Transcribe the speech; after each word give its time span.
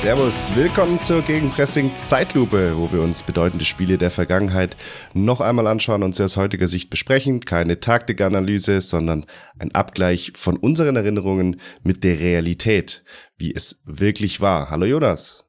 Servus, 0.00 0.54
willkommen 0.54 1.00
zur 1.00 1.22
Gegenpressing 1.22 1.96
Zeitlupe, 1.96 2.76
wo 2.76 2.92
wir 2.92 3.02
uns 3.02 3.24
bedeutende 3.24 3.64
Spiele 3.64 3.98
der 3.98 4.12
Vergangenheit 4.12 4.76
noch 5.12 5.40
einmal 5.40 5.66
anschauen 5.66 6.04
und 6.04 6.14
sie 6.14 6.22
aus 6.22 6.36
heutiger 6.36 6.68
Sicht 6.68 6.88
besprechen. 6.88 7.40
Keine 7.40 7.80
Taktikanalyse, 7.80 8.80
sondern 8.80 9.26
ein 9.58 9.74
Abgleich 9.74 10.34
von 10.36 10.56
unseren 10.56 10.94
Erinnerungen 10.94 11.60
mit 11.82 12.04
der 12.04 12.20
Realität, 12.20 13.02
wie 13.38 13.52
es 13.52 13.82
wirklich 13.86 14.40
war. 14.40 14.70
Hallo 14.70 14.86
Jonas. 14.86 15.44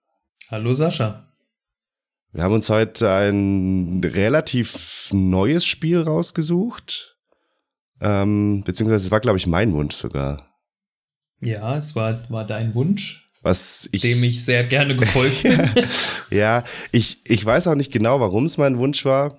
Hallo 0.49 0.73
Sascha. 0.73 1.27
Wir 2.31 2.41
haben 2.41 2.55
uns 2.55 2.71
heute 2.71 3.07
ein 3.11 4.01
relativ 4.03 5.11
neues 5.13 5.63
Spiel 5.63 6.01
rausgesucht. 6.01 7.19
Ähm, 8.01 8.63
beziehungsweise 8.65 9.05
es 9.05 9.11
war, 9.11 9.19
glaube 9.19 9.37
ich, 9.37 9.45
mein 9.45 9.73
Wunsch 9.73 9.93
sogar. 9.93 10.47
Ja, 11.39 11.77
es 11.77 11.95
war, 11.95 12.27
war 12.31 12.47
dein 12.47 12.73
Wunsch. 12.73 13.28
Was 13.41 13.87
ich, 13.91 14.01
dem 14.01 14.23
ich 14.23 14.43
sehr 14.43 14.63
gerne 14.65 14.95
gefolgt 14.95 15.43
bin. 15.43 15.69
ja, 16.29 16.65
ich, 16.91 17.21
ich 17.25 17.45
weiß 17.45 17.67
auch 17.67 17.75
nicht 17.75 17.91
genau, 17.91 18.19
warum 18.19 18.45
es 18.45 18.57
mein 18.57 18.79
Wunsch 18.79 19.05
war, 19.05 19.37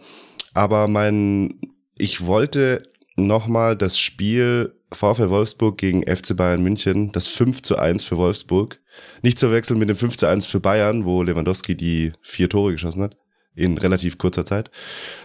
aber 0.55 0.89
mein, 0.89 1.61
ich 1.97 2.25
wollte 2.25 2.83
nochmal 3.17 3.77
das 3.77 3.99
Spiel 3.99 4.75
VfL 4.93 5.31
Wolfsburg 5.31 5.79
gegen 5.79 6.03
FC 6.03 6.37
Bayern 6.37 6.63
München, 6.63 7.13
das 7.13 7.29
5 7.29 7.63
zu 7.63 7.77
1 7.77 8.05
für 8.05 8.17
Wolfsburg. 8.17 8.81
Nicht 9.23 9.39
zu 9.39 9.53
wechseln 9.53 9.79
mit 9.79 9.89
dem 9.89 9.97
5 9.97 10.17
zu 10.17 10.27
1 10.27 10.47
für 10.47 10.61
Bayern, 10.61 11.05
wo 11.05 11.23
Lewandowski 11.23 11.77
die 11.77 12.13
vier 12.23 12.49
Tore 12.49 12.73
geschossen 12.73 13.03
hat. 13.03 13.17
In 13.55 13.79
relativ 13.79 14.19
kurzer 14.19 14.45
Zeit. 14.45 14.71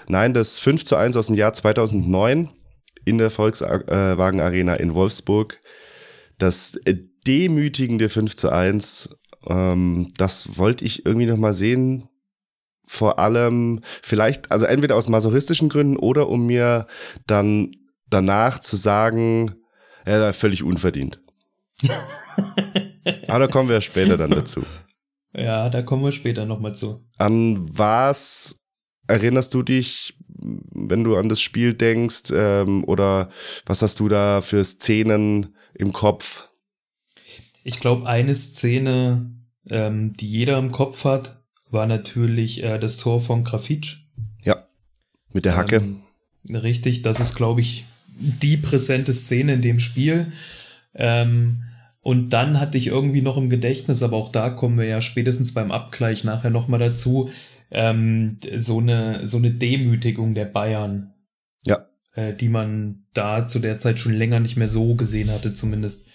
Nein, 0.07 0.33
das 0.33 0.59
5 0.59 0.85
zu 0.85 0.95
1 0.95 1.17
aus 1.17 1.27
dem 1.27 1.35
Jahr 1.35 1.53
2009 1.53 2.49
in 3.05 3.17
der 3.17 3.29
Volkswagen 3.29 4.39
Arena 4.39 4.75
in 4.75 4.93
Wolfsburg. 4.93 5.59
Das 6.37 6.77
demütigende 7.27 8.09
5 8.09 8.35
zu 8.35 8.49
1. 8.49 9.09
Ähm, 9.47 10.13
das 10.17 10.57
wollte 10.57 10.85
ich 10.85 11.05
irgendwie 11.05 11.27
nochmal 11.27 11.53
sehen. 11.53 12.09
Vor 12.87 13.17
allem 13.17 13.81
vielleicht, 14.01 14.51
also 14.51 14.65
entweder 14.65 14.95
aus 14.95 15.09
masochistischen 15.09 15.69
Gründen 15.69 15.97
oder 15.97 16.29
um 16.29 16.45
mir 16.45 16.87
dann 17.25 17.75
danach 18.09 18.59
zu 18.59 18.75
sagen, 18.75 19.55
er 20.05 20.29
ist 20.29 20.39
völlig 20.39 20.63
unverdient. 20.63 21.19
Aber 23.27 23.39
da 23.39 23.47
kommen 23.47 23.69
wir 23.69 23.81
später 23.81 24.17
dann 24.17 24.31
dazu. 24.31 24.61
Ja, 25.33 25.69
da 25.69 25.81
kommen 25.81 26.03
wir 26.03 26.11
später 26.11 26.45
nochmal 26.45 26.75
zu. 26.75 27.03
An 27.17 27.57
was 27.77 28.61
erinnerst 29.07 29.53
du 29.53 29.63
dich, 29.63 30.17
wenn 30.27 31.03
du 31.03 31.17
an 31.17 31.29
das 31.29 31.41
Spiel 31.41 31.73
denkst? 31.73 32.31
Ähm, 32.31 32.83
oder 32.85 33.29
was 33.65 33.81
hast 33.81 33.99
du 33.99 34.07
da 34.07 34.41
für 34.41 34.63
Szenen 34.63 35.55
im 35.73 35.91
Kopf? 35.91 36.47
Ich 37.67 37.79
glaube, 37.79 38.07
eine 38.07 38.35
Szene, 38.35 39.31
ähm, 39.71 40.13
die 40.13 40.29
jeder 40.29 40.59
im 40.59 40.71
Kopf 40.71 41.03
hat, 41.03 41.41
war 41.71 41.87
natürlich 41.87 42.63
äh, 42.63 42.77
das 42.77 42.97
Tor 42.97 43.19
von 43.19 43.43
Grafitsch. 43.43 44.03
Ja, 44.43 44.67
mit 45.33 45.45
der 45.45 45.55
Hacke. 45.55 45.77
Ähm, 45.77 46.01
richtig, 46.55 47.01
das 47.01 47.19
ist, 47.19 47.33
glaube 47.33 47.61
ich, 47.61 47.85
die 48.19 48.57
präsente 48.57 49.15
Szene 49.15 49.55
in 49.55 49.63
dem 49.63 49.79
Spiel. 49.79 50.31
Ähm, 50.93 51.63
und 52.01 52.29
dann 52.29 52.59
hatte 52.59 52.77
ich 52.77 52.85
irgendwie 52.85 53.23
noch 53.23 53.35
im 53.35 53.49
Gedächtnis, 53.49 54.03
aber 54.03 54.17
auch 54.17 54.31
da 54.31 54.51
kommen 54.51 54.77
wir 54.77 54.85
ja 54.85 55.01
spätestens 55.01 55.55
beim 55.55 55.71
Abgleich 55.71 56.23
nachher 56.23 56.51
nochmal 56.51 56.79
dazu, 56.79 57.31
ähm, 57.71 58.37
so, 58.57 58.77
eine, 58.77 59.25
so 59.25 59.37
eine 59.37 59.49
Demütigung 59.49 60.35
der 60.35 60.45
Bayern. 60.45 61.15
Ja. 61.65 61.87
Äh, 62.13 62.35
die 62.35 62.49
man 62.49 63.05
da 63.15 63.47
zu 63.47 63.57
der 63.57 63.79
Zeit 63.79 63.97
schon 63.97 64.13
länger 64.13 64.39
nicht 64.39 64.55
mehr 64.55 64.67
so 64.67 64.93
gesehen 64.93 65.31
hatte, 65.31 65.53
zumindest. 65.53 66.09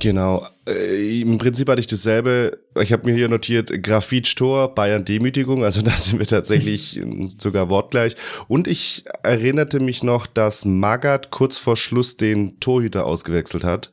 Genau. 0.00 0.46
Äh, 0.66 1.20
Im 1.20 1.38
Prinzip 1.38 1.68
hatte 1.68 1.80
ich 1.80 1.86
dasselbe. 1.86 2.58
Ich 2.80 2.92
habe 2.92 3.08
mir 3.08 3.14
hier 3.14 3.28
notiert, 3.28 3.70
Grafit-Tor, 3.82 4.74
Bayern-Demütigung. 4.74 5.62
Also 5.62 5.82
da 5.84 5.90
sind 5.90 6.18
wir 6.18 6.26
tatsächlich 6.26 7.00
sogar 7.38 7.68
wortgleich. 7.68 8.16
Und 8.48 8.66
ich 8.66 9.04
erinnerte 9.22 9.78
mich 9.78 10.02
noch, 10.02 10.26
dass 10.26 10.64
Magath 10.64 11.30
kurz 11.30 11.58
vor 11.58 11.76
Schluss 11.76 12.16
den 12.16 12.58
Torhüter 12.60 13.04
ausgewechselt 13.04 13.62
hat. 13.62 13.92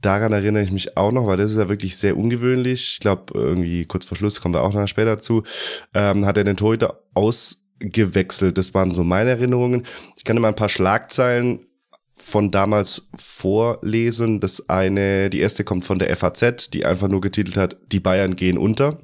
Daran 0.00 0.32
erinnere 0.32 0.62
ich 0.62 0.70
mich 0.70 0.98
auch 0.98 1.12
noch, 1.12 1.26
weil 1.26 1.38
das 1.38 1.52
ist 1.52 1.58
ja 1.58 1.68
wirklich 1.68 1.96
sehr 1.96 2.16
ungewöhnlich. 2.16 2.94
Ich 2.94 3.00
glaube, 3.00 3.32
irgendwie 3.34 3.86
kurz 3.86 4.04
vor 4.04 4.18
Schluss, 4.18 4.40
kommen 4.40 4.54
wir 4.54 4.62
auch 4.62 4.74
noch 4.74 4.86
später 4.86 5.16
dazu, 5.16 5.44
ähm, 5.94 6.26
hat 6.26 6.36
er 6.36 6.44
den 6.44 6.58
Torhüter 6.58 7.00
ausgewechselt. 7.14 8.58
Das 8.58 8.74
waren 8.74 8.92
so 8.92 9.02
meine 9.02 9.30
Erinnerungen. 9.30 9.86
Ich 10.16 10.24
kann 10.24 10.36
immer 10.36 10.48
ein 10.48 10.56
paar 10.56 10.68
Schlagzeilen 10.68 11.66
von 12.16 12.50
damals 12.50 13.08
vorlesen. 13.16 14.40
Das 14.40 14.68
eine, 14.68 15.30
die 15.30 15.40
erste 15.40 15.64
kommt 15.64 15.84
von 15.84 15.98
der 15.98 16.14
FAZ, 16.16 16.70
die 16.70 16.84
einfach 16.84 17.08
nur 17.08 17.20
getitelt 17.20 17.56
hat, 17.56 17.76
die 17.92 18.00
Bayern 18.00 18.36
gehen 18.36 18.58
unter. 18.58 19.00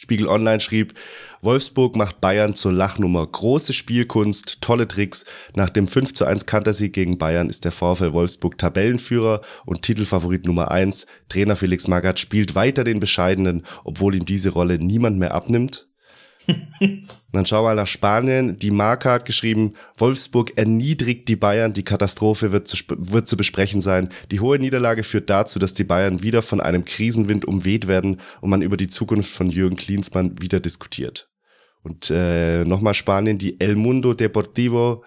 Spiegel 0.00 0.28
Online 0.28 0.60
schrieb, 0.60 0.94
Wolfsburg 1.42 1.96
macht 1.96 2.20
Bayern 2.20 2.54
zur 2.54 2.72
Lachnummer. 2.72 3.26
Große 3.26 3.72
Spielkunst, 3.72 4.60
tolle 4.60 4.86
Tricks. 4.86 5.24
Nach 5.56 5.70
dem 5.70 5.88
5 5.88 6.14
zu 6.14 6.24
1 6.24 6.46
Kantersieg 6.46 6.92
gegen 6.92 7.18
Bayern 7.18 7.50
ist 7.50 7.64
der 7.64 7.72
VfL 7.72 8.12
Wolfsburg 8.12 8.58
Tabellenführer 8.58 9.40
und 9.66 9.82
Titelfavorit 9.82 10.46
Nummer 10.46 10.70
1. 10.70 11.08
Trainer 11.28 11.56
Felix 11.56 11.88
Magath 11.88 12.20
spielt 12.20 12.54
weiter 12.54 12.84
den 12.84 13.00
Bescheidenen, 13.00 13.66
obwohl 13.82 14.14
ihm 14.14 14.24
diese 14.24 14.50
Rolle 14.50 14.78
niemand 14.78 15.18
mehr 15.18 15.34
abnimmt. 15.34 15.87
dann 17.32 17.46
schauen 17.46 17.64
wir 17.64 17.68
mal 17.70 17.74
nach 17.74 17.86
Spanien. 17.86 18.56
Die 18.56 18.70
Marke 18.70 19.10
hat 19.10 19.24
geschrieben, 19.24 19.74
Wolfsburg 19.96 20.56
erniedrigt 20.56 21.28
die 21.28 21.36
Bayern. 21.36 21.72
Die 21.72 21.84
Katastrophe 21.84 22.52
wird 22.52 22.68
zu, 22.68 22.76
wird 22.88 23.28
zu 23.28 23.36
besprechen 23.36 23.80
sein. 23.80 24.08
Die 24.30 24.40
hohe 24.40 24.58
Niederlage 24.58 25.02
führt 25.02 25.28
dazu, 25.28 25.58
dass 25.58 25.74
die 25.74 25.84
Bayern 25.84 26.22
wieder 26.22 26.42
von 26.42 26.60
einem 26.60 26.84
Krisenwind 26.84 27.44
umweht 27.44 27.86
werden 27.86 28.20
und 28.40 28.50
man 28.50 28.62
über 28.62 28.76
die 28.76 28.88
Zukunft 28.88 29.30
von 29.30 29.50
Jürgen 29.50 29.76
Klinsmann 29.76 30.40
wieder 30.40 30.60
diskutiert. 30.60 31.28
Und 31.82 32.10
äh, 32.10 32.64
nochmal 32.64 32.94
Spanien, 32.94 33.38
die 33.38 33.60
El 33.60 33.76
Mundo 33.76 34.14
Deportivo. 34.14 35.04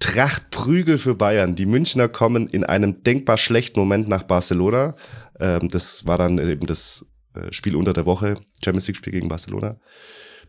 Tracht 0.00 0.50
Prügel 0.50 0.98
für 0.98 1.14
Bayern. 1.14 1.54
Die 1.54 1.66
Münchner 1.66 2.08
kommen 2.08 2.48
in 2.48 2.64
einem 2.64 3.04
denkbar 3.04 3.38
schlechten 3.38 3.78
Moment 3.78 4.08
nach 4.08 4.24
Barcelona. 4.24 4.96
Ähm, 5.38 5.68
das 5.68 6.06
war 6.06 6.18
dann 6.18 6.38
eben 6.38 6.66
das 6.66 7.06
äh, 7.34 7.52
Spiel 7.52 7.76
unter 7.76 7.92
der 7.92 8.04
Woche, 8.04 8.38
Champions 8.62 8.88
League 8.88 8.96
Spiel 8.96 9.12
gegen 9.12 9.28
Barcelona. 9.28 9.78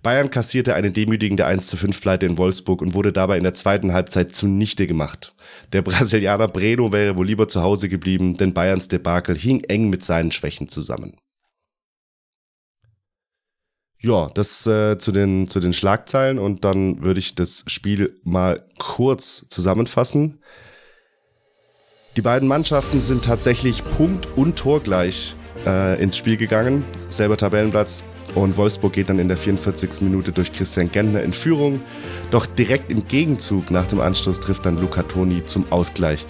Bayern 0.05 0.29
kassierte 0.29 0.75
eine 0.75 0.91
demütigende 0.91 1.47
1 1.47 1.65
zu 1.65 1.77
5 1.77 1.99
Pleite 1.99 2.27
in 2.27 2.37
Wolfsburg 2.37 2.83
und 2.83 2.93
wurde 2.93 3.11
dabei 3.11 3.37
in 3.37 3.43
der 3.43 3.55
zweiten 3.55 3.91
Halbzeit 3.91 4.35
zunichte 4.35 4.85
gemacht. 4.85 5.33
Der 5.73 5.81
Brasilianer 5.81 6.47
Breno 6.47 6.91
wäre 6.91 7.15
wohl 7.15 7.25
lieber 7.25 7.47
zu 7.47 7.63
Hause 7.63 7.89
geblieben, 7.89 8.37
denn 8.37 8.53
Bayerns 8.53 8.87
Debakel 8.87 9.35
hing 9.35 9.63
eng 9.63 9.89
mit 9.89 10.03
seinen 10.03 10.29
Schwächen 10.29 10.69
zusammen. 10.69 11.17
Ja, 13.97 14.27
das 14.35 14.67
äh, 14.67 14.99
zu, 14.99 15.11
den, 15.11 15.47
zu 15.47 15.59
den 15.59 15.73
Schlagzeilen 15.73 16.37
und 16.37 16.63
dann 16.65 17.03
würde 17.03 17.19
ich 17.19 17.33
das 17.33 17.63
Spiel 17.65 18.19
mal 18.23 18.63
kurz 18.77 19.47
zusammenfassen. 19.49 20.37
Die 22.15 22.21
beiden 22.21 22.47
Mannschaften 22.47 23.01
sind 23.01 23.25
tatsächlich 23.25 23.83
punkt- 23.97 24.27
und 24.35 24.55
torgleich 24.55 25.35
äh, 25.65 25.99
ins 25.99 26.15
Spiel 26.15 26.37
gegangen. 26.37 26.85
Selber 27.09 27.37
Tabellenplatz 27.37 28.03
und 28.35 28.57
Wolfsburg 28.57 28.93
geht 28.93 29.09
dann 29.09 29.19
in 29.19 29.27
der 29.27 29.37
44. 29.37 30.01
Minute 30.01 30.31
durch 30.31 30.51
Christian 30.51 30.91
Gentner 30.91 31.23
in 31.23 31.31
Führung. 31.31 31.81
Doch 32.31 32.45
direkt 32.45 32.91
im 32.91 33.07
Gegenzug 33.07 33.71
nach 33.71 33.87
dem 33.87 34.01
Anstoß 34.01 34.39
trifft 34.39 34.65
dann 34.65 34.77
Luca 34.77 35.03
Toni 35.03 35.45
zum 35.45 35.71
Ausgleich. 35.71 36.25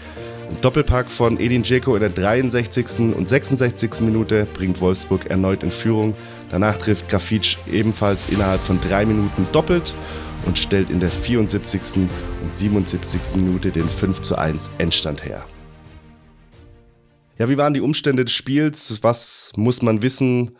Ein 0.49 0.61
Doppelpack 0.61 1.11
von 1.11 1.39
Edin 1.39 1.63
Dzeko 1.63 1.95
in 1.95 2.01
der 2.01 2.09
63. 2.09 3.15
und 3.15 3.27
66. 3.27 4.01
Minute 4.01 4.47
bringt 4.53 4.79
Wolfsburg 4.79 5.25
erneut 5.25 5.63
in 5.63 5.71
Führung. 5.71 6.15
Danach 6.51 6.77
trifft 6.77 7.09
Grafitsch 7.09 7.57
ebenfalls 7.71 8.29
innerhalb 8.29 8.61
von 8.61 8.79
drei 8.79 9.05
Minuten 9.05 9.47
doppelt 9.51 9.95
und 10.45 10.59
stellt 10.59 10.91
in 10.91 10.99
der 10.99 11.09
74. 11.09 11.81
und 12.43 12.55
77. 12.55 13.35
Minute 13.37 13.71
den 13.71 13.89
5 13.89 14.21
zu 14.21 14.37
1 14.37 14.69
Endstand 14.77 15.25
her. 15.25 15.43
Ja, 17.37 17.49
wie 17.49 17.57
waren 17.57 17.73
die 17.73 17.81
Umstände 17.81 18.23
des 18.23 18.33
Spiels? 18.33 18.99
Was 19.01 19.51
muss 19.55 19.81
man 19.81 20.01
wissen? 20.01 20.55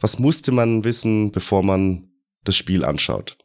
Was 0.00 0.18
musste 0.18 0.50
man 0.50 0.84
wissen, 0.84 1.30
bevor 1.30 1.62
man 1.62 2.08
das 2.44 2.56
Spiel 2.56 2.84
anschaut? 2.84 3.36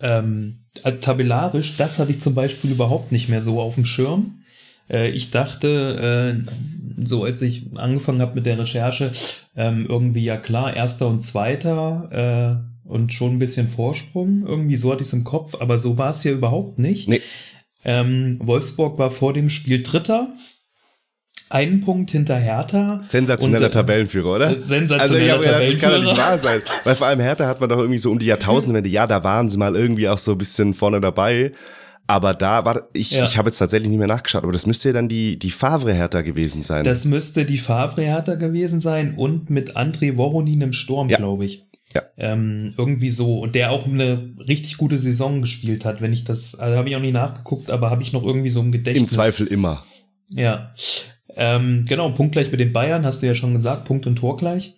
Ähm, 0.00 0.66
also 0.82 0.98
tabellarisch, 0.98 1.76
das 1.76 1.98
hatte 1.98 2.12
ich 2.12 2.20
zum 2.20 2.34
Beispiel 2.34 2.70
überhaupt 2.70 3.12
nicht 3.12 3.28
mehr 3.28 3.42
so 3.42 3.60
auf 3.60 3.74
dem 3.74 3.84
Schirm. 3.84 4.42
Äh, 4.88 5.10
ich 5.10 5.30
dachte, 5.30 6.44
äh, 6.46 7.04
so 7.04 7.24
als 7.24 7.42
ich 7.42 7.66
angefangen 7.76 8.20
habe 8.20 8.34
mit 8.34 8.46
der 8.46 8.58
Recherche, 8.58 9.10
ähm, 9.56 9.86
irgendwie 9.88 10.24
ja 10.24 10.36
klar, 10.36 10.74
erster 10.74 11.08
und 11.08 11.22
zweiter 11.22 12.64
äh, 12.86 12.88
und 12.88 13.12
schon 13.12 13.32
ein 13.32 13.38
bisschen 13.38 13.68
Vorsprung. 13.68 14.46
Irgendwie 14.46 14.76
so 14.76 14.90
hatte 14.90 15.02
ich 15.02 15.08
es 15.08 15.12
im 15.12 15.24
Kopf, 15.24 15.56
aber 15.60 15.78
so 15.78 15.98
war 15.98 16.10
es 16.10 16.24
ja 16.24 16.32
überhaupt 16.32 16.78
nicht. 16.78 17.08
Nee. 17.08 17.20
Ähm, 17.84 18.38
Wolfsburg 18.42 18.98
war 18.98 19.10
vor 19.10 19.32
dem 19.32 19.50
Spiel 19.50 19.82
Dritter 19.82 20.34
einen 21.50 21.80
Punkt 21.80 22.10
hinter 22.10 22.36
Hertha. 22.36 23.00
Sensationeller 23.02 23.66
und, 23.66 23.70
äh, 23.70 23.70
Tabellenführer, 23.70 24.34
oder? 24.36 24.58
Sensationeller 24.58 25.34
also, 25.34 25.44
Tabellenführer. 25.44 25.72
Das 25.72 25.80
kann 25.80 25.92
doch 25.92 26.02
nicht 26.12 26.18
wahr 26.18 26.38
sein. 26.38 26.60
Weil 26.84 26.94
vor 26.94 27.06
allem 27.06 27.20
Hertha 27.20 27.46
hat 27.46 27.60
man 27.60 27.68
doch 27.68 27.78
irgendwie 27.78 27.98
so 27.98 28.10
um 28.10 28.18
die 28.18 28.26
Jahrtausendwende, 28.26 28.88
ja, 28.90 29.06
da 29.06 29.24
waren 29.24 29.48
sie 29.48 29.56
mal 29.58 29.76
irgendwie 29.76 30.08
auch 30.08 30.18
so 30.18 30.32
ein 30.32 30.38
bisschen 30.38 30.74
vorne 30.74 31.00
dabei. 31.00 31.52
Aber 32.10 32.32
da 32.32 32.64
war 32.64 32.88
ich, 32.94 33.10
Ja. 33.10 33.24
ich 33.24 33.36
habe 33.36 33.50
jetzt 33.50 33.58
tatsächlich 33.58 33.90
nicht 33.90 33.98
mehr 33.98 34.06
nachgeschaut, 34.08 34.42
aber 34.42 34.52
das 34.52 34.64
müsste 34.66 34.88
ja 34.88 34.92
dann 34.94 35.08
die, 35.10 35.38
die 35.38 35.50
Favre-Hertha 35.50 36.22
gewesen 36.22 36.62
sein. 36.62 36.84
Das 36.84 37.04
müsste 37.04 37.44
die 37.44 37.58
Favre-Hertha 37.58 38.36
gewesen 38.36 38.80
sein 38.80 39.14
und 39.14 39.50
mit 39.50 39.76
André 39.76 40.16
Voronin 40.16 40.62
im 40.62 40.72
Sturm, 40.72 41.10
Ja. 41.10 41.18
glaube 41.18 41.44
ich. 41.44 41.64
Ja. 41.94 42.02
Ähm, 42.18 42.72
irgendwie 42.78 43.10
so. 43.10 43.40
Und 43.40 43.54
der 43.54 43.70
auch 43.72 43.86
eine 43.86 44.34
richtig 44.46 44.76
gute 44.78 44.96
Saison 44.98 45.40
gespielt 45.42 45.84
hat, 45.86 46.00
wenn 46.02 46.12
ich 46.12 46.24
das, 46.24 46.54
also 46.54 46.76
habe 46.78 46.88
ich 46.88 46.96
auch 46.96 47.00
nie 47.00 47.12
nachgeguckt, 47.12 47.70
aber 47.70 47.90
habe 47.90 48.02
ich 48.02 48.12
noch 48.12 48.22
irgendwie 48.24 48.50
so 48.50 48.60
im 48.60 48.66
Im 48.66 48.72
Gedächtnis. 48.72 49.10
Zweifel 49.12 49.46
immer. 49.46 49.84
Ja. 50.30 50.72
Ähm, 51.40 51.84
genau, 51.86 52.10
punktgleich 52.10 52.50
mit 52.50 52.58
den 52.58 52.72
Bayern, 52.72 53.06
hast 53.06 53.22
du 53.22 53.26
ja 53.26 53.36
schon 53.36 53.54
gesagt, 53.54 53.84
Punkt 53.84 54.08
und 54.08 54.16
Tor 54.16 54.36
gleich. 54.36 54.74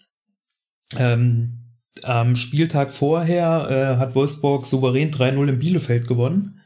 Ähm, 0.98 1.60
am 2.02 2.36
Spieltag 2.36 2.92
vorher 2.92 3.68
äh, 3.70 3.98
hat 3.98 4.14
Wolfsburg 4.14 4.66
souverän 4.66 5.10
3-0 5.10 5.48
in 5.48 5.58
Bielefeld 5.58 6.06
gewonnen. 6.06 6.60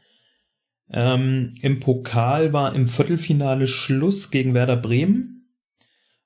Ähm, 0.91 1.55
Im 1.61 1.79
Pokal 1.79 2.51
war 2.51 2.75
im 2.75 2.87
Viertelfinale 2.87 3.67
Schluss 3.67 4.31
gegen 4.31 4.53
Werder 4.53 4.75
Bremen 4.75 5.47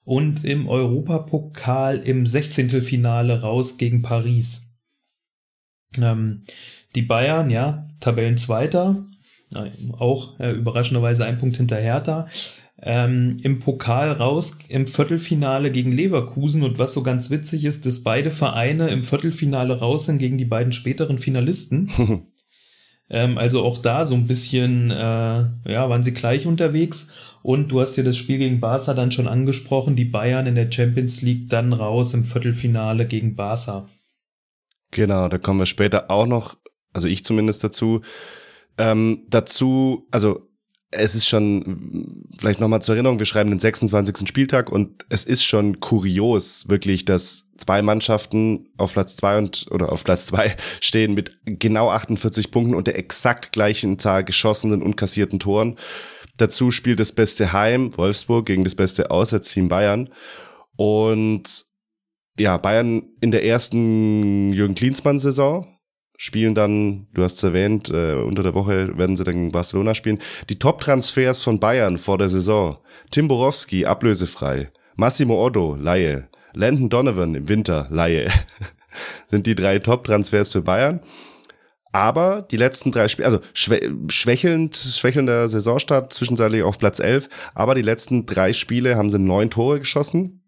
und 0.03 0.43
im 0.43 0.67
Europapokal 0.67 1.99
im 1.99 2.25
16. 2.25 2.81
Finale 2.81 3.41
raus 3.41 3.77
gegen 3.77 4.01
Paris. 4.01 4.79
Ähm, 5.95 6.45
die 6.95 7.03
Bayern, 7.03 7.51
ja, 7.51 7.87
Tabellenzweiter, 7.99 9.05
auch 9.93 10.39
äh, 10.39 10.51
überraschenderweise 10.51 11.25
ein 11.25 11.37
Punkt 11.37 11.57
hinter 11.57 11.77
Hertha. 11.77 12.27
Ähm, 12.81 13.37
Im 13.43 13.59
Pokal 13.59 14.11
raus 14.11 14.59
im 14.69 14.87
Viertelfinale 14.87 15.69
gegen 15.69 15.91
Leverkusen 15.91 16.63
und 16.63 16.79
was 16.79 16.93
so 16.93 17.03
ganz 17.03 17.29
witzig 17.29 17.65
ist, 17.65 17.85
dass 17.85 18.03
beide 18.03 18.31
Vereine 18.31 18.89
im 18.89 19.03
Viertelfinale 19.03 19.79
raus 19.79 20.05
sind 20.05 20.19
gegen 20.19 20.37
die 20.37 20.45
beiden 20.45 20.71
späteren 20.71 21.17
Finalisten. 21.17 22.27
Ähm, 23.09 23.37
also 23.37 23.63
auch 23.63 23.79
da 23.79 24.05
so 24.05 24.13
ein 24.13 24.27
bisschen, 24.27 24.91
äh, 24.91 24.95
ja, 24.95 25.89
waren 25.89 26.03
sie 26.03 26.13
gleich 26.13 26.45
unterwegs. 26.45 27.13
Und 27.41 27.69
du 27.69 27.81
hast 27.81 27.95
ja 27.95 28.03
das 28.03 28.17
Spiel 28.17 28.37
gegen 28.37 28.59
Barca 28.59 28.93
dann 28.93 29.11
schon 29.11 29.27
angesprochen, 29.27 29.95
die 29.95 30.05
Bayern 30.05 30.45
in 30.45 30.55
der 30.55 30.71
Champions 30.71 31.21
League 31.21 31.49
dann 31.49 31.73
raus 31.73 32.13
im 32.13 32.23
Viertelfinale 32.23 33.07
gegen 33.07 33.35
Barca. 33.35 33.87
Genau, 34.91 35.27
da 35.27 35.37
kommen 35.37 35.59
wir 35.59 35.65
später 35.65 36.11
auch 36.11 36.25
noch, 36.25 36.57
also 36.93 37.07
ich 37.07 37.23
zumindest 37.23 37.63
dazu. 37.63 38.01
Ähm, 38.77 39.25
dazu, 39.29 40.07
also 40.11 40.48
es 40.91 41.15
ist 41.15 41.27
schon, 41.27 42.25
vielleicht 42.39 42.59
nochmal 42.59 42.81
zur 42.81 42.95
Erinnerung, 42.95 43.19
wir 43.19 43.25
schreiben 43.25 43.51
den 43.51 43.59
26. 43.59 44.27
Spieltag 44.27 44.71
und 44.71 45.05
es 45.09 45.23
ist 45.23 45.43
schon 45.43 45.79
kurios, 45.79 46.67
wirklich, 46.67 47.05
dass 47.05 47.45
zwei 47.57 47.81
Mannschaften 47.81 48.69
auf 48.77 48.93
Platz 48.93 49.15
zwei 49.15 49.37
und 49.37 49.67
oder 49.69 49.91
auf 49.91 50.03
Platz 50.03 50.25
zwei 50.27 50.55
stehen 50.81 51.13
mit 51.13 51.37
genau 51.45 51.91
48 51.91 52.51
Punkten 52.51 52.73
und 52.73 52.87
der 52.87 52.97
exakt 52.97 53.51
gleichen 53.51 53.99
Zahl 53.99 54.23
geschossenen 54.23 54.81
und 54.81 54.95
kassierten 54.95 55.39
Toren. 55.39 55.77
Dazu 56.37 56.71
spielt 56.71 56.99
das 56.99 57.11
beste 57.11 57.51
Heim, 57.53 57.95
Wolfsburg, 57.97 58.45
gegen 58.45 58.63
das 58.63 58.75
beste 58.75 59.11
Auswärtsteam 59.11 59.67
Bayern. 59.67 60.09
Und 60.77 61.65
ja, 62.37 62.57
Bayern 62.57 63.03
in 63.19 63.31
der 63.31 63.43
ersten 63.43 64.53
Jürgen 64.53 64.75
Klinsmann-Saison 64.75 65.67
spielen 66.19 66.53
dann, 66.53 67.07
du 67.13 67.23
hast 67.23 67.37
es 67.37 67.43
erwähnt, 67.43 67.89
äh, 67.89 68.15
unter 68.15 68.43
der 68.43 68.53
Woche 68.53 68.97
werden 68.97 69.15
sie 69.15 69.23
dann 69.23 69.35
gegen 69.35 69.51
Barcelona 69.53 69.95
spielen. 69.95 70.19
Die 70.49 70.59
Top-Transfers 70.59 71.41
von 71.41 71.61
Bayern 71.61 71.97
vor 71.97 72.17
der 72.17 72.27
Saison. 72.27 72.77
Tim 73.09 73.29
Borowski, 73.29 73.85
ablösefrei. 73.85 74.69
Massimo 74.97 75.43
Otto, 75.43 75.77
Laie. 75.79 76.27
Landon 76.53 76.89
Donovan 76.89 77.35
im 77.35 77.47
Winter, 77.47 77.87
Laie. 77.89 78.29
Sind 79.27 79.47
die 79.47 79.55
drei 79.55 79.79
Top-Transfers 79.79 80.51
für 80.51 80.61
Bayern. 80.61 80.99
Aber 81.93 82.45
die 82.51 82.57
letzten 82.57 82.91
drei 82.91 83.07
Spiele, 83.07 83.25
also 83.25 83.39
schwä 83.53 83.89
schwächelnd, 84.09 84.75
schwächelnder 84.75 85.47
Saisonstart, 85.47 86.11
zwischenzeitlich 86.11 86.63
auf 86.63 86.77
Platz 86.77 86.99
11, 86.99 87.29
aber 87.55 87.75
die 87.75 87.81
letzten 87.81 88.25
drei 88.25 88.51
Spiele 88.51 88.97
haben 88.97 89.09
sie 89.09 89.19
neun 89.19 89.49
Tore 89.49 89.79
geschossen. 89.79 90.38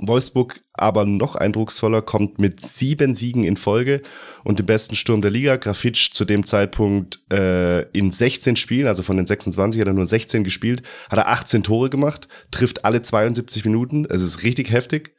Wolfsburg 0.00 0.60
aber 0.72 1.04
noch 1.04 1.36
eindrucksvoller, 1.36 2.02
kommt 2.02 2.38
mit 2.38 2.60
sieben 2.60 3.14
Siegen 3.14 3.44
in 3.44 3.56
Folge 3.56 4.02
und 4.44 4.58
dem 4.58 4.66
besten 4.66 4.94
Sturm 4.94 5.20
der 5.22 5.30
Liga. 5.30 5.56
Grafitsch 5.56 6.12
zu 6.12 6.24
dem 6.24 6.44
Zeitpunkt 6.44 7.20
äh, 7.32 7.82
in 7.90 8.10
16 8.10 8.56
Spielen, 8.56 8.86
also 8.86 9.02
von 9.02 9.16
den 9.16 9.26
26 9.26 9.80
hat 9.80 9.88
er 9.88 9.94
nur 9.94 10.06
16 10.06 10.44
gespielt, 10.44 10.82
hat 11.10 11.18
er 11.18 11.28
18 11.28 11.62
Tore 11.62 11.90
gemacht, 11.90 12.28
trifft 12.50 12.84
alle 12.84 13.02
72 13.02 13.64
Minuten, 13.64 14.06
es 14.08 14.22
ist 14.22 14.42
richtig 14.42 14.70
heftig. 14.70 15.14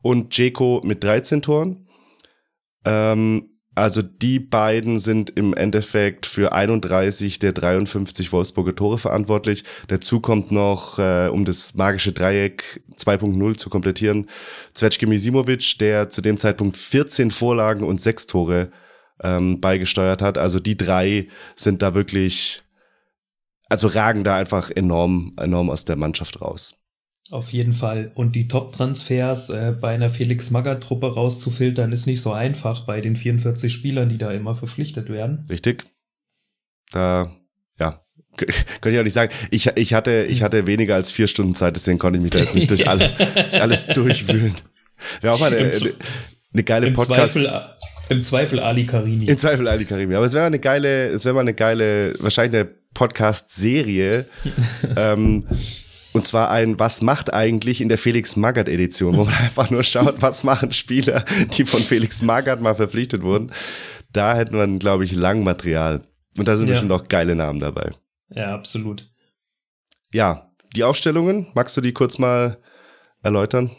Und 0.00 0.36
Jeko 0.36 0.80
mit 0.84 1.02
13 1.02 1.42
Toren. 1.42 1.86
Ähm, 2.84 3.57
also 3.78 4.02
die 4.02 4.40
beiden 4.40 4.98
sind 4.98 5.30
im 5.30 5.54
Endeffekt 5.54 6.26
für 6.26 6.52
31 6.52 7.38
der 7.38 7.52
53 7.52 8.32
Wolfsburger 8.32 8.74
Tore 8.74 8.98
verantwortlich. 8.98 9.64
Dazu 9.86 10.20
kommt 10.20 10.50
noch, 10.50 10.98
äh, 10.98 11.28
um 11.28 11.44
das 11.44 11.74
magische 11.74 12.12
Dreieck 12.12 12.82
2.0 12.96 13.56
zu 13.56 13.70
komplettieren, 13.70 14.28
Zvetschke 14.72 15.06
Misimovic, 15.06 15.78
der 15.78 16.10
zu 16.10 16.20
dem 16.20 16.36
Zeitpunkt 16.38 16.76
14 16.76 17.30
Vorlagen 17.30 17.84
und 17.84 18.00
6 18.00 18.26
Tore 18.26 18.70
ähm, 19.22 19.60
beigesteuert 19.60 20.22
hat. 20.22 20.38
Also 20.38 20.60
die 20.60 20.76
drei 20.76 21.28
sind 21.56 21.82
da 21.82 21.94
wirklich, 21.94 22.62
also 23.68 23.88
ragen 23.88 24.24
da 24.24 24.36
einfach 24.36 24.70
enorm, 24.70 25.34
enorm 25.36 25.70
aus 25.70 25.84
der 25.84 25.96
Mannschaft 25.96 26.40
raus. 26.40 26.77
Auf 27.30 27.52
jeden 27.52 27.74
Fall. 27.74 28.10
Und 28.14 28.34
die 28.34 28.48
Top-Transfers 28.48 29.50
äh, 29.50 29.74
bei 29.78 29.94
einer 29.94 30.08
Felix-Magath-Truppe 30.08 31.14
rauszufiltern, 31.14 31.92
ist 31.92 32.06
nicht 32.06 32.22
so 32.22 32.32
einfach 32.32 32.86
bei 32.86 33.00
den 33.00 33.16
44 33.16 33.72
Spielern, 33.72 34.08
die 34.08 34.18
da 34.18 34.32
immer 34.32 34.54
verpflichtet 34.54 35.10
werden. 35.10 35.44
Richtig. 35.50 35.84
Da, 36.90 37.30
ja, 37.78 38.02
könnte 38.80 38.90
ich 38.90 38.98
auch 38.98 39.04
nicht 39.04 39.12
sagen. 39.12 39.32
Ich, 39.50 39.66
ich, 39.66 39.92
hatte, 39.92 40.24
ich 40.28 40.42
hatte 40.42 40.66
weniger 40.66 40.94
als 40.94 41.10
vier 41.10 41.28
Stunden 41.28 41.54
Zeit, 41.54 41.76
deswegen 41.76 41.98
konnte 41.98 42.16
ich 42.16 42.22
mich 42.22 42.32
da 42.32 42.38
jetzt 42.38 42.54
nicht 42.54 42.70
durch 42.70 42.88
alles, 42.88 43.14
alles 43.54 43.86
durchwühlen. 43.86 44.54
Wäre 45.20 45.34
auch 45.34 45.40
mal 45.40 45.54
eine, 45.54 45.70
eine, 46.52 46.62
geile 46.64 46.86
Im 46.86 46.94
Podcast. 46.94 47.34
Zweifel, 47.34 47.70
im 48.08 48.24
Zweifel 48.24 48.60
Ali 48.60 48.86
Karini. 48.86 49.26
Im 49.26 49.38
Zweifel 49.38 49.68
Ali 49.68 49.84
Karimi. 49.84 50.14
Aber 50.14 50.26
es 50.26 50.32
wäre 50.32 50.46
eine 50.46 50.58
geile, 50.58 51.08
es 51.08 51.26
wäre 51.26 51.34
mal 51.34 51.42
eine 51.42 51.54
geile, 51.54 52.14
wahrscheinlich 52.20 52.60
eine 52.60 52.70
Podcast-Serie. 52.94 54.24
ähm, 54.96 55.46
und 56.18 56.26
zwar 56.26 56.50
ein 56.50 56.78
Was 56.78 57.00
macht 57.00 57.32
eigentlich 57.32 57.80
in 57.80 57.88
der 57.88 57.98
Felix 57.98 58.36
Magath 58.36 58.68
Edition, 58.68 59.16
wo 59.16 59.24
man 59.24 59.34
einfach 59.40 59.70
nur 59.70 59.82
schaut, 59.84 60.20
was 60.20 60.44
machen 60.44 60.72
Spieler, 60.72 61.24
die 61.56 61.64
von 61.64 61.80
Felix 61.80 62.22
Magath 62.22 62.60
mal 62.60 62.74
verpflichtet 62.74 63.22
wurden. 63.22 63.52
Da 64.12 64.34
hätten 64.36 64.54
wir, 64.56 64.66
glaube 64.78 65.04
ich, 65.04 65.12
lang 65.12 65.42
Material. 65.44 66.02
Und 66.36 66.48
da 66.48 66.56
sind 66.56 66.66
Ja. 66.66 66.72
bestimmt 66.72 66.92
auch 66.92 67.08
geile 67.08 67.34
Namen 67.34 67.60
dabei. 67.60 67.92
Ja, 68.30 68.54
absolut. 68.54 69.08
Ja, 70.12 70.50
die 70.76 70.84
Aufstellungen, 70.84 71.48
magst 71.54 71.76
du 71.76 71.80
die 71.80 71.92
kurz 71.92 72.18
mal 72.18 72.58
erläutern? 73.22 73.70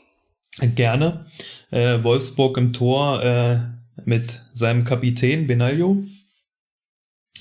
Gerne. 0.59 1.25
Äh, 1.71 2.03
Wolfsburg 2.03 2.57
im 2.57 2.73
Tor 2.73 3.23
äh, 3.23 3.59
mit 4.05 4.41
seinem 4.53 4.83
Kapitän 4.83 5.45
Benaglio. 5.47 6.03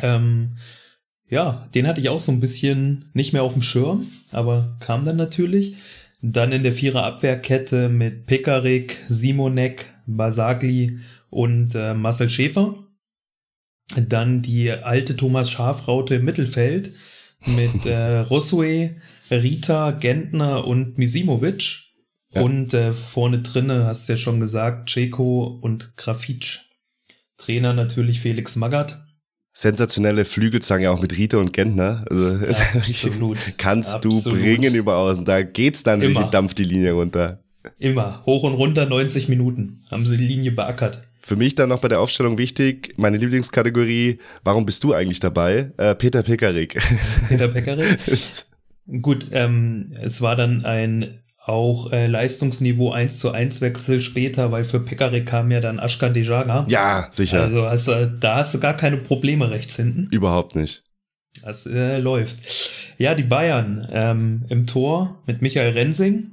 Ähm, 0.03 0.59
ja, 1.29 1.69
den 1.75 1.87
hatte 1.87 2.01
ich 2.01 2.09
auch 2.09 2.21
so 2.21 2.33
ein 2.33 2.41
bisschen 2.41 3.11
nicht 3.13 3.33
mehr 3.33 3.43
auf 3.43 3.53
dem 3.53 3.63
Schirm, 3.63 4.07
aber 4.31 4.77
kam 4.81 5.05
dann 5.05 5.17
natürlich. 5.17 5.77
Dann 6.21 6.51
in 6.51 6.65
der 6.65 6.73
Vierer 6.73 7.05
Abwehrkette 7.05 7.89
mit 7.89 8.27
Pekarik, 8.27 9.05
Simonek, 9.09 9.95
Basagli 10.07 10.99
und 11.31 11.75
äh, 11.75 11.95
Marcel 11.95 12.29
Schäfer. 12.29 12.75
Dann 13.97 14.43
die 14.43 14.71
alte 14.71 15.17
Thomas 15.17 15.51
Schafraute 15.51 16.17
im 16.17 16.25
Mittelfeld 16.25 16.93
mit 17.47 17.87
äh, 17.87 18.19
Rosue, 18.31 18.97
Rita, 19.31 19.93
Gentner 19.93 20.67
und 20.67 20.99
Misimovic. 20.99 21.85
Ja. 22.35 22.43
Und 22.43 22.75
äh, 22.75 22.93
vorne 22.93 23.41
drinne, 23.41 23.87
hast 23.87 24.09
du 24.09 24.15
ja 24.15 24.17
schon 24.19 24.41
gesagt, 24.41 24.91
Ceko 24.91 25.59
und 25.63 25.97
Grafitsch. 25.97 26.61
Trainer 27.39 27.73
natürlich 27.73 28.21
Felix 28.21 28.57
Magath. 28.57 29.01
Sensationelle 29.53 30.25
Flügelzange 30.25 30.91
auch 30.91 31.03
mit 31.03 31.17
Rita 31.17 31.39
und 31.39 31.53
Gentner. 31.53 32.05
Also, 32.09 32.39
Absolut. 32.75 33.39
kannst 33.57 33.97
Absolut. 33.97 34.27
du 34.27 34.31
bringen 34.31 34.75
über 34.75 34.97
außen. 34.97 35.25
Da 35.25 35.43
geht's 35.43 35.83
dann 35.83 36.01
durch 36.01 36.17
die 36.17 36.31
Dampf 36.31 36.55
die 36.55 36.65
Linie 36.65 36.93
runter. 36.93 37.41
Immer. 37.79 38.23
Hoch 38.25 38.45
und 38.45 38.55
runter 38.55 38.87
90 38.87 39.29
Minuten. 39.29 39.85
Haben 39.91 40.07
sie 40.07 40.17
die 40.17 40.27
Linie 40.27 40.53
beackert. 40.53 41.03
Für 41.21 41.37
mich 41.37 41.55
dann 41.55 41.69
noch 41.69 41.81
bei 41.81 41.89
der 41.89 42.01
Aufstellung 42.01 42.39
wichtig, 42.39 42.95
meine 42.97 43.19
Lieblingskategorie, 43.19 44.19
warum 44.45 44.65
bist 44.65 44.83
du 44.85 44.95
eigentlich 44.95 45.21
dabei? 45.21 45.73
Äh, 45.77 45.95
Peter 45.95 46.23
Pekarik. 46.23 46.79
Peter 47.29 47.49
Pekarik. 47.49 47.99
Gut, 49.03 49.27
ähm, 49.33 49.93
es 50.01 50.23
war 50.23 50.37
dann 50.37 50.65
ein 50.65 51.21
auch 51.49 51.93
äh, 51.93 52.07
Leistungsniveau 52.07 52.91
1 52.91 53.17
zu 53.19 53.33
1 53.33 53.61
Wechsel 53.61 54.03
später, 54.03 54.53
weil 54.53 54.65
für 54.65 54.81
Pekarik 54.81 55.27
kam 55.27 55.51
ja 55.51 55.61
dann 55.61 55.79
Ashkan 55.79 56.15
Dejaga. 56.15 56.67
ja, 56.69 57.09
sicher. 57.11 57.43
Also 57.43 57.65
hast, 57.67 57.89
du- 57.89 58.17
da 58.21 58.37
hast 58.37 58.55
du 58.55 58.61
gar 58.61 58.75
keine 58.77 58.97
Probleme 58.99 59.51
rechts 59.51 59.77
hinten. 59.77 60.09
Überhaupt 60.11 60.55
nicht. 60.55 60.85
Das 61.43 61.67
äh, 61.67 61.99
läuft. 61.99 62.75
Ja, 62.99 63.15
die 63.15 63.23
Bayern 63.23 63.87
ähm, 63.93 64.45
im 64.49 64.67
Tor 64.67 65.23
mit 65.27 65.41
Michael 65.43 65.73
Rensing. 65.73 66.33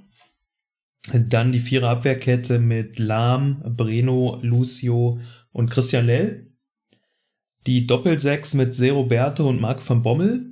Dann 1.13 1.51
die 1.51 1.59
Vierer 1.59 1.89
Abwehrkette 1.89 2.57
mit 2.57 2.97
Lahm, 2.97 3.61
Breno, 3.77 4.39
Lucio 4.41 5.19
und 5.51 5.69
Christian 5.69 6.07
Lell. 6.07 6.47
die 7.67 7.85
Doppelsechs 7.87 8.53
mit 8.55 8.73
Seroberto 8.75 9.47
und 9.47 9.61
Marc 9.61 9.87
van 9.87 10.01
Bommel. 10.01 10.45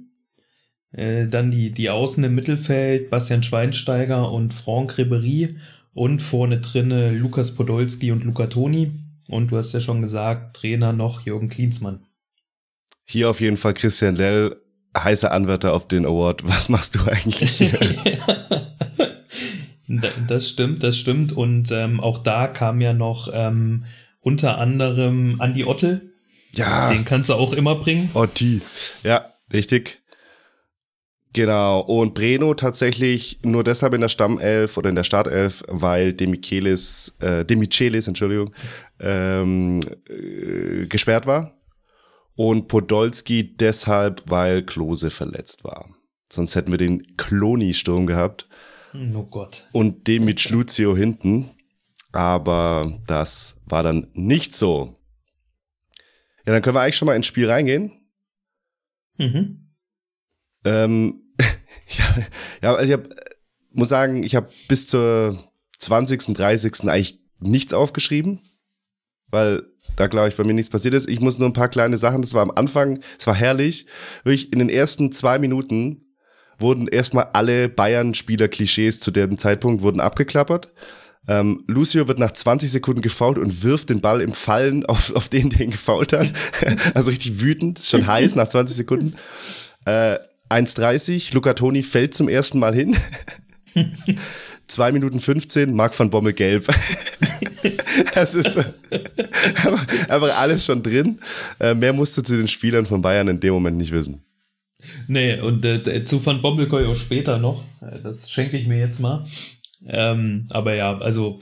Äh, 0.93 1.27
dann 1.27 1.51
die, 1.51 1.71
die 1.71 1.89
Außen 1.89 2.23
im 2.23 2.35
Mittelfeld, 2.35 3.09
Bastian 3.09 3.43
Schweinsteiger 3.43 4.31
und 4.31 4.53
Franck 4.53 4.97
Ribery 4.97 5.57
und 5.93 6.21
vorne 6.21 6.59
drinne 6.59 7.11
Lukas 7.11 7.55
Podolski 7.55 8.11
und 8.11 8.23
Luca 8.23 8.47
Toni. 8.47 8.91
Und 9.27 9.51
du 9.51 9.57
hast 9.57 9.73
ja 9.73 9.81
schon 9.81 10.01
gesagt, 10.01 10.55
Trainer 10.55 10.93
noch 10.93 11.25
Jürgen 11.25 11.49
Klinsmann. 11.49 12.05
Hier 13.05 13.29
auf 13.29 13.41
jeden 13.41 13.57
Fall 13.57 13.73
Christian 13.73 14.15
Lell, 14.15 14.55
heißer 14.97 15.31
Anwärter 15.31 15.73
auf 15.73 15.87
den 15.87 16.05
Award. 16.05 16.43
Was 16.47 16.69
machst 16.69 16.95
du 16.95 17.03
eigentlich 17.05 17.49
hier? 17.51 17.71
das 20.27 20.49
stimmt, 20.49 20.83
das 20.83 20.97
stimmt. 20.97 21.31
Und 21.31 21.71
ähm, 21.71 21.99
auch 21.99 22.19
da 22.19 22.47
kam 22.47 22.81
ja 22.81 22.93
noch 22.93 23.29
ähm, 23.33 23.85
unter 24.19 24.59
anderem 24.59 25.41
Andi 25.41 25.63
Ottel. 25.63 26.13
Ja. 26.51 26.91
Den 26.91 27.03
kannst 27.03 27.29
du 27.29 27.33
auch 27.33 27.53
immer 27.53 27.75
bringen. 27.75 28.11
Otti. 28.13 28.61
Ja, 29.03 29.25
richtig. 29.51 30.02
Genau. 31.33 31.79
Und 31.81 32.13
Breno 32.13 32.53
tatsächlich 32.53 33.39
nur 33.43 33.63
deshalb 33.63 33.93
in 33.95 34.01
der 34.01 34.09
Stammelf 34.09 34.77
oder 34.77 34.89
in 34.89 34.95
der 34.95 35.03
Startelf, 35.03 35.63
weil 35.67 36.13
Demichelis, 36.13 37.17
äh, 37.19 37.43
Demichelis, 37.43 38.07
Entschuldigung, 38.07 38.53
ähm, 38.99 39.79
äh, 40.07 40.85
gesperrt 40.85 41.25
war. 41.25 41.57
Und 42.35 42.67
Podolski 42.67 43.55
deshalb, 43.57 44.23
weil 44.27 44.63
Klose 44.63 45.09
verletzt 45.09 45.63
war. 45.63 45.89
Sonst 46.31 46.55
hätten 46.55 46.71
wir 46.71 46.77
den 46.77 47.15
Kloni-Sturm 47.17 48.07
gehabt. 48.07 48.47
Oh 49.15 49.23
Gott. 49.23 49.67
Und 49.71 50.07
den 50.07 50.25
mit 50.25 50.39
Schluzio 50.39 50.95
hinten. 50.95 51.51
Aber 52.11 52.99
das 53.07 53.57
war 53.65 53.81
dann 53.81 54.07
nicht 54.13 54.55
so. 54.55 54.99
Ja, 56.45 56.53
dann 56.53 56.61
können 56.61 56.75
wir 56.75 56.81
eigentlich 56.81 56.97
schon 56.97 57.07
mal 57.07 57.15
ins 57.15 57.25
Spiel 57.25 57.49
reingehen. 57.49 57.91
Mhm. 59.17 59.71
Ähm, 60.65 61.22
ja, 62.61 62.75
also 62.75 62.91
ich 62.91 62.99
hab, 62.99 63.09
muss 63.71 63.89
sagen, 63.89 64.23
ich 64.23 64.35
habe 64.35 64.49
bis 64.67 64.87
zur 64.87 65.37
20., 65.79 66.33
30. 66.33 66.89
eigentlich 66.89 67.19
nichts 67.39 67.73
aufgeschrieben, 67.73 68.41
weil 69.27 69.63
da 69.95 70.07
glaube 70.07 70.29
ich 70.29 70.35
bei 70.35 70.43
mir 70.43 70.53
nichts 70.53 70.69
passiert 70.69 70.93
ist. 70.93 71.09
Ich 71.09 71.19
muss 71.19 71.39
nur 71.39 71.49
ein 71.49 71.53
paar 71.53 71.69
kleine 71.69 71.97
Sachen, 71.97 72.21
das 72.21 72.33
war 72.33 72.41
am 72.41 72.51
Anfang, 72.51 73.01
es 73.17 73.27
war 73.27 73.35
herrlich. 73.35 73.87
Wirklich 74.23 74.53
in 74.53 74.59
den 74.59 74.69
ersten 74.69 75.11
zwei 75.11 75.39
Minuten 75.39 76.03
wurden 76.59 76.87
erstmal 76.87 77.29
alle 77.33 77.69
Bayern-Spieler-Klischees 77.69 78.99
zu 78.99 79.11
dem 79.11 79.37
Zeitpunkt 79.37 79.81
wurden 79.81 79.99
abgeklappert. 79.99 80.71
Ähm, 81.27 81.63
Lucio 81.67 82.07
wird 82.07 82.19
nach 82.19 82.31
20 82.31 82.71
Sekunden 82.71 83.01
gefault 83.01 83.37
und 83.37 83.63
wirft 83.63 83.89
den 83.89 84.01
Ball 84.01 84.21
im 84.21 84.33
Fallen 84.33 84.85
auf, 84.87 85.15
auf 85.15 85.29
den, 85.29 85.49
der 85.49 85.61
ihn 85.61 85.71
gefault 85.71 86.13
hat. 86.13 86.31
also 86.93 87.09
richtig 87.09 87.41
wütend, 87.41 87.79
schon 87.79 88.07
heiß 88.07 88.35
nach 88.35 88.47
20 88.47 88.75
Sekunden. 88.75 89.15
Äh, 89.85 90.17
1,30, 90.53 91.33
Luca 91.33 91.53
Toni 91.53 91.83
fällt 91.83 92.13
zum 92.13 92.29
ersten 92.29 92.59
Mal 92.59 92.75
hin. 92.75 92.95
2 94.67 94.91
Minuten 94.91 95.19
15, 95.19 95.73
Marc 95.73 95.97
van 95.97 96.09
Bommel 96.09 96.33
gelb. 96.33 96.67
das 98.15 98.33
ist 98.33 98.57
einfach, 98.57 99.87
einfach, 100.09 100.39
alles 100.39 100.65
schon 100.65 100.81
drin. 100.81 101.19
Äh, 101.59 101.75
mehr 101.75 101.93
musst 101.93 102.17
du 102.17 102.21
zu 102.21 102.37
den 102.37 102.47
Spielern 102.47 102.85
von 102.85 103.01
Bayern 103.01 103.27
in 103.27 103.39
dem 103.39 103.53
Moment 103.53 103.77
nicht 103.77 103.91
wissen. 103.91 104.23
Nee, 105.07 105.39
und 105.39 105.63
äh, 105.63 106.03
zu 106.03 106.25
Van 106.25 106.41
Bommel 106.41 106.67
komme 106.67 106.83
ich 106.83 106.87
auch 106.87 106.95
später 106.95 107.37
noch. 107.37 107.63
Äh, 107.81 107.99
das 108.01 108.29
schenke 108.29 108.57
ich 108.57 108.67
mir 108.67 108.77
jetzt 108.77 108.99
mal. 108.99 109.25
Ähm, 109.85 110.47
aber 110.49 110.75
ja, 110.75 110.97
also 110.97 111.39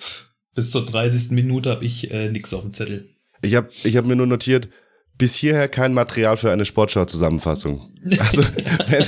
bis 0.56 0.72
zur 0.72 0.86
30. 0.86 1.32
Minute 1.32 1.70
habe 1.70 1.86
ich 1.86 2.12
äh, 2.12 2.30
nichts 2.30 2.53
auf 2.53 2.62
dem 2.62 2.74
Zettel. 2.74 3.10
Ich 3.41 3.56
habe 3.56 3.70
ich 3.84 3.98
hab 3.98 4.06
mir 4.06 4.15
nur 4.15 4.27
notiert, 4.27 4.70
bis 5.18 5.36
hierher 5.36 5.68
kein 5.68 5.94
Material 5.94 6.36
für 6.36 6.51
eine 6.51 6.65
Sportschau-Zusammenfassung. 6.65 7.88
Also 8.18 8.41
wenn, 8.88 9.06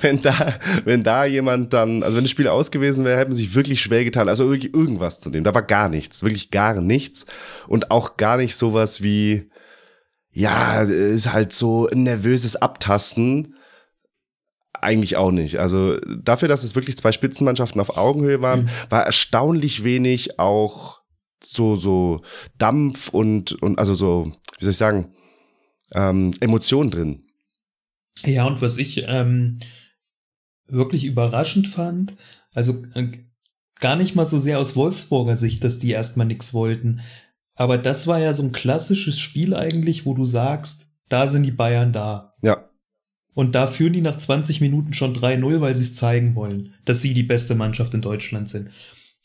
wenn, 0.00 0.22
da, 0.22 0.54
wenn 0.84 1.02
da 1.02 1.24
jemand 1.26 1.72
dann, 1.74 2.02
also 2.02 2.16
wenn 2.16 2.24
das 2.24 2.30
Spiel 2.30 2.48
ausgewesen 2.48 3.04
wäre, 3.04 3.18
hätten 3.18 3.34
sie 3.34 3.44
sich 3.44 3.54
wirklich 3.54 3.82
schwer 3.82 4.04
getan. 4.04 4.28
Also 4.28 4.48
wirklich 4.48 4.72
irgendwas 4.72 5.20
zu 5.20 5.28
nehmen. 5.28 5.44
Da 5.44 5.54
war 5.54 5.62
gar 5.62 5.88
nichts, 5.88 6.22
wirklich 6.22 6.50
gar 6.50 6.80
nichts. 6.80 7.26
Und 7.66 7.90
auch 7.90 8.16
gar 8.16 8.38
nicht 8.38 8.56
sowas 8.56 9.02
wie, 9.02 9.50
ja, 10.30 10.82
ist 10.82 11.32
halt 11.32 11.52
so 11.52 11.86
ein 11.86 12.04
nervöses 12.04 12.56
Abtasten. 12.56 13.54
Eigentlich 14.72 15.16
auch 15.16 15.30
nicht. 15.30 15.58
Also 15.58 15.98
dafür, 16.00 16.48
dass 16.48 16.64
es 16.64 16.74
wirklich 16.74 16.96
zwei 16.96 17.12
Spitzenmannschaften 17.12 17.80
auf 17.80 17.98
Augenhöhe 17.98 18.40
waren, 18.40 18.62
mhm. 18.62 18.70
war 18.88 19.04
erstaunlich 19.04 19.84
wenig 19.84 20.38
auch 20.38 21.02
so, 21.44 21.76
so 21.76 22.22
Dampf 22.56 23.08
und, 23.10 23.52
und 23.60 23.78
also 23.78 23.94
so, 23.94 24.32
wie 24.58 24.64
soll 24.64 24.70
ich 24.70 24.76
sagen, 24.76 25.14
ähm, 25.94 26.32
Emotionen 26.40 26.90
drin. 26.90 27.22
Ja, 28.24 28.44
und 28.44 28.62
was 28.62 28.78
ich 28.78 29.04
ähm, 29.06 29.60
wirklich 30.66 31.04
überraschend 31.04 31.68
fand, 31.68 32.16
also 32.52 32.84
äh, 32.94 33.08
gar 33.78 33.96
nicht 33.96 34.14
mal 34.14 34.26
so 34.26 34.38
sehr 34.38 34.58
aus 34.58 34.76
Wolfsburger 34.76 35.36
Sicht, 35.36 35.64
dass 35.64 35.78
die 35.78 35.90
erstmal 35.90 36.26
nichts 36.26 36.54
wollten. 36.54 37.00
Aber 37.54 37.78
das 37.78 38.06
war 38.06 38.18
ja 38.18 38.32
so 38.32 38.42
ein 38.42 38.52
klassisches 38.52 39.18
Spiel 39.18 39.54
eigentlich, 39.54 40.06
wo 40.06 40.14
du 40.14 40.24
sagst, 40.24 40.92
da 41.08 41.28
sind 41.28 41.42
die 41.42 41.50
Bayern 41.50 41.92
da. 41.92 42.34
Ja. 42.42 42.70
Und 43.34 43.54
da 43.54 43.66
führen 43.66 43.92
die 43.92 44.00
nach 44.00 44.18
20 44.18 44.60
Minuten 44.60 44.94
schon 44.94 45.14
3-0, 45.14 45.60
weil 45.60 45.74
sie 45.74 45.84
es 45.84 45.94
zeigen 45.94 46.34
wollen, 46.34 46.74
dass 46.84 47.00
sie 47.00 47.14
die 47.14 47.22
beste 47.22 47.54
Mannschaft 47.54 47.94
in 47.94 48.02
Deutschland 48.02 48.48
sind. 48.48 48.70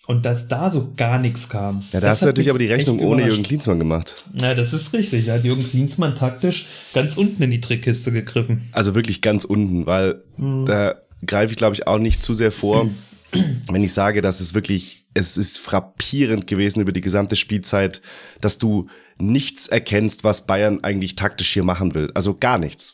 Und 0.07 0.25
dass 0.25 0.47
da 0.47 0.69
so 0.69 0.93
gar 0.95 1.19
nichts 1.19 1.49
kam. 1.49 1.83
Ja, 1.91 1.99
da 1.99 2.07
hast 2.07 2.21
du 2.21 2.27
natürlich 2.27 2.49
aber 2.49 2.59
die 2.59 2.67
Rechnung 2.67 2.99
ohne 3.01 3.25
Jürgen 3.25 3.43
Klinsmann 3.43 3.77
gemacht. 3.77 4.25
Ja, 4.33 4.55
das 4.55 4.71
ist 4.71 4.93
richtig. 4.93 5.25
Da 5.25 5.33
hat 5.33 5.43
Jürgen 5.43 5.67
Klinsmann 5.67 6.15
taktisch 6.15 6.67
ganz 6.93 7.17
unten 7.17 7.43
in 7.43 7.51
die 7.51 7.59
Trickkiste 7.59 8.13
gegriffen. 8.13 8.69
Also 8.71 8.95
wirklich 8.95 9.21
ganz 9.21 9.43
unten, 9.43 9.85
weil 9.85 10.23
mhm. 10.37 10.65
da 10.65 10.95
greife 11.25 11.51
ich, 11.51 11.57
glaube 11.57 11.75
ich, 11.75 11.87
auch 11.87 11.99
nicht 11.99 12.23
zu 12.23 12.33
sehr 12.33 12.53
vor, 12.53 12.89
wenn 13.69 13.83
ich 13.83 13.91
sage, 13.91 14.21
dass 14.21 14.39
es 14.39 14.53
wirklich, 14.53 15.07
es 15.13 15.35
ist 15.35 15.59
frappierend 15.59 16.47
gewesen 16.47 16.79
über 16.79 16.93
die 16.93 17.01
gesamte 17.01 17.35
Spielzeit, 17.35 18.01
dass 18.39 18.57
du 18.57 18.87
nichts 19.19 19.67
erkennst, 19.67 20.23
was 20.23 20.45
Bayern 20.45 20.85
eigentlich 20.85 21.15
taktisch 21.15 21.51
hier 21.51 21.63
machen 21.63 21.95
will. 21.95 22.11
Also 22.13 22.33
gar 22.33 22.59
nichts. 22.59 22.93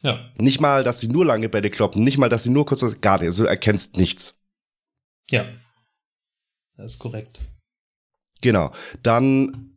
Ja. 0.00 0.30
Nicht 0.38 0.62
mal, 0.62 0.82
dass 0.82 1.00
sie 1.00 1.08
nur 1.08 1.26
lange 1.26 1.50
Bälle 1.50 1.68
kloppen, 1.68 2.04
nicht 2.04 2.16
mal, 2.16 2.30
dass 2.30 2.44
sie 2.44 2.50
nur 2.50 2.64
kurz 2.64 2.82
was, 2.82 3.02
gar 3.02 3.18
nichts. 3.18 3.34
Also 3.34 3.44
du 3.44 3.50
erkennst 3.50 3.98
nichts. 3.98 4.38
Ja. 5.30 5.44
Das 6.76 6.92
ist 6.92 6.98
korrekt. 6.98 7.40
Genau. 8.40 8.72
Dann 9.02 9.70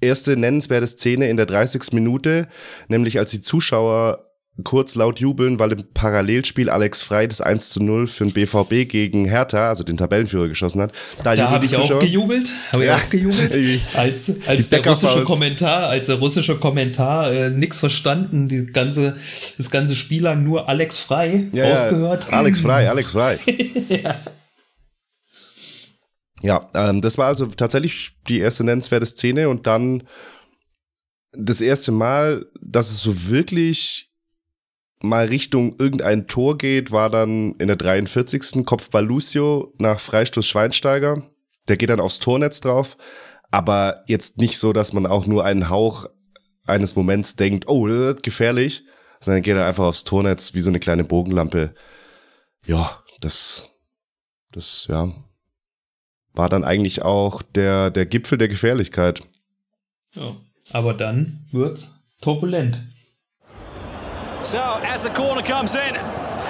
erste 0.00 0.36
nennenswerte 0.36 0.86
Szene 0.86 1.28
in 1.28 1.36
der 1.36 1.46
30. 1.46 1.92
Minute, 1.92 2.48
nämlich 2.88 3.18
als 3.18 3.30
die 3.30 3.40
Zuschauer 3.40 4.24
kurz 4.64 4.94
laut 4.96 5.20
jubeln, 5.20 5.58
weil 5.58 5.72
im 5.72 5.84
Parallelspiel 5.94 6.68
Alex 6.68 7.02
Frei 7.02 7.26
das 7.26 7.40
1 7.40 7.70
zu 7.70 7.82
0 7.82 8.06
für 8.06 8.26
den 8.26 8.32
BVB 8.32 8.90
gegen 8.90 9.24
Hertha, 9.24 9.68
also 9.68 9.84
den 9.84 9.96
Tabellenführer, 9.96 10.48
geschossen 10.48 10.82
hat. 10.82 10.92
Da, 11.22 11.36
da 11.36 11.50
habe 11.50 11.66
ich 11.66 11.76
auch 11.76 11.98
gejubelt. 12.00 12.50
Habe 12.72 12.84
ja. 12.84 12.96
ich 12.96 13.02
auch 13.02 13.08
gejubelt. 13.10 13.80
als 13.94 14.32
als 14.46 14.68
der 14.70 14.84
russische 14.84 15.22
Kommentar, 15.22 15.88
als 15.88 16.08
der 16.08 16.16
russische 16.16 16.56
Kommentar 16.56 17.32
äh, 17.32 17.50
nichts 17.50 17.78
verstanden, 17.78 18.48
die 18.48 18.66
ganze, 18.66 19.16
das 19.56 19.70
ganze 19.70 19.94
Spiel 19.94 20.24
lang 20.24 20.42
nur 20.42 20.68
Alex 20.68 20.98
Frei 20.98 21.46
ja, 21.52 21.68
rausgehört. 21.68 22.28
Ja. 22.30 22.38
Alex 22.38 22.60
Frei, 22.60 22.90
Alex 22.90 23.12
Frei. 23.12 23.38
ja. 23.88 24.16
Ja, 26.42 26.68
ähm, 26.74 27.00
das 27.00 27.18
war 27.18 27.26
also 27.26 27.46
tatsächlich 27.46 28.12
die 28.28 28.38
erste 28.38 28.64
nennenswerte 28.64 29.06
Szene 29.06 29.48
und 29.48 29.66
dann 29.66 30.04
das 31.32 31.60
erste 31.60 31.92
Mal, 31.92 32.46
dass 32.60 32.90
es 32.90 33.00
so 33.00 33.28
wirklich 33.28 34.10
mal 35.00 35.26
Richtung 35.26 35.76
irgendein 35.78 36.26
Tor 36.26 36.58
geht, 36.58 36.90
war 36.90 37.10
dann 37.10 37.54
in 37.58 37.68
der 37.68 37.76
43. 37.76 38.64
Kopfball 38.64 39.04
Lucio 39.04 39.72
nach 39.78 40.00
Freistoß 40.00 40.46
Schweinsteiger. 40.46 41.22
Der 41.68 41.76
geht 41.76 41.90
dann 41.90 42.00
aufs 42.00 42.18
Tornetz 42.18 42.60
drauf, 42.60 42.96
aber 43.50 44.02
jetzt 44.06 44.38
nicht 44.38 44.58
so, 44.58 44.72
dass 44.72 44.92
man 44.92 45.06
auch 45.06 45.26
nur 45.26 45.44
einen 45.44 45.68
Hauch 45.68 46.06
eines 46.66 46.96
Moments 46.96 47.36
denkt, 47.36 47.68
oh, 47.68 47.86
das 47.86 48.16
ist 48.16 48.22
gefährlich, 48.22 48.84
sondern 49.20 49.42
geht 49.42 49.56
er 49.56 49.66
einfach 49.66 49.84
aufs 49.84 50.04
Tornetz 50.04 50.54
wie 50.54 50.60
so 50.60 50.70
eine 50.70 50.80
kleine 50.80 51.04
Bogenlampe. 51.04 51.74
Ja, 52.66 53.02
das, 53.20 53.68
das, 54.52 54.86
ja, 54.88 55.12
war 56.34 56.48
dann 56.48 56.64
eigentlich 56.64 57.02
auch 57.02 57.42
der, 57.42 57.90
der 57.90 58.06
Gipfel 58.06 58.38
der 58.38 58.48
Gefährlichkeit. 58.48 59.22
Ja, 60.14 60.36
aber 60.72 60.94
dann 60.94 61.46
wird's 61.52 62.00
turbulent. 62.20 62.82
So, 64.42 64.58
as 64.58 65.02
the 65.02 65.10
corner 65.10 65.42
comes 65.42 65.74
in, 65.74 65.96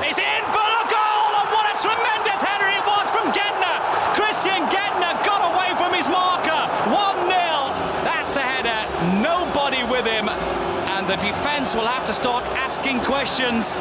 it's 0.04 0.18
in 0.18 0.44
for 0.52 0.66
the 0.76 0.85
goal! 0.92 1.30
And 1.40 1.49
what 1.50 1.64
a 1.73 1.76
tremendous 1.80 2.42
header 2.42 2.68
it 2.68 2.85
was 2.85 3.08
from 3.11 3.32
Gedner! 3.32 3.80
Christian 4.14 4.68
Gedner 4.68 5.16
got 5.25 5.40
away 5.40 5.75
from 5.78 5.94
his 5.94 6.06
marker. 6.08 6.68
1-0. 6.92 8.04
That's 8.04 8.35
the 8.35 8.40
header. 8.40 8.80
Nobody 9.23 9.82
with 9.85 10.06
him. 10.06 10.28
And 10.28 11.06
the 11.08 11.16
defense 11.16 11.75
will 11.75 11.87
have 11.87 12.04
to 12.06 12.12
start 12.12 12.44
asking 12.56 13.00
questions. 13.00 13.75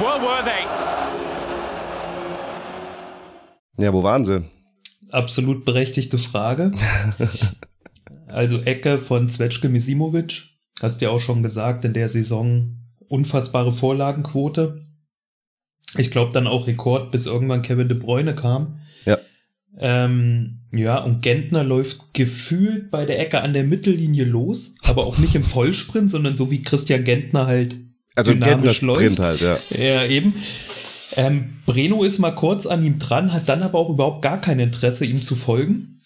Where 0.00 0.18
were 0.18 0.42
they? 0.42 0.64
Ja, 3.76 3.92
wo 3.92 4.02
waren 4.02 4.24
sie? 4.24 4.42
Absolut 5.10 5.64
berechtigte 5.64 6.18
Frage. 6.18 6.72
also 8.26 8.60
Ecke 8.62 8.98
von 8.98 9.28
Zvetschke 9.28 9.68
Misimovic. 9.68 10.50
Hast 10.80 11.00
ja 11.00 11.10
auch 11.10 11.20
schon 11.20 11.42
gesagt, 11.42 11.84
in 11.84 11.92
der 11.92 12.08
Saison 12.08 12.76
unfassbare 13.08 13.72
Vorlagenquote. 13.72 14.86
Ich 15.96 16.10
glaube 16.10 16.32
dann 16.32 16.46
auch 16.46 16.66
Rekord, 16.66 17.10
bis 17.10 17.26
irgendwann 17.26 17.62
Kevin 17.62 17.88
de 17.88 17.98
Bruyne 17.98 18.34
kam. 18.34 18.80
Ja. 19.06 19.18
Ähm, 19.78 20.60
ja, 20.72 20.98
und 20.98 21.22
Gentner 21.22 21.64
läuft 21.64 22.12
gefühlt 22.12 22.90
bei 22.90 23.06
der 23.06 23.18
Ecke 23.18 23.40
an 23.40 23.54
der 23.54 23.64
Mittellinie 23.64 24.24
los, 24.24 24.76
aber 24.82 25.06
auch 25.06 25.18
nicht 25.18 25.34
im 25.34 25.44
Vollsprint, 25.44 26.10
sondern 26.10 26.36
so 26.36 26.50
wie 26.50 26.62
Christian 26.62 27.04
Gentner 27.04 27.46
halt 27.46 27.76
Also 28.14 28.32
Gentner 28.32 28.56
dynamisch 28.56 28.82
läuft. 28.82 29.14
Sprint 29.14 29.20
halt, 29.20 29.40
ja. 29.40 29.58
Ja, 29.78 30.04
eben. 30.04 30.34
Ähm, 31.16 31.56
Breno 31.66 32.04
ist 32.04 32.18
mal 32.18 32.34
kurz 32.34 32.66
an 32.66 32.82
ihm 32.82 32.98
dran, 32.98 33.32
hat 33.32 33.48
dann 33.48 33.62
aber 33.62 33.78
auch 33.78 33.90
überhaupt 33.90 34.22
gar 34.22 34.40
kein 34.40 34.60
Interesse, 34.60 35.06
ihm 35.06 35.22
zu 35.22 35.34
folgen. 35.36 36.02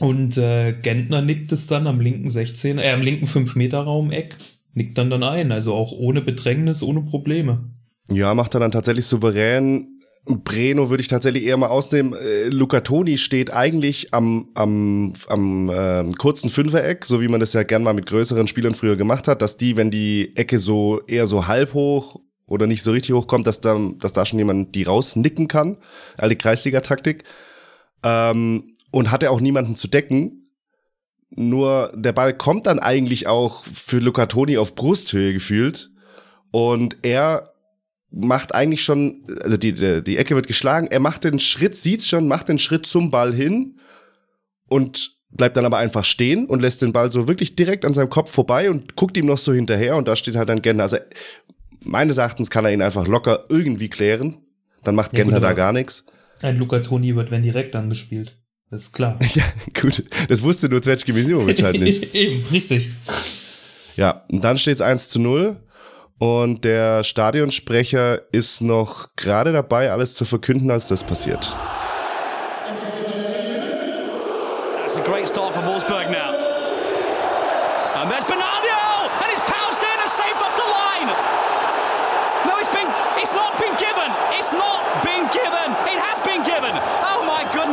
Und 0.00 0.36
äh, 0.36 0.74
Gentner 0.74 1.22
nickt 1.22 1.50
es 1.52 1.66
dann 1.66 1.86
am 1.86 2.00
linken 2.00 2.28
16, 2.30 2.78
äh, 2.78 2.90
am 2.90 3.00
linken 3.00 3.26
5-Meter-Raum-Eck, 3.26 4.36
nickt 4.74 4.96
dann 4.96 5.10
dann 5.10 5.24
ein, 5.24 5.50
also 5.50 5.74
auch 5.74 5.92
ohne 5.92 6.20
Bedrängnis, 6.20 6.82
ohne 6.82 7.02
Probleme. 7.02 7.70
Ja, 8.10 8.34
macht 8.34 8.54
er 8.54 8.60
dann 8.60 8.70
tatsächlich 8.70 9.06
souverän. 9.06 9.98
Breno 10.24 10.90
würde 10.90 11.00
ich 11.00 11.08
tatsächlich 11.08 11.44
eher 11.44 11.56
mal 11.56 11.68
ausnehmen. 11.68 12.12
Äh, 12.12 12.48
Luca 12.48 12.80
Toni 12.80 13.18
steht 13.18 13.52
eigentlich 13.52 14.12
am, 14.12 14.50
am, 14.54 15.14
am 15.26 15.70
äh, 15.70 16.04
kurzen 16.18 16.48
Fünfereck, 16.48 17.04
so 17.04 17.20
wie 17.20 17.28
man 17.28 17.40
das 17.40 17.54
ja 17.54 17.62
gern 17.62 17.82
mal 17.82 17.94
mit 17.94 18.06
größeren 18.06 18.46
Spielern 18.46 18.74
früher 18.74 18.96
gemacht 18.96 19.26
hat, 19.26 19.42
dass 19.42 19.56
die, 19.56 19.76
wenn 19.76 19.90
die 19.90 20.36
Ecke 20.36 20.58
so 20.58 21.00
eher 21.06 21.26
so 21.26 21.46
halb 21.46 21.72
hoch 21.74 22.20
oder 22.48 22.66
nicht 22.66 22.82
so 22.82 22.90
richtig 22.90 23.14
hoch 23.14 23.26
kommt, 23.26 23.46
dass 23.46 23.60
da, 23.60 23.78
dass 23.98 24.12
da 24.12 24.26
schon 24.26 24.38
jemand 24.38 24.74
die 24.74 24.82
rausnicken 24.82 25.46
kann. 25.46 25.76
Alte 26.16 26.36
Kreisliga-Taktik. 26.36 27.24
Ähm, 28.02 28.64
und 28.90 29.10
hatte 29.10 29.30
auch 29.30 29.40
niemanden 29.40 29.76
zu 29.76 29.86
decken. 29.86 30.50
Nur 31.30 31.92
der 31.94 32.12
Ball 32.12 32.34
kommt 32.34 32.66
dann 32.66 32.78
eigentlich 32.78 33.26
auch 33.26 33.64
für 33.64 33.98
Luca 33.98 34.26
Toni 34.26 34.56
auf 34.56 34.74
Brusthöhe 34.74 35.34
gefühlt. 35.34 35.90
Und 36.50 36.96
er 37.02 37.52
macht 38.10 38.54
eigentlich 38.54 38.82
schon, 38.82 39.26
also 39.42 39.58
die, 39.58 39.74
die, 39.74 40.02
die 40.02 40.16
Ecke 40.16 40.34
wird 40.34 40.46
geschlagen, 40.46 40.86
er 40.86 41.00
macht 41.00 41.24
den 41.24 41.38
Schritt, 41.38 41.76
sieht's 41.76 42.08
schon, 42.08 42.26
macht 42.26 42.48
den 42.48 42.58
Schritt 42.58 42.86
zum 42.86 43.10
Ball 43.10 43.34
hin 43.34 43.78
und 44.66 45.18
bleibt 45.30 45.58
dann 45.58 45.66
aber 45.66 45.76
einfach 45.76 46.06
stehen 46.06 46.46
und 46.46 46.62
lässt 46.62 46.80
den 46.80 46.94
Ball 46.94 47.12
so 47.12 47.28
wirklich 47.28 47.54
direkt 47.54 47.84
an 47.84 47.92
seinem 47.92 48.08
Kopf 48.08 48.30
vorbei 48.30 48.70
und 48.70 48.96
guckt 48.96 49.16
ihm 49.18 49.26
noch 49.26 49.36
so 49.36 49.52
hinterher 49.52 49.96
und 49.96 50.08
da 50.08 50.16
steht 50.16 50.36
halt 50.36 50.48
dann 50.48 50.62
Gentner. 50.62 50.84
Also 50.84 50.96
meines 51.88 52.18
Erachtens 52.18 52.50
kann 52.50 52.64
er 52.64 52.72
ihn 52.72 52.82
einfach 52.82 53.06
locker 53.06 53.46
irgendwie 53.48 53.88
klären. 53.88 54.42
Dann 54.84 54.94
macht 54.94 55.12
Ja, 55.12 55.24
Gentner 55.24 55.40
da 55.40 55.54
gar 55.54 55.72
nichts. 55.72 56.04
Ein 56.42 56.56
Luca 56.56 56.78
Toni 56.80 57.16
wird 57.16 57.30
wenn 57.30 57.42
direkt 57.42 57.74
angespielt. 57.74 58.36
Das 58.70 58.82
ist 58.82 58.92
klar. 58.92 59.18
Ja, 59.34 59.42
gut. 59.80 60.04
Das 60.28 60.42
wusste 60.42 60.68
nur 60.68 60.82
Zvetschke 60.82 61.12
Misimovic 61.12 61.62
halt 61.62 61.80
nicht. 61.80 62.14
Eben, 62.14 62.44
richtig. 62.52 62.90
Ja, 63.96 64.24
und 64.28 64.44
dann 64.44 64.58
steht's 64.58 64.80
1 64.80 65.08
zu 65.08 65.20
0. 65.20 65.56
Und 66.18 66.64
der 66.64 67.04
Stadionsprecher 67.04 68.22
ist 68.32 68.60
noch 68.60 69.14
gerade 69.16 69.52
dabei, 69.52 69.92
alles 69.92 70.14
zu 70.14 70.24
verkünden, 70.24 70.70
als 70.70 70.88
das 70.88 71.04
passiert. 71.04 71.56
That's 74.80 74.96
a 74.96 75.00
great 75.00 75.28
start 75.28 75.54
for 75.54 75.64
Wolfsburg 75.64 76.10
now. 76.10 76.27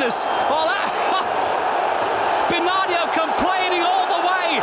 Goodness! 0.06 0.26
Well 0.50 0.66
that 0.70 0.86
complaining 3.16 3.82
all 3.82 4.06
the 4.06 4.22
way! 4.22 4.62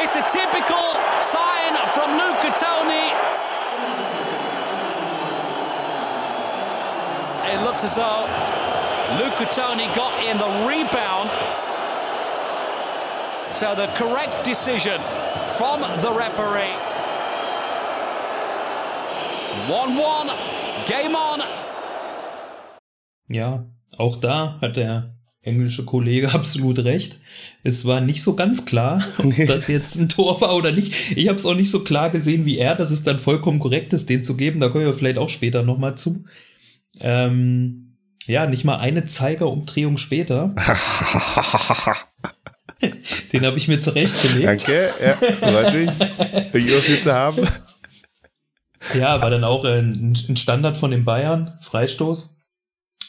It's 0.00 0.16
a 0.16 0.24
typical 0.24 0.96
sign 1.20 1.76
from 1.92 2.16
Luca 2.16 2.48
Toni. 2.56 3.12
It 7.52 7.60
looks 7.64 7.84
as 7.84 7.96
though 7.96 8.24
Luca 9.20 9.44
Toni 9.50 9.88
got 9.94 10.24
in 10.24 10.38
the 10.38 10.48
rebound. 10.66 11.30
So 13.54 13.74
the 13.74 13.88
correct 13.94 14.42
decision 14.42 15.02
from 15.58 15.82
the 16.00 16.14
referee. 16.14 16.72
1-1, 19.68 20.30
game 20.88 21.14
on. 21.14 21.42
Ja, 23.28 23.60
auch 23.96 24.16
da 24.16 24.58
hat 24.60 24.76
der 24.76 25.14
englische 25.42 25.84
Kollege 25.84 26.32
absolut 26.32 26.78
recht. 26.84 27.20
Es 27.62 27.84
war 27.84 28.00
nicht 28.00 28.22
so 28.22 28.34
ganz 28.36 28.64
klar, 28.64 29.04
ob 29.18 29.34
das 29.46 29.68
jetzt 29.68 29.96
ein 29.96 30.08
Tor 30.08 30.40
war 30.40 30.54
oder 30.56 30.72
nicht. 30.72 31.16
Ich 31.16 31.28
habe 31.28 31.38
es 31.38 31.46
auch 31.46 31.54
nicht 31.54 31.70
so 31.70 31.84
klar 31.84 32.10
gesehen 32.10 32.46
wie 32.46 32.58
er, 32.58 32.74
dass 32.74 32.90
es 32.90 33.02
dann 33.02 33.18
vollkommen 33.18 33.58
korrekt 33.58 33.92
ist, 33.92 34.08
den 34.08 34.24
zu 34.24 34.36
geben. 34.36 34.60
Da 34.60 34.68
kommen 34.68 34.84
wir 34.84 34.94
vielleicht 34.94 35.18
auch 35.18 35.28
später 35.28 35.62
nochmal 35.62 35.96
zu. 35.96 36.24
Ähm, 37.00 37.96
ja, 38.26 38.46
nicht 38.46 38.64
mal 38.64 38.78
eine 38.78 39.04
Zeigerumdrehung 39.04 39.98
später. 39.98 40.54
Den 43.32 43.46
habe 43.46 43.58
ich 43.58 43.68
mir 43.68 43.78
zurechtgelegt. 43.80 44.46
Danke, 44.46 44.90
ja, 45.02 45.14
freut 45.14 45.72
mich, 45.74 45.90
dich 46.52 46.76
auch 46.76 46.82
hier 46.82 47.00
zu 47.00 47.12
haben. 47.12 47.46
Ja, 48.94 49.22
war 49.22 49.30
dann 49.30 49.44
auch 49.44 49.64
ein, 49.64 50.16
ein 50.28 50.36
Standard 50.36 50.76
von 50.76 50.90
den 50.90 51.04
Bayern, 51.04 51.56
Freistoß. 51.60 52.36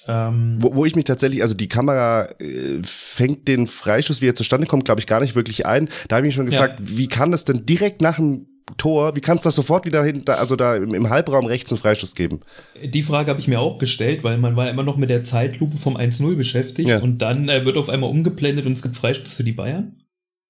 Ähm, 0.08 0.58
Wo, 0.60 0.76
wo 0.76 0.86
ich 0.86 0.96
mich 0.96 1.06
tatsächlich, 1.06 1.42
also 1.42 1.56
die 1.56 1.70
Kamera 1.70 2.26
äh, 2.40 2.80
fängt 2.84 3.48
den 3.48 3.68
Freistoß, 3.68 4.22
wie 4.22 4.28
er 4.28 4.36
zustande 4.36 4.68
kommt, 4.68 4.86
glaube 4.86 5.00
ich, 5.00 5.08
gar 5.08 5.22
nicht 5.22 5.36
wirklich 5.36 5.66
ein. 5.66 5.90
Da 6.08 6.18
habe 6.18 6.28
ich 6.28 6.30
mich 6.30 6.36
schon 6.36 6.46
gefragt, 6.50 6.80
wie 6.82 7.08
kann 7.08 7.32
das 7.32 7.46
denn 7.46 7.66
direkt 7.66 8.02
nach 8.02 8.18
dem 8.18 8.48
Tor, 8.78 9.16
wie 9.16 9.22
kann 9.22 9.38
es 9.38 9.44
das 9.44 9.56
sofort 9.56 9.86
wieder 9.86 10.04
hinter, 10.04 10.40
also 10.40 10.56
da 10.56 10.76
im, 10.78 10.94
im 10.94 11.10
Halbraum 11.10 11.46
rechts 11.46 11.72
einen 11.72 11.80
Freistoß 11.80 12.16
geben? 12.16 12.40
Die 12.82 13.04
Frage 13.04 13.30
habe 13.30 13.40
ich 13.40 13.48
mir 13.48 13.60
auch 13.60 13.78
gestellt, 13.78 14.24
weil 14.24 14.38
man 14.38 14.56
war 14.56 14.70
immer 14.70 14.84
noch 14.84 14.96
mit 14.98 15.10
der 15.10 15.24
Zeitlupe 15.24 15.78
vom 15.78 15.98
1-0 15.98 16.36
beschäftigt 16.36 16.90
Ja. 16.90 17.00
und 17.00 17.18
dann 17.20 17.50
äh, 17.50 17.66
wird 17.66 17.78
auf 17.78 17.90
einmal 17.90 18.10
umgeblendet 18.10 18.66
und 18.66 18.74
es 18.74 18.82
gibt 18.82 18.96
Freistoß 18.96 19.34
für 19.34 19.44
die 19.44 19.52
Bayern. 19.52 19.98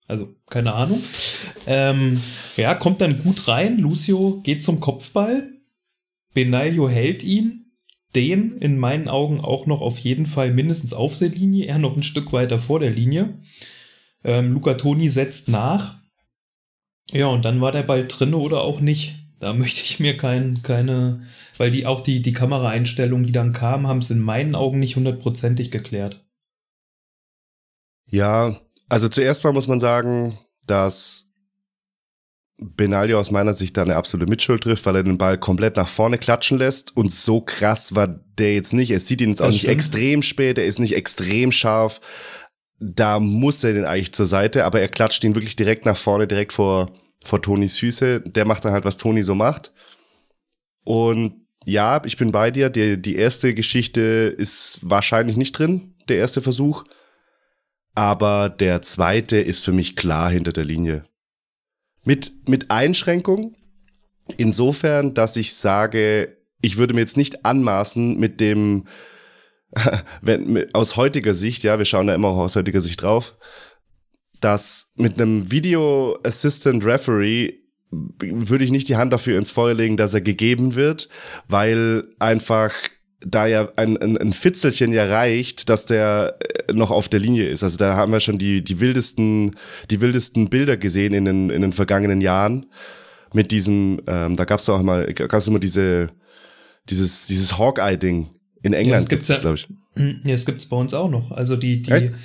Also, 0.08 0.36
keine 0.50 0.74
Ahnung. 0.74 1.02
Ähm, 1.66 2.22
ja, 2.58 2.76
kommt 2.76 3.02
dann 3.02 3.24
gut 3.24 3.48
rein. 3.48 3.80
Lucio 3.80 4.42
geht 4.44 4.62
zum 4.62 4.80
Kopfball. 4.80 5.50
Benaglio 6.34 6.90
hält 6.90 7.24
ihn. 7.24 7.63
Den 8.16 8.58
in 8.58 8.78
meinen 8.78 9.10
Augen 9.10 9.42
auch 9.42 9.66
noch 9.66 9.82
auf 9.82 9.98
jeden 10.00 10.26
Fall 10.26 10.52
mindestens 10.52 10.94
auf 10.94 11.18
der 11.18 11.30
Linie. 11.30 11.66
Er 11.66 11.80
noch 11.80 11.96
ein 11.96 12.04
Stück 12.04 12.32
weiter 12.32 12.60
vor 12.60 12.80
der 12.80 12.92
Linie. 12.92 13.40
Ähm, 14.24 14.54
Luca 14.54 14.76
Toni 14.76 15.10
setzt 15.10 15.50
nach. 15.50 16.00
Ja, 17.12 17.28
und 17.28 17.44
dann 17.44 17.62
war 17.62 17.72
der 17.72 17.84
Ball 17.84 18.08
drinne 18.08 18.38
oder 18.38 18.62
auch 18.62 18.80
nicht. 18.80 19.16
Da 19.40 19.54
möchte 19.54 19.82
ich 19.84 20.00
mir 20.00 20.18
kein, 20.18 20.62
keine, 20.62 21.24
weil 21.58 21.72
die 21.72 21.86
auch 21.86 22.02
die, 22.02 22.22
die 22.22 22.34
Kameraeinstellungen, 22.34 23.26
die 23.26 23.34
dann 23.34 23.54
kamen, 23.54 23.88
haben 23.88 24.00
es 24.00 24.10
in 24.10 24.20
meinen 24.20 24.56
Augen 24.56 24.80
nicht 24.80 24.96
hundertprozentig 24.96 25.72
geklärt. 25.72 26.26
Ja, 28.06 28.58
also 28.90 29.10
zuerst 29.10 29.44
mal 29.44 29.54
muss 29.54 29.68
man 29.68 29.80
sagen, 29.80 30.40
dass 30.68 31.33
Benaglio 32.58 33.20
aus 33.20 33.32
meiner 33.32 33.54
Sicht 33.54 33.76
da 33.78 33.82
eine 33.82 33.96
absolute 33.96 34.30
Mitschuld 34.30 34.64
trifft, 34.64 34.86
weil 34.86 34.96
er 34.96 35.04
den 35.04 35.18
Ball 35.18 35.38
komplett 35.38 35.76
nach 35.76 35.88
vorne 35.88 36.18
klatschen 36.18 36.58
lässt 36.58 36.96
und 36.96 37.12
so 37.12 37.42
krass 37.42 37.96
war 37.96 38.08
der 38.08 38.54
jetzt 38.54 38.74
nicht. 38.74 38.92
Es 38.92 39.08
sieht 39.08 39.22
ihn 39.22 39.30
jetzt 39.30 39.42
auch 39.42 39.48
Das 39.48 39.56
nicht 39.56 39.62
stimmt. 39.64 39.76
extrem 39.76 40.22
spät, 40.22 40.58
er 40.58 40.66
ist 40.66 40.80
nicht 40.80 40.96
extrem 40.96 41.52
scharf. 41.52 42.00
Da 42.80 43.20
muss 43.20 43.64
er 43.64 43.74
den 43.74 43.86
eigentlich 43.86 44.14
zur 44.14 44.26
Seite, 44.26 44.66
aber 44.66 44.82
er 44.82 44.90
klatscht 44.90 45.24
ihn 45.24 45.36
wirklich 45.36 45.56
direkt 45.56 45.86
nach 45.86 45.98
vorne, 45.98 46.28
direkt 46.28 46.54
vor, 46.54 46.92
vor 47.24 47.42
Tonis 47.42 47.80
Füße. 47.80 48.22
Der 48.22 48.46
macht 48.46 48.66
dann 48.66 48.74
halt, 48.74 48.86
was 48.86 48.98
Toni 48.98 49.24
so 49.24 49.36
macht. 49.36 49.72
Und 50.84 51.46
ja, 51.66 52.02
ich 52.06 52.18
bin 52.18 52.32
bei 52.32 52.52
dir. 52.52 52.70
Die, 52.70 53.02
die 53.02 53.16
erste 53.16 53.54
Geschichte 53.54 54.02
ist 54.02 54.80
wahrscheinlich 54.82 55.38
nicht 55.38 55.58
drin, 55.58 55.96
der 56.10 56.18
erste 56.18 56.42
Versuch. 56.42 56.84
Aber 57.96 58.50
der 58.50 58.82
zweite 58.82 59.38
ist 59.38 59.64
für 59.64 59.72
mich 59.72 59.96
klar 59.96 60.30
hinter 60.30 60.52
der 60.52 60.66
Linie. 60.66 61.06
Mit, 62.04 62.34
mit 62.48 62.70
Einschränkung. 62.72 63.56
Insofern, 64.38 65.14
dass 65.14 65.36
ich 65.38 65.54
sage, 65.54 66.38
ich 66.62 66.78
würde 66.78 66.94
mir 66.94 67.02
jetzt 67.02 67.18
nicht 67.18 67.46
anmaßen 67.46 68.18
mit 68.18 68.40
dem, 68.40 68.86
wenn, 70.22 70.74
aus 70.74 70.96
heutiger 70.96 71.34
Sicht, 71.34 71.64
ja, 71.64 71.78
wir 71.78 71.86
schauen 71.86 72.08
da 72.08 72.16
immer 72.16 72.30
auch 72.30 72.38
aus 72.38 72.56
heutiger 72.56 72.82
Sicht 72.82 73.02
drauf, 73.02 73.36
dass 74.42 74.92
mit 74.96 75.20
einem 75.20 75.52
Video 75.52 76.18
Assistant 76.24 76.86
Referee 76.86 77.54
würde 77.92 78.64
ich 78.64 78.72
nicht 78.72 78.90
die 78.90 78.96
Hand 78.96 79.14
dafür 79.14 79.38
ins 79.38 79.52
Feuer 79.52 79.74
legen, 79.74 79.98
dass 79.98 80.14
er 80.14 80.22
gegeben 80.22 80.76
wird, 80.76 81.10
weil 81.48 82.10
einfach 82.20 82.74
da 83.26 83.46
ja 83.48 83.70
ein, 83.76 83.98
ein, 83.98 84.18
ein 84.18 84.34
Fitzelchen 84.34 84.92
ja 84.94 85.06
reicht, 85.06 85.70
dass 85.70 85.86
der 85.86 86.38
äh, 86.68 86.74
noch 86.74 86.92
auf 86.92 87.10
der 87.10 87.20
Linie 87.20 87.48
ist. 87.48 87.64
Also 87.64 87.78
da 87.78 87.96
haben 87.96 88.12
wir 88.12 88.20
schon 88.20 88.38
die, 88.38 88.64
die 88.64 88.80
wildesten, 88.80 89.56
die 89.90 90.02
wildesten 90.02 90.50
Bilder 90.50 90.78
gesehen 90.78 91.14
in 91.14 91.26
den, 91.26 91.50
in 91.50 91.62
den 91.62 91.72
vergangenen 91.72 92.22
Jahren. 92.22 92.66
Mit 93.34 93.52
diesem, 93.52 94.02
ähm, 94.08 94.36
da 94.36 94.46
gab 94.46 94.60
es 94.60 94.70
auch 94.70 94.82
mal, 94.84 95.12
gab 95.14 95.34
es 95.34 95.48
immer 95.48 95.60
diese, 95.60 96.10
dieses, 96.90 97.26
dieses 97.28 97.58
Hawkeye-Ding. 97.58 98.30
In 98.62 98.74
England 98.74 99.04
das 99.04 99.10
gibt's 99.10 99.28
gibt's, 99.28 99.38
ja- 99.38 99.42
glaube 99.42 99.56
ich. 99.56 99.68
Hm, 99.96 100.22
Ja, 100.26 100.34
es 100.34 100.46
gibt's 100.46 100.68
bei 100.68 100.78
uns 100.78 100.94
auch 100.94 101.10
noch. 101.10 101.32
Also 101.32 101.56
die, 101.56 101.80
die, 101.80 101.92
Echt? 101.92 102.16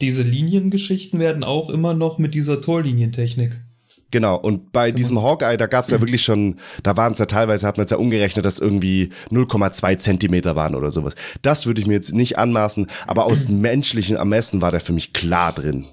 diese 0.00 0.22
Liniengeschichten 0.22 1.18
werden 1.20 1.44
auch 1.44 1.70
immer 1.70 1.94
noch 1.94 2.18
mit 2.18 2.34
dieser 2.34 2.60
Torlinientechnik 2.60 3.60
Genau, 4.12 4.36
und 4.36 4.72
bei 4.72 4.92
diesem 4.92 5.22
Hawkeye, 5.22 5.56
da 5.56 5.66
gab 5.66 5.86
es 5.86 5.90
ja 5.90 6.00
wirklich 6.00 6.22
schon, 6.22 6.56
da 6.82 6.98
waren 6.98 7.14
es 7.14 7.18
ja 7.18 7.24
teilweise, 7.24 7.66
hat 7.66 7.78
man 7.78 7.86
es 7.86 7.90
ja 7.90 7.96
umgerechnet, 7.96 8.44
dass 8.44 8.58
irgendwie 8.58 9.08
0,2 9.30 9.98
Zentimeter 9.98 10.54
waren 10.54 10.74
oder 10.74 10.92
sowas. 10.92 11.14
Das 11.40 11.64
würde 11.64 11.80
ich 11.80 11.86
mir 11.86 11.94
jetzt 11.94 12.12
nicht 12.12 12.38
anmaßen, 12.38 12.86
aber 13.06 13.24
aus 13.24 13.48
menschlichen 13.48 14.16
Ermessen 14.16 14.60
war 14.60 14.70
der 14.70 14.80
für 14.80 14.92
mich 14.92 15.14
klar 15.14 15.52
drin. 15.52 15.86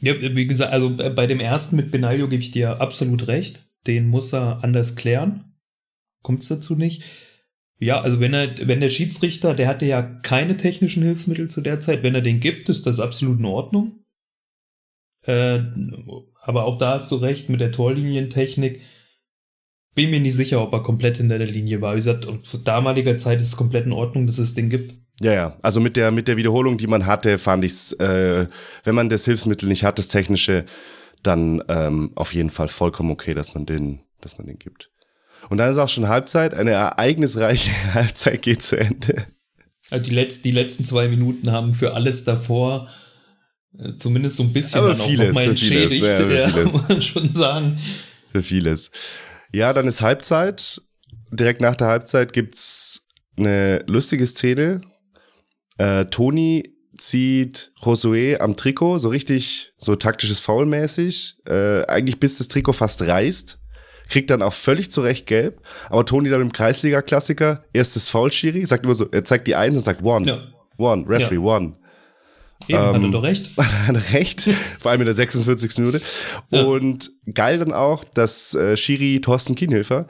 Ja, 0.00 0.14
wie 0.20 0.46
gesagt, 0.46 0.72
also 0.72 0.94
äh, 0.98 1.08
bei 1.08 1.26
dem 1.26 1.40
ersten 1.40 1.76
mit 1.76 1.90
Benaglio 1.90 2.28
gebe 2.28 2.42
ich 2.42 2.50
dir 2.50 2.82
absolut 2.82 3.28
recht. 3.28 3.66
Den 3.86 4.08
muss 4.08 4.34
er 4.34 4.62
anders 4.62 4.94
klären. 4.94 5.54
Kommt 6.22 6.42
es 6.42 6.48
dazu 6.48 6.76
nicht? 6.76 7.02
Ja, 7.78 8.02
also 8.02 8.20
wenn 8.20 8.34
er, 8.34 8.48
wenn 8.68 8.80
der 8.80 8.90
Schiedsrichter, 8.90 9.54
der 9.54 9.68
hatte 9.68 9.86
ja 9.86 10.02
keine 10.02 10.58
technischen 10.58 11.02
Hilfsmittel 11.02 11.48
zu 11.48 11.62
der 11.62 11.80
Zeit, 11.80 12.02
wenn 12.02 12.14
er 12.14 12.20
den 12.20 12.40
gibt, 12.40 12.68
ist 12.68 12.86
das 12.86 13.00
absolut 13.00 13.38
in 13.38 13.46
Ordnung. 13.46 14.01
Äh, 15.24 15.60
aber 16.42 16.64
auch 16.64 16.78
da 16.78 16.94
hast 16.94 17.10
du 17.10 17.16
recht 17.16 17.48
mit 17.48 17.60
der 17.60 17.72
Torlinientechnik. 17.72 18.82
Bin 19.94 20.10
mir 20.10 20.20
nicht 20.20 20.34
sicher, 20.34 20.62
ob 20.62 20.72
er 20.72 20.82
komplett 20.82 21.18
hinter 21.18 21.38
der 21.38 21.46
Linie 21.46 21.80
war. 21.80 21.92
Wie 21.92 21.98
gesagt, 21.98 22.26
zu 22.42 22.58
damaliger 22.58 23.16
Zeit 23.18 23.40
ist 23.40 23.48
es 23.48 23.56
komplett 23.56 23.86
in 23.86 23.92
Ordnung, 23.92 24.26
dass 24.26 24.38
es 24.38 24.54
den 24.54 24.70
gibt. 24.70 24.94
Ja, 25.20 25.32
ja. 25.32 25.56
Also 25.62 25.80
mit 25.80 25.96
der, 25.96 26.10
mit 26.10 26.28
der 26.28 26.36
Wiederholung, 26.36 26.78
die 26.78 26.86
man 26.86 27.06
hatte, 27.06 27.38
fand 27.38 27.64
ich 27.64 27.72
es, 27.72 27.92
äh, 27.94 28.46
wenn 28.84 28.94
man 28.94 29.10
das 29.10 29.24
Hilfsmittel 29.24 29.68
nicht 29.68 29.84
hat, 29.84 29.98
das 29.98 30.08
technische, 30.08 30.64
dann 31.22 31.62
ähm, 31.68 32.12
auf 32.14 32.34
jeden 32.34 32.50
Fall 32.50 32.68
vollkommen 32.68 33.10
okay, 33.10 33.34
dass 33.34 33.54
man 33.54 33.66
den, 33.66 34.00
dass 34.20 34.38
man 34.38 34.46
den 34.46 34.58
gibt. 34.58 34.90
Und 35.50 35.58
dann 35.58 35.70
ist 35.70 35.78
auch 35.78 35.88
schon 35.88 36.08
Halbzeit, 36.08 36.54
eine 36.54 36.70
ereignisreiche 36.70 37.70
Halbzeit 37.94 38.42
geht 38.42 38.62
zu 38.62 38.76
Ende. 38.76 39.26
Also 39.90 40.04
die, 40.04 40.14
letzt, 40.14 40.44
die 40.44 40.52
letzten 40.52 40.84
zwei 40.84 41.08
Minuten 41.08 41.52
haben 41.52 41.74
für 41.74 41.94
alles 41.94 42.24
davor 42.24 42.88
zumindest 43.96 44.36
so 44.36 44.42
ein 44.42 44.52
bisschen 44.52 44.80
Aber 44.80 44.90
dann 44.90 45.00
auch 45.00 45.06
vieles, 45.06 45.28
nochmal 45.28 45.54
vieles, 45.56 45.60
entschädigt, 45.62 46.04
ja, 46.04 46.20
ja, 46.30 46.48
vieles. 46.48 46.72
muss 46.72 46.88
man 46.88 47.02
schon 47.02 47.28
sagen. 47.28 47.78
Für 48.30 48.42
vieles. 48.42 48.90
Ja, 49.52 49.72
dann 49.72 49.86
ist 49.86 50.00
Halbzeit. 50.00 50.80
Direkt 51.30 51.60
nach 51.60 51.76
der 51.76 51.86
Halbzeit 51.88 52.32
gibt's 52.32 53.06
eine 53.36 53.84
lustige 53.86 54.26
Szene. 54.26 54.82
Äh, 55.78 56.06
Toni 56.06 56.74
zieht 56.98 57.72
Josué 57.80 58.38
am 58.38 58.56
Trikot, 58.56 58.98
so 58.98 59.08
richtig, 59.08 59.72
so 59.78 59.96
taktisches 59.96 60.40
Foul-mäßig, 60.40 61.36
äh, 61.46 61.84
eigentlich 61.86 62.20
bis 62.20 62.38
das 62.38 62.48
Trikot 62.48 62.74
fast 62.74 63.02
reißt. 63.02 63.58
Kriegt 64.08 64.30
dann 64.30 64.42
auch 64.42 64.52
völlig 64.52 64.90
zu 64.90 65.00
Recht 65.00 65.26
gelb. 65.26 65.62
Aber 65.88 66.04
Toni 66.04 66.28
dann 66.28 66.42
im 66.42 66.52
Kreisliga-Klassiker, 66.52 67.64
erstes 67.72 68.08
Foul-Schiri, 68.08 68.66
sagt 68.66 68.84
immer 68.84 68.94
so, 68.94 69.08
er 69.10 69.24
zeigt 69.24 69.46
die 69.46 69.54
Eins 69.56 69.76
und 69.78 69.84
sagt 69.84 70.02
One. 70.02 70.26
Ja. 70.26 70.42
One, 70.76 71.08
Referee, 71.08 71.36
Ja. 71.36 71.40
One. 71.40 71.76
Eben, 72.68 72.78
hat 72.78 72.94
er 72.94 72.94
Ähm, 72.94 73.12
doch 73.12 73.22
recht. 73.22 73.50
hat 73.56 74.12
recht, 74.12 74.48
vor 74.78 74.90
allem 74.90 75.00
in 75.00 75.06
der 75.06 75.14
46. 75.14 75.78
Minute. 75.78 76.00
Ja. 76.50 76.62
Und 76.62 77.12
geil 77.34 77.58
dann 77.58 77.72
auch, 77.72 78.04
dass 78.04 78.54
äh, 78.54 78.76
Schiri 78.76 79.20
Thorsten 79.20 79.54
Kienhöfer 79.54 80.06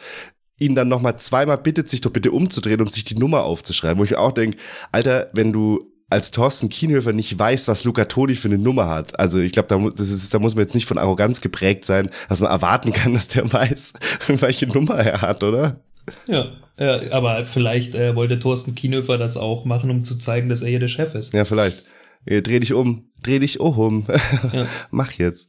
ihn 0.59 0.75
dann 0.75 0.89
nochmal 0.89 1.17
zweimal 1.19 1.59
bittet, 1.59 1.89
sich 1.89 2.01
doch 2.03 2.11
bitte 2.13 2.31
umzudrehen, 2.31 2.81
um 2.81 2.87
sich 2.87 3.05
die 3.05 3.17
Nummer 3.17 3.43
aufzuschreiben. 3.45 3.99
Wo 3.99 4.05
ich 4.05 4.11
mir 4.13 4.21
auch 4.21 4.33
denke, 4.33 4.59
Alter, 4.93 5.29
wenn 5.33 5.53
du 5.53 5.89
als 6.09 6.31
Thorsten 6.31 6.69
Kienhöfer 6.69 7.13
nicht 7.15 7.39
weißt, 7.39 7.69
was 7.69 7.85
Luca 7.85 8.05
Toni 8.05 8.35
für 8.35 8.49
eine 8.49 8.59
Nummer 8.59 8.87
hat. 8.87 9.19
Also 9.19 9.39
ich 9.41 9.53
glaube, 9.53 9.69
da, 9.69 9.79
mu- 9.79 9.91
da 9.91 10.39
muss 10.39 10.55
man 10.55 10.63
jetzt 10.63 10.75
nicht 10.75 10.85
von 10.87 10.99
Arroganz 10.99 11.41
geprägt 11.41 11.87
sein, 11.87 12.11
dass 12.29 12.41
man 12.41 12.51
erwarten 12.51 12.93
kann, 12.93 13.15
dass 13.15 13.29
der 13.29 13.51
weiß, 13.53 13.95
welche 14.29 14.67
Nummer 14.67 14.97
er 14.97 15.23
hat, 15.23 15.43
oder? 15.43 15.81
Ja, 16.27 16.49
ja 16.79 17.01
aber 17.13 17.47
vielleicht 17.47 17.95
äh, 17.95 18.15
wollte 18.15 18.39
Thorsten 18.39 18.75
Kienhöfer 18.75 19.17
das 19.17 19.39
auch 19.39 19.65
machen, 19.65 19.91
um 19.91 20.05
zu 20.05 20.19
zeigen, 20.19 20.51
dass 20.51 20.61
er 20.63 20.69
hier 20.69 20.81
der 20.81 20.89
Chef 20.89 21.15
ist. 21.15 21.33
Ja, 21.33 21.45
vielleicht. 21.47 21.85
Äh, 22.25 22.43
Dreh 22.43 22.61
dich 22.61 22.73
um, 22.73 23.11
dreh 23.23 23.39
dich 23.39 23.61
um. 23.61 24.07
Ja. 24.53 24.67
Mach 24.91 25.13
jetzt. 25.13 25.49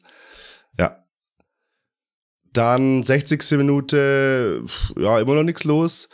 Ja. 0.77 1.03
Dann 2.51 3.03
60. 3.03 3.57
Minute, 3.57 4.63
ja, 4.97 5.19
immer 5.19 5.35
noch 5.35 5.43
nichts 5.43 5.63
los. 5.63 6.09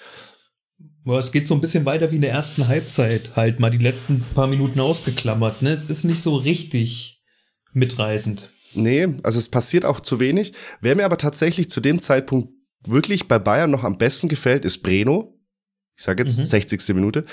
Boah, 1.04 1.20
es 1.20 1.32
geht 1.32 1.48
so 1.48 1.56
ein 1.56 1.62
bisschen 1.62 1.86
weiter 1.86 2.12
wie 2.12 2.16
in 2.16 2.22
der 2.22 2.32
ersten 2.32 2.68
Halbzeit, 2.68 3.36
halt 3.36 3.60
mal 3.60 3.70
die 3.72 3.78
letzten 3.78 4.22
paar 4.36 4.48
Minuten 4.48 4.80
ausgeklammert. 4.80 5.62
Ne? 5.62 5.72
Es 5.72 5.90
ist 5.90 6.04
nicht 6.04 6.22
so 6.22 6.36
richtig 6.36 7.22
mitreißend. 7.74 8.50
Nee, 8.74 9.08
also 9.24 9.40
es 9.40 9.50
passiert 9.50 9.84
auch 9.86 10.00
zu 10.00 10.20
wenig. 10.20 10.54
Wer 10.82 10.96
mir 10.96 11.06
aber 11.06 11.18
tatsächlich 11.18 11.70
zu 11.70 11.82
dem 11.82 12.00
Zeitpunkt 12.00 12.54
wirklich 12.86 13.28
bei 13.28 13.40
Bayern 13.40 13.72
noch 13.72 13.84
am 13.84 13.98
besten 13.98 14.30
gefällt, 14.30 14.64
ist 14.64 14.84
Breno. 14.84 15.36
Ich 15.98 16.04
sage 16.04 16.24
jetzt 16.24 16.38
Mhm. 16.38 16.44
60. 16.44 16.94
Minute. 16.94 17.24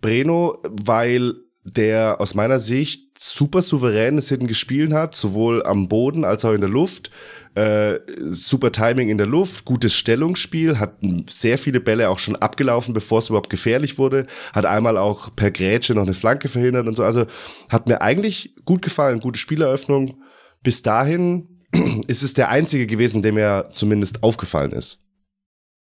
Breno, 0.00 0.62
weil 0.68 1.34
der 1.76 2.20
aus 2.20 2.34
meiner 2.34 2.58
Sicht 2.58 3.18
super 3.18 3.62
souverän 3.62 4.18
es 4.18 4.28
hinten 4.28 4.46
gespielt 4.46 4.92
hat, 4.92 5.14
sowohl 5.14 5.64
am 5.64 5.88
Boden 5.88 6.24
als 6.24 6.44
auch 6.44 6.52
in 6.52 6.60
der 6.60 6.70
Luft. 6.70 7.10
Äh, 7.54 7.98
super 8.30 8.72
Timing 8.72 9.08
in 9.08 9.18
der 9.18 9.26
Luft, 9.26 9.64
gutes 9.64 9.92
Stellungsspiel, 9.92 10.78
hat 10.78 10.94
sehr 11.28 11.58
viele 11.58 11.80
Bälle 11.80 12.08
auch 12.08 12.18
schon 12.18 12.36
abgelaufen, 12.36 12.94
bevor 12.94 13.18
es 13.18 13.28
überhaupt 13.28 13.50
gefährlich 13.50 13.98
wurde, 13.98 14.26
hat 14.52 14.66
einmal 14.66 14.96
auch 14.96 15.34
per 15.34 15.50
Grätsche 15.50 15.94
noch 15.94 16.02
eine 16.02 16.14
Flanke 16.14 16.48
verhindert 16.48 16.86
und 16.86 16.94
so. 16.94 17.02
Also 17.02 17.26
hat 17.68 17.88
mir 17.88 18.00
eigentlich 18.00 18.54
gut 18.64 18.82
gefallen, 18.82 19.20
gute 19.20 19.38
Spieleröffnung. 19.38 20.22
Bis 20.62 20.82
dahin 20.82 21.58
ist 22.06 22.22
es 22.22 22.34
der 22.34 22.48
einzige 22.50 22.86
gewesen, 22.86 23.22
der 23.22 23.32
mir 23.32 23.68
zumindest 23.70 24.22
aufgefallen 24.22 24.72
ist. 24.72 25.04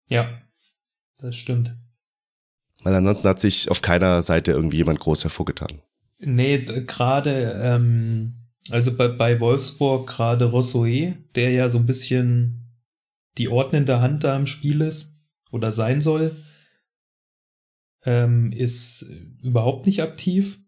Ja, 0.07 0.41
das 1.21 1.37
stimmt. 1.37 1.77
Weil 2.83 2.95
ansonsten 2.95 3.29
hat 3.29 3.41
sich 3.41 3.71
auf 3.71 3.83
keiner 3.83 4.23
Seite 4.23 4.53
irgendwie 4.53 4.79
jemand 4.79 5.01
groß 5.01 5.25
hervorgetan. 5.25 5.83
Nee, 6.21 6.59
gerade, 6.59 7.61
ähm, 7.63 8.35
also 8.71 8.97
bei, 8.97 9.09
bei 9.09 9.41
Wolfsburg 9.41 10.09
gerade 10.09 10.47
Rossoe, 10.47 11.15
der 11.35 11.53
ja 11.53 11.69
so 11.69 11.79
ein 11.79 11.87
bisschen 11.87 12.59
die 13.37 13.49
ordnende 13.49 14.01
Hand 14.01 14.25
da 14.25 14.37
im 14.37 14.47
Spiel 14.47 14.81
ist 14.81 15.25
oder 15.51 15.73
sein 15.73 16.01
soll, 16.01 16.37
ähm, 18.05 18.53
ist 18.53 19.07
überhaupt 19.43 19.87
nicht 19.87 20.03
aktiv. 20.03 20.61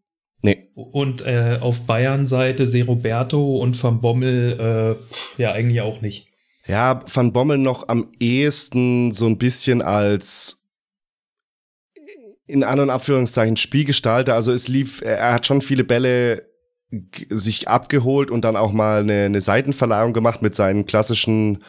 Nee. 0.43 0.69
Und 0.75 1.21
äh, 1.27 1.59
auf 1.61 1.87
Bayern-Seite 1.87 2.67
Seroberto 2.67 3.59
und 3.59 3.81
Van 3.83 4.01
Bommel 4.01 4.97
äh, 5.39 5.43
ja 5.43 5.53
eigentlich 5.53 5.81
auch 5.81 6.01
nicht. 6.01 6.29
Ja, 6.67 7.05
Van 7.13 7.33
Bommel 7.33 7.59
noch 7.59 7.89
am 7.89 8.13
ehesten 8.21 9.13
so 9.13 9.27
ein 9.27 9.39
bisschen 9.39 9.83
als 9.83 10.60
in 12.51 12.65
An- 12.65 12.81
und 12.81 12.91
Abführungszeichen 12.91 13.57
Spielgestalter. 13.57 14.35
Also 14.35 14.53
es 14.53 14.69
lief, 14.69 15.03
er 15.03 15.33
hat 15.33 15.47
schon 15.47 15.63
viele 15.63 15.85
Bälle 15.85 16.49
sich 17.31 17.69
abgeholt 17.69 18.31
und 18.31 18.45
dann 18.45 18.57
auch 18.57 18.73
mal 18.73 19.01
eine, 19.01 19.25
eine 19.27 19.41
Seitenverleihung 19.41 20.13
gemacht 20.13 20.43
mit 20.43 20.57
seinen 20.57 20.87
klassischen 20.87 21.63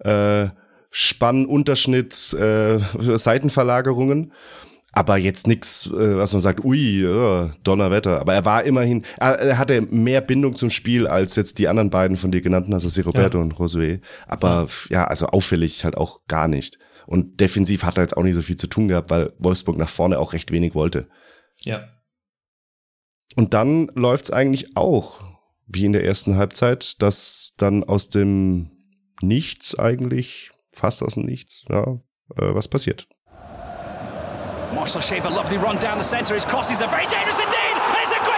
äh, 0.00 0.48
Spannunterschnitt, 0.90 2.34
äh, 2.34 2.78
Seitenverlagerungen. 2.98 4.32
Aber 4.92 5.16
jetzt 5.16 5.46
nix, 5.46 5.86
äh, 5.86 6.16
was 6.16 6.32
man 6.32 6.40
sagt, 6.42 6.64
ui, 6.64 7.02
äh, 7.02 7.50
Donnerwetter. 7.62 8.20
Aber 8.20 8.34
er 8.34 8.44
war 8.44 8.64
immerhin, 8.64 9.04
er, 9.18 9.38
er 9.38 9.58
hatte 9.58 9.82
mehr 9.82 10.20
Bindung 10.20 10.56
zum 10.56 10.70
Spiel 10.70 11.06
als 11.06 11.36
jetzt 11.36 11.58
die 11.58 11.68
anderen 11.68 11.90
beiden 11.90 12.16
von 12.16 12.32
dir 12.32 12.40
genannten, 12.40 12.72
also 12.74 12.88
Roberto 13.02 13.38
Ja. 13.38 13.44
und 13.44 13.54
Josué. 13.54 14.00
Aber 14.26 14.66
ja. 14.88 15.06
also 15.06 15.26
auffällig 15.26 15.84
halt 15.84 15.96
auch 15.96 16.20
gar 16.26 16.48
nicht. 16.48 16.78
Und 17.08 17.40
defensiv 17.40 17.84
hat 17.84 17.96
er 17.96 18.02
jetzt 18.02 18.18
auch 18.18 18.22
nicht 18.22 18.34
so 18.34 18.42
viel 18.42 18.56
zu 18.56 18.66
tun 18.66 18.86
gehabt, 18.86 19.08
weil 19.08 19.32
Wolfsburg 19.38 19.78
nach 19.78 19.88
vorne 19.88 20.18
auch 20.18 20.34
recht 20.34 20.52
wenig 20.52 20.74
wollte. 20.74 21.08
Ja. 21.60 21.88
Und 23.34 23.54
dann 23.54 23.86
läuft's 23.94 24.30
eigentlich 24.30 24.76
auch, 24.76 25.22
wie 25.66 25.86
in 25.86 25.94
der 25.94 26.04
ersten 26.04 26.36
Halbzeit, 26.36 27.00
dass 27.00 27.54
dann 27.56 27.82
aus 27.82 28.10
dem 28.10 28.72
Nichts 29.22 29.74
eigentlich, 29.78 30.50
fast 30.70 31.02
aus 31.02 31.14
dem 31.14 31.24
Nichts, 31.24 31.64
ja, 31.70 31.98
äh, 32.36 32.54
was 32.54 32.68
passiert. 32.68 33.08
Marcel 34.74 35.00
Schaefer, 35.00 35.30
lovely 35.30 35.56
run 35.56 35.78
down 35.78 35.98
the 35.98 36.06
centre. 36.06 36.34
His 36.34 36.46
crosses 36.46 36.82
are 36.82 36.90
very 36.90 37.06
dangerous 37.06 37.40
indeed. 37.40 37.74
It's 38.02 38.12
a 38.12 38.22
great 38.22 38.37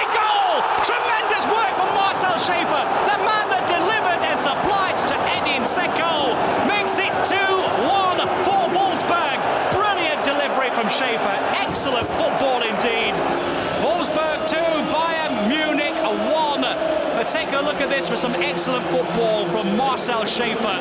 take 17.33 17.53
a 17.53 17.63
look 17.63 17.81
at 17.81 17.91
this 17.91 18.09
for 18.09 18.17
some 18.17 18.35
excellent 18.35 18.85
football 18.87 19.47
from 19.47 19.77
Marcel 19.77 20.27
Schaefer. 20.27 20.79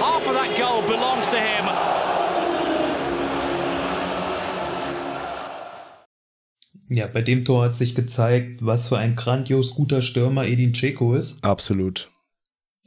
Half 0.00 0.26
of 0.26 0.34
that 0.34 0.56
goal 0.58 0.82
belongs 0.82 1.28
to 1.28 1.36
him. 1.38 1.64
Ja, 6.90 7.06
bei 7.06 7.22
dem 7.22 7.44
Tor 7.44 7.64
hat 7.64 7.76
sich 7.76 7.94
gezeigt, 7.94 8.64
was 8.64 8.88
für 8.88 8.98
ein 8.98 9.14
grandios 9.14 9.74
guter 9.74 10.00
Stürmer 10.00 10.46
Edin 10.46 10.72
Dzeko 10.72 11.14
ist. 11.14 11.44
Absolut. 11.44 12.10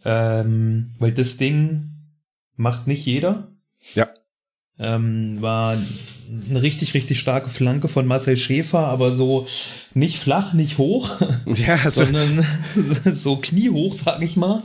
Ähm, 0.03 0.93
weil 0.97 1.11
das 1.11 1.37
Ding 1.37 1.91
macht 2.55 2.87
nicht 2.87 3.05
jeder. 3.05 3.51
Ja. 3.93 4.09
Ähm, 4.81 5.41
war 5.41 5.77
eine 6.49 6.61
richtig, 6.61 6.93
richtig 6.93 7.19
starke 7.19 7.49
Flanke 7.49 7.87
von 7.87 8.07
Marcel 8.07 8.37
Schäfer, 8.37 8.87
aber 8.87 9.11
so 9.11 9.45
nicht 9.93 10.17
flach, 10.17 10.53
nicht 10.53 10.77
hoch, 10.77 11.11
Ja, 11.55 11.75
also, 11.83 12.05
sondern 12.05 12.45
so 13.13 13.35
kniehoch, 13.35 13.93
sag 13.93 14.21
ich 14.21 14.37
mal. 14.37 14.63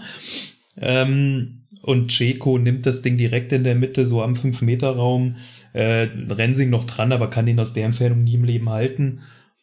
Ähm, 0.80 1.66
und 1.82 2.10
Ceko 2.10 2.58
nimmt 2.58 2.86
das 2.86 3.02
Ding 3.02 3.16
direkt 3.16 3.52
in 3.52 3.64
der 3.64 3.74
Mitte, 3.74 4.06
so 4.06 4.22
am 4.22 4.32
5-Meter-Raum. 4.32 5.36
Äh, 5.72 6.08
Rensing 6.28 6.70
noch 6.70 6.84
dran, 6.84 7.12
aber 7.12 7.30
kann 7.30 7.46
ihn 7.46 7.60
aus 7.60 7.74
der 7.74 7.84
Entfernung 7.84 8.24
nie 8.24 8.34
im 8.34 8.44
Leben 8.44 8.70
halten. 8.70 9.20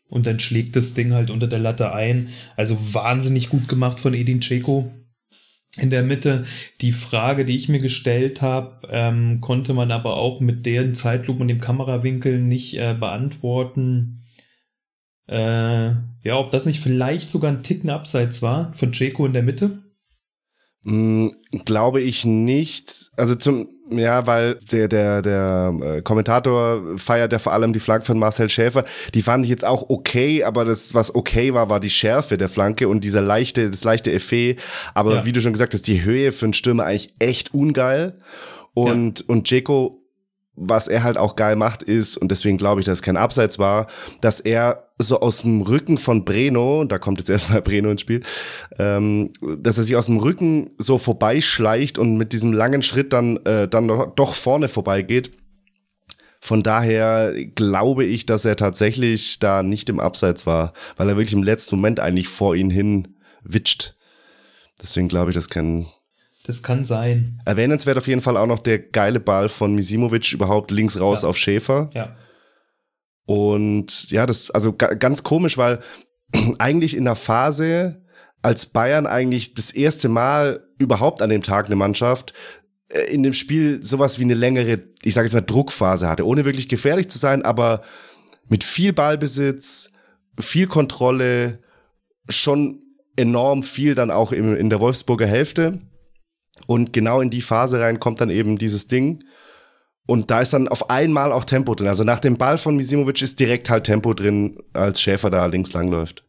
Und 0.08 0.28
dann 0.28 0.40
schlägt 0.40 0.76
das 0.76 0.94
Ding 0.94 1.12
halt 1.12 1.32
unter 1.32 1.48
der 1.48 1.60
Latte 1.60 1.94
ein. 1.94 2.30
Also 2.56 2.78
wahnsinnig 2.94 3.50
gut 3.50 3.68
gemacht 3.68 4.00
von 4.00 4.14
Edin 4.14 4.42
Ceko. 4.42 4.92
In 5.78 5.90
der 5.90 6.04
Mitte 6.04 6.46
die 6.82 6.92
Frage, 6.92 7.46
die 7.46 7.56
ich 7.56 7.68
mir 7.68 7.80
gestellt 7.80 8.44
habe, 8.44 8.88
ähm, 8.92 9.42
konnte 9.42 9.74
man 9.74 9.92
aber 9.92 10.18
auch 10.18 10.40
mit 10.40 10.66
den 10.68 10.94
Zeitlupen 10.94 11.42
und 11.42 11.48
dem 11.48 11.60
Kamerawinkel 11.60 12.40
nicht 12.40 12.78
äh, 12.78 12.94
beantworten. 12.94 14.22
Äh, 15.28 15.94
ja, 16.24 16.38
ob 16.38 16.52
das 16.52 16.68
nicht 16.68 16.80
vielleicht 16.80 17.32
sogar 17.32 17.52
ein 17.52 17.64
Ticken 17.64 17.90
abseits 17.90 18.44
war 18.44 18.72
von 18.74 18.94
Ceko 18.94 19.26
in 19.26 19.34
der 19.34 19.42
Mitte. 19.42 19.84
Mm, 20.84 21.30
glaube 21.66 22.02
ich 22.02 22.24
nicht. 22.24 23.10
Also 23.16 23.34
zum, 23.36 23.68
ja, 23.98 24.26
weil 24.28 24.56
der, 24.72 24.88
der, 24.88 25.22
der 25.22 25.74
äh, 25.82 26.02
Kommentator 26.02 26.98
feiert 26.98 27.32
ja 27.32 27.40
vor 27.40 27.54
allem 27.54 27.74
die 27.74 27.80
Flanke 27.80 28.06
von 28.06 28.20
Marcel 28.20 28.50
Schäfer. 28.50 28.86
Die 29.14 29.22
fand 29.22 29.46
ich 29.46 29.50
jetzt 29.50 29.66
auch 29.66 29.90
okay, 29.90 30.44
aber 30.44 30.66
das, 30.66 30.94
was 30.94 31.14
okay 31.14 31.54
war, 31.54 31.70
war 31.70 31.80
die 31.80 31.90
Schärfe 31.90 32.38
der 32.38 32.50
Flanke 32.50 32.88
und 32.88 33.04
dieser 33.04 33.22
leichte, 33.22 33.70
das 33.70 33.84
leichte 33.84 34.12
Effet. 34.12 34.58
Aber 34.94 35.16
ja. 35.16 35.26
wie 35.26 35.32
du 35.32 35.42
schon 35.42 35.54
gesagt 35.54 35.74
hast, 35.74 35.88
die 35.88 36.04
Höhe 36.04 36.32
für 36.32 36.46
einen 36.46 36.54
Stürmer 36.54 36.86
eigentlich 36.86 37.14
echt 37.20 37.54
ungeil. 37.54 38.18
Und, 38.74 39.22
ja. 39.22 39.26
und 39.28 39.50
Jeko 39.50 40.03
was 40.56 40.88
er 40.88 41.04
halt 41.04 41.18
auch 41.18 41.36
geil 41.36 41.56
macht, 41.56 41.84
ist, 41.84 42.18
und 42.18 42.30
deswegen 42.30 42.58
glaube 42.58 42.80
ich, 42.80 42.86
dass 42.86 43.00
es 43.00 43.02
kein 43.02 43.18
Abseits 43.18 43.58
war, 43.58 43.88
dass 44.22 44.40
er 44.40 44.90
so 45.00 45.20
aus 45.20 45.42
dem 45.42 45.62
Rücken 45.62 45.98
von 45.98 46.26
Breno, 46.26 46.84
da 46.86 47.00
kommt 47.00 47.20
jetzt 47.20 47.30
erstmal 47.32 47.62
Breno 47.62 47.90
ins 47.90 48.02
Spiel, 48.02 48.22
ähm, 48.78 49.32
dass 49.42 49.78
er 49.78 49.84
sich 49.84 49.96
aus 49.96 50.06
dem 50.06 50.18
Rücken 50.18 50.72
so 50.78 50.98
vorbeischleicht 50.98 51.98
und 51.98 52.18
mit 52.18 52.34
diesem 52.34 52.54
langen 52.54 52.84
Schritt 52.84 53.14
dann, 53.14 53.38
äh, 53.46 53.68
dann 53.68 53.88
doch 53.88 54.36
vorne 54.36 54.68
vorbeigeht. 54.68 55.32
Von 56.40 56.62
daher 56.62 57.34
glaube 57.56 58.04
ich, 58.04 58.26
dass 58.26 58.44
er 58.44 58.58
tatsächlich 58.58 59.40
da 59.40 59.64
nicht 59.64 59.88
im 59.88 60.02
Abseits 60.02 60.46
war, 60.46 60.74
weil 60.98 61.08
er 61.08 61.16
wirklich 61.16 61.34
im 61.34 61.44
letzten 61.44 61.78
Moment 61.78 62.02
eigentlich 62.02 62.28
vor 62.28 62.54
ihn 62.56 62.70
hin 62.70 63.16
witscht. 63.44 63.96
Deswegen 64.82 65.08
glaube 65.08 65.32
ich, 65.32 65.36
dass 65.36 65.50
kein 65.50 65.88
das 66.44 66.62
kann 66.62 66.84
sein. 66.84 67.40
Erwähnenswert 67.46 67.98
auf 67.98 68.08
jeden 68.08 68.22
Fall 68.22 68.36
auch 68.38 68.48
noch 68.48 68.60
der 68.60 68.80
geile 68.80 69.20
Ball 69.20 69.48
von 69.48 69.74
Misimovic 69.76 70.34
überhaupt 70.34 70.72
links 70.72 71.00
raus 71.00 71.24
ja. 71.24 71.30
auf 71.30 71.38
Schäfer. 71.38 71.90
Ja. 71.94 72.16
Und 73.26 74.12
ja, 74.12 74.26
das 74.26 74.52
also 74.52 74.74
ganz 74.74 75.24
komisch, 75.24 75.58
weil 75.58 75.80
eigentlich 76.60 76.98
in 76.98 77.06
der 77.06 77.16
Phase, 77.16 78.02
als 78.42 78.66
Bayern 78.66 79.08
eigentlich 79.08 79.54
das 79.54 79.72
erste 79.72 80.10
Mal 80.10 80.68
überhaupt 80.78 81.22
an 81.22 81.30
dem 81.30 81.44
Tag 81.44 81.68
eine 81.68 81.78
Mannschaft 81.78 82.34
äh, 82.90 83.04
in 83.04 83.24
dem 83.24 83.34
Spiel 83.34 83.82
sowas 83.82 84.20
wie 84.20 84.24
eine 84.24 84.34
längere, 84.34 84.84
ich 85.02 85.14
sage 85.14 85.28
jetzt 85.28 85.34
mal 85.34 85.42
Druckphase 85.42 86.10
hatte, 86.10 86.28
ohne 86.28 86.44
wirklich 86.44 86.68
gefährlich 86.68 87.10
zu 87.10 87.20
sein, 87.20 87.44
aber 87.44 87.84
mit 88.50 88.66
viel 88.66 88.92
Ballbesitz, 88.92 89.92
viel 90.38 90.68
Kontrolle, 90.68 91.60
schon 92.28 92.82
enorm 93.16 93.64
viel 93.64 93.96
dann 93.96 94.12
auch 94.12 94.32
in 94.34 94.70
der 94.70 94.80
Wolfsburger 94.80 95.28
Hälfte. 95.28 95.80
Und 96.68 96.94
genau 96.94 97.22
in 97.22 97.30
die 97.30 97.42
Phase 97.42 97.80
rein 97.80 98.00
kommt 98.00 98.22
dann 98.22 98.30
eben 98.30 98.58
dieses 98.58 98.88
Ding. 98.88 99.24
Und 100.06 100.32
da 100.32 100.42
ist 100.42 100.54
dann 100.54 100.68
auf 100.68 100.90
einmal 100.90 101.32
auch 101.32 101.46
Tempo 101.46 101.76
drin. 101.76 101.88
Also 101.88 102.04
nach 102.04 102.20
dem 102.20 102.38
Ball 102.38 102.58
von 102.58 102.76
Misimovic 102.76 103.22
ist 103.22 103.40
direkt 103.40 103.70
halt 103.70 103.86
Tempo 103.86 104.14
drin, 104.14 104.58
als 104.74 105.02
Schäfer 105.02 105.30
da 105.30 105.46
links 105.46 105.74
langläuft. 105.74 106.26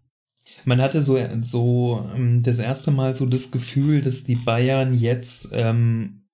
Man 0.65 0.81
hatte 0.81 1.03
so, 1.03 1.19
so 1.43 2.09
ähm, 2.15 2.43
das 2.43 2.59
erste 2.59 2.91
Mal 2.91 3.15
so 3.15 3.27
das 3.27 3.51
Gefühl, 3.51 4.01
dass 4.01 4.25
die 4.25 4.37
Bayern 4.37 4.95
jetzt 4.95 5.51
ähm, 5.53 6.25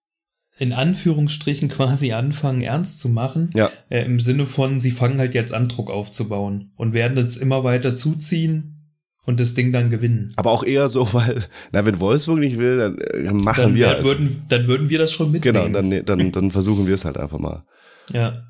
in 0.58 0.72
Anführungsstrichen 0.72 1.68
quasi 1.68 2.12
anfangen, 2.12 2.60
ernst 2.60 3.00
zu 3.00 3.08
machen. 3.08 3.50
Ja. 3.54 3.70
Äh, 3.88 4.04
Im 4.04 4.20
Sinne 4.20 4.46
von, 4.46 4.78
sie 4.78 4.90
fangen 4.90 5.18
halt 5.18 5.34
jetzt 5.34 5.54
an, 5.54 5.68
Druck 5.68 5.90
aufzubauen 5.90 6.72
und 6.76 6.92
werden 6.92 7.16
jetzt 7.16 7.36
immer 7.36 7.64
weiter 7.64 7.96
zuziehen 7.96 8.79
und 9.24 9.40
das 9.40 9.54
Ding 9.54 9.72
dann 9.72 9.90
gewinnen. 9.90 10.32
Aber 10.36 10.50
auch 10.50 10.64
eher 10.64 10.88
so, 10.88 11.12
weil, 11.12 11.44
na, 11.72 11.84
wenn 11.84 12.00
Wolfsburg 12.00 12.38
nicht 12.38 12.58
will, 12.58 12.78
dann 12.78 12.98
äh, 12.98 13.32
machen 13.32 13.62
dann, 13.62 13.74
wir 13.74 13.88
halt. 13.88 14.04
Würden, 14.04 14.42
dann 14.48 14.66
würden 14.66 14.88
wir 14.88 14.98
das 14.98 15.12
schon 15.12 15.30
mitnehmen. 15.30 15.72
Genau, 15.72 15.80
dann, 15.80 16.04
dann, 16.04 16.32
dann 16.32 16.50
versuchen 16.50 16.86
wir 16.86 16.94
es 16.94 17.04
halt 17.04 17.18
einfach 17.18 17.38
mal. 17.38 17.64
Ja. 18.12 18.44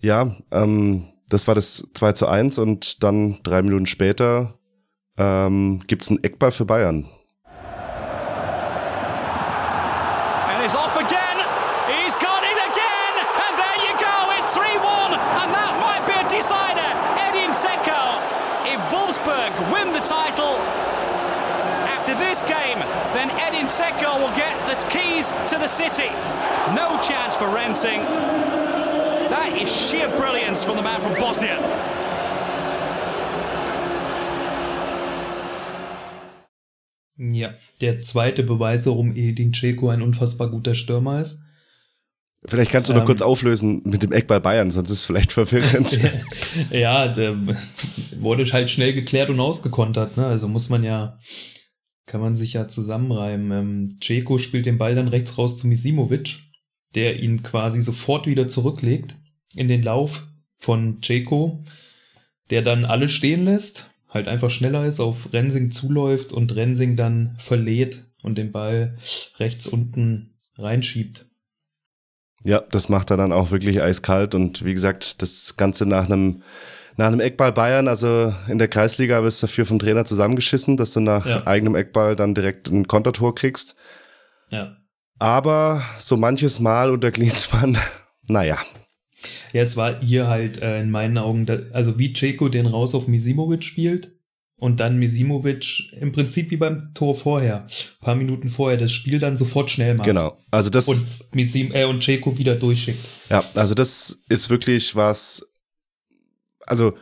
Ja, 0.00 0.36
ähm, 0.50 1.06
das 1.28 1.46
war 1.46 1.54
das 1.54 1.88
2 1.94 2.12
zu 2.12 2.26
1 2.26 2.58
und 2.58 3.02
dann 3.02 3.38
drei 3.42 3.62
Minuten 3.62 3.86
später 3.86 4.58
ähm, 5.16 5.82
gibt 5.86 6.02
es 6.02 6.08
einen 6.08 6.22
Eckball 6.22 6.52
für 6.52 6.64
Bayern. 6.64 7.06
The 25.64 25.68
city. 25.68 26.10
No 26.74 27.00
chance 27.00 27.36
for 27.36 27.48
Rensing. 27.48 28.00
That 29.30 29.56
is 29.58 29.70
sheer 29.74 30.08
brilliance 30.10 30.62
from 30.62 30.76
the 30.76 30.82
man 30.82 31.00
from 31.00 31.14
Bosnia. 31.14 31.58
Ja, 37.16 37.54
der 37.80 38.02
zweite 38.02 38.42
Beweis, 38.42 38.84
warum 38.86 39.16
Edin 39.16 39.52
Dzeko 39.52 39.88
ein 39.88 40.02
unfassbar 40.02 40.50
guter 40.50 40.74
Stürmer 40.74 41.20
ist. 41.20 41.44
Vielleicht 42.44 42.70
kannst 42.70 42.90
du 42.90 42.92
noch 42.92 43.00
ähm, 43.00 43.06
kurz 43.06 43.22
auflösen 43.22 43.80
mit 43.84 44.02
dem 44.02 44.12
Eckball 44.12 44.40
Bayern, 44.40 44.70
sonst 44.70 44.90
ist 44.90 44.98
es 44.98 45.04
vielleicht 45.06 45.32
verwirrend. 45.32 45.98
ja, 46.70 47.08
der 47.08 47.36
wurde 48.18 48.44
halt 48.52 48.68
schnell 48.68 48.92
geklärt 48.92 49.30
und 49.30 49.40
ausgekontert. 49.40 50.18
Ne? 50.18 50.26
Also 50.26 50.46
muss 50.46 50.68
man 50.68 50.84
ja 50.84 51.18
kann 52.06 52.20
man 52.20 52.36
sich 52.36 52.52
ja 52.52 52.68
zusammenreimen. 52.68 53.50
Ähm, 53.52 53.98
Ceko 54.02 54.38
spielt 54.38 54.66
den 54.66 54.78
Ball 54.78 54.94
dann 54.94 55.08
rechts 55.08 55.38
raus 55.38 55.56
zu 55.56 55.66
Misimovic, 55.66 56.38
der 56.94 57.22
ihn 57.22 57.42
quasi 57.42 57.82
sofort 57.82 58.26
wieder 58.26 58.46
zurücklegt 58.46 59.16
in 59.54 59.68
den 59.68 59.82
Lauf 59.82 60.26
von 60.58 61.00
Ceko, 61.02 61.64
der 62.50 62.62
dann 62.62 62.84
alle 62.84 63.08
stehen 63.08 63.44
lässt, 63.44 63.90
halt 64.08 64.28
einfach 64.28 64.50
schneller 64.50 64.84
ist, 64.84 65.00
auf 65.00 65.32
Rensing 65.32 65.70
zuläuft 65.70 66.32
und 66.32 66.54
Rensing 66.54 66.96
dann 66.96 67.36
verlädt 67.38 68.04
und 68.22 68.36
den 68.36 68.52
Ball 68.52 68.96
rechts 69.38 69.66
unten 69.66 70.34
reinschiebt. 70.56 71.26
Ja, 72.44 72.60
das 72.60 72.88
macht 72.88 73.10
er 73.10 73.16
dann 73.16 73.32
auch 73.32 73.50
wirklich 73.50 73.80
eiskalt 73.80 74.34
und 74.34 74.64
wie 74.64 74.74
gesagt, 74.74 75.22
das 75.22 75.56
Ganze 75.56 75.86
nach 75.86 76.10
einem 76.10 76.42
nach 76.96 77.06
einem 77.06 77.20
Eckball 77.20 77.52
Bayern, 77.52 77.88
also 77.88 78.32
in 78.48 78.58
der 78.58 78.68
Kreisliga 78.68 79.22
wirst 79.22 79.42
du 79.42 79.46
dafür 79.46 79.66
vom 79.66 79.78
Trainer 79.78 80.04
zusammengeschissen, 80.04 80.76
dass 80.76 80.92
du 80.92 81.00
nach 81.00 81.26
ja. 81.26 81.46
eigenem 81.46 81.74
Eckball 81.74 82.14
dann 82.16 82.34
direkt 82.34 82.68
ein 82.68 82.86
Kontertor 82.86 83.34
kriegst. 83.34 83.74
Ja. 84.50 84.76
Aber 85.18 85.82
so 85.98 86.16
manches 86.16 86.60
Mal 86.60 86.90
unter 86.90 87.10
Klinsmann, 87.10 87.78
naja. 88.28 88.58
Ja, 89.52 89.62
es 89.62 89.76
war 89.76 90.00
hier 90.00 90.28
halt 90.28 90.60
äh, 90.60 90.80
in 90.80 90.90
meinen 90.90 91.18
Augen, 91.18 91.46
da, 91.46 91.58
also 91.72 91.98
wie 91.98 92.12
Ceko 92.12 92.48
den 92.48 92.66
raus 92.66 92.94
auf 92.94 93.08
Misimovic 93.08 93.64
spielt 93.64 94.12
und 94.56 94.80
dann 94.80 94.98
Misimovic 94.98 95.92
im 96.00 96.12
Prinzip 96.12 96.50
wie 96.50 96.56
beim 96.56 96.92
Tor 96.94 97.14
vorher, 97.14 97.62
ein 97.62 98.04
paar 98.04 98.14
Minuten 98.14 98.48
vorher, 98.48 98.78
das 98.78 98.92
Spiel 98.92 99.18
dann 99.18 99.36
sofort 99.36 99.70
schnell 99.70 99.94
macht. 99.94 100.06
Genau, 100.06 100.38
also 100.50 100.70
das. 100.70 100.88
Und, 100.88 101.04
Misim, 101.32 101.72
äh, 101.72 101.84
und 101.84 102.02
Ceko 102.02 102.36
wieder 102.38 102.54
durchschickt. 102.54 102.98
Ja, 103.30 103.42
also 103.54 103.74
das 103.74 104.22
ist 104.28 104.50
wirklich 104.50 104.94
was, 104.94 105.50
also 106.66 106.92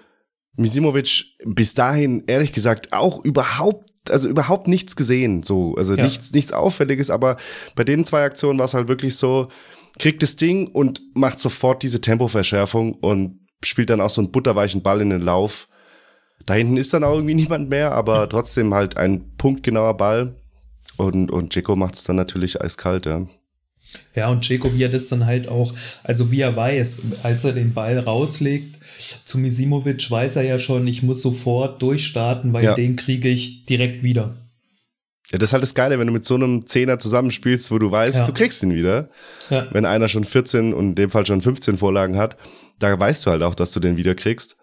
Misimovic 0.56 1.24
bis 1.44 1.74
dahin 1.74 2.24
ehrlich 2.26 2.52
gesagt 2.52 2.92
auch 2.92 3.24
überhaupt 3.24 3.90
also 4.10 4.28
überhaupt 4.28 4.66
nichts 4.66 4.96
gesehen, 4.96 5.42
so 5.42 5.76
also 5.76 5.94
ja. 5.94 6.04
nichts 6.04 6.32
nichts 6.32 6.52
auffälliges, 6.52 7.10
aber 7.10 7.36
bei 7.76 7.84
den 7.84 8.04
zwei 8.04 8.24
Aktionen 8.24 8.58
war 8.58 8.66
es 8.66 8.74
halt 8.74 8.88
wirklich 8.88 9.16
so 9.16 9.48
kriegt 9.98 10.22
das 10.22 10.36
Ding 10.36 10.68
und 10.68 11.00
macht 11.14 11.38
sofort 11.38 11.82
diese 11.82 12.00
Tempoverschärfung 12.00 12.94
und 12.94 13.40
spielt 13.64 13.90
dann 13.90 14.00
auch 14.00 14.10
so 14.10 14.20
einen 14.20 14.32
butterweichen 14.32 14.82
Ball 14.82 15.00
in 15.00 15.10
den 15.10 15.20
Lauf. 15.20 15.68
Da 16.46 16.54
hinten 16.54 16.76
ist 16.76 16.92
dann 16.92 17.04
auch 17.04 17.14
irgendwie 17.14 17.34
niemand 17.42 17.68
mehr, 17.68 17.92
aber 17.92 18.28
trotzdem 18.28 18.74
halt 18.74 18.96
ein 18.96 19.36
punktgenauer 19.36 19.96
Ball 19.96 20.34
und 20.96 21.30
und 21.30 21.54
Jeko 21.54 21.76
macht 21.76 21.94
es 21.94 22.04
dann 22.04 22.16
natürlich 22.16 22.60
eiskalt, 22.60 23.06
ja. 23.06 23.26
Ja, 24.14 24.28
und 24.28 24.48
Jacob, 24.48 24.74
wie 24.74 24.84
er 24.84 24.88
das 24.88 25.08
dann 25.08 25.26
halt 25.26 25.48
auch, 25.48 25.74
also 26.02 26.30
wie 26.30 26.40
er 26.40 26.54
weiß, 26.54 27.02
als 27.22 27.44
er 27.44 27.52
den 27.52 27.74
Ball 27.74 27.98
rauslegt 27.98 28.78
zu 28.98 29.38
Misimovic, 29.38 30.10
weiß 30.10 30.36
er 30.36 30.42
ja 30.42 30.58
schon, 30.58 30.86
ich 30.86 31.02
muss 31.02 31.22
sofort 31.22 31.80
durchstarten, 31.82 32.52
weil 32.52 32.64
ja. 32.64 32.74
den 32.74 32.96
kriege 32.96 33.28
ich 33.28 33.64
direkt 33.66 34.02
wieder. 34.02 34.34
Ja, 35.30 35.38
das 35.38 35.48
ist 35.48 35.52
halt 35.54 35.62
das 35.62 35.74
Geile, 35.74 35.98
wenn 35.98 36.06
du 36.06 36.12
mit 36.12 36.26
so 36.26 36.34
einem 36.34 36.66
Zehner 36.66 36.98
zusammenspielst, 36.98 37.70
wo 37.70 37.78
du 37.78 37.90
weißt, 37.90 38.18
ja. 38.18 38.24
du 38.24 38.32
kriegst 38.32 38.62
ihn 38.62 38.74
wieder. 38.74 39.08
Ja. 39.48 39.66
Wenn 39.72 39.86
einer 39.86 40.08
schon 40.08 40.24
14 40.24 40.74
und 40.74 40.90
in 40.90 40.94
dem 40.94 41.10
Fall 41.10 41.24
schon 41.24 41.40
15 41.40 41.78
Vorlagen 41.78 42.18
hat, 42.18 42.36
da 42.78 42.98
weißt 42.98 43.24
du 43.24 43.30
halt 43.30 43.42
auch, 43.42 43.54
dass 43.54 43.72
du 43.72 43.80
den 43.80 43.96
wieder 43.96 44.14
kriegst. 44.14 44.56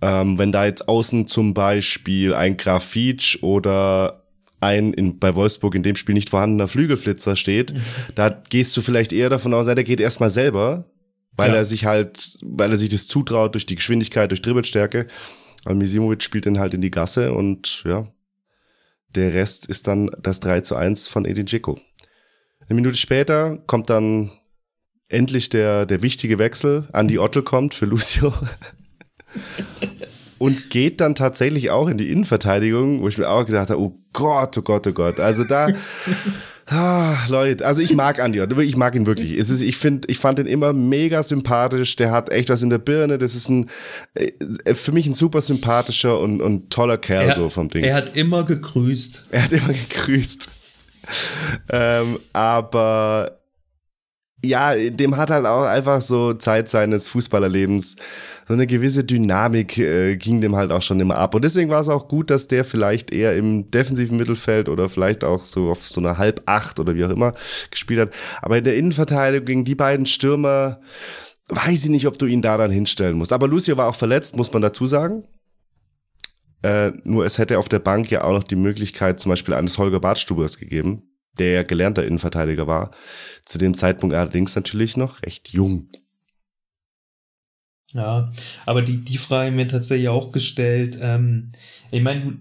Ähm, 0.00 0.38
wenn 0.38 0.52
da 0.52 0.64
jetzt 0.64 0.88
außen 0.88 1.26
zum 1.26 1.52
Beispiel 1.52 2.32
ein 2.34 2.56
Grafitsch 2.56 3.42
oder 3.42 4.19
ein 4.60 4.92
in, 4.92 5.18
bei 5.18 5.34
Wolfsburg 5.34 5.74
in 5.74 5.82
dem 5.82 5.96
Spiel 5.96 6.14
nicht 6.14 6.30
vorhandener 6.30 6.68
Flügelflitzer 6.68 7.36
steht, 7.36 7.72
mhm. 7.74 7.82
da 8.14 8.28
gehst 8.28 8.76
du 8.76 8.82
vielleicht 8.82 9.12
eher 9.12 9.30
davon 9.30 9.54
aus, 9.54 9.66
der 9.66 9.82
geht 9.82 10.00
erstmal 10.00 10.30
selber, 10.30 10.84
weil 11.36 11.50
ja. 11.50 11.56
er 11.56 11.64
sich 11.64 11.86
halt, 11.86 12.38
weil 12.42 12.70
er 12.70 12.76
sich 12.76 12.90
das 12.90 13.08
zutraut 13.08 13.54
durch 13.54 13.66
die 13.66 13.76
Geschwindigkeit, 13.76 14.30
durch 14.30 14.42
Dribbelstärke. 14.42 15.06
Aber 15.64 15.74
Misimovic 15.74 16.22
spielt 16.22 16.46
den 16.46 16.58
halt 16.58 16.74
in 16.74 16.80
die 16.80 16.90
Gasse 16.90 17.32
und 17.32 17.82
ja, 17.84 18.08
der 19.14 19.34
Rest 19.34 19.66
ist 19.66 19.86
dann 19.86 20.10
das 20.20 20.40
3 20.40 20.60
zu 20.62 20.76
1 20.76 21.08
von 21.08 21.24
Edin 21.24 21.46
Dzeko. 21.46 21.78
Eine 22.60 22.76
Minute 22.76 22.96
später 22.96 23.58
kommt 23.66 23.90
dann 23.90 24.30
endlich 25.08 25.48
der, 25.48 25.86
der 25.86 26.02
wichtige 26.02 26.38
Wechsel. 26.38 26.88
Andi 26.92 27.18
Ottel 27.18 27.42
kommt 27.42 27.74
für 27.74 27.86
Lucio. 27.86 28.32
und 30.40 30.70
geht 30.70 31.02
dann 31.02 31.14
tatsächlich 31.14 31.70
auch 31.70 31.86
in 31.86 31.98
die 31.98 32.10
Innenverteidigung, 32.10 33.02
wo 33.02 33.08
ich 33.08 33.18
mir 33.18 33.28
auch 33.28 33.44
gedacht 33.44 33.68
habe, 33.68 33.78
oh 33.78 34.00
Gott, 34.14 34.56
oh 34.56 34.62
Gott, 34.62 34.86
oh 34.86 34.92
Gott. 34.92 35.20
Also 35.20 35.44
da, 35.44 35.68
ah, 36.66 37.14
Leute, 37.28 37.66
also 37.66 37.82
ich 37.82 37.92
mag 37.92 38.18
Andi 38.18 38.42
ich 38.62 38.76
mag 38.76 38.94
ihn 38.94 39.04
wirklich. 39.04 39.32
Es 39.32 39.50
ist, 39.50 39.60
ich 39.60 39.76
finde, 39.76 40.08
ich 40.08 40.16
fand 40.16 40.38
ihn 40.38 40.46
immer 40.46 40.72
mega 40.72 41.22
sympathisch, 41.22 41.94
der 41.96 42.10
hat 42.10 42.30
echt 42.30 42.48
was 42.48 42.62
in 42.62 42.70
der 42.70 42.78
Birne, 42.78 43.18
das 43.18 43.34
ist 43.34 43.50
ein, 43.50 43.68
äh, 44.14 44.74
für 44.74 44.92
mich 44.92 45.06
ein 45.06 45.12
super 45.12 45.42
sympathischer 45.42 46.18
und, 46.18 46.40
und 46.40 46.70
toller 46.70 46.96
Kerl 46.96 47.28
er, 47.28 47.34
so 47.34 47.50
vom 47.50 47.68
Ding. 47.68 47.84
Er 47.84 47.96
hat 47.96 48.16
immer 48.16 48.44
gegrüßt. 48.44 49.26
Er 49.30 49.42
hat 49.42 49.52
immer 49.52 49.74
gegrüßt 49.74 50.48
ähm, 51.70 52.18
aber 52.32 53.39
ja, 54.44 54.74
dem 54.74 55.16
hat 55.16 55.30
halt 55.30 55.46
auch 55.46 55.64
einfach 55.64 56.00
so 56.00 56.32
Zeit 56.34 56.68
seines 56.68 57.08
Fußballerlebens 57.08 57.96
so 58.50 58.54
eine 58.54 58.66
gewisse 58.66 59.04
Dynamik 59.04 59.78
äh, 59.78 60.16
ging 60.16 60.40
dem 60.40 60.56
halt 60.56 60.72
auch 60.72 60.82
schon 60.82 60.98
immer 60.98 61.16
ab. 61.16 61.36
Und 61.36 61.44
deswegen 61.44 61.70
war 61.70 61.80
es 61.80 61.88
auch 61.88 62.08
gut, 62.08 62.30
dass 62.30 62.48
der 62.48 62.64
vielleicht 62.64 63.12
eher 63.12 63.36
im 63.36 63.70
defensiven 63.70 64.16
Mittelfeld 64.16 64.68
oder 64.68 64.88
vielleicht 64.88 65.22
auch 65.22 65.44
so 65.44 65.70
auf 65.70 65.88
so 65.88 66.00
einer 66.00 66.18
halb 66.18 66.42
acht 66.46 66.80
oder 66.80 66.96
wie 66.96 67.04
auch 67.04 67.10
immer 67.10 67.34
gespielt 67.70 68.00
hat. 68.00 68.10
Aber 68.42 68.58
in 68.58 68.64
der 68.64 68.76
Innenverteidigung 68.76 69.44
gegen 69.44 69.64
die 69.64 69.76
beiden 69.76 70.04
Stürmer 70.04 70.80
weiß 71.46 71.84
ich 71.84 71.90
nicht, 71.90 72.08
ob 72.08 72.18
du 72.18 72.26
ihn 72.26 72.42
da 72.42 72.56
dann 72.56 72.72
hinstellen 72.72 73.18
musst. 73.18 73.32
Aber 73.32 73.46
Lucio 73.46 73.76
war 73.76 73.88
auch 73.88 73.94
verletzt, 73.94 74.36
muss 74.36 74.52
man 74.52 74.62
dazu 74.62 74.88
sagen. 74.88 75.22
Äh, 76.62 76.90
nur 77.04 77.24
es 77.24 77.38
hätte 77.38 77.56
auf 77.56 77.68
der 77.68 77.78
Bank 77.78 78.10
ja 78.10 78.24
auch 78.24 78.32
noch 78.32 78.44
die 78.44 78.56
Möglichkeit 78.56 79.20
zum 79.20 79.30
Beispiel 79.30 79.54
eines 79.54 79.78
Holger 79.78 80.00
Bartstubers 80.00 80.58
gegeben, 80.58 81.09
der 81.40 81.64
gelernter 81.64 82.04
Innenverteidiger 82.04 82.66
war. 82.66 82.90
Zu 83.44 83.58
dem 83.58 83.74
Zeitpunkt 83.74 84.14
allerdings 84.14 84.54
natürlich 84.54 84.96
noch 84.96 85.22
recht 85.22 85.48
jung. 85.48 85.88
Ja, 87.92 88.30
aber 88.66 88.82
die, 88.82 88.98
die 88.98 89.18
Frage 89.18 89.50
mir 89.50 89.66
tatsächlich 89.66 90.08
auch 90.08 90.30
gestellt. 90.30 90.96
Ähm, 91.00 91.52
ich 91.90 92.02
meine, 92.02 92.20
du, 92.20 92.32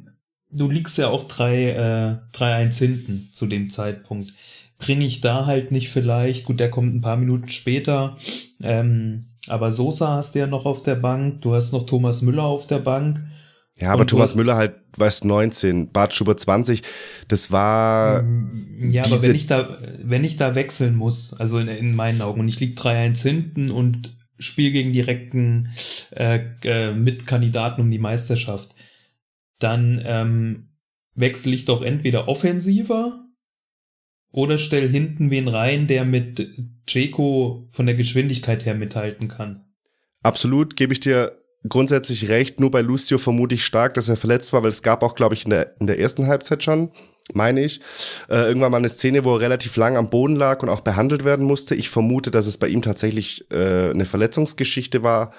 du 0.51 0.69
liegst 0.69 0.97
ja 0.97 1.07
auch 1.07 1.27
3 1.27 2.21
äh, 2.33 2.38
3-1 2.38 2.77
hinten 2.77 3.29
zu 3.31 3.47
dem 3.47 3.69
Zeitpunkt. 3.69 4.33
Bringe 4.77 5.05
ich 5.05 5.21
da 5.21 5.45
halt 5.45 5.71
nicht 5.71 5.89
vielleicht, 5.89 6.45
gut, 6.45 6.59
der 6.59 6.69
kommt 6.69 6.93
ein 6.93 7.01
paar 7.01 7.17
Minuten 7.17 7.49
später, 7.49 8.15
ähm, 8.62 9.25
aber 9.47 9.71
Sosa 9.71 10.15
hast 10.15 10.35
du 10.35 10.39
ja 10.39 10.47
noch 10.47 10.65
auf 10.65 10.83
der 10.83 10.95
Bank, 10.95 11.41
du 11.41 11.53
hast 11.55 11.73
noch 11.73 11.85
Thomas 11.85 12.21
Müller 12.21 12.43
auf 12.43 12.67
der 12.67 12.79
Bank 12.79 13.21
ja, 13.79 13.91
aber 13.93 14.05
Thomas 14.05 14.35
Müller 14.35 14.55
halt, 14.55 14.75
weißt 14.97 15.25
19, 15.25 15.91
Bart 15.91 16.13
Schubert 16.13 16.39
20, 16.39 16.83
das 17.27 17.51
war. 17.51 18.23
Mm, 18.23 18.91
ja, 18.91 19.05
aber 19.05 19.21
wenn 19.21 19.35
ich 19.35 19.47
da, 19.47 19.77
wenn 20.03 20.23
ich 20.23 20.35
da 20.37 20.55
wechseln 20.55 20.95
muss, 20.95 21.33
also 21.33 21.59
in, 21.59 21.69
in 21.69 21.95
meinen 21.95 22.21
Augen, 22.21 22.41
und 22.41 22.47
ich 22.49 22.59
lieg 22.59 22.77
3-1 22.77 23.21
hinten 23.21 23.71
und 23.71 24.17
spiele 24.37 24.71
gegen 24.71 24.93
direkten 24.93 25.69
äh, 26.11 26.39
äh, 26.63 26.93
Mitkandidaten 26.93 27.81
um 27.81 27.91
die 27.91 27.99
Meisterschaft, 27.99 28.75
dann 29.59 30.01
ähm, 30.05 30.69
wechsle 31.15 31.53
ich 31.53 31.65
doch 31.65 31.81
entweder 31.81 32.27
offensiver 32.27 33.25
oder 34.31 34.57
stell 34.57 34.89
hinten 34.89 35.31
wen 35.31 35.47
rein, 35.47 35.87
der 35.87 36.05
mit 36.05 36.49
Jeko 36.87 37.67
von 37.69 37.85
der 37.85 37.95
Geschwindigkeit 37.95 38.65
her 38.65 38.75
mithalten 38.75 39.27
kann. 39.27 39.65
Absolut, 40.21 40.75
gebe 40.75 40.93
ich 40.93 40.99
dir 40.99 41.38
grundsätzlich 41.67 42.30
recht. 42.30 42.60
Nur 42.60 42.72
bei 42.72 42.82
Lucio 42.82 43.17
vermute 43.17 43.56
ich 43.56 43.65
stark, 43.65 43.93
dass 43.95 44.10
er 44.10 44.15
verletzt 44.15 44.54
war, 44.54 44.63
weil 44.63 44.69
es 44.69 44.84
gab 44.84 45.04
auch, 45.04 45.15
glaube 45.15 45.36
ich, 45.36 45.43
in 45.45 45.52
der, 45.52 45.76
in 45.80 45.88
der 45.88 46.00
ersten 46.00 46.28
Halbzeit 46.28 46.63
schon, 46.63 46.91
meine 47.34 47.63
ich, 47.63 47.82
äh, 48.30 48.48
irgendwann 48.48 48.72
mal 48.72 48.78
eine 48.78 48.89
Szene, 48.89 49.26
wo 49.26 49.36
er 49.36 49.41
relativ 49.41 49.76
lang 49.76 49.98
am 49.98 50.10
Boden 50.10 50.36
lag 50.36 50.63
und 50.63 50.69
auch 50.69 50.82
behandelt 50.82 51.26
werden 51.26 51.45
musste. 51.45 51.76
Ich 51.76 51.89
vermute, 51.89 52.32
dass 52.32 52.48
es 52.48 52.58
bei 52.58 52.67
ihm 52.67 52.82
tatsächlich 52.82 53.50
äh, 53.52 53.89
eine 53.89 54.06
Verletzungsgeschichte 54.06 55.04
war, 55.04 55.34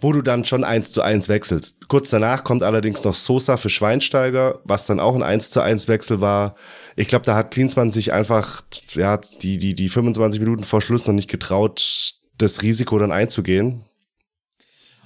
wo 0.00 0.12
du 0.12 0.22
dann 0.22 0.44
schon 0.44 0.62
eins 0.62 0.92
zu 0.92 1.02
eins 1.02 1.28
wechselst. 1.28 1.88
Kurz 1.88 2.10
danach 2.10 2.44
kommt 2.44 2.62
allerdings 2.62 3.02
noch 3.02 3.14
Sosa 3.14 3.56
für 3.56 3.70
Schweinsteiger, 3.70 4.60
was 4.64 4.86
dann 4.86 5.00
auch 5.00 5.14
ein 5.14 5.24
eins 5.24 5.50
zu 5.50 5.60
eins 5.60 5.88
Wechsel 5.88 6.20
war. 6.20 6.54
Ich 6.94 7.08
glaube, 7.08 7.24
da 7.24 7.34
hat 7.34 7.50
Klinsmann 7.50 7.90
sich 7.90 8.12
einfach 8.12 8.62
ja, 8.92 9.16
die, 9.16 9.58
die, 9.58 9.74
die 9.74 9.88
25 9.88 10.40
Minuten 10.40 10.64
vor 10.64 10.80
Schluss 10.80 11.06
noch 11.06 11.14
nicht 11.14 11.30
getraut, 11.30 12.14
das 12.36 12.62
Risiko 12.62 12.98
dann 12.98 13.10
einzugehen. 13.10 13.87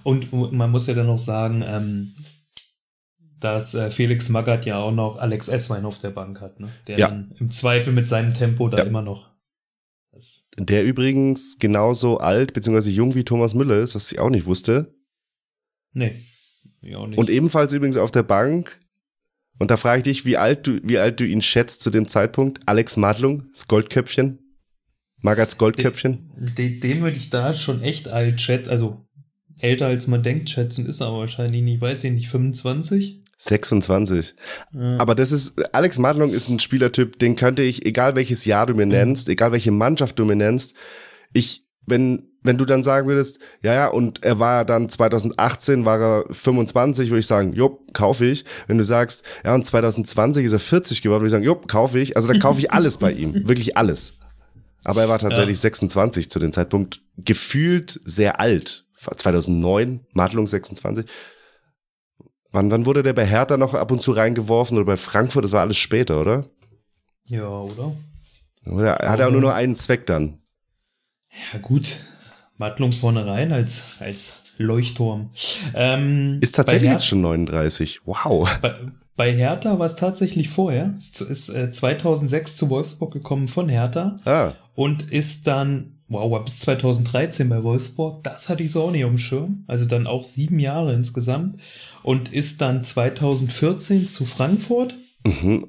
Und 0.03 0.33
man 0.33 0.71
muss 0.71 0.87
ja 0.87 0.95
dann 0.95 1.07
noch 1.07 1.19
sagen, 1.19 1.63
ähm, 1.65 2.15
dass 3.41 3.75
äh, 3.75 3.91
Felix 3.91 4.29
Magath 4.29 4.67
ja 4.67 4.79
auch 4.79 4.93
noch 4.93 5.19
Alex 5.19 5.49
Esswein 5.49 5.85
auf 5.85 5.99
der 5.99 6.11
Bank 6.11 6.41
hat, 6.41 6.61
ne? 6.61 6.69
der 6.87 6.99
ja. 6.99 7.09
dann 7.09 7.33
im 7.39 7.51
Zweifel 7.51 7.93
mit 7.93 8.09
seinem 8.09 8.35
Tempo 8.35 8.69
da 8.69 8.79
ja. 8.79 8.85
immer 8.85 9.03
noch. 9.03 9.33
Der 10.59 10.85
übrigens 10.85 11.59
genauso 11.59 12.19
alt 12.19 12.53
bzw. 12.53 12.91
jung 12.91 13.15
wie 13.15 13.25
Thomas 13.25 13.55
Müller 13.55 13.79
ist, 13.79 13.95
was 13.95 14.13
ich 14.13 14.19
auch 14.19 14.31
nicht 14.31 14.45
wusste. 14.45 14.95
Nee, 15.93 16.23
ich 16.83 16.95
auch 16.97 17.07
nicht. 17.07 17.19
Und 17.19 17.31
ebenfalls 17.31 17.73
übrigens 17.73 17.97
auf 17.97 18.11
der 18.11 18.23
Bank. 18.23 18.79
Und 19.59 19.71
da 19.71 19.77
frage 19.77 19.99
ich 19.99 20.05
dich, 20.05 20.27
wie 20.27 20.37
alt 20.37 20.67
du, 20.67 20.81
wie 20.83 20.99
alt 20.99 21.21
du 21.21 21.25
ihn 21.25 21.43
schätzt 21.43 21.83
zu 21.83 21.91
dem 21.91 22.09
Zeitpunkt. 22.09 22.61
Alex 22.67 22.97
Madlung, 22.97 23.49
das 23.53 23.69
Goldköpfchen. 23.69 24.39
Magats 25.23 25.57
Goldköpfchen. 25.57 26.31
Den, 26.37 26.55
den, 26.57 26.81
den 26.81 27.03
würde 27.03 27.17
ich 27.17 27.31
da 27.31 27.55
schon 27.55 27.81
echt 27.81 28.09
alt 28.09 28.41
schätzen, 28.41 28.71
also 28.71 29.07
älter 29.63 29.87
als 29.87 30.07
man 30.07 30.23
denkt, 30.23 30.51
schätzen 30.51 30.87
ist 30.87 31.01
er 31.01 31.13
wahrscheinlich 31.13 31.63
nicht, 31.63 31.81
weiß 31.81 32.05
ich 32.05 32.13
nicht, 32.13 32.29
25? 32.29 33.21
26. 33.39 34.35
Ja. 34.73 34.99
Aber 34.99 35.15
das 35.15 35.33
ist, 35.33 35.75
Alex 35.75 35.99
Madlung 35.99 36.31
ist 36.31 36.49
ein 36.49 36.61
Spielertyp, 36.61 37.19
den 37.19 37.37
könnte 37.37 37.63
ich, 37.63 37.85
egal 37.87 38.15
welches 38.15 38.45
Jahr 38.45 38.67
du 38.67 38.75
mir 38.75 38.87
mhm. 38.87 38.93
nennst, 38.93 39.29
mhm. 39.29 39.33
egal 39.33 39.53
welche 39.53 39.71
Mannschaft 39.71 40.19
du 40.19 40.25
mir 40.25 40.37
nennst, 40.37 40.75
ich, 41.33 41.65
wenn, 41.87 42.29
wenn 42.43 42.59
du 42.59 42.65
dann 42.65 42.83
sagen 42.83 43.09
würdest, 43.09 43.41
ja, 43.63 43.75
ja, 43.75 43.89
und 43.89 44.23
er 44.23 44.39
war 44.39 44.65
dann 44.65 44.89
2018, 44.89 45.85
war 45.85 46.01
er 46.01 46.25
25, 46.31 47.11
würde 47.11 47.21
ich 47.21 47.27
sagen, 47.27 47.53
jupp, 47.53 47.93
kaufe 47.95 48.27
ich. 48.27 48.45
Wenn 48.67 48.79
du 48.79 48.85
sagst, 48.85 49.25
ja, 49.45 49.55
und 49.55 49.67
2020 49.67 50.45
ist 50.45 50.53
er 50.53 50.61
40 50.61 51.03
geworden, 51.03 51.23
würde 51.23 51.29
ich 51.29 51.33
sagen, 51.33 51.45
jupp, 51.45 51.67
kaufe 51.69 51.99
ich. 51.99 52.17
Also 52.17 52.29
dann 52.29 52.39
kaufe 52.41 52.61
ich 52.61 52.73
alles 52.73 52.99
bei 52.99 53.13
ihm, 53.13 53.35
wirklich 53.49 53.77
alles. 53.77 54.19
Aber 54.85 55.03
er 55.03 55.09
war 55.09 55.19
tatsächlich 55.19 55.57
ja. 55.59 55.63
26 55.63 56.31
zu 56.31 56.39
dem 56.39 56.53
Zeitpunkt, 56.53 57.01
gefühlt 57.17 58.01
sehr 58.05 58.41
alt 58.41 58.85
2009, 59.03 60.07
Madlung 60.13 60.47
26. 60.47 61.07
Wann, 62.51 62.71
wann 62.71 62.87
wurde 62.87 63.03
der 63.03 63.15
bei 63.15 63.27
Hertha 63.27 63.57
noch 63.57 63.75
ab 63.75 63.91
und 63.91 64.03
zu 64.03 64.13
reingeworfen 64.13 64.77
oder 64.77 64.87
bei 64.87 64.97
Frankfurt? 64.97 65.45
Das 65.45 65.53
war 65.53 65.63
alles 65.63 65.79
später, 65.79 66.21
oder? 66.21 66.47
Ja, 67.27 67.49
oder? 67.49 67.97
Oder 68.67 68.93
hat 68.93 69.21
er 69.21 69.29
auch 69.29 69.33
nur 69.33 69.41
noch 69.41 69.55
einen 69.55 69.77
Zweck 69.77 70.07
dann? 70.07 70.39
Ja, 71.53 71.59
gut. 71.59 72.05
Madlung 72.59 72.93
vorne 72.93 73.27
rein 73.27 73.53
als, 73.53 73.97
als 74.01 74.43
Leuchtturm. 74.59 75.31
Ähm, 75.75 76.39
ist 76.41 76.55
tatsächlich 76.55 76.91
jetzt 76.91 77.07
schon 77.07 77.23
39. 77.23 78.03
Wow. 78.05 78.49
Bei, 78.61 78.75
bei 79.17 79.33
Hertha 79.35 79.79
war 79.79 79.87
es 79.87 79.97
tatsächlich 79.97 80.49
vorher. 80.49 80.95
Es 80.99 81.21
ist 81.21 81.49
äh, 81.49 81.71
2006 81.71 82.57
zu 82.57 82.71
Wolfsburg 82.71 83.13
gekommen 83.13 83.49
von 83.49 83.69
Hertha. 83.69 84.17
Ah. 84.25 84.53
Und 84.75 85.11
ist 85.11 85.47
dann 85.47 85.92
Wow, 86.13 86.45
bis 86.45 86.59
2013 86.61 87.49
bei 87.49 87.63
Wolfsburg, 87.63 88.23
das 88.23 88.49
hatte 88.49 88.63
ich 88.63 88.73
so 88.73 88.83
auch 88.83 88.91
nicht 88.91 89.05
dem 89.05 89.19
Schirm. 89.19 89.65
Also 89.67 89.87
dann 89.87 90.07
auch 90.07 90.25
sieben 90.25 90.59
Jahre 90.59 90.93
insgesamt. 90.95 91.59
Und 92.03 92.33
ist 92.33 92.61
dann 92.61 92.85
2014 92.85 94.09
zu 94.09 94.25
Frankfurt. 94.25 94.97
Mhm. 95.25 95.69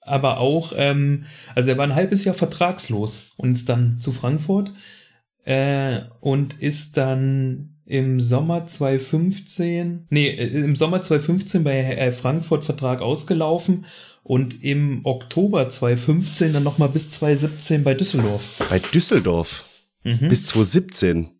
Aber 0.00 0.38
auch, 0.38 0.72
ähm, 0.76 1.24
also 1.54 1.70
er 1.70 1.78
war 1.78 1.86
ein 1.86 1.94
halbes 1.94 2.24
Jahr 2.24 2.34
vertragslos 2.34 3.32
und 3.36 3.52
ist 3.52 3.68
dann 3.68 4.00
zu 4.00 4.12
Frankfurt. 4.12 4.72
Äh, 5.44 6.02
und 6.20 6.60
ist 6.60 6.96
dann 6.96 7.72
im 7.84 8.20
Sommer 8.20 8.64
2015, 8.64 10.06
nee, 10.08 10.28
äh, 10.28 10.64
im 10.64 10.76
Sommer 10.76 11.02
2015 11.02 11.64
bei 11.64 11.78
äh, 11.78 12.12
Frankfurt 12.12 12.64
Vertrag 12.64 13.00
ausgelaufen 13.02 13.86
und 14.22 14.62
im 14.62 15.00
Oktober 15.04 15.68
2015 15.68 16.52
dann 16.52 16.62
nochmal 16.62 16.88
bis 16.88 17.10
2017 17.10 17.84
bei 17.84 17.94
Düsseldorf. 17.94 18.64
Bei 18.70 18.78
Düsseldorf? 18.78 19.64
Mhm. 20.04 20.28
Bis 20.28 20.46
2017? 20.46 21.30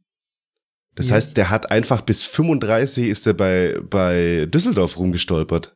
Das 0.94 1.06
yes. 1.06 1.14
heißt, 1.14 1.36
der 1.36 1.50
hat 1.50 1.70
einfach 1.70 2.02
bis 2.02 2.22
35 2.24 3.08
ist 3.08 3.26
er 3.26 3.34
bei, 3.34 3.76
bei 3.88 4.46
Düsseldorf 4.46 4.98
rumgestolpert. 4.98 5.74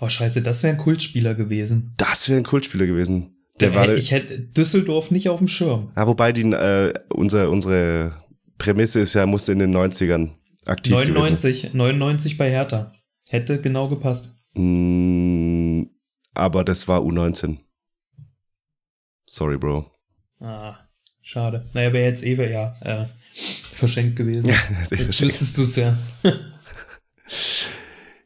Oh 0.00 0.08
scheiße, 0.08 0.42
das 0.42 0.62
wäre 0.62 0.74
ein 0.74 0.78
Kultspieler 0.78 1.34
gewesen. 1.34 1.94
Das 1.96 2.28
wäre 2.28 2.38
ein 2.38 2.44
Kultspieler 2.44 2.86
gewesen. 2.86 3.36
Der 3.60 3.74
war, 3.74 3.94
ich 3.94 4.10
hätte 4.10 4.38
Düsseldorf 4.38 5.10
nicht 5.10 5.30
auf 5.30 5.38
dem 5.38 5.48
Schirm. 5.48 5.90
Ja, 5.96 6.06
wobei 6.06 6.32
die, 6.32 6.42
äh, 6.42 6.92
unser, 7.08 7.50
unsere 7.50 8.22
Prämisse 8.58 9.00
ist 9.00 9.14
ja, 9.14 9.24
musste 9.24 9.52
in 9.52 9.58
den 9.58 9.74
90ern 9.74 10.32
aktiv 10.66 10.92
99, 10.92 11.62
gewesen. 11.62 11.76
99 11.76 12.36
bei 12.36 12.50
Hertha. 12.50 12.92
Hätte 13.28 13.60
genau 13.60 13.88
gepasst. 13.88 14.36
Mm, 14.54 15.84
aber 16.36 16.64
das 16.64 16.88
war 16.88 17.00
U19. 17.00 17.58
Sorry, 19.26 19.58
Bro. 19.58 19.90
Ah, 20.40 20.76
schade. 21.22 21.64
Naja, 21.72 21.92
wäre 21.92 22.06
jetzt 22.06 22.24
eh 22.24 22.34
ja 22.50 22.74
äh, 22.80 23.06
verschenkt 23.32 24.16
gewesen. 24.16 24.48
Ja, 24.90 24.96
jetzt 24.96 25.20
wüsstest 25.20 25.58
du 25.58 25.62
es 25.62 25.76
ja. 25.76 25.96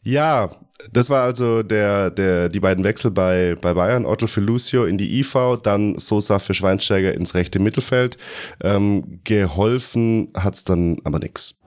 ja, 0.02 0.50
das 0.92 1.10
war 1.10 1.24
also 1.24 1.62
der, 1.62 2.10
der, 2.10 2.48
die 2.48 2.60
beiden 2.60 2.84
Wechsel 2.84 3.10
bei, 3.10 3.54
bei 3.60 3.74
Bayern. 3.74 4.06
Otto 4.06 4.26
für 4.26 4.40
Lucio 4.40 4.84
in 4.84 4.98
die 4.98 5.18
IV, 5.20 5.58
dann 5.62 5.98
Sosa 5.98 6.38
für 6.38 6.54
Schweinsteiger 6.54 7.14
ins 7.14 7.34
rechte 7.34 7.58
Mittelfeld. 7.58 8.16
Ähm, 8.62 9.20
geholfen 9.24 10.32
hat's 10.34 10.64
dann 10.64 10.98
aber 11.04 11.18
nix. 11.18 11.59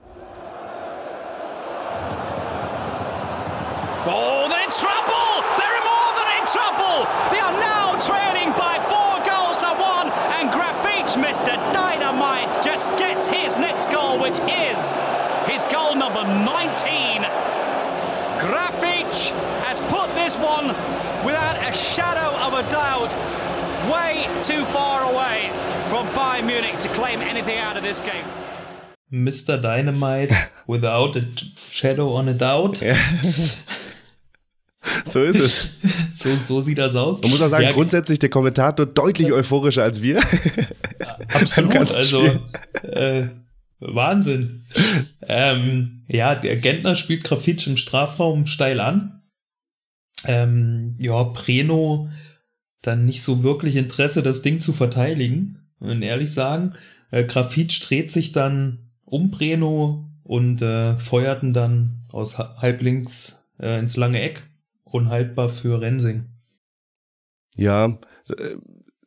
Claim 27.14 27.28
anything 27.28 27.58
out 27.58 27.76
of 27.76 27.82
this 27.82 28.00
game. 28.00 28.24
Mr. 29.10 29.60
Dynamite 29.60 30.30
without 30.66 31.16
a 31.16 31.24
shadow 31.70 32.16
on 32.16 32.28
a 32.28 32.32
doubt. 32.32 32.80
Ja. 32.80 32.96
So 35.06 35.22
ist 35.22 35.38
es. 35.38 35.78
so, 36.12 36.36
so 36.36 36.60
sieht 36.60 36.78
das 36.78 36.94
aus. 36.94 37.22
Man 37.22 37.30
muss 37.30 37.40
auch 37.40 37.48
sagen, 37.48 37.64
Ja, 37.64 37.72
grundsätzlich 37.72 38.18
der 38.18 38.28
Kommentator 38.28 38.84
deutlich 38.84 39.32
euphorischer 39.32 39.82
als 39.82 40.02
wir. 40.02 40.20
Absolut, 41.32 41.90
also 41.94 42.40
äh, 42.82 43.28
Wahnsinn. 43.78 44.64
ähm, 45.22 46.04
ja, 46.08 46.34
der 46.34 46.56
Gentner 46.56 46.96
spielt 46.96 47.24
Grafitsch 47.24 47.66
im 47.66 47.76
Strafraum 47.76 48.46
steil 48.46 48.80
an. 48.80 49.22
Ähm, 50.26 50.96
ja, 51.00 51.24
Preno 51.24 52.10
dann 52.82 53.06
nicht 53.06 53.22
so 53.22 53.42
wirklich 53.42 53.76
Interesse, 53.76 54.22
das 54.22 54.42
Ding 54.42 54.60
zu 54.60 54.72
verteidigen, 54.74 55.60
wenn 55.80 56.02
ehrlich 56.02 56.32
sagen. 56.32 56.74
Äh, 57.14 57.24
Grafitsch 57.26 57.88
dreht 57.88 58.10
sich 58.10 58.32
dann 58.32 58.90
um 59.04 59.30
Preno 59.30 60.10
und 60.24 60.60
äh, 60.62 60.98
feuerten 60.98 61.52
dann 61.52 62.06
aus 62.10 62.38
ha- 62.38 62.56
halblinks 62.58 63.48
äh, 63.60 63.78
ins 63.78 63.96
lange 63.96 64.20
Eck. 64.20 64.42
Unhaltbar 64.82 65.48
für 65.48 65.80
Rensing. 65.80 66.24
Ja, 67.56 67.98
äh, 68.36 68.56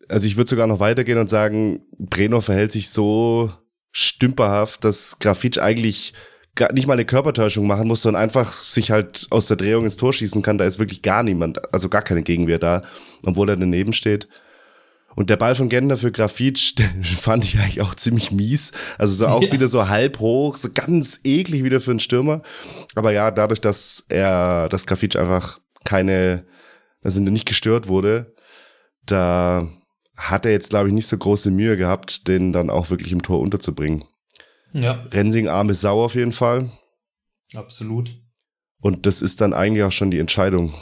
also 0.08 0.26
ich 0.26 0.38
würde 0.38 0.49
sogar 0.49 0.68
noch 0.68 0.80
weitergehen 0.80 1.18
und 1.18 1.30
sagen, 1.30 1.82
Breno 1.97 2.39
verhält 2.39 2.72
sich 2.72 2.91
so 2.91 3.51
stümperhaft, 3.91 4.86
dass 4.86 5.20
Grafitsch 5.20 5.58
eigentlich 5.58 6.14
gar 6.55 6.72
nicht 6.72 6.88
mal 6.88 6.93
eine 6.93 7.03
Körpertäuschung 7.03 7.68
machen 7.68 7.89
muss, 7.89 8.03
sondern 8.03 8.24
einfach 8.24 8.53
sich 8.53 8.89
halt 8.89 9.28
aus 9.32 9.47
der 9.47 9.58
Drehung 9.58 9.84
ins 9.84 9.97
Tor 9.97 10.14
schießen 10.14 10.41
kann. 10.41 10.58
Da 10.58 10.64
ist 10.64 10.80
wirklich 10.80 11.01
gar 11.01 11.24
niemand, 11.24 11.74
also 11.74 11.89
gar 11.89 12.03
keine 12.03 12.24
Gegenwehr 12.24 12.58
da, 12.58 12.84
obwohl 13.24 13.49
er 13.49 13.58
daneben 13.58 13.91
steht. 13.91 14.30
Und 15.18 15.32
der 15.32 15.38
Ball 15.38 15.55
von 15.55 15.68
Gender 15.68 15.97
für 15.97 16.11
Grafitsch, 16.11 16.76
den 16.78 17.03
fand 17.03 17.43
ich 17.43 17.57
eigentlich 17.57 17.82
auch 17.82 17.95
ziemlich 17.95 18.32
mies. 18.32 18.72
Also 18.99 19.15
so 19.15 19.26
auch 19.28 19.41
Ja. 19.41 19.51
wieder 19.51 19.68
so 19.68 19.88
halb 19.89 20.20
hoch, 20.20 20.55
so 20.55 20.70
ganz 20.72 21.20
eklig 21.24 21.63
wieder 21.63 21.82
für 21.82 21.89
einen 21.89 21.99
Stürmer. 21.99 22.43
Aber 22.93 23.11
ja, 23.11 23.32
dadurch, 23.32 23.59
dass 23.59 24.05
er, 24.09 24.70
dass 24.70 24.86
Grafitsch 24.86 25.15
einfach 25.15 25.59
keine, 25.86 26.45
also 27.01 27.20
nicht 27.20 27.47
gestört 27.47 27.88
wurde, 27.88 28.36
da 29.07 29.68
hat 30.15 30.45
er 30.45 30.51
jetzt, 30.51 30.70
glaube 30.70 30.89
ich, 30.89 30.93
nicht 30.93 31.07
so 31.07 31.18
große 31.18 31.49
Mühe 31.49 31.78
gehabt, 31.78 32.28
den 32.28 32.53
dann 32.53 32.70
auch 32.70 32.91
wirklich 32.91 33.11
im 33.11 33.24
Tor 33.24 33.39
unterzubringen. 33.39 34.03
Ja, 34.74 35.03
Rensing 35.11 35.47
arm 35.47 35.70
ist 35.72 35.82
sauer 35.82 36.05
auf 36.05 36.13
jeden 36.15 36.32
Fall. 36.34 36.72
absolut. 37.55 38.11
Und 38.82 39.07
das 39.07 39.24
ist 39.24 39.41
dann 39.41 39.53
eigentlich 39.55 39.84
auch 39.84 39.91
schon 39.91 40.11
die 40.11 40.20
Entscheidung. 40.20 40.76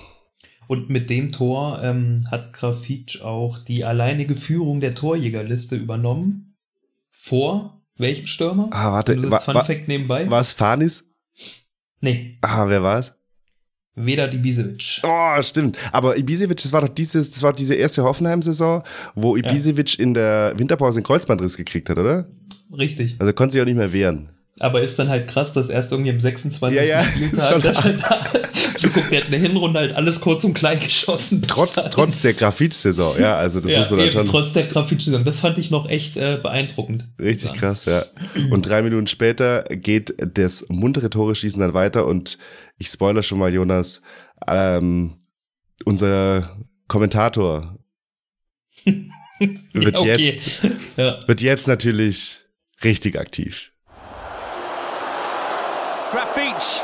Und 0.68 0.90
mit 0.90 1.10
dem 1.10 1.32
Tor 1.32 1.82
ähm, 1.84 2.22
hat 2.32 2.54
Grafitsch 2.54 3.22
auch 3.22 3.60
die 3.60 3.84
alleinige 3.86 4.36
Führung 4.36 4.80
der 4.80 4.96
Torjägerliste 4.96 5.76
übernommen. 5.76 6.56
Vor 7.12 7.82
welchem 7.98 8.28
Stürmer? 8.28 8.68
Ah, 8.72 8.92
warte, 8.94 9.32
wa- 9.32 9.38
Fun 9.40 9.56
wa- 9.56 9.64
Fact 9.64 9.88
nebenbei. 9.88 10.30
War 10.30 10.42
es 10.42 10.52
Fanis? 10.54 11.06
Nee, 12.02 12.38
Ah, 12.42 12.68
wer 12.68 12.84
war 12.84 13.00
es? 13.00 13.14
Veda 13.98 14.28
Ibisevic. 14.30 15.00
Oh, 15.04 15.42
stimmt. 15.42 15.78
Aber 15.94 16.18
Ibisevic, 16.18 16.58
das 16.58 16.74
war 16.74 16.82
doch 16.82 16.90
dieses, 16.90 17.32
das 17.32 17.42
war 17.44 17.54
diese 17.54 17.76
erste 17.76 18.04
Hoffenheim-Saison, 18.04 18.84
wo 19.16 19.38
Ibisevic 19.38 19.98
in 20.00 20.14
der 20.14 20.54
Winterpause 20.58 20.98
einen 21.00 21.06
Kreuzbandriss 21.06 21.56
gekriegt 21.56 21.90
hat, 21.90 21.98
oder? 21.98 22.28
Richtig. 22.78 23.16
Also 23.20 23.32
konnte 23.32 23.54
sich 23.54 23.62
auch 23.62 23.66
nicht 23.66 23.78
mehr 23.78 23.94
wehren. 23.94 24.30
Aber 24.60 24.82
ist 24.82 24.98
dann 24.98 25.10
halt 25.10 25.28
krass, 25.28 25.52
dass 25.52 25.70
erst 25.70 25.92
irgendwie 25.92 26.12
im 26.12 26.20
26. 26.20 26.80
Ja, 26.80 26.84
ja, 26.84 27.04
Spieltag, 27.12 27.62
dass 27.62 27.84
halt 27.84 28.02
da, 28.02 28.26
so 28.78 28.90
guckt, 28.90 29.12
der 29.12 29.22
hat 29.22 29.28
eine 29.28 29.38
Hinrunde 29.38 29.80
halt 29.80 29.96
alles 29.96 30.22
kurz 30.22 30.46
und 30.46 30.54
klein 30.54 30.80
geschossen. 30.80 31.44
Trotz, 31.46 31.74
dahin. 31.74 31.92
trotz 31.92 32.22
der 32.22 32.34
Grafitsch-Saison, 32.34 33.20
ja, 33.20 33.36
also 33.36 33.60
das 33.60 33.72
ja, 33.72 33.80
muss 33.80 33.90
man 33.90 34.00
dann 34.00 34.08
eben, 34.08 34.14
schon. 34.14 34.26
trotz 34.26 34.54
der 34.54 34.68
Grafitsch-Saison. 34.68 35.26
Das 35.26 35.42
fand 35.42 35.58
ich 35.58 35.72
noch 35.72 35.90
echt 35.90 36.16
äh, 36.16 36.40
beeindruckend. 36.42 37.10
Richtig 37.20 37.50
Sagen. 37.50 37.60
krass, 37.60 37.86
ja. 37.86 38.04
Und 38.50 38.66
drei 38.66 38.82
Minuten 38.82 39.08
später 39.08 39.64
geht 39.64 40.16
das 40.20 40.66
muntere 40.70 41.10
Tore 41.10 41.36
schießen 41.36 41.60
dann 41.60 41.74
weiter 41.74 42.06
und 42.06 42.38
ich 42.78 42.88
spoiler 42.88 43.24
schon 43.24 43.40
mal, 43.40 43.54
Jonas, 43.54 44.02
ähm, 44.48 45.18
unser 45.84 46.58
Kommentator 46.88 47.78
wird, 49.74 49.98
okay. 49.98 50.38
jetzt, 50.96 51.28
wird 51.28 51.42
jetzt 51.42 51.68
natürlich 51.68 52.46
richtig 52.84 53.20
aktiv. 53.20 53.72
Grafich. 56.36 56.84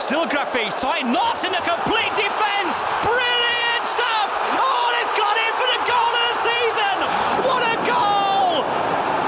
Still 0.00 0.26
Grafich. 0.26 0.76
Tight 0.76 1.06
knots 1.06 1.44
in 1.44 1.52
the 1.52 1.58
complete 1.58 2.10
defence. 2.16 2.82
Brilliant 3.02 3.84
stuff. 3.84 4.34
Oh, 4.58 4.98
it's 5.02 5.12
gone 5.12 5.38
in 5.38 5.54
for 5.54 5.68
the 5.70 5.78
goal 5.86 6.10
of 6.10 6.26
the 6.26 6.34
season. 6.34 6.98
What 7.46 7.62
a 7.62 7.76
goal. 7.86 8.66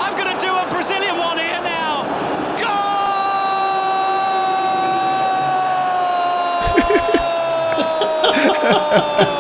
I'm 0.02 0.16
going 0.16 0.36
to 0.36 0.40
do 0.44 0.50
a 0.52 0.66
Brazilian 0.68 1.16
one 1.18 1.38
here 1.38 1.62
now. 1.62 2.02
Goal. 8.98 9.34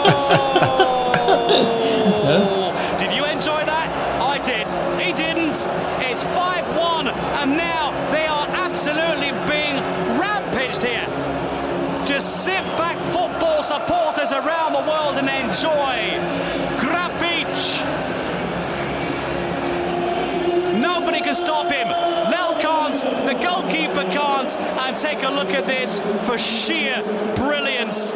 enjoy. 15.58 16.18
Grafich. 16.78 17.84
Nobody 20.80 21.20
can 21.20 21.34
stop 21.34 21.70
him. 21.70 21.88
Lel 21.88 22.54
can't, 22.60 22.94
the 23.26 23.34
goalkeeper 23.42 24.08
can't. 24.10 24.56
And 24.56 24.96
take 24.96 25.22
a 25.24 25.30
look 25.30 25.50
at 25.50 25.66
this 25.66 26.00
for 26.26 26.38
sheer 26.38 27.02
brilliance. 27.34 28.12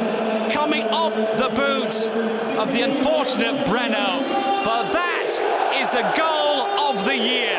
Coming 0.53 0.83
off 0.85 1.15
the 1.15 1.49
boot 1.49 2.09
of 2.59 2.73
the 2.73 2.83
unfortunate 2.83 3.67
Breno. 3.67 4.23
But 4.65 4.93
that 4.93 5.31
is 5.81 5.89
the 5.89 6.03
goal 6.17 6.69
of 6.89 7.05
the 7.05 7.17
year. 7.17 7.59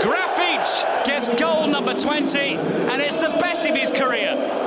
Grafich 0.00 1.04
gets 1.04 1.28
goal 1.28 1.68
number 1.68 1.94
20, 1.94 2.38
and 2.38 3.02
it's 3.02 3.18
the 3.18 3.36
best 3.38 3.64
of 3.68 3.76
his 3.76 3.90
career. 3.90 4.59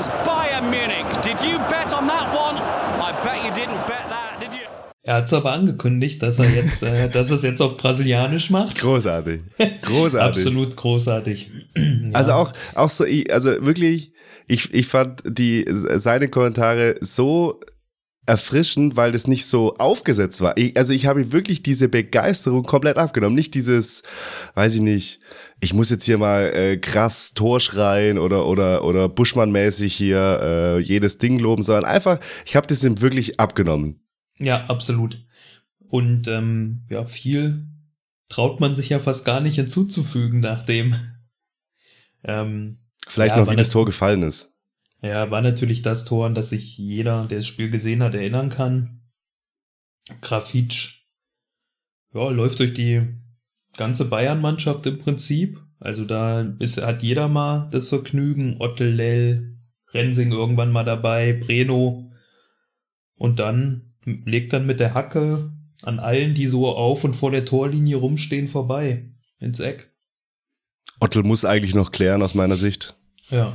Against 0.00 0.12
Bayern 0.24 0.70
Munich. 0.70 1.04
Did 1.22 1.40
you 1.42 1.58
bet 1.68 1.92
on 1.92 2.06
that 2.08 2.32
one? 2.34 2.56
I 2.56 3.12
bet 3.22 3.44
you 3.44 3.50
didn't 3.52 3.86
bet 3.86 4.08
that, 4.08 4.40
did 4.40 4.54
you? 4.54 4.60
Er 5.02 5.16
hat 5.16 5.24
es 5.24 5.32
aber 5.32 5.52
angekündigt, 5.52 6.22
dass 6.22 6.38
er 6.38 6.48
jetzt, 6.50 6.82
äh, 6.82 7.08
dass 7.08 7.30
er 7.30 7.34
es 7.36 7.42
jetzt 7.42 7.60
auf 7.60 7.76
Brasilianisch 7.76 8.50
macht. 8.50 8.80
Großartig. 8.80 9.42
Großartig. 9.82 10.20
Absolut 10.46 10.76
großartig. 10.76 11.50
Also 12.12 12.32
auch, 12.32 12.52
auch 12.74 12.90
so, 12.90 13.04
ich- 13.04 13.32
also 13.32 13.50
wirklich, 13.64 14.12
ich, 14.46 14.72
ich 14.74 14.86
fand 14.86 15.22
die, 15.26 15.64
seine 15.96 16.28
Kommentare 16.28 16.96
so 17.00 17.60
erfrischend, 18.26 18.96
weil 18.96 19.12
das 19.12 19.26
nicht 19.26 19.46
so 19.46 19.76
aufgesetzt 19.76 20.40
war. 20.40 20.56
Ich, 20.56 20.76
also 20.76 20.92
ich 20.92 21.06
habe 21.06 21.32
wirklich 21.32 21.62
diese 21.62 21.88
Begeisterung 21.88 22.62
komplett 22.62 22.96
abgenommen. 22.96 23.34
Nicht 23.34 23.54
dieses, 23.54 24.02
weiß 24.54 24.76
ich 24.76 24.80
nicht, 24.80 25.20
ich 25.60 25.74
muss 25.74 25.90
jetzt 25.90 26.04
hier 26.04 26.18
mal 26.18 26.52
äh, 26.54 26.76
krass 26.76 27.32
Tor 27.34 27.60
schreien 27.60 28.18
oder 28.18 28.46
oder 28.46 28.84
oder 28.84 29.08
Buschmann-mäßig 29.08 29.94
hier 29.94 30.40
äh, 30.42 30.78
jedes 30.78 31.18
Ding 31.18 31.38
loben, 31.38 31.62
sondern 31.62 31.84
einfach, 31.84 32.20
ich 32.44 32.56
habe 32.56 32.66
das 32.66 32.84
ihm 32.84 33.00
wirklich 33.00 33.40
abgenommen. 33.40 34.00
Ja, 34.38 34.66
absolut. 34.66 35.24
Und 35.88 36.28
ähm, 36.28 36.84
ja, 36.88 37.04
viel 37.04 37.66
traut 38.28 38.60
man 38.60 38.74
sich 38.74 38.90
ja 38.90 39.00
fast 39.00 39.24
gar 39.24 39.40
nicht 39.40 39.56
hinzuzufügen, 39.56 40.40
nachdem. 40.40 40.94
Ähm, 42.22 42.78
Vielleicht 43.08 43.34
ja, 43.34 43.40
noch, 43.40 43.50
wie 43.50 43.56
das 43.56 43.70
Tor 43.70 43.86
gefallen 43.86 44.22
ist. 44.22 44.49
Ja, 45.02 45.30
war 45.30 45.40
natürlich 45.40 45.82
das 45.82 46.04
Tor, 46.04 46.26
an 46.26 46.34
das 46.34 46.50
sich 46.50 46.76
jeder, 46.76 47.26
der 47.26 47.38
das 47.38 47.46
Spiel 47.46 47.70
gesehen 47.70 48.02
hat, 48.02 48.14
erinnern 48.14 48.50
kann. 48.50 49.00
Grafitsch, 50.20 51.04
ja, 52.12 52.28
läuft 52.28 52.58
durch 52.58 52.74
die 52.74 53.06
ganze 53.76 54.06
Bayern-Mannschaft 54.06 54.86
im 54.86 54.98
Prinzip. 54.98 55.60
Also 55.78 56.04
da 56.04 56.42
ist, 56.58 56.82
hat 56.82 57.02
jeder 57.02 57.28
mal 57.28 57.68
das 57.70 57.88
Vergnügen. 57.88 58.56
Ottel, 58.60 58.92
Lell, 58.92 59.56
Rensing 59.92 60.32
irgendwann 60.32 60.72
mal 60.72 60.84
dabei, 60.84 61.32
Breno. 61.32 62.10
Und 63.14 63.38
dann 63.38 63.94
legt 64.04 64.52
dann 64.52 64.66
mit 64.66 64.80
der 64.80 64.94
Hacke 64.94 65.52
an 65.82 65.98
allen, 65.98 66.34
die 66.34 66.46
so 66.46 66.68
auf 66.68 67.04
und 67.04 67.14
vor 67.14 67.30
der 67.30 67.44
Torlinie 67.44 67.96
rumstehen, 67.96 68.48
vorbei. 68.48 69.10
Ins 69.38 69.60
Eck. 69.60 69.90
Ottel 71.00 71.22
muss 71.22 71.46
eigentlich 71.46 71.74
noch 71.74 71.92
klären 71.92 72.22
aus 72.22 72.34
meiner 72.34 72.56
Sicht. 72.56 72.96
Ja. 73.30 73.52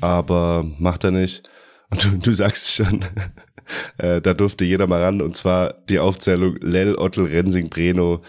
Aber 0.00 0.64
macht 0.78 1.04
er 1.04 1.10
nicht. 1.10 1.48
Und 1.90 2.04
du, 2.04 2.18
du 2.18 2.32
sagst 2.32 2.72
schon, 2.72 3.04
äh, 3.98 4.20
da 4.20 4.34
durfte 4.34 4.64
jeder 4.64 4.86
mal 4.86 5.02
ran. 5.02 5.22
Und 5.22 5.36
zwar 5.36 5.74
die 5.88 5.98
Aufzählung 5.98 6.56
Lell, 6.60 6.96
Ottel, 6.96 7.26
Rensing, 7.26 7.68
Breno. 7.68 8.22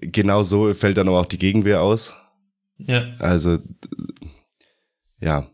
Genau 0.00 0.42
so 0.42 0.72
fällt 0.74 0.98
dann 0.98 1.08
auch 1.08 1.26
die 1.26 1.38
Gegenwehr 1.38 1.82
aus. 1.82 2.14
Ja. 2.78 3.04
Also, 3.18 3.58
ja. 5.20 5.48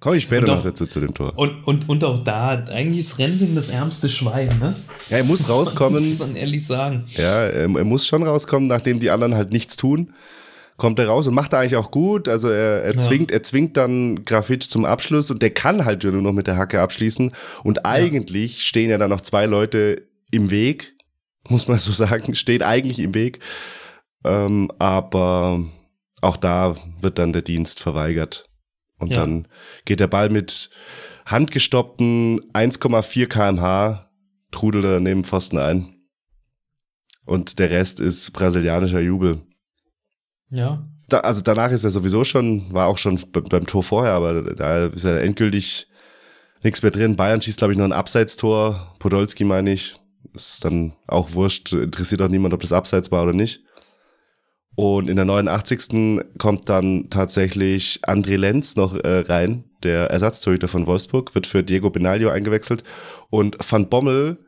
Komme 0.00 0.16
ich 0.16 0.24
später 0.24 0.52
auch, 0.52 0.56
noch 0.56 0.64
dazu 0.64 0.86
zu 0.86 1.00
dem 1.00 1.14
Tor. 1.14 1.32
Und, 1.36 1.66
und, 1.66 1.88
und 1.88 2.04
auch 2.04 2.22
da, 2.22 2.62
eigentlich 2.64 2.98
ist 2.98 3.18
Rensing 3.18 3.54
das 3.54 3.70
ärmste 3.70 4.10
Schwein, 4.10 4.58
ne? 4.58 4.76
Ja, 5.08 5.18
er 5.18 5.24
muss 5.24 5.38
das 5.46 5.50
rauskommen. 5.50 6.04
Muss 6.04 6.18
man 6.18 6.36
ehrlich 6.36 6.66
sagen. 6.66 7.04
Ja, 7.06 7.44
er, 7.46 7.62
er 7.62 7.84
muss 7.84 8.06
schon 8.06 8.22
rauskommen, 8.22 8.68
nachdem 8.68 9.00
die 9.00 9.10
anderen 9.10 9.34
halt 9.34 9.52
nichts 9.52 9.76
tun 9.76 10.12
kommt 10.76 10.98
er 10.98 11.06
raus 11.06 11.26
und 11.26 11.34
macht 11.34 11.52
er 11.52 11.60
eigentlich 11.60 11.76
auch 11.76 11.90
gut. 11.90 12.28
Also 12.28 12.48
er, 12.48 12.82
er 12.82 12.96
zwingt, 12.98 13.30
ja. 13.30 13.36
er 13.36 13.42
zwingt 13.42 13.76
dann 13.76 14.24
Grafitsch 14.24 14.68
zum 14.68 14.84
Abschluss 14.84 15.30
und 15.30 15.42
der 15.42 15.50
kann 15.50 15.84
halt 15.84 16.04
nur 16.04 16.22
noch 16.22 16.32
mit 16.32 16.46
der 16.46 16.56
Hacke 16.56 16.80
abschließen. 16.80 17.32
Und 17.62 17.86
eigentlich 17.86 18.56
ja. 18.56 18.62
stehen 18.62 18.90
ja 18.90 18.98
dann 18.98 19.10
noch 19.10 19.20
zwei 19.20 19.46
Leute 19.46 20.08
im 20.30 20.50
Weg, 20.50 20.94
muss 21.48 21.68
man 21.68 21.78
so 21.78 21.92
sagen, 22.06 22.34
steht 22.34 22.62
eigentlich 22.62 22.98
im 22.98 23.14
Weg. 23.14 23.38
Ähm, 24.24 24.70
aber 24.78 25.64
auch 26.20 26.36
da 26.36 26.76
wird 27.00 27.18
dann 27.18 27.32
der 27.32 27.42
Dienst 27.42 27.80
verweigert. 27.80 28.48
Und 28.98 29.10
ja. 29.10 29.18
dann 29.18 29.48
geht 29.84 30.00
der 30.00 30.06
Ball 30.06 30.30
mit 30.30 30.70
handgestoppten 31.26 32.40
1,4 32.52 33.26
kmh 33.26 34.08
trudelt 34.50 34.84
er 34.84 35.00
neben 35.00 35.24
Pfosten 35.24 35.58
ein. 35.58 35.96
Und 37.26 37.58
der 37.58 37.70
Rest 37.70 38.00
ist 38.00 38.30
brasilianischer 38.32 39.00
Jubel. 39.00 39.42
Ja. 40.54 40.86
Da, 41.08 41.20
also 41.20 41.42
danach 41.42 41.70
ist 41.70 41.84
er 41.84 41.90
sowieso 41.90 42.24
schon, 42.24 42.72
war 42.72 42.86
auch 42.86 42.96
schon 42.96 43.20
beim 43.32 43.66
Tor 43.66 43.82
vorher, 43.82 44.12
aber 44.12 44.54
da 44.54 44.86
ist 44.86 45.04
er 45.04 45.20
endgültig 45.20 45.88
nichts 46.62 46.82
mehr 46.82 46.92
drin. 46.92 47.16
Bayern 47.16 47.42
schießt, 47.42 47.58
glaube 47.58 47.72
ich, 47.72 47.78
nur 47.78 47.86
ein 47.86 47.92
Abseitstor. 47.92 48.94
Podolski 48.98 49.44
meine 49.44 49.72
ich. 49.72 49.96
Ist 50.32 50.64
dann 50.64 50.94
auch 51.06 51.32
wurscht, 51.32 51.72
interessiert 51.74 52.22
auch 52.22 52.28
niemand, 52.28 52.54
ob 52.54 52.60
das 52.60 52.72
Abseits 52.72 53.12
war 53.12 53.24
oder 53.24 53.34
nicht. 53.34 53.62
Und 54.74 55.08
in 55.08 55.16
der 55.16 55.26
89. 55.26 56.20
kommt 56.38 56.68
dann 56.68 57.10
tatsächlich 57.10 58.00
André 58.04 58.36
Lenz 58.36 58.74
noch 58.74 58.96
äh, 58.96 59.20
rein, 59.20 59.64
der 59.82 60.10
Ersatztorhüter 60.10 60.66
von 60.66 60.86
Wolfsburg, 60.86 61.34
wird 61.34 61.46
für 61.46 61.62
Diego 61.62 61.90
Benaglio 61.90 62.30
eingewechselt. 62.30 62.82
Und 63.30 63.58
Van 63.60 63.88
Bommel 63.88 64.38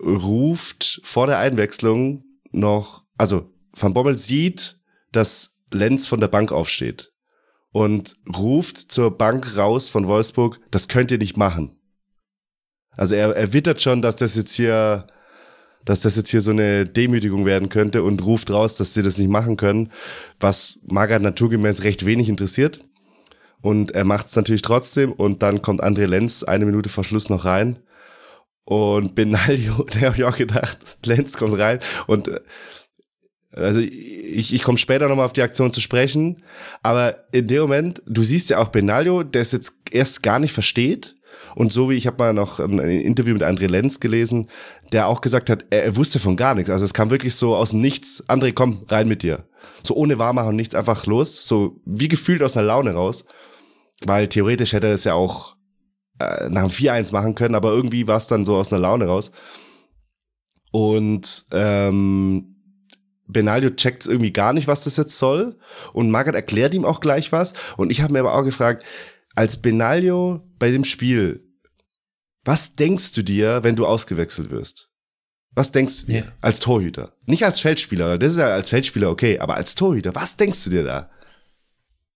ruft 0.00 1.00
vor 1.02 1.26
der 1.26 1.38
Einwechslung 1.38 2.24
noch, 2.52 3.04
also 3.18 3.50
Van 3.74 3.92
Bommel 3.92 4.16
sieht, 4.16 4.78
dass 5.12 5.56
Lenz 5.70 6.06
von 6.06 6.20
der 6.20 6.28
Bank 6.28 6.52
aufsteht 6.52 7.12
und 7.70 8.16
ruft 8.36 8.78
zur 8.78 9.16
Bank 9.16 9.56
raus 9.56 9.88
von 9.88 10.06
Wolfsburg, 10.06 10.60
das 10.70 10.88
könnt 10.88 11.10
ihr 11.10 11.18
nicht 11.18 11.36
machen. 11.36 11.78
Also 12.90 13.14
er, 13.14 13.34
er 13.34 13.52
wittert 13.52 13.80
schon, 13.80 14.02
dass 14.02 14.16
das 14.16 14.36
jetzt 14.36 14.54
hier, 14.54 15.06
dass 15.84 16.00
das 16.00 16.16
jetzt 16.16 16.30
hier 16.30 16.42
so 16.42 16.50
eine 16.50 16.84
Demütigung 16.84 17.46
werden 17.46 17.70
könnte 17.70 18.02
und 18.02 18.24
ruft 18.24 18.50
raus, 18.50 18.76
dass 18.76 18.92
sie 18.92 19.02
das 19.02 19.16
nicht 19.16 19.30
machen 19.30 19.56
können, 19.56 19.90
was 20.38 20.80
Magath 20.84 21.22
naturgemäß 21.22 21.84
recht 21.84 22.04
wenig 22.04 22.28
interessiert. 22.28 22.80
Und 23.62 23.92
er 23.92 24.04
macht 24.04 24.26
es 24.26 24.36
natürlich 24.36 24.62
trotzdem 24.62 25.12
und 25.12 25.42
dann 25.42 25.62
kommt 25.62 25.82
André 25.82 26.06
Lenz 26.06 26.42
eine 26.42 26.66
Minute 26.66 26.88
vor 26.88 27.04
Schluss 27.04 27.30
noch 27.30 27.44
rein. 27.44 27.78
Und 28.64 29.14
Benaglio, 29.14 29.84
der 29.94 30.08
habe 30.08 30.16
ich 30.16 30.24
auch 30.24 30.36
gedacht, 30.36 30.78
Lenz 31.04 31.36
kommt 31.36 31.58
rein 31.58 31.80
und 32.06 32.30
also 33.54 33.80
ich, 33.80 34.54
ich 34.54 34.62
komme 34.62 34.78
später 34.78 35.08
nochmal 35.08 35.26
auf 35.26 35.32
die 35.32 35.42
Aktion 35.42 35.72
zu 35.72 35.80
sprechen, 35.80 36.42
aber 36.82 37.24
in 37.32 37.46
dem 37.46 37.62
Moment, 37.62 38.02
du 38.06 38.22
siehst 38.22 38.50
ja 38.50 38.58
auch 38.58 38.68
Benaglio, 38.68 39.22
der 39.22 39.42
es 39.42 39.52
jetzt 39.52 39.74
erst 39.90 40.22
gar 40.22 40.38
nicht 40.38 40.52
versteht. 40.52 41.16
Und 41.54 41.72
so 41.72 41.90
wie 41.90 41.94
ich 41.94 42.06
habe 42.06 42.16
mal 42.18 42.32
noch 42.32 42.60
ein 42.60 42.78
Interview 42.78 43.34
mit 43.34 43.42
André 43.42 43.66
Lenz 43.66 44.00
gelesen, 44.00 44.48
der 44.92 45.06
auch 45.06 45.20
gesagt 45.20 45.50
hat, 45.50 45.66
er, 45.68 45.84
er 45.84 45.96
wusste 45.96 46.18
von 46.18 46.36
gar 46.36 46.54
nichts. 46.54 46.70
Also 46.70 46.84
es 46.84 46.94
kam 46.94 47.10
wirklich 47.10 47.34
so 47.34 47.54
aus 47.54 47.74
Nichts, 47.74 48.26
André, 48.28 48.52
komm, 48.52 48.84
rein 48.88 49.08
mit 49.08 49.22
dir. 49.22 49.44
So 49.82 49.94
ohne 49.94 50.18
Warmachen 50.18 50.56
nichts, 50.56 50.74
einfach 50.74 51.04
los. 51.04 51.46
So 51.46 51.80
wie 51.84 52.08
gefühlt 52.08 52.42
aus 52.42 52.56
einer 52.56 52.66
Laune 52.66 52.92
raus. 52.94 53.26
Weil 54.04 54.28
theoretisch 54.28 54.72
hätte 54.72 54.86
er 54.86 54.92
das 54.92 55.04
ja 55.04 55.14
auch 55.14 55.56
äh, 56.18 56.48
nach 56.48 56.62
dem 56.62 56.70
4-1 56.70 57.12
machen 57.12 57.34
können, 57.34 57.54
aber 57.54 57.70
irgendwie 57.70 58.08
war 58.08 58.16
es 58.16 58.26
dann 58.26 58.44
so 58.44 58.56
aus 58.56 58.72
einer 58.72 58.82
Laune 58.82 59.06
raus. 59.06 59.30
Und 60.70 61.44
ähm, 61.52 62.51
Benaglio 63.32 63.70
checkt 63.70 64.06
irgendwie 64.06 64.32
gar 64.32 64.52
nicht, 64.52 64.66
was 64.66 64.84
das 64.84 64.96
jetzt 64.96 65.18
soll. 65.18 65.58
Und 65.92 66.10
Margaret 66.10 66.34
erklärt 66.34 66.74
ihm 66.74 66.84
auch 66.84 67.00
gleich 67.00 67.32
was. 67.32 67.52
Und 67.76 67.90
ich 67.90 68.02
habe 68.02 68.12
mir 68.12 68.20
aber 68.20 68.34
auch 68.34 68.44
gefragt, 68.44 68.84
als 69.34 69.56
Benaglio 69.56 70.42
bei 70.58 70.70
dem 70.70 70.84
Spiel, 70.84 71.44
was 72.44 72.74
denkst 72.74 73.12
du 73.12 73.22
dir, 73.22 73.62
wenn 73.62 73.76
du 73.76 73.86
ausgewechselt 73.86 74.50
wirst? 74.50 74.90
Was 75.54 75.70
denkst 75.70 76.02
du 76.02 76.06
dir 76.06 76.22
yeah. 76.22 76.32
als 76.40 76.60
Torhüter? 76.60 77.14
Nicht 77.26 77.44
als 77.44 77.60
Feldspieler, 77.60 78.18
das 78.18 78.32
ist 78.32 78.38
ja 78.38 78.48
als 78.48 78.70
Feldspieler 78.70 79.10
okay, 79.10 79.38
aber 79.38 79.54
als 79.54 79.74
Torhüter, 79.74 80.14
was 80.14 80.36
denkst 80.36 80.64
du 80.64 80.70
dir 80.70 80.82
da? 80.82 81.10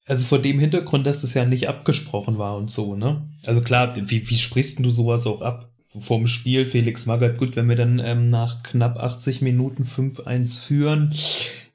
Also 0.07 0.25
vor 0.25 0.39
dem 0.39 0.59
Hintergrund, 0.59 1.07
dass 1.07 1.23
es 1.23 1.35
ja 1.35 1.45
nicht 1.45 1.69
abgesprochen 1.69 2.39
war 2.39 2.57
und 2.57 2.71
so, 2.71 2.95
ne? 2.95 3.29
Also 3.45 3.61
klar, 3.61 3.95
wie, 3.97 4.29
wie 4.29 4.37
sprichst 4.37 4.79
du 4.79 4.89
sowas 4.89 5.27
auch 5.27 5.43
ab? 5.43 5.73
So 5.87 6.01
vorm 6.01 6.27
Spiel 6.27 6.67
Felix 6.67 7.07
Magath, 7.07 7.39
gut, 7.39 7.57
wenn 7.57 7.69
wir 7.69 7.77
dann 7.77 7.99
ähm, 7.99 8.31
nach 8.31 8.63
knapp 8.63 8.99
80 8.99 9.43
Minuten 9.43 9.85
5-1 9.85 10.61
führen, 10.61 11.15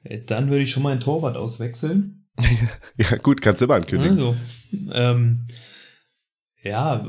äh, 0.04 0.20
dann 0.24 0.50
würde 0.50 0.62
ich 0.62 0.70
schon 0.70 0.82
mal 0.82 0.92
ein 0.92 1.00
Torwart 1.00 1.36
auswechseln. 1.36 2.26
ja, 2.96 3.16
gut, 3.16 3.42
kannst 3.42 3.60
du 3.60 3.66
immer 3.66 3.74
ankündigen. 3.74 4.18
Also, 4.18 4.36
ähm, 4.92 5.46
ja, 6.62 7.06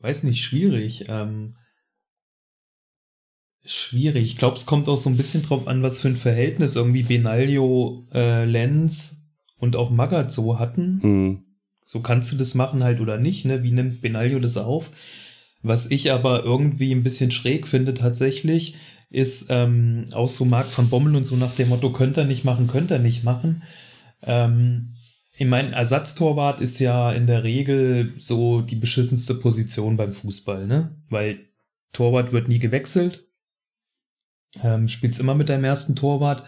weiß 0.00 0.24
nicht, 0.24 0.42
schwierig. 0.42 1.06
Ähm, 1.08 1.54
schwierig. 3.64 4.24
Ich 4.24 4.36
glaube, 4.38 4.56
es 4.56 4.66
kommt 4.66 4.88
auch 4.88 4.96
so 4.96 5.10
ein 5.10 5.16
bisschen 5.16 5.42
drauf 5.42 5.66
an, 5.66 5.82
was 5.82 6.00
für 6.00 6.08
ein 6.08 6.16
Verhältnis 6.16 6.76
irgendwie 6.76 7.02
Benaglio, 7.02 8.06
äh, 8.12 8.44
Lenz 8.44 9.30
und 9.56 9.76
auch 9.76 9.90
Magath 9.90 10.30
so 10.30 10.58
hatten. 10.58 11.00
Mhm. 11.02 11.44
So 11.84 12.00
kannst 12.00 12.32
du 12.32 12.36
das 12.36 12.54
machen 12.54 12.84
halt 12.84 13.00
oder 13.00 13.18
nicht, 13.18 13.44
ne? 13.44 13.62
Wie 13.62 13.72
nimmt 13.72 14.02
Benaglio 14.02 14.38
das 14.40 14.56
auf? 14.56 14.92
Was 15.62 15.90
ich 15.90 16.12
aber 16.12 16.44
irgendwie 16.44 16.94
ein 16.94 17.02
bisschen 17.02 17.30
schräg 17.30 17.66
finde 17.66 17.94
tatsächlich, 17.94 18.76
ist 19.10 19.46
ähm, 19.50 20.06
auch 20.12 20.28
so 20.28 20.44
Marc 20.44 20.76
van 20.76 20.90
Bommel 20.90 21.16
und 21.16 21.24
so 21.24 21.36
nach 21.36 21.54
dem 21.54 21.70
Motto, 21.70 21.92
könnte 21.92 22.20
er 22.20 22.26
nicht 22.26 22.44
machen, 22.44 22.66
könnte 22.66 22.94
er 22.94 23.00
nicht 23.00 23.24
machen. 23.24 23.62
Ähm, 24.22 24.94
ich 25.36 25.46
meine, 25.46 25.72
Ersatztorwart 25.72 26.60
ist 26.60 26.78
ja 26.78 27.12
in 27.12 27.26
der 27.26 27.44
Regel 27.44 28.14
so 28.18 28.60
die 28.60 28.76
beschissenste 28.76 29.34
Position 29.34 29.96
beim 29.96 30.12
Fußball, 30.12 30.66
ne? 30.66 30.96
Weil 31.08 31.46
Torwart 31.92 32.32
wird 32.32 32.48
nie 32.48 32.58
gewechselt, 32.58 33.26
ähm, 34.62 34.88
spielst 34.88 35.20
immer 35.20 35.34
mit 35.34 35.48
deinem 35.48 35.64
ersten 35.64 35.96
Torwart. 35.96 36.44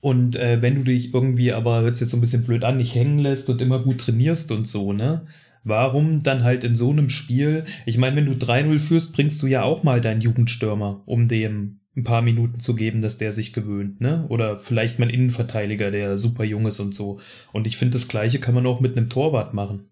Und 0.00 0.36
äh, 0.36 0.62
wenn 0.62 0.76
du 0.76 0.84
dich 0.84 1.12
irgendwie, 1.12 1.52
aber 1.52 1.82
hört 1.82 2.00
jetzt 2.00 2.10
so 2.10 2.16
ein 2.16 2.22
bisschen 2.22 2.46
blöd 2.46 2.64
an, 2.64 2.78
nicht 2.78 2.94
hängen 2.94 3.18
lässt 3.18 3.50
und 3.50 3.60
immer 3.60 3.80
gut 3.80 3.98
trainierst 3.98 4.50
und 4.50 4.66
so, 4.66 4.92
ne? 4.92 5.26
Warum 5.62 6.22
dann 6.22 6.42
halt 6.42 6.64
in 6.64 6.74
so 6.74 6.90
einem 6.90 7.10
Spiel? 7.10 7.64
Ich 7.84 7.98
meine, 7.98 8.16
wenn 8.16 8.26
du 8.26 8.32
3-0 8.32 8.78
führst, 8.78 9.12
bringst 9.14 9.42
du 9.42 9.46
ja 9.46 9.62
auch 9.62 9.82
mal 9.82 10.00
deinen 10.00 10.22
Jugendstürmer, 10.22 11.02
um 11.06 11.28
dem 11.28 11.80
ein 11.96 12.04
paar 12.04 12.22
Minuten 12.22 12.60
zu 12.60 12.74
geben, 12.74 13.02
dass 13.02 13.18
der 13.18 13.32
sich 13.32 13.52
gewöhnt, 13.52 14.00
ne? 14.00 14.24
Oder 14.28 14.58
vielleicht 14.58 14.98
mein 14.98 15.10
Innenverteidiger, 15.10 15.90
der 15.90 16.18
super 16.18 16.44
jung 16.44 16.66
ist 16.66 16.80
und 16.80 16.94
so. 16.94 17.20
Und 17.52 17.66
ich 17.66 17.76
finde, 17.76 17.94
das 17.94 18.08
Gleiche 18.08 18.38
kann 18.38 18.54
man 18.54 18.66
auch 18.66 18.80
mit 18.80 18.96
einem 18.96 19.08
Torwart 19.08 19.54
machen. 19.54 19.90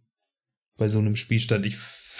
Bei 0.77 0.89
so 0.89 1.01
einem 1.01 1.17
Spielstand. 1.17 1.67
Ich 1.67 1.77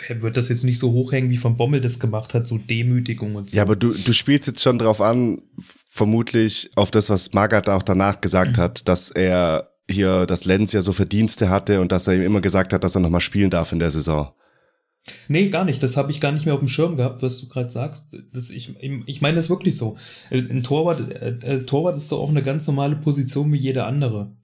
würde 0.09 0.33
das 0.33 0.49
jetzt 0.49 0.65
nicht 0.65 0.79
so 0.79 0.93
hochhängen, 0.93 1.31
wie 1.31 1.37
von 1.37 1.57
Bommel 1.57 1.81
das 1.81 2.01
gemacht 2.01 2.35
hat, 2.35 2.47
so 2.47 2.59
Demütigung 2.59 3.37
und 3.37 3.51
so. 3.51 3.57
Ja, 3.57 3.63
aber 3.63 3.77
du, 3.77 3.93
du 3.93 4.13
spielst 4.13 4.49
jetzt 4.49 4.63
schon 4.63 4.79
drauf 4.79 5.01
an, 5.01 5.43
vermutlich 5.87 6.71
auf 6.75 6.91
das, 6.91 7.09
was 7.09 7.33
Magath 7.33 7.69
auch 7.69 7.83
danach 7.83 8.21
gesagt 8.21 8.57
mhm. 8.57 8.61
hat, 8.61 8.89
dass 8.89 9.11
er 9.11 9.78
hier, 9.91 10.27
dass 10.27 10.45
Lenz 10.45 10.73
ja 10.73 10.83
so 10.83 10.93
Verdienste 10.93 11.51
hatte 11.51 11.81
und 11.81 11.93
dass 11.93 12.07
er 12.07 12.15
ihm 12.15 12.23
immer 12.23 12.41
gesagt 12.41 12.73
hat, 12.73 12.85
dass 12.85 12.95
er 12.95 13.01
nochmal 13.01 13.21
spielen 13.21 13.51
darf 13.51 13.73
in 13.73 13.79
der 13.79 13.91
Saison. 13.91 14.33
Nee, 15.29 15.49
gar 15.49 15.65
nicht. 15.65 15.83
Das 15.83 15.97
habe 15.97 16.11
ich 16.11 16.21
gar 16.21 16.33
nicht 16.33 16.45
mehr 16.45 16.55
auf 16.55 16.61
dem 16.61 16.69
Schirm 16.69 16.97
gehabt, 16.97 17.23
was 17.23 17.41
du 17.41 17.49
gerade 17.49 17.71
sagst. 17.71 18.15
Das, 18.33 18.51
ich, 18.51 18.77
ich 19.07 19.21
meine 19.21 19.37
das 19.37 19.49
wirklich 19.49 19.77
so. 19.77 19.97
Ein 20.31 20.63
Torwart, 20.63 21.11
äh, 21.11 21.65
Torwart 21.65 21.97
ist 21.97 22.13
doch 22.13 22.21
auch 22.21 22.29
eine 22.29 22.43
ganz 22.43 22.67
normale 22.67 22.97
Position 22.97 23.53
wie 23.53 23.59
jede 23.59 23.85
andere. 23.85 24.37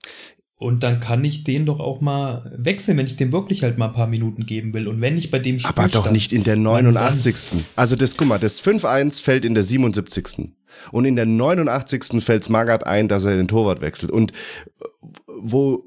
Und 0.56 0.82
dann 0.82 1.00
kann 1.00 1.24
ich 1.24 1.44
den 1.44 1.66
doch 1.66 1.80
auch 1.80 2.00
mal 2.00 2.52
wechseln, 2.56 2.96
wenn 2.96 3.06
ich 3.06 3.16
dem 3.16 3.32
wirklich 3.32 3.62
halt 3.62 3.76
mal 3.76 3.88
ein 3.88 3.92
paar 3.92 4.06
Minuten 4.06 4.46
geben 4.46 4.72
will. 4.72 4.88
Und 4.88 5.00
wenn 5.00 5.16
ich 5.16 5.30
bei 5.30 5.38
dem 5.38 5.58
Spielstand, 5.58 5.78
Aber 5.78 5.88
doch 5.88 6.10
nicht 6.10 6.32
in 6.32 6.44
der 6.44 6.56
89. 6.56 7.64
Also 7.76 7.96
das, 7.96 8.16
guck 8.16 8.28
mal, 8.28 8.38
das 8.38 8.62
5-1 8.64 9.22
fällt 9.22 9.44
in 9.44 9.54
der 9.54 9.64
77. 9.64 10.52
Und 10.92 11.04
in 11.04 11.16
der 11.16 11.26
89. 11.26 12.22
fällt 12.22 12.48
Magath 12.50 12.86
ein, 12.86 13.08
dass 13.08 13.24
er 13.24 13.36
den 13.36 13.48
Torwart 13.48 13.80
wechselt. 13.80 14.10
Und 14.10 14.32
wo 15.26 15.84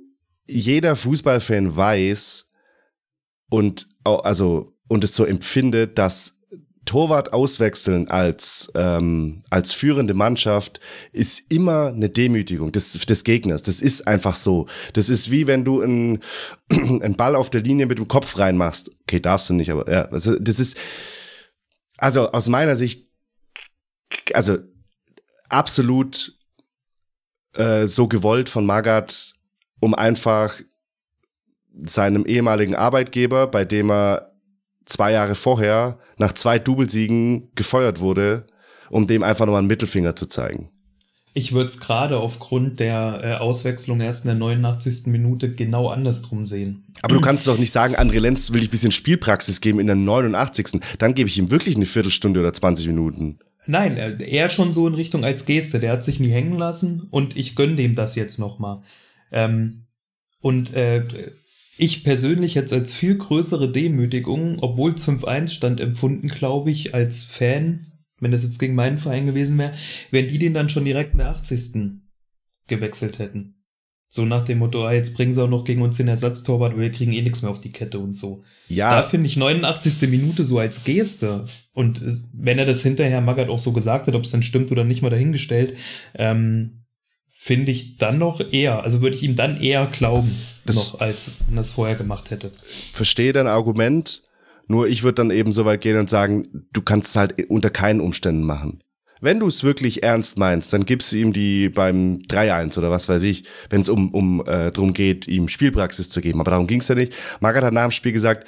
jeder 0.48 0.96
Fußballfan 0.96 1.76
weiß 1.76 2.50
und 3.50 3.88
also 4.04 4.74
und 4.88 5.04
es 5.04 5.16
so 5.16 5.26
empfindet, 5.26 5.98
dass 5.98 6.38
Torwart 6.88 7.34
auswechseln 7.34 8.10
als, 8.10 8.72
ähm, 8.74 9.44
als 9.50 9.74
führende 9.74 10.14
Mannschaft 10.14 10.80
ist 11.12 11.52
immer 11.52 11.88
eine 11.88 12.10
Demütigung 12.10 12.72
des, 12.72 12.94
des 12.94 13.24
Gegners. 13.24 13.62
Das 13.62 13.82
ist 13.82 14.08
einfach 14.08 14.36
so. 14.36 14.68
Das 14.94 15.10
ist 15.10 15.30
wie 15.30 15.46
wenn 15.46 15.66
du 15.66 15.82
einen, 15.82 16.20
einen 16.72 17.16
Ball 17.16 17.36
auf 17.36 17.52
der 17.52 17.62
Linie 17.62 17.86
mit 17.86 18.00
dem 18.00 18.08
Kopf 18.08 18.40
reinmachst. 18.40 18.90
Okay, 19.04 19.20
darfst 19.20 19.50
du 19.50 19.54
nicht, 19.54 19.70
aber 19.70 19.92
ja, 19.92 20.06
also 20.06 20.40
das 20.40 20.60
ist, 20.60 20.78
also 21.98 22.32
aus 22.32 22.48
meiner 22.48 22.76
Sicht, 22.76 23.08
also 24.34 24.58
absolut 25.50 26.38
äh, 27.54 27.88
so 27.88 28.08
gewollt 28.08 28.50
von 28.50 28.66
Magath, 28.66 29.34
um 29.80 29.94
einfach 29.94 30.62
seinem 31.84 32.26
ehemaligen 32.26 32.76
Arbeitgeber, 32.76 33.48
bei 33.48 33.66
dem 33.66 33.92
er 33.92 34.32
zwei 34.86 35.12
Jahre 35.12 35.36
vorher 35.36 36.00
nach 36.18 36.34
zwei 36.34 36.60
Doublesiegen 36.60 37.52
gefeuert 37.56 38.00
wurde, 38.00 38.48
um 38.90 39.06
dem 39.06 39.24
einfach 39.24 39.46
nochmal 39.46 39.60
einen 39.60 39.68
Mittelfinger 39.68 40.16
zu 40.16 40.28
zeigen. 40.28 40.72
Ich 41.34 41.54
würde 41.54 41.68
es 41.68 41.80
gerade 41.80 42.18
aufgrund 42.18 42.80
der 42.80 43.20
äh, 43.24 43.34
Auswechslung 43.36 44.02
erst 44.02 44.26
in 44.26 44.30
der 44.30 44.40
89. 44.40 45.06
Minute 45.08 45.54
genau 45.54 45.90
andersrum 45.90 46.48
sehen. 46.48 46.88
Aber 47.04 47.14
du 47.14 47.22
kannst 47.22 47.48
doch 47.48 47.60
nicht 47.60 47.72
sagen, 47.72 47.96
André 47.96 48.20
Lenz 48.20 48.52
will 48.54 48.62
ich 48.64 48.70
ein 48.70 48.72
bisschen 48.72 48.92
Spielpraxis 48.92 49.62
geben 49.62 49.80
in 49.80 49.86
der 49.86 49.96
89. 49.96 50.82
Dann 50.98 51.14
gebe 51.14 51.30
ich 51.30 51.38
ihm 51.38 51.52
wirklich 51.52 51.76
eine 51.76 51.86
Viertelstunde 51.86 52.40
oder 52.40 52.54
20 52.54 52.88
Minuten. 52.88 53.38
Nein, 53.68 53.98
er 53.98 54.50
schon 54.50 54.72
so 54.72 54.88
in 54.88 54.94
Richtung 54.94 55.24
als 55.24 55.46
Geste. 55.46 55.80
Der 55.80 55.92
hat 55.92 56.04
sich 56.04 56.20
nie 56.20 56.30
hängen 56.30 56.58
lassen 56.58 57.08
und 57.12 57.36
ich 57.36 57.56
gönne 57.56 57.76
dem 57.76 57.96
das 57.96 58.16
jetzt 58.16 58.40
nochmal. 58.40 58.82
Ähm, 59.32 59.88
und 60.40 60.74
äh, 60.74 61.32
ich 61.78 62.04
persönlich 62.04 62.56
es 62.56 62.74
als 62.74 62.94
viel 62.94 63.18
größere 63.18 63.72
Demütigung, 63.72 64.60
obwohl 64.60 64.94
es 64.94 65.08
5-1 65.08 65.50
stand, 65.50 65.80
empfunden, 65.80 66.28
glaube 66.28 66.72
ich, 66.72 66.96
als 66.96 67.22
Fan, 67.22 67.92
wenn 68.20 68.32
das 68.32 68.44
jetzt 68.44 68.58
gegen 68.60 68.76
meinen 68.76 68.98
Verein 68.98 69.28
gewesen 69.28 69.58
wäre, 69.58 69.74
wenn 70.10 70.28
die 70.28 70.40
den 70.40 70.54
dann 70.54 70.70
schon 70.70 70.86
direkt 70.86 71.12
in 71.12 71.20
der 71.20 71.30
80. 71.30 72.00
gewechselt 72.68 73.20
hätten. 73.20 73.57
So 74.10 74.24
nach 74.24 74.46
dem 74.46 74.60
Motto, 74.60 74.86
ah, 74.86 74.94
jetzt 74.94 75.16
bringen 75.16 75.34
sie 75.34 75.44
auch 75.44 75.50
noch 75.50 75.66
gegen 75.66 75.82
uns 75.82 75.98
den 75.98 76.08
Ersatztorwart, 76.08 76.74
weil 76.74 76.84
wir 76.84 76.92
kriegen 76.92 77.12
eh 77.12 77.22
nichts 77.22 77.42
mehr 77.42 77.52
auf 77.52 77.60
die 77.60 77.72
Kette 77.72 78.00
und 78.00 78.16
so. 78.16 78.44
Ja. 78.70 78.96
Da 78.96 79.04
finde 79.04 79.28
ich 79.28 79.36
89. 79.36 80.10
Minute 80.10 80.46
so 80.46 80.60
als 80.60 80.86
Geste. 80.86 81.46
Und 81.74 82.02
äh, 82.02 82.14
wenn 82.34 82.58
er 82.58 82.66
das 82.66 82.84
hinterher 82.84 83.20
Magath 83.20 83.50
auch 83.50 83.60
so 83.60 83.74
gesagt 83.74 84.08
hat, 84.08 84.16
ob 84.16 84.24
es 84.24 84.32
dann 84.32 84.44
stimmt 84.44 84.72
oder 84.72 84.86
nicht 84.86 85.02
mal 85.02 85.10
dahingestellt, 85.10 85.76
ähm, 86.16 86.86
finde 87.30 87.72
ich 87.72 87.98
dann 87.98 88.18
noch 88.18 88.42
eher, 88.52 88.84
also 88.84 89.02
würde 89.02 89.16
ich 89.16 89.24
ihm 89.24 89.36
dann 89.36 89.62
eher 89.62 89.86
glauben, 89.88 90.36
das 90.66 90.76
noch, 90.76 91.02
als 91.02 91.40
wenn 91.48 91.58
er 91.58 91.62
es 91.62 91.72
vorher 91.72 91.96
gemacht 91.96 92.32
hätte. 92.32 92.52
Verstehe 92.94 93.32
dein 93.34 93.48
Argument, 93.48 94.24
nur 94.68 94.88
ich 94.88 95.04
würde 95.04 95.16
dann 95.16 95.32
eben 95.32 95.52
so 95.52 95.64
weit 95.66 95.82
gehen 95.82 95.98
und 95.98 96.10
sagen, 96.10 96.68
du 96.74 96.82
kannst 96.82 97.10
es 97.10 97.16
halt 97.16 97.50
unter 97.50 97.70
keinen 97.70 98.02
Umständen 98.02 98.44
machen. 98.44 98.82
Wenn 99.20 99.40
du 99.40 99.48
es 99.48 99.64
wirklich 99.64 100.04
ernst 100.04 100.38
meinst, 100.38 100.74
dann 100.74 100.86
gibst 100.86 101.12
du 101.12 101.18
ihm 101.18 101.34
die 101.34 101.70
beim 101.70 102.20
3-1 102.28 102.78
oder 102.78 102.92
was 102.92 103.10
weiß 103.10 103.24
ich, 103.24 103.46
wenn 103.70 103.82
es 103.82 103.90
um, 103.90 104.14
um 104.14 104.42
äh, 104.42 104.72
darum 104.72 104.94
geht, 104.94 105.28
ihm 105.28 105.48
Spielpraxis 105.48 106.10
zu 106.10 106.22
geben. 106.22 106.40
Aber 106.40 106.52
darum 106.52 106.68
ging 106.68 106.82
es 106.82 106.88
ja 106.88 106.96
nicht. 106.96 107.14
Margaret 107.40 107.66
hat 107.66 107.74
nach 107.74 107.88
dem 107.88 107.92
Spiel 107.92 108.12
gesagt, 108.12 108.48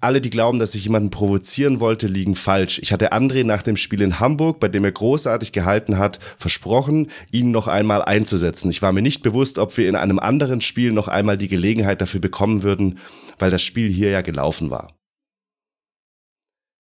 alle, 0.00 0.20
die 0.20 0.30
glauben, 0.30 0.58
dass 0.58 0.74
ich 0.74 0.84
jemanden 0.84 1.10
provozieren 1.10 1.80
wollte, 1.80 2.06
liegen 2.06 2.34
falsch. 2.34 2.78
Ich 2.80 2.92
hatte 2.92 3.12
André 3.12 3.44
nach 3.44 3.62
dem 3.62 3.76
Spiel 3.76 4.02
in 4.02 4.20
Hamburg, 4.20 4.60
bei 4.60 4.68
dem 4.68 4.84
er 4.84 4.92
großartig 4.92 5.52
gehalten 5.52 5.98
hat, 5.98 6.20
versprochen, 6.36 7.10
ihn 7.32 7.50
noch 7.50 7.66
einmal 7.66 8.02
einzusetzen. 8.02 8.70
Ich 8.70 8.82
war 8.82 8.92
mir 8.92 9.02
nicht 9.02 9.22
bewusst, 9.22 9.58
ob 9.58 9.76
wir 9.76 9.88
in 9.88 9.96
einem 9.96 10.18
anderen 10.18 10.60
Spiel 10.60 10.92
noch 10.92 11.08
einmal 11.08 11.38
die 11.38 11.48
Gelegenheit 11.48 12.00
dafür 12.00 12.20
bekommen 12.20 12.62
würden, 12.62 12.98
weil 13.38 13.50
das 13.50 13.62
Spiel 13.62 13.90
hier 13.90 14.10
ja 14.10 14.20
gelaufen 14.20 14.70
war. 14.70 14.94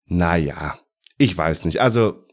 Naja, 0.06 0.78
ich 1.16 1.36
weiß 1.36 1.64
nicht. 1.64 1.80
Also 1.80 2.26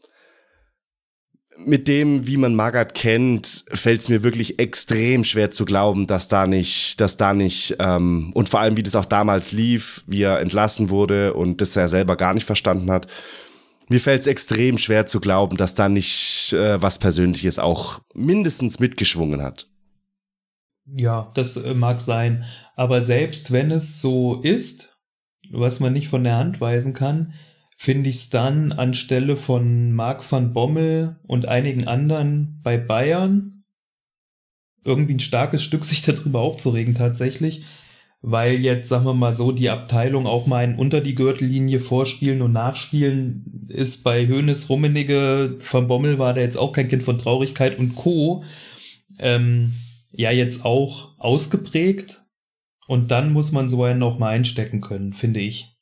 mit 1.58 1.88
dem, 1.88 2.26
wie 2.26 2.36
man 2.36 2.54
Magath 2.54 2.94
kennt, 2.94 3.64
fällt 3.72 4.00
es 4.00 4.08
mir 4.08 4.22
wirklich 4.22 4.58
extrem 4.58 5.24
schwer 5.24 5.50
zu 5.50 5.64
glauben, 5.64 6.06
dass 6.06 6.28
da 6.28 6.46
nicht, 6.46 7.00
dass 7.00 7.16
da 7.16 7.34
nicht, 7.34 7.76
ähm, 7.78 8.32
und 8.34 8.48
vor 8.48 8.60
allem, 8.60 8.76
wie 8.76 8.82
das 8.82 8.96
auch 8.96 9.04
damals 9.04 9.52
lief, 9.52 10.02
wie 10.06 10.22
er 10.22 10.40
entlassen 10.40 10.90
wurde 10.90 11.34
und 11.34 11.60
das 11.60 11.76
er 11.76 11.88
selber 11.88 12.16
gar 12.16 12.34
nicht 12.34 12.46
verstanden 12.46 12.90
hat. 12.90 13.06
Mir 13.88 14.00
fällt 14.00 14.22
es 14.22 14.26
extrem 14.26 14.78
schwer 14.78 15.06
zu 15.06 15.20
glauben, 15.20 15.56
dass 15.56 15.74
da 15.74 15.88
nicht 15.88 16.52
äh, 16.52 16.80
was 16.80 16.98
Persönliches 16.98 17.58
auch 17.58 18.00
mindestens 18.14 18.78
mitgeschwungen 18.80 19.42
hat. 19.42 19.68
Ja, 20.86 21.30
das 21.34 21.56
äh, 21.56 21.74
mag 21.74 22.00
sein. 22.00 22.44
Aber 22.74 23.02
selbst 23.02 23.52
wenn 23.52 23.70
es 23.70 24.00
so 24.00 24.40
ist, 24.40 24.96
was 25.50 25.80
man 25.80 25.92
nicht 25.92 26.08
von 26.08 26.24
der 26.24 26.36
Hand 26.36 26.60
weisen 26.60 26.94
kann, 26.94 27.34
finde 27.82 28.10
ich 28.10 28.16
es 28.16 28.30
dann 28.30 28.70
anstelle 28.70 29.34
von 29.34 29.90
Marc 29.90 30.30
van 30.30 30.52
Bommel 30.52 31.16
und 31.26 31.46
einigen 31.46 31.88
anderen 31.88 32.60
bei 32.62 32.78
Bayern 32.78 33.64
irgendwie 34.84 35.14
ein 35.14 35.18
starkes 35.18 35.64
Stück, 35.64 35.84
sich 35.84 36.02
darüber 36.02 36.42
aufzuregen 36.42 36.94
tatsächlich, 36.94 37.64
weil 38.20 38.60
jetzt, 38.60 38.88
sagen 38.88 39.04
wir 39.04 39.14
mal 39.14 39.34
so, 39.34 39.50
die 39.50 39.68
Abteilung 39.68 40.28
auch 40.28 40.46
mal 40.46 40.58
ein 40.58 40.76
unter 40.76 41.00
die 41.00 41.16
Gürtellinie 41.16 41.80
vorspielen 41.80 42.40
und 42.40 42.52
nachspielen 42.52 43.66
ist 43.66 44.04
bei 44.04 44.28
Hönes 44.28 44.68
Rummenige, 44.68 45.58
van 45.58 45.88
Bommel 45.88 46.20
war 46.20 46.34
da 46.34 46.40
jetzt 46.40 46.58
auch 46.58 46.72
kein 46.72 46.86
Kind 46.86 47.02
von 47.02 47.18
Traurigkeit 47.18 47.80
und 47.80 47.96
Co. 47.96 48.44
Ähm, 49.18 49.72
ja, 50.12 50.30
jetzt 50.30 50.64
auch 50.64 51.18
ausgeprägt 51.18 52.22
und 52.86 53.10
dann 53.10 53.32
muss 53.32 53.50
man 53.50 53.68
so 53.68 53.82
einen 53.82 53.98
noch 53.98 54.20
mal 54.20 54.28
einstecken 54.28 54.80
können, 54.80 55.14
finde 55.14 55.40
ich. 55.40 55.74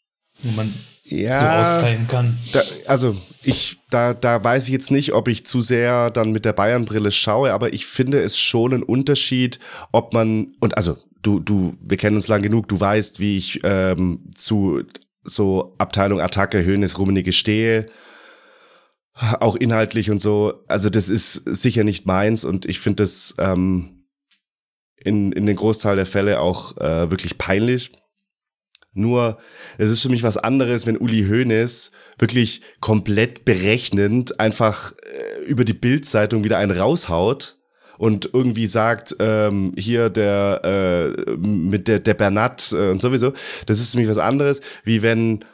Und 0.42 0.56
man 0.56 0.72
ja, 1.10 1.34
so 1.34 1.70
austeilen 1.70 2.06
kann. 2.08 2.38
Da, 2.52 2.60
also 2.86 3.16
ich, 3.42 3.80
da, 3.90 4.14
da 4.14 4.42
weiß 4.42 4.64
ich 4.64 4.72
jetzt 4.72 4.90
nicht, 4.90 5.12
ob 5.12 5.28
ich 5.28 5.46
zu 5.46 5.60
sehr 5.60 6.10
dann 6.10 6.32
mit 6.32 6.44
der 6.44 6.52
Bayern-Brille 6.52 7.10
schaue, 7.10 7.52
aber 7.52 7.72
ich 7.72 7.86
finde 7.86 8.20
es 8.20 8.38
schon 8.38 8.74
ein 8.74 8.82
Unterschied, 8.82 9.58
ob 9.92 10.12
man, 10.12 10.52
und 10.60 10.76
also 10.76 10.96
du, 11.22 11.40
du, 11.40 11.76
wir 11.80 11.96
kennen 11.96 12.16
uns 12.16 12.28
lang 12.28 12.42
genug, 12.42 12.68
du 12.68 12.78
weißt, 12.78 13.20
wie 13.20 13.36
ich 13.36 13.60
ähm, 13.64 14.30
zu 14.34 14.82
so 15.22 15.74
Abteilung 15.78 16.20
Attacke, 16.20 16.64
Höhnes, 16.64 16.98
Rummenigge 16.98 17.32
stehe 17.32 17.86
auch 19.40 19.56
inhaltlich 19.56 20.10
und 20.10 20.20
so. 20.20 20.64
Also 20.68 20.90
das 20.90 21.08
ist 21.08 21.34
sicher 21.34 21.84
nicht 21.84 22.06
meins 22.06 22.44
und 22.44 22.66
ich 22.66 22.80
finde 22.80 23.02
das 23.02 23.34
ähm, 23.38 24.06
in, 24.96 25.32
in 25.32 25.46
den 25.46 25.56
Großteil 25.56 25.96
der 25.96 26.06
Fälle 26.06 26.40
auch 26.40 26.76
äh, 26.78 27.10
wirklich 27.10 27.38
peinlich. 27.38 27.92
Nur, 28.92 29.38
es 29.78 29.90
ist 29.90 30.02
für 30.02 30.08
mich 30.08 30.24
was 30.24 30.36
anderes, 30.36 30.84
wenn 30.86 30.96
Uli 30.96 31.26
Hoeneß 31.28 31.92
wirklich 32.18 32.62
komplett 32.80 33.44
berechnend 33.44 34.40
einfach 34.40 34.92
äh, 34.92 35.44
über 35.44 35.64
die 35.64 35.74
Bildzeitung 35.74 36.42
wieder 36.42 36.58
einen 36.58 36.76
raushaut 36.76 37.58
und 37.98 38.30
irgendwie 38.32 38.66
sagt, 38.66 39.14
ähm, 39.20 39.74
hier 39.76 40.10
der 40.10 40.62
äh, 40.64 41.36
mit 41.36 41.86
der, 41.86 42.00
der 42.00 42.14
Bernat 42.14 42.72
äh, 42.72 42.90
und 42.90 43.00
sowieso. 43.00 43.32
Das 43.66 43.78
ist 43.78 43.92
für 43.92 43.98
mich 43.98 44.08
was 44.08 44.18
anderes, 44.18 44.60
wie 44.84 45.02
wenn, 45.02 45.44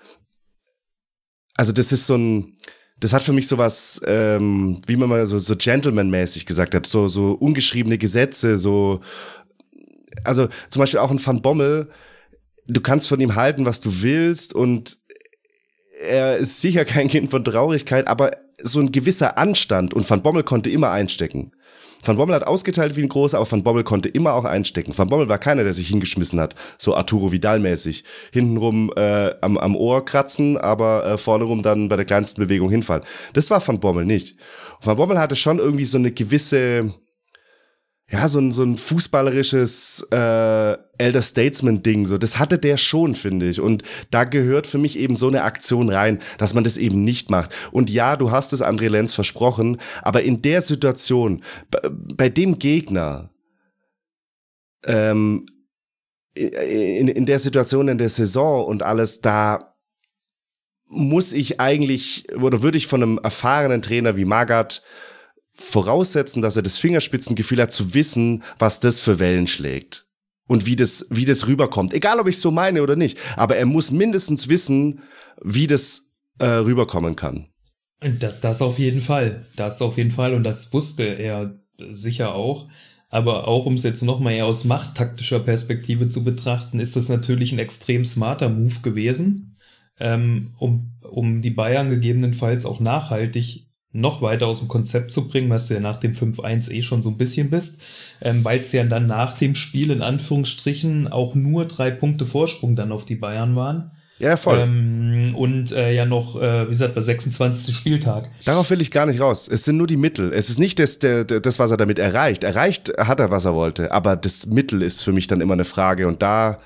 also 1.56 1.72
das 1.72 1.92
ist 1.92 2.06
so 2.06 2.16
ein, 2.16 2.56
das 3.00 3.12
hat 3.12 3.22
für 3.22 3.34
mich 3.34 3.48
sowas, 3.48 4.00
ähm, 4.06 4.80
wie 4.86 4.96
man 4.96 5.10
mal 5.10 5.26
so, 5.26 5.38
so 5.38 5.56
Gentleman-mäßig 5.56 6.46
gesagt 6.46 6.74
hat, 6.74 6.86
so, 6.86 7.08
so 7.08 7.32
ungeschriebene 7.32 7.98
Gesetze, 7.98 8.56
so, 8.56 9.00
also 10.24 10.48
zum 10.70 10.80
Beispiel 10.80 11.00
auch 11.00 11.10
ein 11.10 11.24
Van 11.24 11.42
Bommel, 11.42 11.90
du 12.66 12.80
kannst 12.80 13.08
von 13.08 13.20
ihm 13.20 13.34
halten, 13.34 13.66
was 13.66 13.80
du 13.80 14.02
willst 14.02 14.54
und 14.54 14.98
er 16.00 16.36
ist 16.36 16.60
sicher 16.60 16.84
kein 16.84 17.08
Kind 17.08 17.30
von 17.30 17.44
Traurigkeit, 17.44 18.06
aber 18.06 18.32
so 18.62 18.80
ein 18.80 18.92
gewisser 18.92 19.38
Anstand 19.38 19.94
und 19.94 20.08
Van 20.08 20.22
Bommel 20.22 20.42
konnte 20.42 20.70
immer 20.70 20.90
einstecken. 20.90 21.52
Van 22.04 22.16
Bommel 22.16 22.34
hat 22.34 22.46
ausgeteilt 22.46 22.94
wie 22.96 23.02
ein 23.02 23.08
großer, 23.08 23.38
aber 23.38 23.50
Van 23.50 23.62
Bommel 23.62 23.82
konnte 23.82 24.08
immer 24.08 24.34
auch 24.34 24.44
einstecken. 24.44 24.96
Van 24.96 25.08
Bommel 25.08 25.28
war 25.28 25.38
keiner, 25.38 25.64
der 25.64 25.72
sich 25.72 25.88
hingeschmissen 25.88 26.38
hat, 26.38 26.54
so 26.78 26.94
Arturo 26.94 27.32
Vidal-mäßig. 27.32 28.04
Hintenrum 28.32 28.92
äh, 28.96 29.32
am, 29.40 29.58
am 29.58 29.74
Ohr 29.74 30.04
kratzen, 30.04 30.56
aber 30.56 31.04
äh, 31.04 31.18
vorne 31.18 31.62
dann 31.62 31.88
bei 31.88 31.96
der 31.96 32.04
kleinsten 32.04 32.42
Bewegung 32.42 32.70
hinfallen. 32.70 33.04
Das 33.32 33.50
war 33.50 33.66
Van 33.66 33.80
Bommel 33.80 34.04
nicht. 34.04 34.36
Van 34.80 34.96
Bommel 34.96 35.18
hatte 35.18 35.36
schon 35.36 35.58
irgendwie 35.58 35.84
so 35.84 35.98
eine 35.98 36.12
gewisse, 36.12 36.94
ja, 38.08 38.28
so 38.28 38.38
ein, 38.38 38.52
so 38.52 38.62
ein 38.62 38.76
fußballerisches 38.76 40.06
äh, 40.12 40.76
Elder 40.96 41.22
Statesman-Ding. 41.22 42.06
So, 42.06 42.18
das 42.18 42.38
hatte 42.38 42.56
der 42.56 42.76
schon, 42.76 43.16
finde 43.16 43.48
ich. 43.48 43.60
Und 43.60 43.82
da 44.12 44.22
gehört 44.22 44.68
für 44.68 44.78
mich 44.78 44.96
eben 44.96 45.16
so 45.16 45.26
eine 45.26 45.42
Aktion 45.42 45.88
rein, 45.88 46.20
dass 46.38 46.54
man 46.54 46.62
das 46.62 46.76
eben 46.76 47.02
nicht 47.02 47.30
macht. 47.30 47.52
Und 47.72 47.90
ja, 47.90 48.16
du 48.16 48.30
hast 48.30 48.52
es 48.52 48.62
André 48.62 48.88
Lenz 48.88 49.12
versprochen, 49.12 49.80
aber 50.02 50.22
in 50.22 50.40
der 50.40 50.62
Situation, 50.62 51.42
bei, 52.16 52.28
dem 52.28 52.60
Gegner, 52.60 53.30
ähm, 54.84 55.46
in, 56.34 57.08
in 57.08 57.26
der 57.26 57.40
Situation 57.40 57.88
in 57.88 57.98
der 57.98 58.10
Saison 58.10 58.66
und 58.66 58.84
alles, 58.84 59.20
da 59.20 59.74
muss 60.86 61.32
ich 61.32 61.58
eigentlich, 61.58 62.32
oder 62.36 62.62
würde 62.62 62.78
ich 62.78 62.86
von 62.86 63.02
einem 63.02 63.18
erfahrenen 63.18 63.82
Trainer 63.82 64.16
wie 64.16 64.24
Magath 64.24 64.82
voraussetzen, 65.56 66.42
dass 66.42 66.56
er 66.56 66.62
das 66.62 66.78
Fingerspitzengefühl 66.78 67.62
hat, 67.62 67.72
zu 67.72 67.94
wissen, 67.94 68.42
was 68.58 68.80
das 68.80 69.00
für 69.00 69.18
Wellen 69.18 69.46
schlägt. 69.46 70.06
Und 70.48 70.64
wie 70.64 70.76
das, 70.76 71.06
wie 71.10 71.24
das 71.24 71.48
rüberkommt. 71.48 71.92
Egal, 71.92 72.20
ob 72.20 72.28
ich 72.28 72.36
es 72.36 72.42
so 72.42 72.52
meine 72.52 72.82
oder 72.82 72.94
nicht. 72.94 73.18
Aber 73.36 73.56
er 73.56 73.66
muss 73.66 73.90
mindestens 73.90 74.48
wissen, 74.48 75.00
wie 75.42 75.66
das 75.66 76.06
äh, 76.38 76.46
rüberkommen 76.46 77.16
kann. 77.16 77.48
Das, 78.00 78.40
das 78.40 78.62
auf 78.62 78.78
jeden 78.78 79.00
Fall. 79.00 79.46
Das 79.56 79.82
auf 79.82 79.96
jeden 79.96 80.12
Fall. 80.12 80.34
Und 80.34 80.44
das 80.44 80.72
wusste 80.72 81.02
er 81.02 81.58
sicher 81.90 82.34
auch. 82.34 82.68
Aber 83.08 83.48
auch 83.48 83.66
um 83.66 83.74
es 83.74 83.82
jetzt 83.82 84.02
nochmal 84.02 84.40
aus 84.40 84.64
machttaktischer 84.64 85.40
Perspektive 85.40 86.08
zu 86.08 86.24
betrachten, 86.24 86.80
ist 86.80 86.96
das 86.96 87.08
natürlich 87.08 87.52
ein 87.52 87.58
extrem 87.58 88.04
smarter 88.04 88.48
Move 88.48 88.80
gewesen, 88.82 89.56
ähm, 89.98 90.54
um, 90.58 90.92
um 91.02 91.40
die 91.40 91.50
Bayern 91.50 91.88
gegebenenfalls 91.88 92.66
auch 92.66 92.80
nachhaltig 92.80 93.65
noch 93.96 94.22
weiter 94.22 94.46
aus 94.46 94.60
dem 94.60 94.68
Konzept 94.68 95.10
zu 95.12 95.28
bringen, 95.28 95.50
was 95.50 95.68
du 95.68 95.74
ja 95.74 95.80
nach 95.80 95.96
dem 95.96 96.12
5-1 96.12 96.70
eh 96.70 96.82
schon 96.82 97.02
so 97.02 97.10
ein 97.10 97.16
bisschen 97.16 97.50
bist, 97.50 97.80
ähm, 98.20 98.44
weil 98.44 98.60
es 98.60 98.72
ja 98.72 98.84
dann 98.84 99.06
nach 99.06 99.36
dem 99.36 99.54
Spiel 99.54 99.90
in 99.90 100.02
Anführungsstrichen 100.02 101.08
auch 101.08 101.34
nur 101.34 101.66
drei 101.66 101.90
Punkte 101.90 102.26
Vorsprung 102.26 102.76
dann 102.76 102.92
auf 102.92 103.04
die 103.04 103.16
Bayern 103.16 103.56
waren. 103.56 103.90
Ja, 104.18 104.36
voll. 104.36 104.58
Ähm, 104.58 105.34
und 105.36 105.72
äh, 105.72 105.92
ja 105.92 106.06
noch, 106.06 106.40
äh, 106.40 106.66
wie 106.66 106.70
gesagt, 106.70 106.94
der 106.94 107.02
26. 107.02 107.76
Spieltag. 107.76 108.30
Darauf 108.46 108.70
will 108.70 108.80
ich 108.80 108.90
gar 108.90 109.04
nicht 109.04 109.20
raus. 109.20 109.46
Es 109.50 109.64
sind 109.64 109.76
nur 109.76 109.86
die 109.86 109.98
Mittel. 109.98 110.32
Es 110.32 110.48
ist 110.48 110.58
nicht 110.58 110.78
das, 110.78 110.98
der, 110.98 111.24
das, 111.24 111.58
was 111.58 111.70
er 111.70 111.76
damit 111.76 111.98
erreicht. 111.98 112.42
Erreicht 112.42 112.92
hat 112.98 113.20
er, 113.20 113.30
was 113.30 113.44
er 113.44 113.54
wollte. 113.54 113.92
Aber 113.92 114.16
das 114.16 114.46
Mittel 114.46 114.80
ist 114.80 115.02
für 115.02 115.12
mich 115.12 115.26
dann 115.26 115.42
immer 115.42 115.52
eine 115.52 115.66
Frage. 115.66 116.08
Und 116.08 116.22
da, 116.22 116.58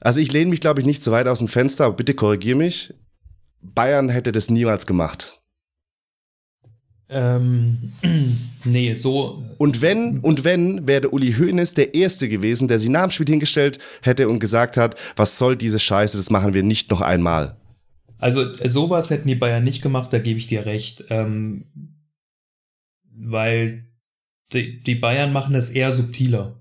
also 0.00 0.20
ich 0.20 0.30
lehne 0.30 0.50
mich, 0.50 0.60
glaube 0.60 0.80
ich, 0.80 0.86
nicht 0.86 1.02
so 1.02 1.10
weit 1.10 1.26
aus 1.26 1.38
dem 1.38 1.48
Fenster, 1.48 1.86
aber 1.86 1.96
bitte 1.96 2.12
korrigier 2.12 2.56
mich. 2.56 2.92
Bayern 3.62 4.10
hätte 4.10 4.32
das 4.32 4.50
niemals 4.50 4.86
gemacht. 4.86 5.40
Ähm, 7.14 7.92
nee, 8.64 8.94
so. 8.94 9.42
Und 9.58 9.80
wenn, 9.80 10.18
und 10.18 10.42
wenn, 10.42 10.86
wäre 10.86 11.10
Uli 11.10 11.32
Hoeneß 11.32 11.74
der 11.74 11.94
Erste 11.94 12.28
gewesen, 12.28 12.66
der 12.66 12.80
sie 12.80 12.88
nach 12.88 13.04
dem 13.04 13.10
Spiel 13.12 13.26
hingestellt 13.26 13.78
hätte 14.02 14.28
und 14.28 14.40
gesagt 14.40 14.76
hat, 14.76 14.96
was 15.14 15.38
soll 15.38 15.56
diese 15.56 15.78
Scheiße, 15.78 16.16
das 16.16 16.30
machen 16.30 16.54
wir 16.54 16.64
nicht 16.64 16.90
noch 16.90 17.00
einmal. 17.00 17.56
Also 18.18 18.52
sowas 18.64 19.10
hätten 19.10 19.28
die 19.28 19.34
Bayern 19.36 19.62
nicht 19.62 19.80
gemacht, 19.80 20.12
da 20.12 20.18
gebe 20.18 20.38
ich 20.38 20.48
dir 20.48 20.66
recht. 20.66 21.04
Ähm, 21.10 21.66
weil 23.16 23.86
die, 24.52 24.82
die 24.82 24.96
Bayern 24.96 25.32
machen 25.32 25.52
das 25.52 25.70
eher 25.70 25.92
subtiler. 25.92 26.60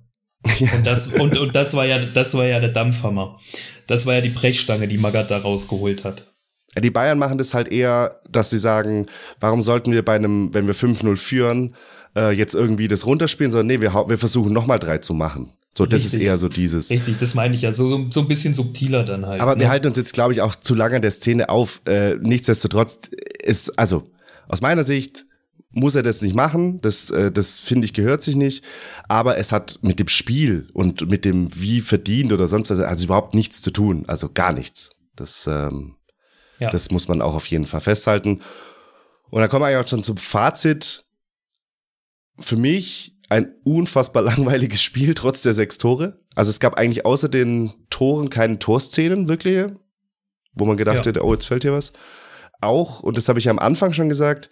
Ja. 0.59 0.73
Und 0.73 0.85
das, 0.85 1.07
und, 1.07 1.37
und 1.37 1.55
das 1.55 1.73
war 1.73 1.85
ja, 1.85 2.05
das 2.05 2.35
war 2.35 2.45
ja 2.45 2.59
der 2.59 2.69
Dampfhammer. 2.69 3.39
Das 3.87 4.05
war 4.05 4.15
ja 4.15 4.21
die 4.21 4.29
Brechstange, 4.29 4.87
die 4.87 4.97
Magath 4.97 5.31
da 5.31 5.37
rausgeholt 5.37 6.03
hat. 6.03 6.32
Die 6.81 6.89
Bayern 6.89 7.19
machen 7.19 7.37
das 7.37 7.53
halt 7.53 7.67
eher, 7.67 8.19
dass 8.29 8.49
sie 8.49 8.57
sagen, 8.57 9.07
warum 9.39 9.61
sollten 9.61 9.91
wir 9.91 10.03
bei 10.03 10.15
einem, 10.15 10.53
wenn 10.53 10.67
wir 10.67 10.75
5-0 10.75 11.15
führen, 11.15 11.75
äh, 12.15 12.31
jetzt 12.31 12.55
irgendwie 12.55 12.87
das 12.87 13.05
runterspielen, 13.05 13.51
sondern 13.51 13.67
nee, 13.67 13.81
wir, 13.81 13.93
wir 13.93 14.17
versuchen 14.17 14.53
nochmal 14.53 14.79
drei 14.79 14.97
zu 14.99 15.13
machen. 15.13 15.53
So, 15.75 15.85
das 15.85 16.03
Richtig. 16.03 16.21
ist 16.21 16.25
eher 16.25 16.37
so 16.37 16.49
dieses. 16.49 16.91
Richtig, 16.91 17.17
das 17.17 17.33
meine 17.33 17.55
ich 17.55 17.63
ja. 17.63 17.73
So, 17.73 17.87
so, 17.89 18.05
so 18.09 18.21
ein 18.21 18.27
bisschen 18.27 18.53
subtiler 18.53 19.03
dann 19.03 19.25
halt. 19.25 19.41
Aber 19.41 19.55
ne? 19.55 19.61
wir 19.61 19.69
halten 19.69 19.87
uns 19.87 19.97
jetzt, 19.97 20.13
glaube 20.13 20.33
ich, 20.33 20.41
auch 20.41 20.55
zu 20.55 20.75
lange 20.75 20.97
an 20.97 21.01
der 21.01 21.11
Szene 21.11 21.49
auf. 21.49 21.81
Äh, 21.85 22.15
nichtsdestotrotz 22.15 22.99
ist, 23.43 23.77
also, 23.77 24.03
aus 24.47 24.61
meiner 24.61 24.83
Sicht 24.83 25.25
muss 25.71 25.95
er 25.95 26.03
das 26.03 26.21
nicht 26.21 26.35
machen. 26.35 26.79
Das, 26.81 27.09
äh, 27.09 27.31
das 27.31 27.57
finde 27.57 27.85
ich, 27.85 27.93
gehört 27.93 28.21
sich 28.21 28.35
nicht. 28.35 28.63
Aber 29.07 29.37
es 29.37 29.51
hat 29.51 29.79
mit 29.81 29.99
dem 29.99 30.09
Spiel 30.09 30.67
und 30.73 31.09
mit 31.09 31.25
dem 31.25 31.49
wie 31.55 31.81
verdient 31.81 32.31
oder 32.31 32.47
sonst 32.47 32.69
was, 32.69 32.79
also 32.79 33.05
überhaupt 33.05 33.33
nichts 33.33 33.63
zu 33.63 33.71
tun. 33.71 34.03
Also 34.07 34.29
gar 34.31 34.53
nichts. 34.53 34.91
Das, 35.15 35.47
ähm, 35.47 35.95
ja. 36.59 36.69
Das 36.69 36.91
muss 36.91 37.07
man 37.07 37.21
auch 37.21 37.35
auf 37.35 37.47
jeden 37.47 37.65
Fall 37.65 37.81
festhalten. 37.81 38.41
Und 39.29 39.41
dann 39.41 39.49
kommen 39.49 39.63
wir 39.63 39.67
eigentlich 39.67 39.85
auch 39.85 39.89
schon 39.89 40.03
zum 40.03 40.17
Fazit. 40.17 41.05
Für 42.39 42.55
mich 42.55 43.15
ein 43.29 43.53
unfassbar 43.63 44.21
langweiliges 44.23 44.81
Spiel, 44.81 45.13
trotz 45.15 45.41
der 45.41 45.53
sechs 45.53 45.77
Tore. 45.77 46.19
Also 46.35 46.49
es 46.49 46.59
gab 46.59 46.75
eigentlich 46.75 47.05
außer 47.05 47.29
den 47.29 47.73
Toren 47.89 48.29
keine 48.29 48.59
Torszenen, 48.59 49.27
wirklich, 49.27 49.71
wo 50.53 50.65
man 50.65 50.77
gedacht 50.77 50.97
ja. 50.97 51.05
hätte, 51.05 51.23
oh, 51.23 51.33
jetzt 51.33 51.45
fällt 51.45 51.63
hier 51.63 51.73
was. 51.73 51.93
Auch, 52.61 53.01
und 53.01 53.17
das 53.17 53.27
habe 53.29 53.39
ich 53.39 53.49
am 53.49 53.59
Anfang 53.59 53.93
schon 53.93 54.09
gesagt, 54.09 54.49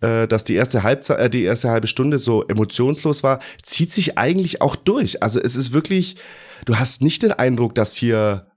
äh, 0.00 0.28
dass 0.28 0.44
die 0.44 0.54
erste, 0.54 0.82
Halbzeit, 0.82 1.18
äh, 1.18 1.30
die 1.30 1.42
erste 1.42 1.70
halbe 1.70 1.86
Stunde 1.86 2.18
so 2.18 2.46
emotionslos 2.46 3.22
war, 3.22 3.40
zieht 3.62 3.92
sich 3.92 4.16
eigentlich 4.16 4.62
auch 4.62 4.76
durch. 4.76 5.22
Also 5.22 5.40
es 5.40 5.56
ist 5.56 5.72
wirklich, 5.72 6.16
du 6.64 6.76
hast 6.76 7.02
nicht 7.02 7.22
den 7.22 7.32
Eindruck, 7.32 7.74
dass 7.74 7.94
hier 7.94 8.49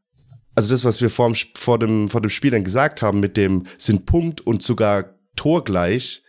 also 0.55 0.71
das, 0.71 0.83
was 0.83 1.01
wir 1.01 1.09
vor 1.09 1.31
dem, 1.31 1.35
vor 1.55 1.79
dem, 1.79 2.07
vor 2.07 2.21
dem 2.21 2.29
Spiel 2.29 2.51
dann 2.51 2.63
gesagt 2.63 3.01
haben, 3.01 3.19
mit 3.19 3.37
dem 3.37 3.65
sind 3.77 4.05
Punkt 4.05 4.41
und 4.41 4.63
sogar 4.63 5.15
Tor 5.35 5.63
gleich, 5.63 6.23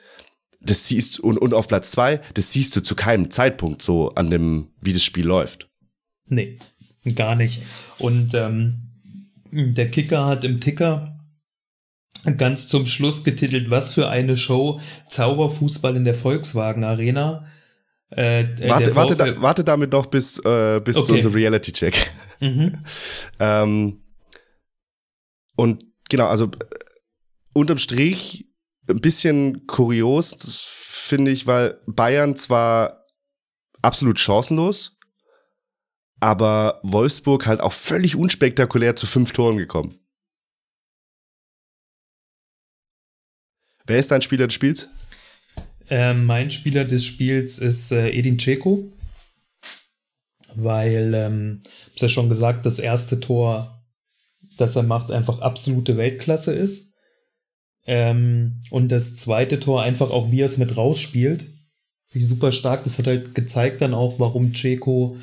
das 0.60 0.88
siehst 0.88 1.20
und, 1.20 1.38
und 1.38 1.52
auf 1.52 1.68
Platz 1.68 1.90
zwei, 1.90 2.20
das 2.34 2.52
siehst 2.52 2.74
du 2.76 2.82
zu 2.82 2.94
keinem 2.94 3.30
Zeitpunkt 3.30 3.82
so 3.82 4.10
an 4.14 4.30
dem, 4.30 4.68
wie 4.80 4.92
das 4.92 5.02
Spiel 5.02 5.26
läuft. 5.26 5.68
Nee, 6.26 6.58
gar 7.14 7.34
nicht. 7.34 7.62
Und 7.98 8.32
ähm, 8.34 8.90
der 9.50 9.90
Kicker 9.90 10.24
hat 10.26 10.44
im 10.44 10.60
Ticker 10.60 11.18
ganz 12.38 12.68
zum 12.68 12.86
Schluss 12.86 13.24
getitelt, 13.24 13.70
was 13.70 13.92
für 13.92 14.08
eine 14.08 14.36
Show, 14.36 14.80
Zauberfußball 15.08 15.96
in 15.96 16.04
der 16.04 16.14
Volkswagen 16.14 16.82
Arena. 16.82 17.46
Äh, 18.10 18.42
äh 18.42 18.68
warte, 18.68 18.94
warte, 18.94 19.16
da, 19.16 19.40
warte 19.42 19.64
damit 19.64 19.92
noch 19.92 20.06
bis, 20.06 20.38
äh, 20.38 20.80
bis 20.82 20.96
okay. 20.96 21.06
zu 21.06 21.14
unserem 21.14 21.34
Reality-Check. 21.34 22.12
Mhm. 22.40 22.78
ähm, 23.38 24.00
und 25.56 25.84
genau, 26.08 26.26
also 26.26 26.50
unterm 27.52 27.78
Strich 27.78 28.48
ein 28.88 29.00
bisschen 29.00 29.66
kurios, 29.66 30.34
finde 30.70 31.30
ich, 31.30 31.46
weil 31.46 31.80
Bayern 31.86 32.36
zwar 32.36 33.06
absolut 33.82 34.18
chancenlos, 34.18 34.98
aber 36.20 36.80
Wolfsburg 36.82 37.46
halt 37.46 37.60
auch 37.60 37.72
völlig 37.72 38.16
unspektakulär 38.16 38.96
zu 38.96 39.06
fünf 39.06 39.32
Toren 39.32 39.56
gekommen. 39.56 39.98
Wer 43.86 43.98
ist 43.98 44.10
dein 44.10 44.22
Spieler 44.22 44.46
des 44.46 44.54
Spiels? 44.54 44.88
Äh, 45.90 46.14
mein 46.14 46.50
Spieler 46.50 46.84
des 46.84 47.04
Spiels 47.04 47.58
ist 47.58 47.92
äh, 47.92 48.08
Edin 48.10 48.38
Dzeko, 48.38 48.90
weil, 50.54 51.12
ähm, 51.12 51.62
ich 51.94 52.00
ja 52.00 52.08
schon 52.08 52.30
gesagt, 52.30 52.64
das 52.64 52.78
erste 52.78 53.20
Tor 53.20 53.73
das 54.56 54.76
er 54.76 54.82
macht, 54.82 55.10
einfach 55.10 55.40
absolute 55.40 55.96
Weltklasse 55.96 56.52
ist. 56.52 56.94
Ähm, 57.86 58.60
und 58.70 58.90
das 58.90 59.16
zweite 59.16 59.60
Tor 59.60 59.82
einfach 59.82 60.10
auch, 60.10 60.30
wie 60.30 60.40
er 60.40 60.46
es 60.46 60.58
mit 60.58 60.76
rausspielt. 60.76 61.46
Wie 62.12 62.22
super 62.22 62.52
stark. 62.52 62.84
Das 62.84 62.98
hat 62.98 63.06
halt 63.06 63.34
gezeigt 63.34 63.80
dann 63.80 63.92
auch, 63.92 64.18
warum 64.18 64.54
Ceco 64.54 65.16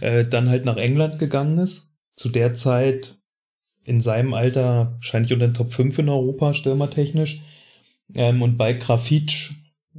äh, 0.00 0.24
dann 0.24 0.48
halt 0.48 0.64
nach 0.64 0.76
England 0.76 1.18
gegangen 1.18 1.58
ist. 1.58 1.96
Zu 2.16 2.30
der 2.30 2.54
Zeit 2.54 3.18
in 3.84 4.00
seinem 4.00 4.34
Alter 4.34 4.92
wahrscheinlich 4.94 5.32
unter 5.32 5.46
den 5.46 5.54
Top 5.54 5.72
5 5.72 5.98
in 5.98 6.08
Europa, 6.08 6.54
stürmertechnisch. 6.54 7.42
Ähm, 8.14 8.42
und 8.42 8.56
bei 8.56 8.72
Grafitsch, 8.72 9.52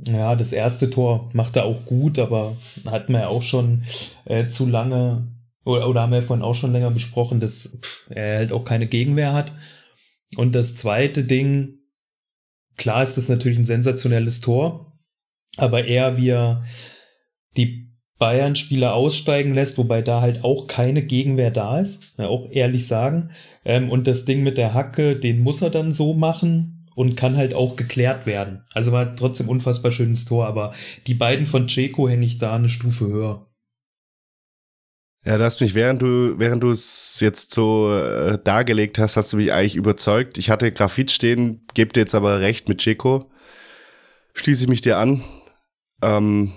ja, 0.08 0.36
das 0.36 0.54
erste 0.54 0.90
Tor 0.90 1.30
macht 1.34 1.56
er 1.56 1.66
auch 1.66 1.86
gut, 1.86 2.20
aber 2.20 2.56
hat 2.86 3.10
man 3.10 3.22
ja 3.22 3.28
auch 3.28 3.44
schon 3.44 3.84
äh, 4.26 4.48
zu 4.48 4.68
lange 4.68 5.28
oder, 5.66 5.88
oder 5.90 6.02
haben 6.02 6.12
wir 6.12 6.24
vorhin 6.24 6.44
auch 6.44 6.56
schon 6.56 6.72
länger 6.72 6.92
besprochen, 6.92 7.40
dass 7.40 7.80
er 8.10 8.38
halt 8.38 8.52
auch 8.52 8.66
keine 8.66 8.88
Gegenwehr 8.88 9.34
hat. 9.34 9.52
Und 10.36 10.54
das 10.54 10.76
zweite 10.76 11.24
Ding, 11.24 11.80
klar 12.78 13.04
ist 13.04 13.18
das 13.18 13.30
natürlich 13.30 13.58
ein 13.58 13.66
sensationelles 13.66 14.42
Tor, 14.42 15.00
aber 15.58 15.86
eher 15.86 16.18
wie 16.18 16.30
er 16.30 16.64
die 17.58 17.90
Bayern-Spieler 18.20 18.94
aussteigen 18.94 19.54
lässt, 19.54 19.78
wobei 19.78 20.02
da 20.02 20.22
halt 20.22 20.44
auch 20.44 20.68
keine 20.68 21.02
Gegenwehr 21.02 21.52
da 21.52 21.80
ist, 21.80 22.20
auch 22.20 22.50
ehrlich 22.52 22.86
sagen. 22.86 23.32
Ähm, 23.66 23.90
und 23.90 24.08
das 24.08 24.26
Ding 24.26 24.44
mit 24.44 24.58
der 24.58 24.74
Hacke, 24.74 25.16
den 25.16 25.42
muss 25.42 25.62
er 25.62 25.70
dann 25.70 25.92
so 25.92 26.14
machen 26.14 26.88
und 26.96 27.16
kann 27.16 27.38
halt 27.38 27.54
auch 27.54 27.78
geklärt 27.78 28.26
werden. 28.26 28.66
Also 28.74 28.92
war 28.92 29.16
trotzdem 29.16 29.48
unfassbar 29.48 29.92
schönes 29.92 30.26
Tor, 30.26 30.46
aber 30.48 30.74
die 31.08 31.14
beiden 31.14 31.46
von 31.46 31.68
Checo 31.68 32.10
hänge 32.10 32.26
ich 32.26 32.38
da 32.40 32.56
eine 32.56 32.68
Stufe 32.68 33.08
höher. 33.08 33.49
Ja, 35.26 35.38
du 35.38 35.44
hast 35.44 35.60
mich, 35.60 35.76
während 35.76 36.02
du, 36.02 36.40
während 36.40 36.64
du 36.64 36.72
es 36.72 37.20
jetzt 37.20 37.54
so 37.54 37.94
äh, 37.94 38.40
dargelegt 38.42 39.00
hast, 39.00 39.18
hast 39.18 39.34
du 39.34 39.38
mich 39.38 39.52
eigentlich 39.52 39.76
überzeugt. 39.76 40.38
Ich 40.38 40.50
hatte 40.50 40.72
Grafit 40.72 41.12
stehen, 41.12 41.66
gebe 41.74 41.92
dir 41.92 42.02
jetzt 42.02 42.16
aber 42.16 42.40
recht 42.40 42.70
mit 42.70 42.80
Checo. 42.80 43.30
Schließe 44.34 44.64
ich 44.64 44.70
mich 44.70 44.82
dir 44.82 44.98
an. 44.98 45.24
Ähm, 46.02 46.54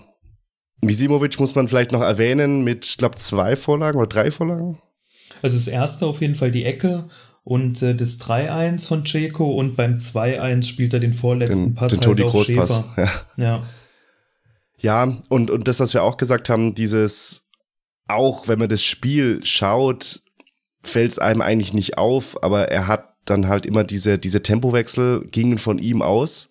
Misimovic 0.80 1.40
muss 1.40 1.54
man 1.54 1.66
vielleicht 1.66 1.90
noch 1.90 2.02
erwähnen 2.02 2.62
mit, 2.62 2.86
ich 2.86 2.98
glaube, 2.98 3.16
zwei 3.16 3.56
Vorlagen 3.56 3.98
oder 3.98 4.08
drei 4.08 4.30
Vorlagen. 4.30 4.80
Also 5.42 5.56
das 5.56 5.66
erste 5.66 6.06
auf 6.06 6.20
jeden 6.20 6.36
Fall 6.36 6.52
die 6.52 6.64
Ecke 6.64 7.08
und 7.42 7.82
äh, 7.82 7.94
das 7.94 8.20
3-1 8.20 8.86
von 8.86 9.04
Ceco 9.04 9.50
und 9.50 9.74
beim 9.74 9.96
2-1 9.96 10.64
spielt 10.64 10.94
er 10.94 11.00
den 11.00 11.12
vorletzten 11.12 11.70
Den, 11.70 11.74
Pass 11.74 11.98
den 11.98 12.06
halt 12.06 12.22
auf 12.22 12.32
Großpass. 12.32 12.76
Schäfer. 12.76 12.94
Ja. 13.36 13.44
Ja. 13.44 13.62
Ja, 14.78 15.18
und, 15.28 15.50
und 15.50 15.68
das, 15.68 15.78
was 15.78 15.94
wir 15.94 16.02
auch 16.02 16.16
gesagt 16.16 16.48
haben, 16.48 16.74
dieses, 16.74 17.41
auch 18.12 18.48
wenn 18.48 18.58
man 18.58 18.68
das 18.68 18.82
Spiel 18.82 19.44
schaut, 19.44 20.22
fällt 20.82 21.12
es 21.12 21.18
einem 21.18 21.40
eigentlich 21.40 21.74
nicht 21.74 21.98
auf, 21.98 22.42
aber 22.42 22.68
er 22.68 22.86
hat 22.86 23.14
dann 23.24 23.48
halt 23.48 23.66
immer 23.66 23.84
diese, 23.84 24.18
diese 24.18 24.42
Tempowechsel 24.42 25.26
gingen 25.30 25.58
von 25.58 25.78
ihm 25.78 26.02
aus. 26.02 26.50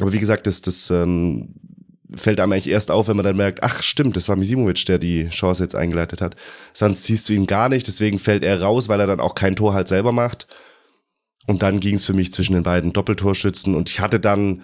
Aber 0.00 0.12
wie 0.12 0.20
gesagt, 0.20 0.46
das, 0.46 0.62
das 0.62 0.90
ähm, 0.90 1.54
fällt 2.14 2.40
einem 2.40 2.52
eigentlich 2.52 2.68
erst 2.68 2.90
auf, 2.90 3.08
wenn 3.08 3.16
man 3.16 3.24
dann 3.24 3.36
merkt, 3.36 3.62
ach 3.62 3.82
stimmt, 3.82 4.16
das 4.16 4.28
war 4.28 4.36
Misimovic, 4.36 4.86
der 4.86 4.98
die 4.98 5.28
Chance 5.28 5.62
jetzt 5.62 5.74
eingeleitet 5.74 6.20
hat. 6.20 6.36
Sonst 6.72 7.04
siehst 7.04 7.28
du 7.28 7.32
ihn 7.32 7.46
gar 7.46 7.68
nicht, 7.68 7.86
deswegen 7.86 8.18
fällt 8.18 8.44
er 8.44 8.62
raus, 8.62 8.88
weil 8.88 9.00
er 9.00 9.06
dann 9.06 9.20
auch 9.20 9.34
kein 9.34 9.56
Tor 9.56 9.74
halt 9.74 9.88
selber 9.88 10.12
macht. 10.12 10.46
Und 11.46 11.62
dann 11.62 11.80
ging 11.80 11.96
es 11.96 12.06
für 12.06 12.12
mich 12.12 12.32
zwischen 12.32 12.54
den 12.54 12.62
beiden 12.62 12.92
Doppeltorschützen 12.92 13.74
und 13.74 13.90
ich 13.90 14.00
hatte 14.00 14.20
dann, 14.20 14.62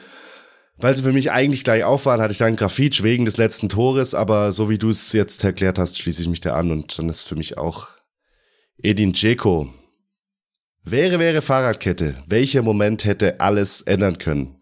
weil 0.77 0.97
sie 0.97 1.03
für 1.03 1.13
mich 1.13 1.31
eigentlich 1.31 1.65
gleich 1.65 1.85
auf 1.85 2.07
waren, 2.07 2.21
hatte 2.21 2.33
ich 2.33 2.39
dann 2.39 2.57
Grafitsch 2.57 3.03
wegen 3.03 3.25
des 3.25 3.37
letzten 3.37 3.69
Tores, 3.69 4.15
aber 4.15 4.53
so 4.53 4.69
wie 4.69 4.79
du 4.79 4.91
es 4.91 5.13
jetzt 5.13 5.45
erklärt 5.45 5.79
hast, 5.79 5.99
schließe 5.99 6.23
ich 6.23 6.29
mich 6.29 6.41
da 6.41 6.55
an 6.55 6.71
und 6.71 6.99
dann 6.99 7.09
ist 7.09 7.29
für 7.29 7.37
mich 7.37 7.57
auch 7.59 7.89
Edin 8.83 9.13
Dzeko. 9.13 9.73
Wäre, 10.83 11.19
wäre 11.19 11.41
Fahrradkette. 11.41 12.23
Welcher 12.27 12.63
Moment 12.63 13.05
hätte 13.05 13.41
alles 13.41 13.81
ändern 13.81 14.19
können? 14.19 14.57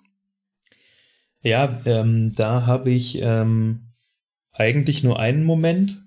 Ja, 1.43 1.81
ähm, 1.85 2.31
da 2.37 2.67
habe 2.67 2.91
ich 2.91 3.21
ähm, 3.21 3.93
eigentlich 4.53 5.03
nur 5.03 5.19
einen 5.19 5.45
Moment, 5.45 6.01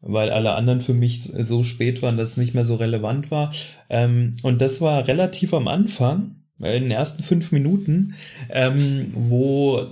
weil 0.00 0.30
alle 0.30 0.52
anderen 0.54 0.80
für 0.80 0.94
mich 0.94 1.22
so 1.22 1.64
spät 1.64 2.02
waren, 2.02 2.16
dass 2.16 2.30
es 2.30 2.36
nicht 2.36 2.54
mehr 2.54 2.64
so 2.64 2.76
relevant 2.76 3.32
war. 3.32 3.52
Ähm, 3.88 4.36
und 4.42 4.60
das 4.60 4.80
war 4.80 5.08
relativ 5.08 5.52
am 5.52 5.66
Anfang, 5.66 6.39
in 6.62 6.84
den 6.84 6.90
ersten 6.90 7.22
fünf 7.22 7.52
Minuten, 7.52 8.14
ähm, 8.50 9.06
wo 9.12 9.86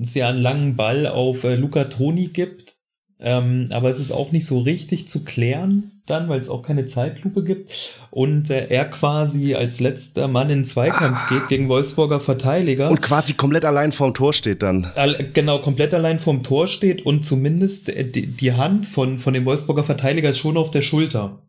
es 0.00 0.14
ja 0.14 0.28
einen 0.28 0.40
langen 0.40 0.76
Ball 0.76 1.06
auf 1.06 1.44
äh, 1.44 1.56
Luca 1.56 1.84
Toni 1.84 2.28
gibt. 2.28 2.76
Ähm, 3.18 3.68
aber 3.70 3.88
es 3.88 3.98
ist 3.98 4.12
auch 4.12 4.32
nicht 4.32 4.44
so 4.44 4.60
richtig 4.60 5.08
zu 5.08 5.24
klären 5.24 5.96
dann, 6.06 6.28
weil 6.28 6.40
es 6.40 6.48
auch 6.48 6.62
keine 6.62 6.86
Zeitlupe 6.86 7.42
gibt. 7.42 7.98
Und 8.10 8.50
äh, 8.50 8.68
er 8.68 8.84
quasi 8.86 9.54
als 9.54 9.80
letzter 9.80 10.28
Mann 10.28 10.50
in 10.50 10.64
Zweikampf 10.64 11.28
geht 11.28 11.48
gegen 11.48 11.68
Wolfsburger 11.68 12.20
Verteidiger. 12.20 12.90
Und 12.90 13.02
quasi 13.02 13.34
komplett 13.34 13.64
allein 13.64 13.92
vorm 13.92 14.14
Tor 14.14 14.32
steht 14.32 14.62
dann. 14.62 14.92
Genau 15.32 15.58
komplett 15.60 15.92
allein 15.94 16.18
vorm 16.18 16.42
Tor 16.42 16.66
steht 16.66 17.04
und 17.04 17.24
zumindest 17.24 17.88
äh, 17.88 18.04
die, 18.04 18.26
die 18.26 18.52
Hand 18.52 18.86
von, 18.86 19.18
von 19.18 19.34
dem 19.34 19.44
Wolfsburger 19.44 19.84
Verteidiger 19.84 20.30
ist 20.30 20.38
schon 20.38 20.56
auf 20.56 20.70
der 20.70 20.82
Schulter. 20.82 21.45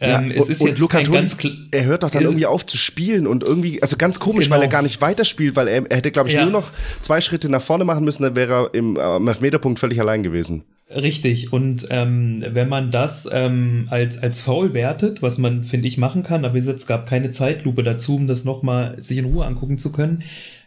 Ähm, 0.00 0.30
es 0.30 0.46
und, 0.46 0.52
ist 0.52 0.62
jetzt 0.62 0.78
Luca 0.78 0.98
kein 1.02 1.12
ganz 1.12 1.36
er 1.72 1.84
hört 1.84 2.02
doch 2.04 2.10
dann 2.10 2.22
irgendwie 2.22 2.46
auf 2.46 2.64
zu 2.64 2.76
spielen 2.76 3.26
und 3.26 3.42
irgendwie, 3.42 3.82
also 3.82 3.96
ganz 3.96 4.20
komisch, 4.20 4.44
Genau. 4.44 4.56
weil 4.56 4.62
er 4.62 4.68
gar 4.68 4.82
nicht 4.82 5.00
weiterspielt, 5.00 5.56
weil 5.56 5.66
er, 5.68 5.90
er 5.90 5.96
hätte, 5.96 6.12
glaube 6.12 6.28
ich, 6.28 6.34
Ja. 6.36 6.42
nur 6.42 6.52
noch 6.52 6.70
zwei 7.02 7.20
Schritte 7.20 7.48
nach 7.48 7.62
vorne 7.62 7.84
machen 7.84 8.04
müssen, 8.04 8.22
dann 8.22 8.36
wäre 8.36 8.52
er 8.52 8.74
im, 8.74 8.96
äh, 8.96 9.00
am 9.00 9.26
Elfmeterpunkt 9.26 9.78
völlig 9.80 10.00
allein 10.00 10.22
gewesen. 10.22 10.62
Richtig. 10.94 11.52
Und 11.52 11.86
ähm, 11.90 12.44
wenn 12.48 12.68
man 12.68 12.90
das 12.90 13.28
ähm, 13.30 13.86
als, 13.90 14.22
als 14.22 14.40
Foul 14.40 14.72
wertet, 14.72 15.20
was 15.20 15.36
man, 15.36 15.64
finde 15.64 15.88
ich, 15.88 15.98
machen 15.98 16.22
kann, 16.22 16.44
aber 16.44 16.54
wie 16.54 16.58
gesagt, 16.58 16.78
es 16.78 16.86
gab 16.86 17.06
keine 17.06 17.30
Zeitlupe 17.30 17.82
dazu, 17.82 18.16
um 18.16 18.26
das 18.26 18.44
nochmal 18.44 18.96
sich 19.02 19.18
in 19.18 19.26
Ruhe 19.26 19.44
angucken 19.44 19.78
zu 19.78 19.92
können, 19.92 20.22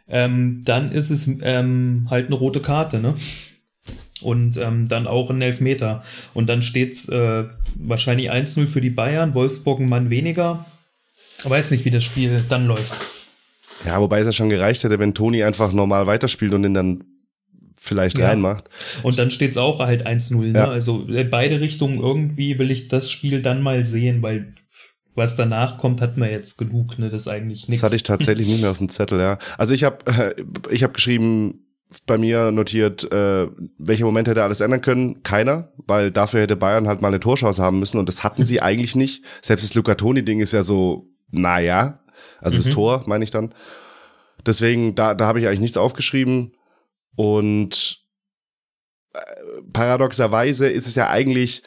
ähm, 0.08 0.62
dann 0.66 0.92
ist 0.92 1.10
es 1.10 1.28
ähm, 1.42 2.08
halt 2.10 2.28
eine 2.28 2.36
rote 2.36 2.60
Karte, 2.60 3.00
ne? 3.00 3.16
Und 4.22 4.58
ähm, 4.58 4.88
dann 4.88 5.08
auch 5.08 5.32
ein 5.32 5.42
Elfmeter. 5.42 6.04
Und 6.36 6.48
dann 6.48 6.62
steht's 6.62 7.10
äh, 7.10 7.46
wahrscheinlich 7.76 8.32
1-0 8.32 8.68
für 8.68 8.82
die 8.82 8.90
Bayern, 8.90 9.34
Wolfsburg 9.34 9.80
ein 9.80 9.90
Mann 9.90 10.10
weniger. 10.10 10.66
Weiß 11.44 11.72
nicht, 11.72 11.86
wie 11.86 11.92
das 11.92 12.04
Spiel 12.04 12.44
dann 12.50 12.68
läuft. 12.68 12.94
Ja, 13.86 14.00
wobei 14.00 14.20
es 14.20 14.28
ja 14.28 14.32
schon 14.32 14.50
gereicht 14.50 14.84
hätte, 14.84 15.00
wenn 15.00 15.14
Toni 15.14 15.44
einfach 15.44 15.74
normal 15.74 16.06
weiterspielt 16.06 16.54
und 16.54 16.64
ihn 16.64 16.74
dann 16.76 17.04
vielleicht 17.78 18.18
Ja. 18.18 18.28
reinmacht. 18.28 18.70
Und 19.02 19.18
dann 19.18 19.32
steht's 19.32 19.58
auch 19.58 19.80
halt 19.80 20.06
1-0. 20.06 20.52
Ne? 20.52 20.60
Ja. 20.60 20.70
Also 20.70 21.02
in 21.08 21.30
beide 21.32 21.60
Richtungen 21.60 22.00
irgendwie 22.00 22.60
will 22.60 22.70
ich 22.70 22.90
das 22.90 23.10
Spiel 23.10 23.42
dann 23.42 23.64
mal 23.64 23.86
sehen, 23.86 24.22
weil 24.22 24.54
was 25.16 25.36
danach 25.36 25.78
kommt, 25.80 26.00
hat 26.00 26.16
man 26.16 26.30
jetzt 26.30 26.58
genug. 26.58 27.00
Ne? 27.00 27.10
Das 27.10 27.24
ist 27.24 27.28
eigentlich 27.28 27.68
nichts. 27.68 27.82
Das 27.82 27.88
hatte 27.90 27.96
ich 27.96 28.04
tatsächlich 28.04 28.48
nicht 28.48 28.62
mehr 28.62 28.72
auf 28.72 28.78
dem 28.78 28.90
Zettel, 28.90 29.20
ja. 29.20 29.40
Also 29.58 29.74
ich 29.74 29.84
habe 29.84 29.98
äh, 30.06 30.36
ich 30.70 30.84
hab 30.84 30.94
geschrieben, 30.94 31.66
bei 32.06 32.18
mir 32.18 32.52
notiert, 32.52 33.12
äh, 33.12 33.48
welche 33.78 34.06
Momente 34.06 34.32
hätte 34.32 34.44
alles 34.44 34.62
ändern 34.62 34.82
können? 34.82 35.24
Keiner, 35.24 35.72
weil 35.78 36.12
dafür 36.12 36.42
hätte 36.42 36.56
Bayern 36.56 36.88
halt 36.88 37.02
mal 37.02 37.10
eine 37.10 37.20
Torchance 37.20 37.62
haben 37.62 37.80
müssen 37.80 37.98
und 37.98 38.08
das 38.08 38.24
hatten 38.24 38.46
sie 38.46 38.62
eigentlich 38.62 38.96
nicht. 38.96 39.24
Selbst 39.42 39.64
das 39.64 39.74
Luca 39.74 39.96
Toni-Ding 39.96 40.40
ist 40.40 40.54
ja 40.54 40.64
so, 40.64 41.08
naja, 41.30 42.04
also 42.40 42.58
das 42.58 42.68
Mhm. 42.68 42.72
Tor, 42.72 43.04
meine 43.08 43.24
ich 43.24 43.32
dann. 43.32 43.54
Deswegen, 44.46 44.96
da, 44.96 45.14
da 45.14 45.26
habe 45.28 45.40
ich 45.40 45.48
eigentlich 45.48 45.60
nichts 45.60 45.78
aufgeschrieben. 45.78 46.54
Und 47.16 48.04
äh, 49.14 49.20
paradoxerweise 49.74 50.68
ist 50.70 50.88
es 50.88 50.96
ja 50.96 51.10
eigentlich 51.10 51.64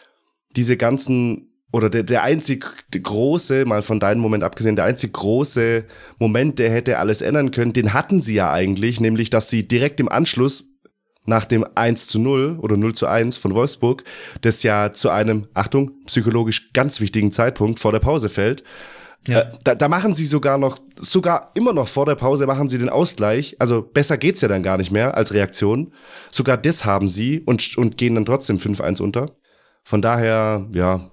diese 0.57 0.77
ganzen 0.77 1.53
oder 1.75 1.91
der, 1.91 2.05
der 2.05 2.22
einzig 2.22 2.64
große, 2.93 3.64
mal 3.64 3.83
von 3.83 3.99
deinem 3.99 4.20
Moment 4.20 4.45
abgesehen, 4.45 4.77
der 4.77 4.85
einzig 4.85 5.12
große 5.12 5.85
Moment, 6.20 6.61
der 6.61 6.70
hätte 6.70 6.99
alles 6.99 7.20
ändern 7.20 7.51
können, 7.51 7.72
den 7.72 7.93
hatten 7.93 8.20
sie 8.20 8.37
ja 8.37 8.53
eigentlich, 8.53 9.01
nämlich, 9.01 9.29
dass 9.29 9.51
sie 9.51 9.66
direkt 9.66 9.99
im 9.99 10.09
Anschluss 10.09 10.68
nach 11.27 11.45
dem 11.47 11.66
1 11.75 12.07
zu 12.07 12.20
0 12.20 12.61
oder 12.61 12.77
0 12.77 12.95
zu 12.95 13.09
1 13.09 13.39
von 13.39 13.55
Wolfsburg, 13.55 14.05
das 14.43 14.62
ja 14.62 14.93
zu 14.93 15.11
einem, 15.11 15.49
Achtung, 15.53 15.91
psychologisch 16.07 16.72
ganz 16.75 17.01
wichtigen 17.01 17.33
Zeitpunkt 17.33 17.81
vor 17.81 17.91
der 17.91 17.99
Pause 17.99 18.29
fällt, 18.29 18.62
Ja. 19.27 19.41
äh, 19.41 19.53
da, 19.64 19.75
da 19.75 19.89
machen 19.89 20.14
sie 20.14 20.27
sogar 20.27 20.59
noch, 20.59 20.79
sogar 21.01 21.51
immer 21.57 21.72
noch 21.72 21.89
vor 21.89 22.07
der 22.07 22.14
Pause 22.14 22.47
machen 22.47 22.68
sie 22.68 22.79
den 22.79 22.89
Ausgleich. 22.89 23.57
Also 23.59 23.83
besser 23.83 24.16
geht's 24.16 24.43
ja 24.43 24.49
dann 24.49 24.62
gar 24.62 24.77
nicht 24.77 24.93
mehr 24.93 25.16
als 25.16 25.35
Reaktion. 25.35 25.93
Sogar 26.31 26.57
das 26.57 26.85
haben 26.85 27.09
sie 27.09 27.41
und, 27.41 27.77
und 27.77 27.97
gehen 27.97 28.14
dann 28.14 28.27
trotzdem 28.27 28.59
5-1 28.59 29.03
unter. 29.03 29.33
Von 29.83 30.03
daher, 30.03 30.68
ja, 30.72 31.11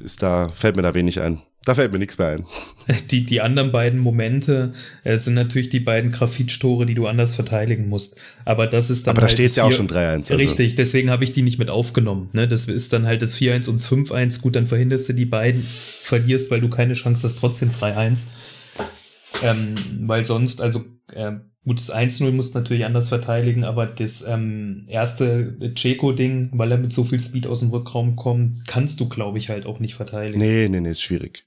ist 0.00 0.22
da, 0.22 0.48
fällt 0.48 0.76
mir 0.76 0.82
da 0.82 0.94
wenig 0.94 1.20
ein. 1.20 1.42
Da 1.64 1.74
fällt 1.74 1.92
mir 1.92 1.98
nichts 1.98 2.16
mehr 2.16 2.28
ein. 2.28 2.46
Die, 3.10 3.26
die 3.26 3.42
anderen 3.42 3.72
beiden 3.72 4.00
Momente 4.00 4.72
äh, 5.04 5.18
sind 5.18 5.34
natürlich 5.34 5.68
die 5.68 5.80
beiden 5.80 6.12
Grafitstore, 6.12 6.86
die 6.86 6.94
du 6.94 7.06
anders 7.06 7.34
verteidigen 7.34 7.90
musst. 7.90 8.16
Aber 8.46 8.66
das 8.66 8.88
ist 8.88 9.06
dann 9.06 9.12
Aber 9.12 9.20
da 9.20 9.26
halt 9.26 9.32
steht's 9.32 9.56
das 9.56 9.56
ja 9.58 9.64
auch 9.64 9.72
schon 9.72 9.88
3-1. 9.88 10.14
Also. 10.16 10.36
Richtig, 10.36 10.76
deswegen 10.76 11.10
habe 11.10 11.24
ich 11.24 11.32
die 11.32 11.42
nicht 11.42 11.58
mit 11.58 11.68
aufgenommen. 11.68 12.30
Ne? 12.32 12.48
Das 12.48 12.66
ist 12.68 12.94
dann 12.94 13.04
halt 13.04 13.20
das 13.20 13.36
4-1 13.36 13.68
und 13.68 13.82
das 13.82 13.90
5-1. 13.90 14.40
Gut, 14.40 14.56
dann 14.56 14.66
verhinderst 14.66 15.10
du 15.10 15.12
die 15.12 15.26
beiden, 15.26 15.62
verlierst, 16.02 16.50
weil 16.50 16.62
du 16.62 16.70
keine 16.70 16.94
Chance 16.94 17.24
hast, 17.24 17.38
trotzdem 17.38 17.70
3-1. 17.70 18.28
Ähm, 19.42 19.74
weil 20.06 20.24
sonst, 20.24 20.62
also 20.62 20.84
äh, 21.12 21.32
gut, 21.68 21.78
das 21.78 21.94
1-0 21.94 22.32
musst 22.32 22.54
du 22.54 22.58
natürlich 22.58 22.84
anders 22.84 23.08
verteidigen, 23.08 23.64
aber 23.64 23.86
das 23.86 24.26
ähm, 24.26 24.84
erste 24.88 25.56
Checo-Ding, 25.74 26.50
weil 26.54 26.72
er 26.72 26.78
mit 26.78 26.92
so 26.92 27.04
viel 27.04 27.20
Speed 27.20 27.46
aus 27.46 27.60
dem 27.60 27.70
Rückraum 27.70 28.16
kommt, 28.16 28.66
kannst 28.66 28.98
du, 29.00 29.08
glaube 29.08 29.38
ich, 29.38 29.50
halt 29.50 29.66
auch 29.66 29.78
nicht 29.78 29.94
verteidigen. 29.94 30.38
Nee, 30.38 30.68
nee, 30.68 30.80
nee, 30.80 30.90
ist 30.90 31.02
schwierig. 31.02 31.44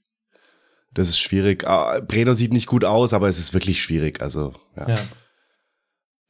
Das 0.94 1.08
ist 1.08 1.18
schwierig. 1.18 1.66
Ah, 1.66 2.00
Brenner 2.00 2.34
sieht 2.34 2.52
nicht 2.52 2.66
gut 2.66 2.84
aus, 2.84 3.12
aber 3.12 3.28
es 3.28 3.38
ist 3.38 3.54
wirklich 3.54 3.82
schwierig. 3.82 4.20
Also, 4.22 4.54
ja. 4.76 4.88
Ja. 4.88 4.98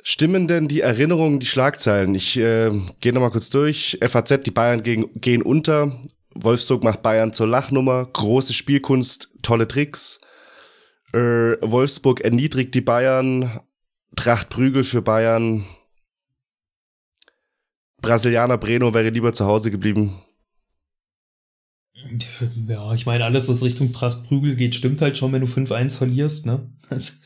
Stimmen 0.05 0.49
denn 0.49 0.67
die 0.67 0.81
Erinnerungen, 0.81 1.39
die 1.39 1.47
Schlagzeilen? 1.47 2.15
Ich 2.15 2.37
äh, 2.37 2.71
gehe 3.01 3.13
nochmal 3.13 3.31
kurz 3.31 3.51
durch. 3.51 3.99
FAZ, 4.03 4.41
die 4.45 4.51
Bayern 4.51 4.83
gegen, 4.83 5.11
gehen 5.21 5.43
unter. 5.43 6.03
Wolfsburg 6.35 6.83
macht 6.83 7.03
Bayern 7.03 7.33
zur 7.33 7.47
Lachnummer. 7.47 8.09
Große 8.13 8.53
Spielkunst, 8.53 9.31
tolle 9.43 9.69
Tricks. 9.69 10.21
Äh, 11.13 11.57
Wolfsburg 11.61 12.21
erniedrigt 12.21 12.75
die 12.75 12.81
Bayern. 12.81 13.61
Tracht 14.17 14.49
Prügel 14.51 14.85
für 14.85 15.03
Bayern. 15.03 15.65
Brasilianer 18.01 18.59
Breno 18.59 18.93
wäre 18.93 19.11
lieber 19.11 19.33
zu 19.33 19.47
Hause 19.47 19.71
geblieben. 19.71 20.23
Ja, 22.69 22.93
ich 22.95 23.07
meine, 23.07 23.25
alles, 23.25 23.49
was 23.49 23.63
Richtung 23.63 23.93
Tracht 23.93 24.25
Prügel 24.25 24.57
geht, 24.57 24.75
stimmt 24.75 25.01
halt 25.01 25.17
schon, 25.17 25.33
wenn 25.33 25.41
du 25.41 25.47
5-1 25.47 25.97
verlierst, 25.97 26.47
ne? 26.47 26.69
Das, 26.91 27.21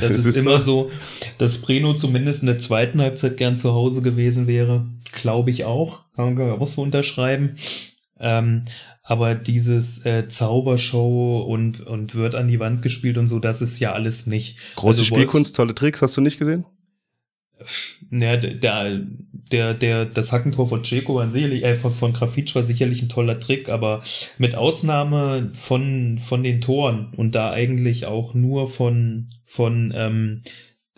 das 0.00 0.16
ist, 0.16 0.36
immer 0.36 0.60
so, 0.60 0.90
dass 1.38 1.62
Breno 1.62 1.94
zumindest 1.94 2.42
in 2.42 2.48
der 2.48 2.58
zweiten 2.58 3.00
Halbzeit 3.00 3.36
gern 3.36 3.56
zu 3.56 3.72
Hause 3.72 4.02
gewesen 4.02 4.46
wäre. 4.46 4.86
Glaube 5.12 5.50
ich 5.50 5.64
auch. 5.64 6.04
Kann 6.16 6.34
man 6.34 6.50
auch 6.50 6.66
so 6.66 6.82
unterschreiben. 6.82 7.54
Ähm, 8.18 8.64
aber 9.02 9.34
dieses 9.34 10.04
äh, 10.04 10.28
Zaubershow 10.28 11.42
und, 11.42 11.80
und 11.80 12.14
wird 12.14 12.34
an 12.34 12.48
die 12.48 12.58
Wand 12.58 12.82
gespielt 12.82 13.18
und 13.18 13.26
so, 13.26 13.38
das 13.38 13.62
ist 13.62 13.78
ja 13.78 13.92
alles 13.92 14.26
nicht. 14.26 14.58
Große 14.76 15.00
Also 15.00 15.04
Spielkunst, 15.04 15.54
tolle 15.54 15.74
Tricks, 15.74 16.02
hast 16.02 16.16
du 16.16 16.20
nicht 16.20 16.38
gesehen? 16.38 16.64
Ja, 18.10 18.36
der, 18.36 19.00
der, 19.32 19.74
der, 19.74 20.04
das 20.04 20.32
Hackentor 20.32 20.68
von 20.68 20.84
Ceco 20.84 21.14
war 21.14 21.30
sicherlich, 21.30 21.64
äh, 21.64 21.74
von, 21.74 21.92
von 21.92 22.12
Grafitsch 22.12 22.54
war 22.54 22.62
sicherlich 22.62 23.02
ein 23.02 23.08
toller 23.08 23.40
Trick, 23.40 23.68
aber 23.68 24.02
mit 24.38 24.54
Ausnahme 24.54 25.50
von, 25.54 26.18
von 26.18 26.42
den 26.42 26.60
Toren 26.60 27.12
und 27.16 27.34
da 27.34 27.50
eigentlich 27.50 28.06
auch 28.06 28.34
nur 28.34 28.68
von, 28.68 29.30
von, 29.44 29.92
ähm, 29.94 30.42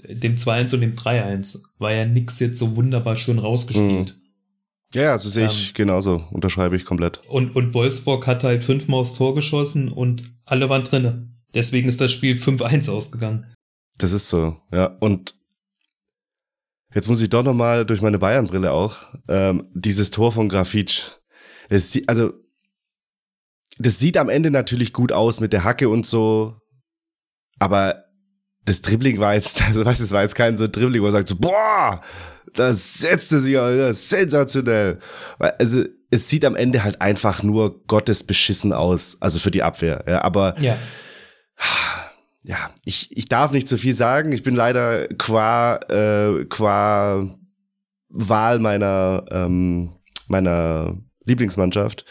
dem 0.05 0.37
2-1 0.37 0.75
und 0.75 0.81
dem 0.81 0.95
3-1 0.95 1.65
war 1.79 1.95
ja 1.95 2.07
nix 2.07 2.39
jetzt 2.39 2.59
so 2.59 2.77
wunderbar 2.77 3.17
schön 3.17 3.39
rausgespielt. 3.39 4.17
Mhm. 4.17 4.28
Ja, 4.95 5.13
also 5.13 5.29
sehe 5.29 5.47
ich 5.47 5.69
ähm, 5.69 5.75
genauso, 5.75 6.25
unterschreibe 6.31 6.77
ich 6.77 6.85
komplett. 6.85 7.21
Und, 7.29 7.55
und 7.55 7.75
Wolfsburg 7.75 8.27
hat 8.27 8.43
halt 8.43 8.65
fünfmal 8.65 9.01
aufs 9.01 9.15
Tor 9.15 9.35
geschossen 9.35 9.91
und 9.91 10.23
alle 10.45 10.69
waren 10.69 10.85
drinne. 10.85 11.29
Deswegen 11.55 11.89
ist 11.89 12.01
das 12.01 12.13
Spiel 12.13 12.37
5-1 12.37 12.91
ausgegangen. 12.91 13.47
Das 13.99 14.13
ist 14.13 14.29
so, 14.29 14.57
ja. 14.73 14.97
Und 15.01 15.35
jetzt 16.95 17.09
muss 17.09 17.21
ich 17.21 17.29
doch 17.29 17.43
nochmal 17.43 17.85
durch 17.85 18.01
meine 18.01 18.19
Bayern-Brille 18.19 18.73
auch, 18.73 18.97
ähm, 19.29 19.69
dieses 19.75 20.11
Tor 20.11 20.33
von 20.33 20.49
Grafitsch. 20.49 21.11
Das, 21.69 21.99
also, 22.07 22.33
das 23.79 23.99
sieht 23.99 24.17
am 24.17 24.31
Ende 24.31 24.51
natürlich 24.51 24.93
gut 24.93 25.13
aus 25.13 25.41
mit 25.41 25.53
der 25.53 25.65
Hacke 25.65 25.89
und 25.89 26.07
so, 26.07 26.61
aber 27.59 28.05
das 28.65 28.83
Dribbling 28.83 29.19
war 29.21 29.35
jetzt, 29.35 29.63
also 29.67 29.85
weißt 29.85 30.01
du, 30.01 30.05
es 30.05 30.13
war 30.13 30.23
jetzt 30.23 30.35
kein 30.35 30.57
so 30.57 30.67
Dribbling, 30.67 31.03
wo 31.03 31.07
man 31.07 31.13
sagt 31.13 31.29
so, 31.29 31.37
boah, 31.37 32.03
das 32.55 32.95
setzte 32.95 33.41
sich, 33.41 33.55
das 33.55 34.09
sensationell. 34.09 34.99
Also, 35.39 35.85
es 36.11 36.29
sieht 36.29 36.45
am 36.45 36.57
Ende 36.57 36.85
halt 36.85 37.01
einfach 37.01 37.43
nur 37.43 37.85
Gottes 37.87 38.25
beschissen 38.25 38.73
aus, 38.73 39.19
also 39.21 39.39
für 39.39 39.51
die 39.51 39.63
Abwehr, 39.63 40.05
ja, 40.07 40.23
aber, 40.23 40.55
ja. 40.61 40.77
ja, 42.43 42.71
ich, 42.85 43.17
ich 43.17 43.29
darf 43.29 43.53
nicht 43.53 43.69
zu 43.69 43.77
viel 43.77 43.95
sagen. 43.95 44.33
Ich 44.33 44.43
bin 44.43 44.55
leider 44.55 45.07
qua, 45.09 45.77
äh, 45.91 46.45
qua 46.47 47.29
Wahl 48.09 48.59
meiner, 48.59 49.25
ähm, 49.31 49.97
meiner 50.29 50.97
Lieblingsmannschaft. 51.29 52.05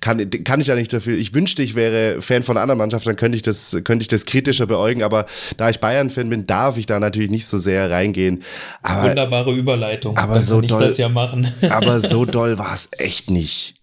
Kann, 0.00 0.30
kann 0.44 0.60
ich 0.60 0.68
ja 0.68 0.74
nicht 0.74 0.92
dafür. 0.92 1.16
Ich 1.16 1.34
wünschte, 1.34 1.62
ich 1.62 1.74
wäre 1.74 2.20
Fan 2.20 2.42
von 2.42 2.56
einer 2.56 2.62
anderen 2.62 2.78
Mannschaft, 2.78 3.06
dann 3.06 3.16
könnte 3.16 3.36
ich 3.36 3.42
das, 3.42 3.76
könnte 3.84 4.02
ich 4.02 4.08
das 4.08 4.24
kritischer 4.24 4.66
beäugen. 4.66 5.02
Aber 5.02 5.26
da 5.56 5.68
ich 5.70 5.80
Bayern-Fan 5.80 6.28
bin, 6.28 6.46
darf 6.46 6.76
ich 6.76 6.86
da 6.86 7.00
natürlich 7.00 7.30
nicht 7.30 7.46
so 7.46 7.58
sehr 7.58 7.90
reingehen. 7.90 8.42
Aber, 8.82 9.08
Wunderbare 9.08 9.52
Überleitung. 9.52 10.16
Aber 10.16 10.40
so 10.40 10.60
doll, 10.60 10.92
ja 10.96 11.08
aber 11.70 12.00
so 12.00 12.24
doll 12.24 12.58
war 12.58 12.72
es 12.72 12.88
echt 12.96 13.30
nicht. 13.30 13.74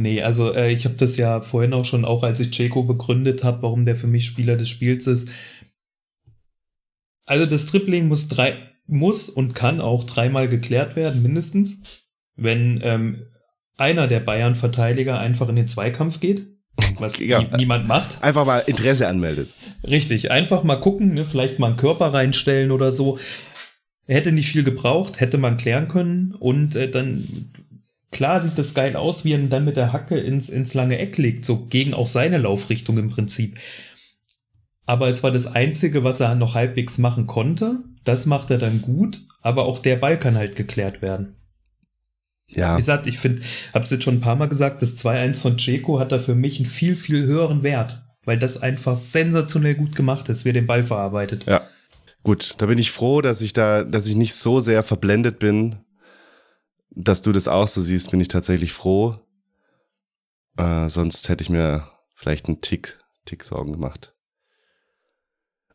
Nee, 0.00 0.22
also 0.22 0.54
äh, 0.54 0.72
ich 0.72 0.86
habe 0.86 0.94
das 0.94 1.18
ja 1.18 1.42
vorhin 1.42 1.74
auch 1.74 1.84
schon, 1.84 2.06
auch 2.06 2.22
als 2.22 2.40
ich 2.40 2.52
Checo 2.52 2.84
begründet 2.84 3.44
habe, 3.44 3.62
warum 3.62 3.84
der 3.84 3.96
für 3.96 4.06
mich 4.06 4.24
Spieler 4.24 4.56
des 4.56 4.70
Spiels 4.70 5.06
ist. 5.06 5.30
Also 7.26 7.44
das 7.44 7.66
Tripling 7.66 8.08
muss 8.08 8.28
drei, 8.28 8.56
muss 8.86 9.28
und 9.28 9.54
kann 9.54 9.82
auch 9.82 10.04
dreimal 10.04 10.48
geklärt 10.48 10.96
werden, 10.96 11.22
mindestens. 11.22 12.06
Wenn 12.34 12.80
ähm, 12.82 13.26
einer 13.80 14.06
der 14.06 14.20
Bayern-Verteidiger 14.20 15.18
einfach 15.18 15.48
in 15.48 15.56
den 15.56 15.66
Zweikampf 15.66 16.20
geht, 16.20 16.46
was 16.98 17.18
ja, 17.18 17.42
niemand 17.56 17.88
macht. 17.88 18.22
Einfach 18.22 18.46
mal 18.46 18.62
Interesse 18.66 19.08
anmeldet. 19.08 19.50
Richtig, 19.82 20.30
einfach 20.30 20.62
mal 20.62 20.76
gucken, 20.76 21.14
ne, 21.14 21.24
vielleicht 21.24 21.58
mal 21.58 21.68
einen 21.68 21.76
Körper 21.76 22.12
reinstellen 22.12 22.70
oder 22.70 22.92
so. 22.92 23.18
Er 24.06 24.16
hätte 24.16 24.32
nicht 24.32 24.50
viel 24.50 24.64
gebraucht, 24.64 25.20
hätte 25.20 25.38
man 25.38 25.56
klären 25.56 25.88
können 25.88 26.34
und 26.38 26.76
äh, 26.76 26.90
dann 26.90 27.50
Klar 28.10 28.40
sieht 28.40 28.58
das 28.58 28.74
geil 28.74 28.96
aus, 28.96 29.24
wie 29.24 29.32
er 29.32 29.38
dann 29.38 29.64
mit 29.64 29.76
der 29.76 29.92
Hacke 29.92 30.18
ins, 30.18 30.48
ins 30.48 30.74
lange 30.74 30.98
Eck 30.98 31.16
legt, 31.16 31.44
so 31.44 31.66
gegen 31.66 31.94
auch 31.94 32.08
seine 32.08 32.38
Laufrichtung 32.38 32.98
im 32.98 33.10
Prinzip. 33.10 33.56
Aber 34.84 35.08
es 35.08 35.22
war 35.22 35.30
das 35.30 35.46
Einzige, 35.46 36.02
was 36.02 36.18
er 36.18 36.34
noch 36.34 36.54
halbwegs 36.54 36.98
machen 36.98 37.28
konnte. 37.28 37.84
Das 38.02 38.26
macht 38.26 38.50
er 38.50 38.58
dann 38.58 38.82
gut, 38.82 39.20
aber 39.42 39.66
auch 39.66 39.78
der 39.78 39.96
Ball 39.96 40.18
kann 40.18 40.34
halt 40.36 40.56
geklärt 40.56 41.02
werden. 41.02 41.36
Ja. 42.50 42.74
Wie 42.74 42.78
gesagt, 42.78 43.06
ich 43.06 43.18
finde, 43.18 43.42
hab's 43.72 43.90
jetzt 43.90 44.04
schon 44.04 44.16
ein 44.16 44.20
paar 44.20 44.36
Mal 44.36 44.48
gesagt, 44.48 44.82
das 44.82 44.96
2-1 44.96 45.40
von 45.40 45.58
Ceco 45.58 46.00
hat 46.00 46.12
da 46.12 46.18
für 46.18 46.34
mich 46.34 46.58
einen 46.58 46.66
viel, 46.66 46.96
viel 46.96 47.24
höheren 47.24 47.62
Wert, 47.62 48.02
weil 48.24 48.38
das 48.38 48.62
einfach 48.62 48.96
sensationell 48.96 49.74
gut 49.74 49.94
gemacht 49.94 50.28
ist, 50.28 50.44
wie 50.44 50.50
er 50.50 50.54
den 50.54 50.66
Ball 50.66 50.82
verarbeitet. 50.82 51.46
Ja. 51.46 51.62
Gut, 52.22 52.54
da 52.58 52.66
bin 52.66 52.78
ich 52.78 52.90
froh, 52.90 53.20
dass 53.22 53.40
ich 53.40 53.52
da, 53.52 53.82
dass 53.84 54.06
ich 54.06 54.16
nicht 54.16 54.34
so 54.34 54.60
sehr 54.60 54.82
verblendet 54.82 55.38
bin 55.38 55.76
dass 56.90 57.22
du 57.22 57.32
das 57.32 57.48
auch 57.48 57.68
so 57.68 57.80
siehst, 57.82 58.10
bin 58.10 58.20
ich 58.20 58.28
tatsächlich 58.28 58.72
froh. 58.72 59.16
Äh, 60.56 60.88
sonst 60.88 61.28
hätte 61.28 61.42
ich 61.42 61.50
mir 61.50 61.88
vielleicht 62.14 62.46
einen 62.46 62.60
Tick, 62.60 62.98
Tick 63.24 63.44
Sorgen 63.44 63.72
gemacht. 63.72 64.14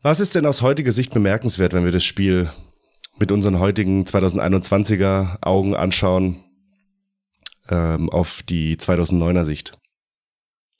Was 0.01 0.19
ist 0.19 0.35
denn 0.35 0.45
aus 0.45 0.61
heutiger 0.61 0.91
Sicht 0.91 1.13
bemerkenswert, 1.13 1.73
wenn 1.73 1.85
wir 1.85 1.91
das 1.91 2.03
Spiel 2.03 2.51
mit 3.17 3.31
unseren 3.31 3.59
heutigen 3.59 4.03
2021er 4.03 5.41
Augen 5.41 5.75
anschauen, 5.75 6.43
ähm, 7.69 8.09
auf 8.09 8.43
die 8.43 8.77
2009er 8.77 9.45
Sicht? 9.45 9.77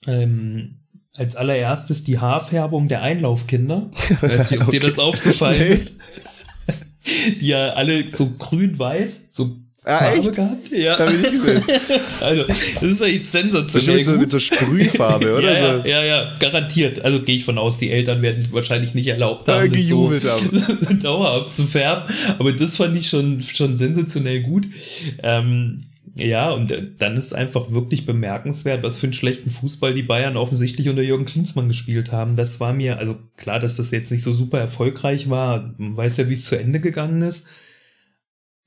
Ähm, 0.07 0.79
als 1.15 1.36
allererstes 1.36 2.03
die 2.03 2.19
Haarfärbung 2.19 2.88
der 2.88 3.01
Einlaufkinder. 3.01 3.89
Weiß 4.21 4.51
nicht, 4.51 4.61
ob 4.61 4.67
okay. 4.67 4.79
dir 4.79 4.88
das 4.88 4.99
aufgefallen 4.99 5.69
nee. 5.69 5.75
ist. 5.75 6.01
Die 7.39 7.47
ja 7.47 7.73
alle 7.73 8.09
so 8.11 8.29
grün-weiß, 8.29 9.33
so 9.33 9.57
Ah, 9.88 9.97
Farbe 9.99 10.17
echt? 10.17 10.33
gehabt? 10.33 10.71
Ja. 10.71 10.97
Hab 10.97 11.13
ich 11.13 11.19
nicht 11.19 11.31
gesehen. 11.31 11.61
also, 12.19 12.43
das 12.43 12.81
ist 12.81 12.99
wirklich 12.99 13.23
sensationell. 13.23 14.03
So 14.03 14.13
mit 14.13 14.31
so 14.31 14.39
Sprühfarbe, 14.39 15.36
oder? 15.38 15.53
ja, 15.53 15.77
ja, 15.77 15.86
ja, 15.86 16.03
ja, 16.03 16.33
garantiert. 16.39 17.05
Also 17.05 17.21
gehe 17.21 17.38
ich 17.38 17.45
von 17.45 17.59
aus, 17.59 17.77
die 17.77 17.91
Eltern 17.91 18.23
werden 18.23 18.47
wahrscheinlich 18.49 18.95
nicht 18.95 19.07
erlaubt 19.07 19.47
haben, 19.47 19.71
das 19.71 19.83
so 19.83 20.11
haben. 20.11 20.99
dauerhaft 21.03 21.53
zu 21.53 21.65
färben. 21.65 22.11
Aber 22.39 22.51
das 22.51 22.75
fand 22.75 22.97
ich 22.97 23.09
schon, 23.09 23.41
schon 23.41 23.77
sensationell 23.77 24.41
gut. 24.41 24.65
Ähm, 25.21 25.83
ja, 26.16 26.51
und 26.51 26.74
dann 26.97 27.18
ist 27.18 27.34
einfach 27.34 27.72
wirklich 27.72 28.05
bemerkenswert, 28.05 28.84
was 28.84 28.99
für 28.99 29.07
einen 29.07 29.13
schlechten 29.13 29.49
Fußball 29.49 29.93
die 29.93 30.03
Bayern 30.03 30.38
offensichtlich 30.38 30.89
unter 30.89 31.01
Jürgen 31.01 31.26
Klinsmann 31.26 31.68
gespielt 31.68 32.11
haben. 32.11 32.36
Das 32.36 32.59
war 32.59 32.74
mir, 32.74 32.97
also 32.97 33.18
klar, 33.38 33.59
dass 33.59 33.76
das 33.76 33.91
jetzt 33.91 34.11
nicht 34.11 34.24
so 34.24 34.32
super 34.32 34.59
erfolgreich 34.59 35.30
war. 35.30 35.74
Man 35.78 35.97
weiß 35.97 36.18
ja, 36.18 36.30
wie 36.30 36.34
es 36.34 36.45
zu 36.45 36.57
Ende 36.57 36.80
gegangen 36.80 37.22
ist 37.22 37.49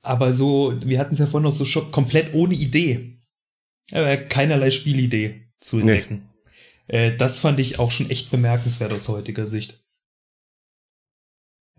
aber 0.01 0.33
so, 0.33 0.73
wir 0.83 0.99
hatten 0.99 1.13
es 1.13 1.19
ja 1.19 1.25
vorhin 1.25 1.49
noch 1.49 1.57
so 1.57 1.65
schon 1.65 1.91
komplett 1.91 2.33
ohne 2.33 2.53
Idee. 2.53 3.19
Aber 3.91 4.17
keinerlei 4.17 4.71
Spielidee 4.71 5.49
zu 5.59 5.79
entdecken. 5.79 6.29
Nee. 6.87 6.95
Äh, 6.95 7.17
das 7.17 7.39
fand 7.39 7.59
ich 7.59 7.79
auch 7.79 7.91
schon 7.91 8.09
echt 8.09 8.31
bemerkenswert 8.31 8.93
aus 8.93 9.07
heutiger 9.07 9.45
Sicht. 9.45 9.83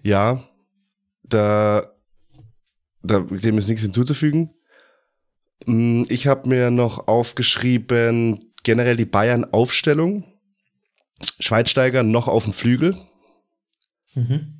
Ja, 0.03 0.43
da, 1.23 1.95
da 3.03 3.21
dem 3.21 3.59
ist 3.59 3.69
nichts 3.69 3.83
hinzuzufügen. 3.83 4.51
Hm, 5.67 6.07
ich 6.09 6.27
habe 6.27 6.49
mir 6.49 6.71
noch 6.71 7.09
aufgeschrieben, 7.09 8.53
generell 8.63 8.97
die 8.97 9.07
Bayern-Aufstellung. 9.07 10.25
Schweinsteiger 11.39 12.03
noch 12.03 12.29
auf 12.29 12.45
dem 12.45 12.53
Flügel. 12.53 12.97
Mhm. 14.15 14.57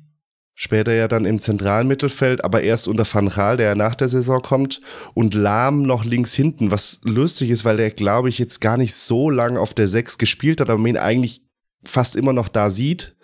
Später 0.53 0.93
ja 0.93 1.07
dann 1.07 1.25
im 1.25 1.39
zentralen 1.39 1.87
Mittelfeld, 1.87 2.43
aber 2.43 2.61
erst 2.61 2.87
unter 2.87 3.05
Van 3.11 3.29
Gaal, 3.29 3.57
der 3.57 3.69
ja 3.69 3.75
nach 3.75 3.95
der 3.95 4.09
Saison 4.09 4.41
kommt. 4.41 4.79
Und 5.15 5.33
Lahm 5.33 5.83
noch 5.83 6.05
links 6.05 6.33
hinten, 6.33 6.69
was 6.69 6.99
lustig 7.03 7.49
ist, 7.49 7.65
weil 7.65 7.77
der, 7.77 7.89
glaube 7.89 8.29
ich, 8.29 8.37
jetzt 8.37 8.61
gar 8.61 8.77
nicht 8.77 8.93
so 8.93 9.29
lang 9.29 9.57
auf 9.57 9.73
der 9.73 9.87
Sechs 9.87 10.17
gespielt 10.17 10.61
hat, 10.61 10.69
aber 10.69 10.77
man 10.77 10.91
ihn 10.91 10.97
eigentlich 10.97 11.41
fast 11.83 12.15
immer 12.15 12.33
noch 12.33 12.47
da 12.47 12.69
sieht. 12.69 13.15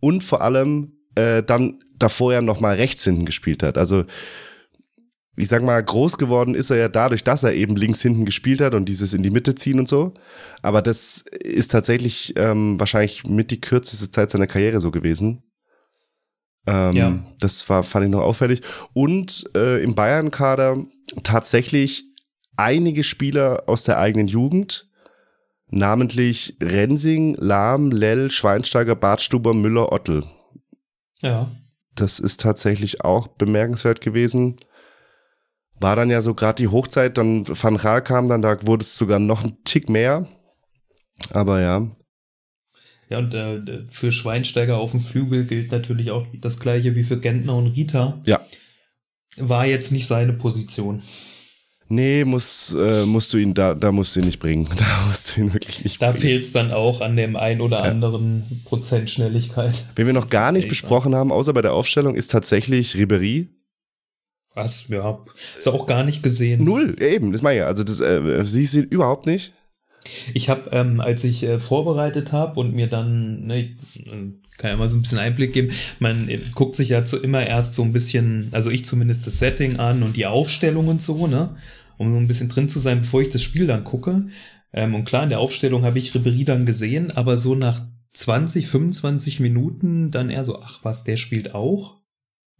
Und 0.00 0.22
vor 0.22 0.42
allem 0.42 0.98
äh, 1.14 1.42
dann 1.42 1.78
davor 1.96 2.34
ja 2.34 2.42
noch 2.42 2.60
mal 2.60 2.76
rechts 2.76 3.04
hinten 3.04 3.24
gespielt 3.24 3.62
hat. 3.62 3.78
Also 3.78 4.04
ich 5.36 5.48
sag 5.48 5.62
mal, 5.62 5.82
groß 5.82 6.18
geworden 6.18 6.54
ist 6.54 6.70
er 6.70 6.76
ja 6.76 6.88
dadurch, 6.88 7.24
dass 7.24 7.42
er 7.42 7.54
eben 7.54 7.76
links 7.76 8.02
hinten 8.02 8.24
gespielt 8.24 8.60
hat 8.60 8.74
und 8.74 8.88
dieses 8.88 9.14
in 9.14 9.22
die 9.22 9.30
Mitte 9.30 9.54
ziehen 9.54 9.80
und 9.80 9.88
so. 9.88 10.14
Aber 10.62 10.80
das 10.80 11.24
ist 11.40 11.72
tatsächlich 11.72 12.34
ähm, 12.36 12.78
wahrscheinlich 12.78 13.26
mit 13.26 13.50
die 13.50 13.60
kürzeste 13.60 14.10
Zeit 14.10 14.30
seiner 14.30 14.46
Karriere 14.46 14.80
so 14.80 14.90
gewesen. 14.90 15.42
Ähm, 16.66 16.92
ja. 16.92 17.18
Das 17.40 17.68
war, 17.68 17.82
fand 17.82 18.06
ich 18.06 18.10
noch 18.10 18.20
auffällig. 18.20 18.62
Und 18.92 19.50
äh, 19.56 19.82
im 19.82 19.94
Bayern-Kader 19.94 20.84
tatsächlich 21.22 22.04
einige 22.56 23.02
Spieler 23.02 23.64
aus 23.66 23.82
der 23.82 23.98
eigenen 23.98 24.28
Jugend, 24.28 24.88
namentlich 25.68 26.56
Rensing, 26.62 27.34
Lahm, 27.38 27.90
Lell, 27.90 28.30
Schweinsteiger, 28.30 28.94
Bartstuber, 28.94 29.52
Müller, 29.52 29.92
Ottel. 29.92 30.24
Ja. 31.20 31.50
Das 31.94 32.18
ist 32.18 32.40
tatsächlich 32.40 33.04
auch 33.04 33.28
bemerkenswert 33.28 34.00
gewesen. 34.00 34.56
War 35.80 35.96
dann 35.96 36.10
ja 36.10 36.20
so 36.20 36.34
gerade 36.34 36.62
die 36.62 36.68
Hochzeit, 36.68 37.18
dann 37.18 37.46
Van 37.48 37.76
Gaal 37.76 38.02
kam 38.02 38.28
dann, 38.28 38.42
da 38.42 38.66
wurde 38.66 38.82
es 38.82 38.96
sogar 38.96 39.18
noch 39.18 39.44
ein 39.44 39.56
Tick 39.64 39.88
mehr. 39.88 40.28
Aber 41.32 41.60
ja, 41.60 41.88
ja, 43.10 43.18
und 43.18 43.34
äh, 43.34 43.84
für 43.90 44.12
Schweinsteiger 44.12 44.78
auf 44.78 44.92
dem 44.92 45.00
Flügel 45.00 45.44
gilt 45.44 45.72
natürlich 45.72 46.10
auch 46.10 46.26
das 46.40 46.58
gleiche 46.58 46.94
wie 46.94 47.04
für 47.04 47.18
Gentner 47.18 47.56
und 47.56 47.68
Rita. 47.68 48.20
Ja. 48.24 48.40
War 49.36 49.66
jetzt 49.66 49.92
nicht 49.92 50.06
seine 50.06 50.32
Position. 50.32 51.02
Nee, 51.88 52.24
muss, 52.24 52.74
äh, 52.74 53.04
musst 53.04 53.32
du 53.32 53.36
ihn, 53.36 53.52
da, 53.52 53.74
da 53.74 53.92
musst 53.92 54.16
du 54.16 54.20
ihn 54.20 54.26
nicht 54.26 54.40
bringen. 54.40 54.68
Da 54.76 55.06
musst 55.06 55.36
du 55.36 55.42
ihn 55.42 55.52
wirklich 55.52 55.84
nicht 55.84 56.00
da 56.00 56.10
bringen. 56.10 56.22
Da 56.22 56.28
fehlt 56.28 56.44
es 56.44 56.52
dann 56.52 56.72
auch 56.72 57.00
an 57.02 57.16
dem 57.16 57.36
ein 57.36 57.60
oder 57.60 57.84
ja. 57.84 57.90
anderen 57.90 58.62
Prozent 58.64 59.10
Schnelligkeit. 59.10 59.84
Wen 59.96 60.06
wir 60.06 60.14
noch 60.14 60.30
gar 60.30 60.50
nicht 60.50 60.68
besprochen 60.68 61.14
haben, 61.14 61.30
außer 61.30 61.52
bei 61.52 61.62
der 61.62 61.74
Aufstellung, 61.74 62.14
ist 62.14 62.28
tatsächlich 62.28 62.96
Ribery. 62.96 63.48
Was? 64.54 64.88
Ja, 64.88 65.24
ist 65.58 65.68
auch 65.68 65.86
gar 65.86 66.04
nicht 66.04 66.22
gesehen. 66.22 66.64
Null, 66.64 66.96
eben, 67.00 67.32
das 67.32 67.42
meine 67.42 67.56
ich 67.56 67.60
ja. 67.60 67.66
Also 67.66 67.82
das, 67.82 68.00
äh, 68.00 68.44
siehst 68.44 68.74
du 68.74 68.80
überhaupt 68.80 69.26
nicht. 69.26 69.52
Ich 70.32 70.48
habe, 70.48 70.70
ähm, 70.72 71.00
als 71.00 71.24
ich 71.24 71.42
äh, 71.44 71.58
vorbereitet 71.58 72.32
habe 72.32 72.60
und 72.60 72.74
mir 72.74 72.86
dann, 72.86 73.46
ne, 73.46 73.74
kann 74.58 74.70
ja 74.70 74.76
mal 74.76 74.88
so 74.88 74.96
ein 74.96 75.02
bisschen 75.02 75.18
Einblick 75.18 75.52
geben, 75.52 75.72
man 75.98 76.28
äh, 76.28 76.40
guckt 76.54 76.74
sich 76.74 76.90
ja 76.90 77.04
zu 77.04 77.18
immer 77.18 77.46
erst 77.46 77.74
so 77.74 77.82
ein 77.82 77.92
bisschen, 77.92 78.48
also 78.52 78.70
ich 78.70 78.84
zumindest 78.84 79.26
das 79.26 79.38
Setting 79.38 79.78
an 79.78 80.02
und 80.02 80.16
die 80.16 80.26
Aufstellung 80.26 80.88
und 80.88 81.02
so, 81.02 81.26
ne, 81.26 81.56
um 81.96 82.10
so 82.10 82.16
ein 82.16 82.28
bisschen 82.28 82.48
drin 82.48 82.68
zu 82.68 82.78
sein, 82.78 83.00
bevor 83.00 83.22
ich 83.22 83.30
das 83.30 83.42
Spiel 83.42 83.66
dann 83.66 83.84
gucke. 83.84 84.26
Ähm, 84.72 84.94
und 84.94 85.04
klar, 85.04 85.22
in 85.22 85.30
der 85.30 85.40
Aufstellung 85.40 85.84
habe 85.84 85.98
ich 85.98 86.14
Ribery 86.14 86.44
dann 86.44 86.66
gesehen, 86.66 87.10
aber 87.10 87.36
so 87.36 87.54
nach 87.54 87.82
20, 88.12 88.68
25 88.68 89.40
Minuten 89.40 90.10
dann 90.10 90.30
eher 90.30 90.44
so, 90.44 90.60
ach 90.60 90.80
was, 90.82 91.04
der 91.04 91.16
spielt 91.16 91.54
auch. 91.54 92.03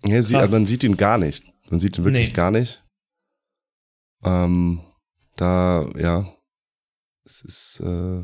Ja, 0.04 0.22
sie, 0.22 0.36
also 0.36 0.56
man 0.56 0.66
sieht 0.66 0.84
ihn 0.84 0.96
gar 0.96 1.18
nicht. 1.18 1.44
Man 1.70 1.80
sieht 1.80 1.98
ihn 1.98 2.04
wirklich 2.04 2.28
nee. 2.28 2.32
gar 2.32 2.50
nicht. 2.50 2.82
Ähm, 4.22 4.80
da, 5.36 5.88
ja, 5.96 6.26
es 7.24 7.42
ist 7.42 7.82
äh, 7.84 8.20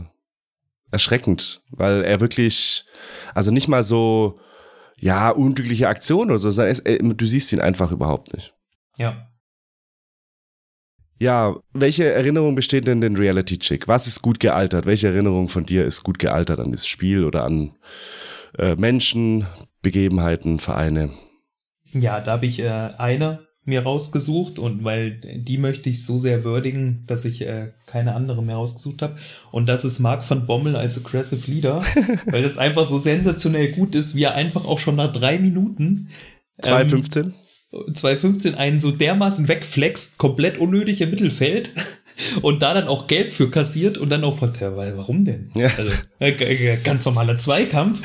erschreckend, 0.90 1.62
weil 1.70 2.04
er 2.04 2.20
wirklich, 2.20 2.84
also 3.34 3.50
nicht 3.50 3.68
mal 3.68 3.82
so, 3.82 4.36
ja, 4.96 5.30
unglückliche 5.30 5.88
Aktionen 5.88 6.30
oder 6.30 6.38
so, 6.38 6.50
sondern 6.50 6.72
es, 6.72 6.80
äh, 6.80 6.98
du 6.98 7.26
siehst 7.26 7.52
ihn 7.52 7.60
einfach 7.60 7.90
überhaupt 7.92 8.34
nicht. 8.34 8.54
Ja. 8.96 9.26
Ja, 11.18 11.56
welche 11.72 12.10
Erinnerung 12.10 12.54
besteht 12.54 12.86
denn 12.86 13.02
den 13.02 13.16
Reality 13.16 13.58
Chick? 13.58 13.88
Was 13.88 14.06
ist 14.06 14.22
gut 14.22 14.40
gealtert? 14.40 14.86
Welche 14.86 15.08
Erinnerung 15.08 15.48
von 15.48 15.66
dir 15.66 15.84
ist 15.84 16.02
gut 16.02 16.18
gealtert 16.18 16.60
an 16.60 16.72
das 16.72 16.86
Spiel 16.86 17.24
oder 17.24 17.44
an 17.44 17.76
äh, 18.58 18.74
Menschen, 18.76 19.46
Begebenheiten, 19.82 20.60
Vereine? 20.60 21.10
Ja, 21.92 22.20
da 22.20 22.32
habe 22.32 22.46
ich 22.46 22.60
äh, 22.60 22.68
eine 22.68 23.40
mir 23.64 23.82
rausgesucht 23.82 24.58
und 24.58 24.84
weil 24.84 25.20
die 25.20 25.58
möchte 25.58 25.90
ich 25.90 26.04
so 26.04 26.18
sehr 26.18 26.44
würdigen, 26.44 27.04
dass 27.06 27.24
ich 27.24 27.42
äh, 27.42 27.72
keine 27.86 28.14
andere 28.14 28.42
mehr 28.42 28.56
rausgesucht 28.56 29.02
habe. 29.02 29.16
Und 29.50 29.66
das 29.66 29.84
ist 29.84 29.98
Mark 29.98 30.28
van 30.28 30.46
Bommel 30.46 30.76
als 30.76 30.98
Aggressive 30.98 31.50
Leader, 31.50 31.82
weil 32.26 32.42
das 32.42 32.58
einfach 32.58 32.86
so 32.86 32.98
sensationell 32.98 33.72
gut 33.72 33.94
ist, 33.94 34.14
wie 34.14 34.24
er 34.24 34.34
einfach 34.34 34.64
auch 34.64 34.78
schon 34.78 34.96
nach 34.96 35.12
drei 35.12 35.38
Minuten 35.38 36.08
2,15? 36.62 37.18
Ähm, 37.18 37.34
2,15 37.72 38.56
einen 38.56 38.78
so 38.78 38.90
dermaßen 38.90 39.46
wegflext, 39.46 40.18
komplett 40.18 40.58
unnötig 40.58 41.00
im 41.02 41.10
Mittelfeld 41.10 41.70
und 42.42 42.62
da 42.62 42.74
dann 42.74 42.88
auch 42.88 43.06
gelb 43.06 43.30
für 43.30 43.50
kassiert 43.50 43.98
und 43.98 44.10
dann 44.10 44.24
auch 44.24 44.36
fragt, 44.36 44.60
ja, 44.60 44.76
warum 44.76 45.24
denn? 45.24 45.50
Ja. 45.54 45.70
Also, 45.76 45.92
äh, 46.18 46.76
ganz 46.82 47.04
normaler 47.04 47.38
Zweikampf. 47.38 48.02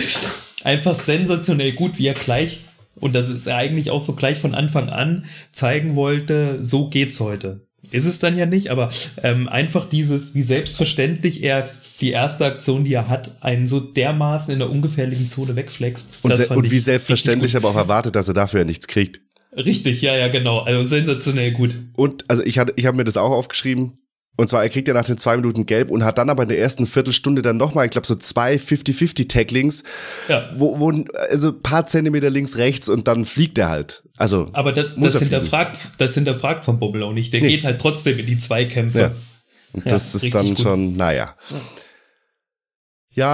Einfach 0.64 0.96
sensationell 0.96 1.72
gut, 1.74 1.98
wie 1.98 2.08
er 2.08 2.14
gleich 2.14 2.66
und 2.96 3.14
das 3.14 3.30
ist 3.30 3.48
er 3.48 3.58
eigentlich 3.58 3.92
auch 3.92 4.02
so 4.02 4.16
gleich 4.16 4.40
von 4.40 4.56
Anfang 4.56 4.90
an 4.90 5.26
zeigen 5.52 5.96
wollte, 5.96 6.64
so 6.64 6.90
geht's 6.90 7.20
heute. 7.20 7.62
Ist 7.92 8.06
es 8.06 8.20
dann 8.20 8.38
ja 8.38 8.46
nicht, 8.46 8.70
aber 8.70 8.90
ähm, 9.24 9.48
einfach 9.48 9.88
dieses, 9.88 10.34
wie 10.36 10.42
selbstverständlich 10.42 11.44
er 11.44 11.70
die 12.02 12.12
erste 12.12 12.46
Aktion, 12.46 12.84
die 12.84 12.94
er 12.94 13.08
hat, 13.08 13.38
einen 13.42 13.68
so 13.68 13.80
dermaßen 13.80 14.52
in 14.52 14.60
der 14.60 14.70
ungefährlichen 14.70 15.28
Zone 15.28 15.56
wegflext. 15.56 16.20
Und, 16.24 16.52
und 16.52 16.72
wie 16.72 16.80
selbstverständlich 16.80 17.56
aber 17.56 17.70
auch 17.70 17.76
erwartet, 17.76 18.16
dass 18.16 18.28
er 18.28 18.34
dafür 18.34 18.62
ja 18.62 18.66
nichts 18.66 18.88
kriegt. 18.88 19.22
Richtig, 19.56 20.02
ja, 20.02 20.16
ja, 20.16 20.28
genau. 20.28 20.60
Also 20.60 20.86
sensationell 20.88 21.52
gut. 21.52 21.76
Und 21.94 22.26
also 22.30 22.44
ich 22.44 22.60
hatte, 22.60 22.74
ich 22.76 22.86
habe 22.86 22.98
mir 22.98 23.06
das 23.06 23.16
auch 23.18 23.32
aufgeschrieben. 23.32 23.94
Und 24.38 24.50
zwar, 24.50 24.64
er 24.64 24.70
kriegt 24.70 24.88
ja 24.88 24.94
nach 24.94 25.06
den 25.06 25.18
zwei 25.18 25.38
Minuten 25.38 25.66
gelb 25.66 25.90
und 25.90 26.04
hat 26.04 26.18
dann 26.18 26.30
aber 26.30 26.44
in 26.44 26.50
der 26.50 26.60
ersten 26.60 26.86
Viertelstunde 26.86 27.42
dann 27.42 27.56
nochmal, 27.56 27.86
ich 27.86 27.92
glaube, 27.92 28.06
so 28.06 28.16
zwei 28.16 28.56
50-50-Tacklings, 28.56 29.84
ja. 30.28 30.50
wo, 30.56 30.80
wo 30.80 30.92
also 31.30 31.54
paar 31.54 31.88
Zentimeter 31.88 32.30
links, 32.30 32.58
rechts 32.58 32.90
und 32.90 33.08
dann 33.08 33.24
fliegt 33.24 33.58
er 33.58 33.70
halt. 33.70 34.04
Also. 34.18 34.50
Aber 34.52 34.74
das, 34.74 34.88
das 34.98 35.20
hinterfragt, 35.20 35.80
das 35.98 36.14
hinterfragt 36.16 36.66
von 36.66 36.80
Bobbel 36.80 37.04
auch 37.04 37.14
nicht. 37.14 37.34
Der 37.34 37.42
nee. 37.42 37.48
geht 37.48 37.64
halt 37.64 37.80
trotzdem 37.80 38.20
in 38.20 38.26
die 38.26 38.38
Zweikämpfe. 38.38 39.00
Ja. 39.00 39.12
Und 39.72 39.90
das 39.90 40.14
ja, 40.14 40.20
ist 40.20 40.34
dann 40.34 40.50
gut. 40.50 40.60
schon, 40.60 40.98
naja. 40.98 41.36
Ja, 41.50 41.58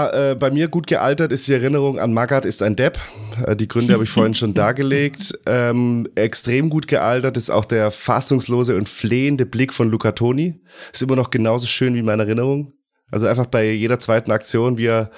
äh, 0.10 0.36
bei 0.36 0.52
mir 0.52 0.68
gut 0.68 0.86
gealtert 0.86 1.32
ist 1.32 1.48
die 1.48 1.54
Erinnerung 1.54 1.98
an 1.98 2.14
Magath 2.14 2.46
ist 2.46 2.62
ein 2.62 2.76
Depp. 2.76 3.00
Äh, 3.48 3.56
die 3.56 3.68
Gründe 3.68 3.94
habe 3.94 4.04
ich 4.04 4.12
vorhin 4.12 4.36
schon 4.36 4.54
dargelegt. 4.54 5.34
Ähm, 5.48 6.08
extrem 6.14 6.70
gut 6.70 6.88
gealtert 6.88 7.36
ist 7.36 7.50
auch 7.50 7.66
der 7.66 7.90
fassungslose 7.90 8.76
und 8.78 8.88
flehende 8.88 9.48
Blick 9.48 9.74
von 9.74 9.90
Luca 9.90 10.12
Toni. 10.12 10.62
Ist 10.94 11.02
immer 11.02 11.16
noch 11.16 11.32
genauso 11.32 11.66
schön 11.66 11.96
wie 11.96 12.04
meine 12.04 12.24
Erinnerung. 12.24 12.74
Also 13.10 13.26
einfach 13.26 13.48
bei 13.48 13.72
jeder 13.72 14.00
zweiten 14.00 14.30
Aktion, 14.30 14.78
wie 14.78 14.86
er, 14.86 15.10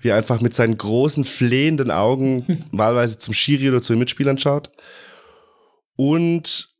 wie 0.00 0.08
er 0.08 0.16
einfach 0.16 0.40
mit 0.40 0.54
seinen 0.54 0.78
großen 0.78 1.24
flehenden 1.24 1.90
Augen 1.90 2.64
wahlweise 2.72 3.18
zum 3.18 3.34
Schiri 3.34 3.68
oder 3.68 3.82
zu 3.82 3.92
den 3.92 3.98
Mitspielern 3.98 4.38
schaut. 4.38 4.70
Und 5.94 6.70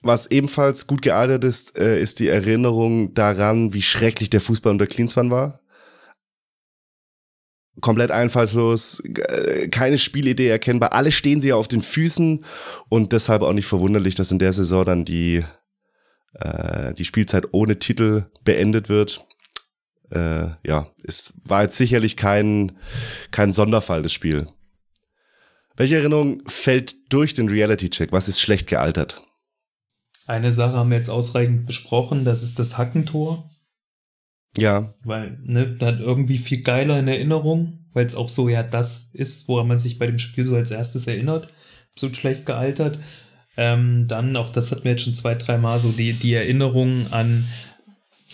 was 0.00 0.26
ebenfalls 0.30 0.86
gut 0.86 1.02
gealtert 1.02 1.44
ist, 1.44 1.78
äh, 1.78 2.00
ist 2.00 2.18
die 2.18 2.28
Erinnerung 2.28 3.12
daran, 3.12 3.74
wie 3.74 3.82
schrecklich 3.82 4.30
der 4.30 4.40
Fußball 4.40 4.72
unter 4.72 4.86
Klinsmann 4.86 5.30
war 5.30 5.61
komplett 7.80 8.10
einfallslos, 8.10 9.02
keine 9.70 9.98
Spielidee 9.98 10.48
erkennbar. 10.48 10.92
Alle 10.92 11.12
stehen 11.12 11.40
sie 11.40 11.48
ja 11.48 11.56
auf 11.56 11.68
den 11.68 11.82
Füßen 11.82 12.44
und 12.88 13.12
deshalb 13.12 13.42
auch 13.42 13.52
nicht 13.52 13.66
verwunderlich, 13.66 14.14
dass 14.14 14.30
in 14.30 14.38
der 14.38 14.52
Saison 14.52 14.84
dann 14.84 15.04
die, 15.04 15.44
äh, 16.34 16.92
die 16.94 17.04
Spielzeit 17.04 17.46
ohne 17.52 17.78
Titel 17.78 18.26
beendet 18.44 18.88
wird. 18.88 19.26
Äh, 20.10 20.50
ja, 20.62 20.90
es 21.04 21.32
war 21.44 21.62
jetzt 21.62 21.78
sicherlich 21.78 22.16
kein, 22.16 22.72
kein 23.30 23.52
Sonderfall, 23.52 24.02
das 24.02 24.12
Spiel. 24.12 24.46
Welche 25.74 25.96
Erinnerung 25.96 26.42
fällt 26.46 26.94
durch 27.10 27.32
den 27.32 27.48
Reality-Check? 27.48 28.12
Was 28.12 28.28
ist 28.28 28.40
schlecht 28.40 28.66
gealtert? 28.66 29.22
Eine 30.26 30.52
Sache 30.52 30.74
haben 30.74 30.90
wir 30.90 30.98
jetzt 30.98 31.08
ausreichend 31.08 31.66
besprochen, 31.66 32.24
das 32.24 32.42
ist 32.42 32.58
das 32.58 32.76
Hackentor. 32.76 33.50
Ja. 34.56 34.94
Weil, 35.04 35.38
ne, 35.44 35.76
da 35.78 35.86
hat 35.86 36.00
irgendwie 36.00 36.38
viel 36.38 36.62
geiler 36.62 36.98
in 36.98 37.08
Erinnerung, 37.08 37.78
weil 37.92 38.06
es 38.06 38.14
auch 38.14 38.28
so 38.28 38.48
ja 38.48 38.62
das 38.62 39.10
ist, 39.14 39.48
woran 39.48 39.68
man 39.68 39.78
sich 39.78 39.98
bei 39.98 40.06
dem 40.06 40.18
Spiel 40.18 40.44
so 40.44 40.56
als 40.56 40.70
erstes 40.70 41.06
erinnert. 41.06 41.52
Absolut 41.92 42.16
schlecht 42.16 42.46
gealtert. 42.46 42.98
Ähm, 43.56 44.06
dann, 44.08 44.36
auch 44.36 44.50
das 44.50 44.70
hatten 44.70 44.84
wir 44.84 44.92
jetzt 44.92 45.04
schon 45.04 45.14
zwei, 45.14 45.34
dreimal 45.34 45.78
so 45.78 45.90
die, 45.90 46.14
die 46.14 46.32
Erinnerung 46.32 47.12
an, 47.12 47.46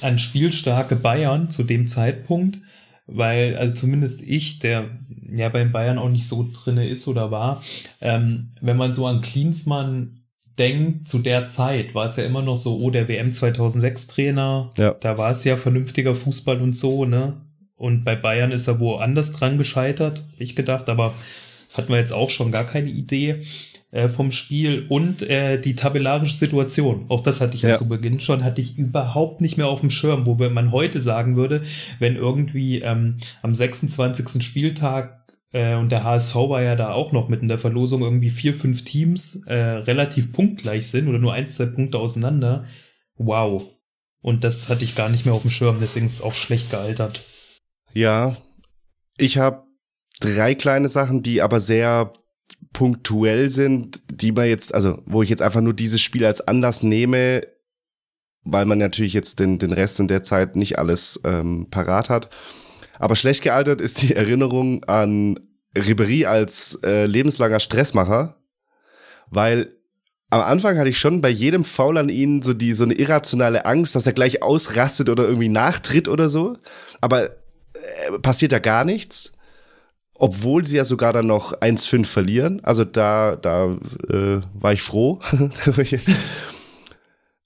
an 0.00 0.18
spielstarke 0.18 0.96
Bayern 0.96 1.50
zu 1.50 1.64
dem 1.64 1.86
Zeitpunkt, 1.88 2.58
weil, 3.06 3.56
also 3.56 3.74
zumindest 3.74 4.22
ich, 4.22 4.60
der 4.60 4.90
ja 5.30 5.48
beim 5.48 5.72
Bayern 5.72 5.98
auch 5.98 6.08
nicht 6.08 6.28
so 6.28 6.48
drinne 6.52 6.88
ist 6.88 7.08
oder 7.08 7.30
war, 7.30 7.62
ähm, 8.00 8.52
wenn 8.60 8.76
man 8.76 8.92
so 8.92 9.06
an 9.06 9.22
Klinsmann 9.22 10.20
denkt, 10.58 11.08
zu 11.08 11.18
der 11.18 11.46
Zeit 11.46 11.94
war 11.94 12.06
es 12.06 12.16
ja 12.16 12.24
immer 12.24 12.42
noch 12.42 12.56
so, 12.56 12.78
oh, 12.78 12.90
der 12.90 13.08
WM 13.08 13.32
2006 13.32 14.08
Trainer, 14.08 14.70
ja. 14.76 14.94
da 15.00 15.18
war 15.18 15.30
es 15.30 15.44
ja 15.44 15.56
vernünftiger 15.56 16.14
Fußball 16.14 16.60
und 16.60 16.74
so, 16.74 17.04
ne? 17.04 17.34
Und 17.76 18.04
bei 18.04 18.16
Bayern 18.16 18.50
ist 18.50 18.66
er 18.66 18.80
woanders 18.80 19.32
dran 19.32 19.56
gescheitert, 19.56 20.24
ich 20.38 20.56
gedacht, 20.56 20.88
aber 20.88 21.14
hatten 21.74 21.90
wir 21.90 21.98
jetzt 21.98 22.12
auch 22.12 22.30
schon 22.30 22.50
gar 22.50 22.64
keine 22.64 22.90
Idee 22.90 23.42
äh, 23.90 24.08
vom 24.08 24.32
Spiel 24.32 24.84
und 24.88 25.22
äh, 25.22 25.58
die 25.58 25.74
tabellarische 25.74 26.36
Situation. 26.36 27.06
Auch 27.08 27.22
das 27.22 27.40
hatte 27.40 27.54
ich 27.54 27.62
ja, 27.62 27.70
ja 27.70 27.74
zu 27.74 27.88
Beginn 27.88 28.20
schon, 28.20 28.44
hatte 28.44 28.60
ich 28.60 28.76
überhaupt 28.76 29.40
nicht 29.40 29.56
mehr 29.56 29.68
auf 29.68 29.80
dem 29.80 29.90
Schirm, 29.90 30.26
wo 30.26 30.34
man 30.34 30.72
heute 30.72 31.00
sagen 31.00 31.36
würde, 31.36 31.62
wenn 31.98 32.16
irgendwie 32.16 32.80
ähm, 32.80 33.16
am 33.42 33.54
26. 33.54 34.42
Spieltag 34.42 35.17
äh, 35.52 35.74
und 35.74 35.90
der 35.90 36.04
HSV 36.04 36.34
war 36.34 36.62
ja 36.62 36.76
da 36.76 36.92
auch 36.92 37.12
noch 37.12 37.28
mit 37.28 37.42
in 37.42 37.48
der 37.48 37.58
Verlosung 37.58 38.02
irgendwie 38.02 38.30
vier, 38.30 38.54
fünf 38.54 38.84
Teams 38.84 39.44
äh, 39.46 39.54
relativ 39.54 40.32
punktgleich 40.32 40.88
sind 40.88 41.08
oder 41.08 41.18
nur 41.18 41.32
ein, 41.32 41.46
zwei 41.46 41.66
Punkte 41.66 41.98
auseinander. 41.98 42.66
Wow. 43.16 43.64
Und 44.20 44.44
das 44.44 44.68
hatte 44.68 44.84
ich 44.84 44.94
gar 44.94 45.08
nicht 45.08 45.24
mehr 45.24 45.34
auf 45.34 45.42
dem 45.42 45.50
Schirm, 45.50 45.78
deswegen 45.80 46.06
ist 46.06 46.14
es 46.14 46.22
auch 46.22 46.34
schlecht 46.34 46.70
gealtert. 46.70 47.22
Ja, 47.94 48.36
ich 49.16 49.38
habe 49.38 49.64
drei 50.20 50.54
kleine 50.54 50.88
Sachen, 50.88 51.22
die 51.22 51.40
aber 51.40 51.60
sehr 51.60 52.12
punktuell 52.72 53.50
sind, 53.50 54.02
die 54.10 54.32
man 54.32 54.48
jetzt, 54.48 54.74
also 54.74 55.02
wo 55.06 55.22
ich 55.22 55.28
jetzt 55.28 55.42
einfach 55.42 55.60
nur 55.60 55.74
dieses 55.74 56.00
Spiel 56.00 56.24
als 56.24 56.40
Anlass 56.40 56.82
nehme, 56.82 57.42
weil 58.42 58.64
man 58.64 58.78
natürlich 58.78 59.12
jetzt 59.12 59.38
den, 59.38 59.58
den 59.58 59.72
Rest 59.72 60.00
in 60.00 60.08
der 60.08 60.22
Zeit 60.22 60.56
nicht 60.56 60.78
alles 60.78 61.20
ähm, 61.24 61.68
parat 61.70 62.10
hat. 62.10 62.30
Aber 62.98 63.16
schlecht 63.16 63.42
gealtert 63.42 63.80
ist 63.80 64.02
die 64.02 64.14
Erinnerung 64.14 64.84
an 64.84 65.38
Ribery 65.76 66.26
als 66.26 66.78
äh, 66.84 67.06
lebenslanger 67.06 67.60
Stressmacher, 67.60 68.36
weil 69.30 69.74
am 70.30 70.42
Anfang 70.42 70.76
hatte 70.76 70.90
ich 70.90 70.98
schon 70.98 71.20
bei 71.20 71.30
jedem 71.30 71.64
Foul 71.64 71.96
an 71.96 72.08
ihn 72.08 72.42
so 72.42 72.52
die 72.52 72.74
so 72.74 72.84
eine 72.84 72.94
irrationale 72.94 73.64
Angst, 73.64 73.94
dass 73.94 74.06
er 74.06 74.12
gleich 74.12 74.42
ausrastet 74.42 75.08
oder 75.08 75.24
irgendwie 75.24 75.48
nachtritt 75.48 76.06
oder 76.06 76.28
so. 76.28 76.58
Aber 77.00 77.30
äh, 77.30 78.18
passiert 78.20 78.52
ja 78.52 78.58
gar 78.58 78.84
nichts, 78.84 79.32
obwohl 80.14 80.64
sie 80.64 80.76
ja 80.76 80.84
sogar 80.84 81.14
dann 81.14 81.26
noch 81.26 81.54
1-5 81.54 82.04
verlieren. 82.04 82.60
Also 82.62 82.84
da 82.84 83.36
da 83.36 83.78
äh, 84.10 84.40
war 84.52 84.72
ich 84.72 84.82
froh. 84.82 85.20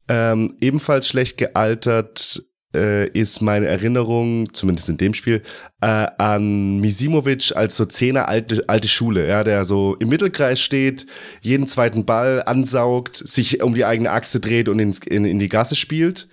ähm, 0.09 0.57
ebenfalls 0.61 1.07
schlecht 1.07 1.39
gealtert 1.39 2.43
äh, 2.75 3.09
ist 3.09 3.43
meine 3.43 3.67
Erinnerung, 3.67 4.53
zumindest 4.53 4.89
in 4.89 4.97
dem 4.97 5.15
Spiel, 5.15 5.43
äh, 5.81 6.07
an 6.19 6.79
Misimovic 6.79 7.53
als 7.55 7.77
so 7.77 7.85
Zehner 7.85 8.29
alte, 8.29 8.65
alte 8.69 8.89
Schule, 8.89 9.29
ja, 9.29 9.45
der 9.45 9.65
so 9.65 9.97
im 9.97 10.09
Mittelkreis 10.09 10.61
steht, 10.61 11.07
jeden 11.41 11.67
zweiten 11.69 12.05
Ball 12.05 12.43
ansaugt, 12.45 13.17
sich 13.17 13.63
um 13.63 13.75
die 13.75 13.85
eigene 13.85 14.11
Achse 14.11 14.41
dreht 14.41 14.69
und 14.69 14.79
ins, 14.79 14.99
in, 15.01 15.25
in 15.25 15.39
die 15.39 15.49
Gasse 15.49 15.77
spielt. 15.77 16.29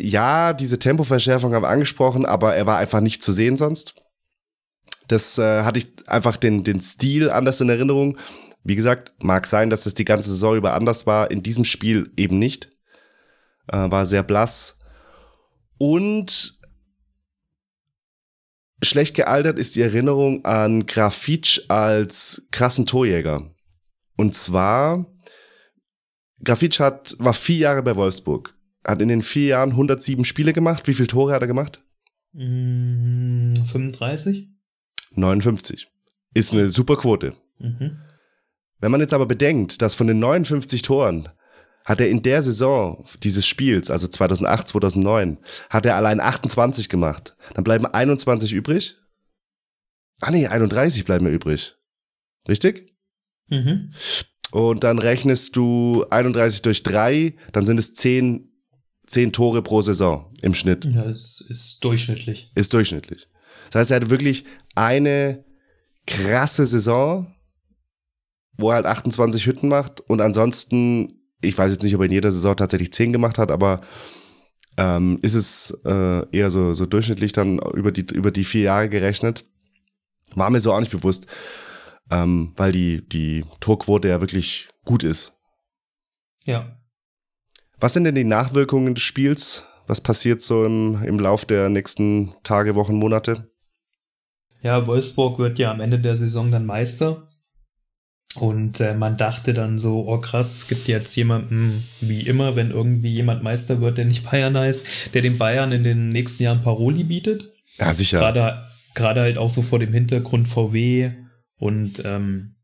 ja, 0.00 0.52
diese 0.52 0.78
Tempoverschärfung 0.78 1.54
haben 1.54 1.62
wir 1.62 1.68
angesprochen, 1.68 2.26
aber 2.26 2.54
er 2.54 2.66
war 2.66 2.78
einfach 2.78 3.00
nicht 3.00 3.22
zu 3.22 3.32
sehen 3.32 3.56
sonst. 3.56 3.94
Das 5.08 5.38
äh, 5.38 5.62
hatte 5.62 5.78
ich 5.78 5.88
einfach 6.06 6.36
den, 6.36 6.64
den 6.64 6.80
Stil 6.80 7.30
anders 7.30 7.60
in 7.60 7.68
Erinnerung. 7.68 8.18
Wie 8.62 8.76
gesagt, 8.76 9.12
mag 9.22 9.46
sein, 9.46 9.70
dass 9.70 9.86
es 9.86 9.94
die 9.94 10.04
ganze 10.04 10.30
Saison 10.30 10.56
über 10.56 10.74
anders 10.74 11.06
war. 11.06 11.30
In 11.30 11.42
diesem 11.42 11.64
Spiel 11.64 12.12
eben 12.16 12.38
nicht. 12.38 12.68
Äh, 13.68 13.90
war 13.90 14.04
sehr 14.06 14.22
blass. 14.22 14.77
Und 15.78 16.58
schlecht 18.82 19.14
gealtert 19.14 19.58
ist 19.58 19.76
die 19.76 19.82
Erinnerung 19.82 20.44
an 20.44 20.86
Grafitsch 20.86 21.60
als 21.68 22.48
krassen 22.50 22.86
Torjäger. 22.86 23.54
Und 24.16 24.34
zwar, 24.34 25.06
Grafitsch 26.42 26.80
hat, 26.80 27.14
war 27.18 27.34
vier 27.34 27.58
Jahre 27.58 27.82
bei 27.82 27.96
Wolfsburg. 27.96 28.54
Hat 28.84 29.00
in 29.00 29.08
den 29.08 29.22
vier 29.22 29.48
Jahren 29.48 29.70
107 29.70 30.24
Spiele 30.24 30.52
gemacht. 30.52 30.88
Wie 30.88 30.94
viele 30.94 31.08
Tore 31.08 31.32
hat 31.32 31.42
er 31.42 31.48
gemacht? 31.48 31.82
35? 32.32 34.48
Mm, 35.12 35.20
59. 35.20 35.88
Ist 36.34 36.52
eine 36.52 36.70
super 36.70 36.96
Quote. 36.96 37.34
Mhm. 37.58 37.98
Wenn 38.80 38.92
man 38.92 39.00
jetzt 39.00 39.12
aber 39.12 39.26
bedenkt, 39.26 39.82
dass 39.82 39.94
von 39.94 40.06
den 40.06 40.20
59 40.20 40.82
Toren 40.82 41.28
hat 41.88 42.00
er 42.02 42.10
in 42.10 42.20
der 42.20 42.42
Saison 42.42 43.02
dieses 43.22 43.46
Spiels, 43.46 43.90
also 43.90 44.08
2008, 44.08 44.68
2009, 44.68 45.38
hat 45.70 45.86
er 45.86 45.96
allein 45.96 46.20
28 46.20 46.90
gemacht. 46.90 47.34
Dann 47.54 47.64
bleiben 47.64 47.86
21 47.86 48.52
übrig. 48.52 48.96
Ah 50.20 50.30
nee, 50.30 50.46
31 50.46 51.06
bleiben 51.06 51.24
mir 51.24 51.30
übrig. 51.30 51.76
Richtig? 52.46 52.94
Mhm. 53.48 53.94
Und 54.50 54.84
dann 54.84 54.98
rechnest 54.98 55.56
du 55.56 56.04
31 56.10 56.60
durch 56.60 56.82
3, 56.82 57.34
dann 57.52 57.64
sind 57.64 57.78
es 57.78 57.94
10, 57.94 58.52
10 59.06 59.32
Tore 59.32 59.62
pro 59.62 59.80
Saison 59.80 60.30
im 60.42 60.52
Schnitt. 60.52 60.84
Ja, 60.84 61.06
es 61.06 61.42
ist 61.48 61.82
durchschnittlich. 61.82 62.52
Ist 62.54 62.74
durchschnittlich. 62.74 63.28
Das 63.70 63.80
heißt, 63.80 63.92
er 63.92 63.96
hatte 63.96 64.10
wirklich 64.10 64.44
eine 64.74 65.42
krasse 66.06 66.66
Saison, 66.66 67.34
wo 68.58 68.68
er 68.68 68.76
halt 68.76 68.86
28 68.86 69.46
Hütten 69.46 69.68
macht 69.68 70.02
und 70.02 70.20
ansonsten 70.20 71.17
ich 71.40 71.56
weiß 71.56 71.72
jetzt 71.72 71.82
nicht, 71.82 71.94
ob 71.94 72.00
er 72.02 72.06
in 72.06 72.12
jeder 72.12 72.32
Saison 72.32 72.56
tatsächlich 72.56 72.92
zehn 72.92 73.12
gemacht 73.12 73.38
hat, 73.38 73.50
aber 73.50 73.80
ähm, 74.76 75.18
ist 75.22 75.34
es 75.34 75.76
äh, 75.84 76.36
eher 76.36 76.50
so, 76.50 76.72
so 76.72 76.86
durchschnittlich 76.86 77.32
dann 77.32 77.58
über 77.58 77.92
die, 77.92 78.06
über 78.14 78.30
die 78.30 78.44
vier 78.44 78.62
Jahre 78.62 78.88
gerechnet. 78.88 79.44
War 80.34 80.50
mir 80.50 80.60
so 80.60 80.72
auch 80.72 80.80
nicht 80.80 80.92
bewusst, 80.92 81.26
ähm, 82.10 82.52
weil 82.56 82.72
die, 82.72 83.06
die 83.08 83.44
Torquote 83.60 84.08
ja 84.08 84.20
wirklich 84.20 84.68
gut 84.84 85.02
ist. 85.02 85.32
Ja. 86.44 86.78
Was 87.80 87.92
sind 87.92 88.04
denn 88.04 88.14
die 88.14 88.24
Nachwirkungen 88.24 88.94
des 88.94 89.04
Spiels? 89.04 89.64
Was 89.86 90.00
passiert 90.00 90.42
so 90.42 90.64
im, 90.64 91.02
im 91.02 91.18
Lauf 91.18 91.44
der 91.44 91.68
nächsten 91.68 92.34
Tage, 92.42 92.74
Wochen, 92.74 92.96
Monate? 92.96 93.50
Ja, 94.60 94.86
Wolfsburg 94.86 95.38
wird 95.38 95.58
ja 95.58 95.70
am 95.70 95.80
Ende 95.80 95.98
der 95.98 96.16
Saison 96.16 96.50
dann 96.50 96.66
Meister. 96.66 97.27
Und 98.40 98.80
äh, 98.80 98.94
man 98.94 99.16
dachte 99.16 99.52
dann 99.52 99.78
so, 99.78 100.06
oh 100.06 100.18
krass, 100.18 100.54
es 100.54 100.68
gibt 100.68 100.88
jetzt 100.88 101.14
jemanden, 101.16 101.84
wie 102.00 102.20
immer, 102.20 102.56
wenn 102.56 102.70
irgendwie 102.70 103.12
jemand 103.12 103.42
Meister 103.42 103.80
wird, 103.80 103.98
der 103.98 104.04
nicht 104.04 104.28
Bayern 104.30 104.56
heißt, 104.56 105.14
der 105.14 105.22
den 105.22 105.38
Bayern 105.38 105.72
in 105.72 105.82
den 105.82 106.08
nächsten 106.08 106.44
Jahren 106.44 106.62
Paroli 106.62 107.04
bietet. 107.04 107.52
Ja, 107.78 107.92
sicher. 107.92 108.18
Gerade, 108.18 108.62
gerade 108.94 109.22
halt 109.22 109.38
auch 109.38 109.50
so 109.50 109.62
vor 109.62 109.78
dem 109.78 109.92
Hintergrund 109.92 110.48
VW 110.48 111.10
und 111.58 112.02
ähm, 112.04 112.54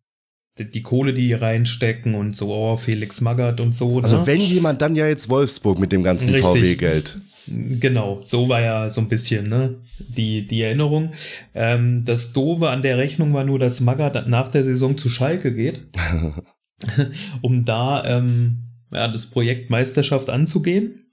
die, 0.58 0.82
Kohle, 0.82 1.14
die 1.14 1.32
reinstecken 1.32 2.14
und 2.14 2.36
so, 2.36 2.54
oh, 2.54 2.76
Felix 2.76 3.20
Magath 3.20 3.60
und 3.60 3.74
so. 3.74 4.00
Also 4.00 4.18
ne? 4.18 4.26
wenn 4.26 4.40
jemand, 4.40 4.82
dann 4.82 4.94
ja 4.94 5.06
jetzt 5.06 5.28
Wolfsburg 5.28 5.78
mit 5.78 5.92
dem 5.92 6.02
ganzen 6.02 6.32
VW-Geld. 6.34 7.18
Genau, 7.46 8.20
so 8.24 8.48
war 8.48 8.60
ja 8.60 8.88
so 8.90 9.00
ein 9.00 9.08
bisschen 9.08 9.48
ne, 9.48 9.74
die, 9.98 10.46
die 10.46 10.62
Erinnerung. 10.62 11.12
Ähm, 11.54 12.04
das 12.04 12.32
Doofe 12.32 12.70
an 12.70 12.82
der 12.82 12.96
Rechnung 12.96 13.34
war 13.34 13.44
nur, 13.44 13.58
dass 13.58 13.80
Magath 13.80 14.28
nach 14.28 14.50
der 14.50 14.64
Saison 14.64 14.96
zu 14.96 15.08
Schalke 15.08 15.52
geht, 15.52 15.82
um 17.42 17.64
da 17.64 18.04
ähm, 18.04 18.64
ja, 18.92 19.08
das 19.08 19.26
Projekt 19.26 19.70
Meisterschaft 19.70 20.30
anzugehen. 20.30 21.12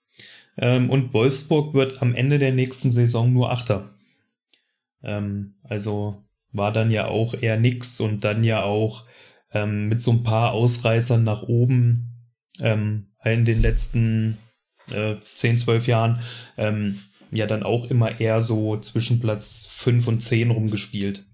Ähm, 0.57 0.89
und 0.89 1.13
Wolfsburg 1.13 1.73
wird 1.73 2.01
am 2.01 2.13
Ende 2.13 2.39
der 2.39 2.53
nächsten 2.53 2.91
Saison 2.91 3.33
nur 3.33 3.51
Achter. 3.51 3.95
Ähm, 5.03 5.55
also 5.63 6.23
war 6.53 6.71
dann 6.71 6.91
ja 6.91 7.07
auch 7.07 7.33
eher 7.33 7.57
nix 7.57 7.99
und 7.99 8.23
dann 8.23 8.43
ja 8.43 8.63
auch 8.63 9.05
ähm, 9.53 9.87
mit 9.87 10.01
so 10.01 10.11
ein 10.11 10.23
paar 10.23 10.51
Ausreißern 10.51 11.23
nach 11.23 11.43
oben 11.43 12.29
ähm, 12.59 13.07
in 13.23 13.45
den 13.45 13.61
letzten 13.61 14.37
äh, 14.91 15.15
10, 15.35 15.59
12 15.59 15.87
Jahren 15.87 16.19
ähm, 16.57 16.99
ja 17.31 17.45
dann 17.45 17.63
auch 17.63 17.85
immer 17.85 18.19
eher 18.19 18.41
so 18.41 18.77
zwischen 18.77 19.19
Platz 19.19 19.67
5 19.71 20.07
und 20.07 20.21
10 20.21 20.51
rumgespielt. 20.51 21.25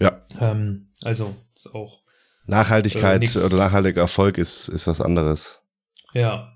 Ja. 0.00 0.22
Ähm, 0.40 0.92
also 1.02 1.34
ist 1.54 1.74
auch. 1.74 2.02
Nachhaltigkeit 2.46 3.22
äh, 3.22 3.38
oder 3.38 3.56
nachhaltiger 3.56 4.02
Erfolg 4.02 4.38
ist, 4.38 4.68
ist 4.68 4.86
was 4.86 5.00
anderes. 5.00 5.60
Ja. 6.14 6.54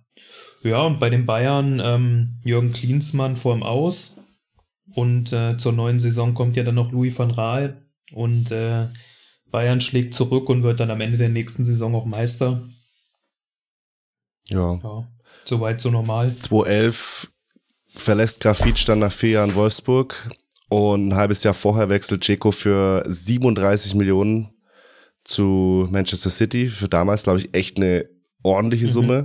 Ja, 0.62 0.82
und 0.82 1.00
bei 1.00 1.10
den 1.10 1.26
Bayern 1.26 1.80
ähm, 1.82 2.40
Jürgen 2.44 2.72
Klinsmann 2.72 3.36
vorm 3.36 3.62
Aus. 3.62 4.24
Und 4.94 5.32
äh, 5.32 5.56
zur 5.56 5.72
neuen 5.72 5.98
Saison 5.98 6.34
kommt 6.34 6.56
ja 6.56 6.62
dann 6.62 6.76
noch 6.76 6.92
Louis 6.92 7.18
van 7.18 7.32
Raal. 7.32 7.82
Und 8.12 8.50
äh, 8.52 8.88
Bayern 9.52 9.80
schlägt 9.80 10.14
zurück 10.14 10.48
und 10.48 10.64
wird 10.64 10.80
dann 10.80 10.90
am 10.90 11.00
Ende 11.00 11.18
der 11.18 11.28
nächsten 11.28 11.64
Saison 11.64 11.94
auch 11.94 12.06
Meister. 12.06 12.68
Ja. 14.48 14.80
ja. 14.82 15.08
Soweit 15.44 15.80
so 15.80 15.90
normal. 15.90 16.34
2011 16.40 17.30
verlässt 17.94 18.40
Grafitsch 18.40 18.88
dann 18.88 19.00
nach 19.00 19.12
vier 19.12 19.30
Jahren 19.30 19.54
Wolfsburg 19.54 20.30
und 20.68 21.08
ein 21.08 21.14
halbes 21.14 21.44
Jahr 21.44 21.54
vorher 21.54 21.90
wechselt 21.90 22.24
Dzeko 22.24 22.50
für 22.50 23.04
37 23.06 23.94
Millionen 23.94 24.54
zu 25.22 25.86
Manchester 25.90 26.30
City. 26.30 26.68
Für 26.68 26.88
damals, 26.88 27.24
glaube 27.24 27.40
ich, 27.40 27.54
echt 27.54 27.76
eine 27.76 28.08
ordentliche 28.42 28.86
mhm. 28.86 28.90
Summe. 28.90 29.22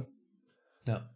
Mhm. 0.85 0.91
Ja. 0.91 1.09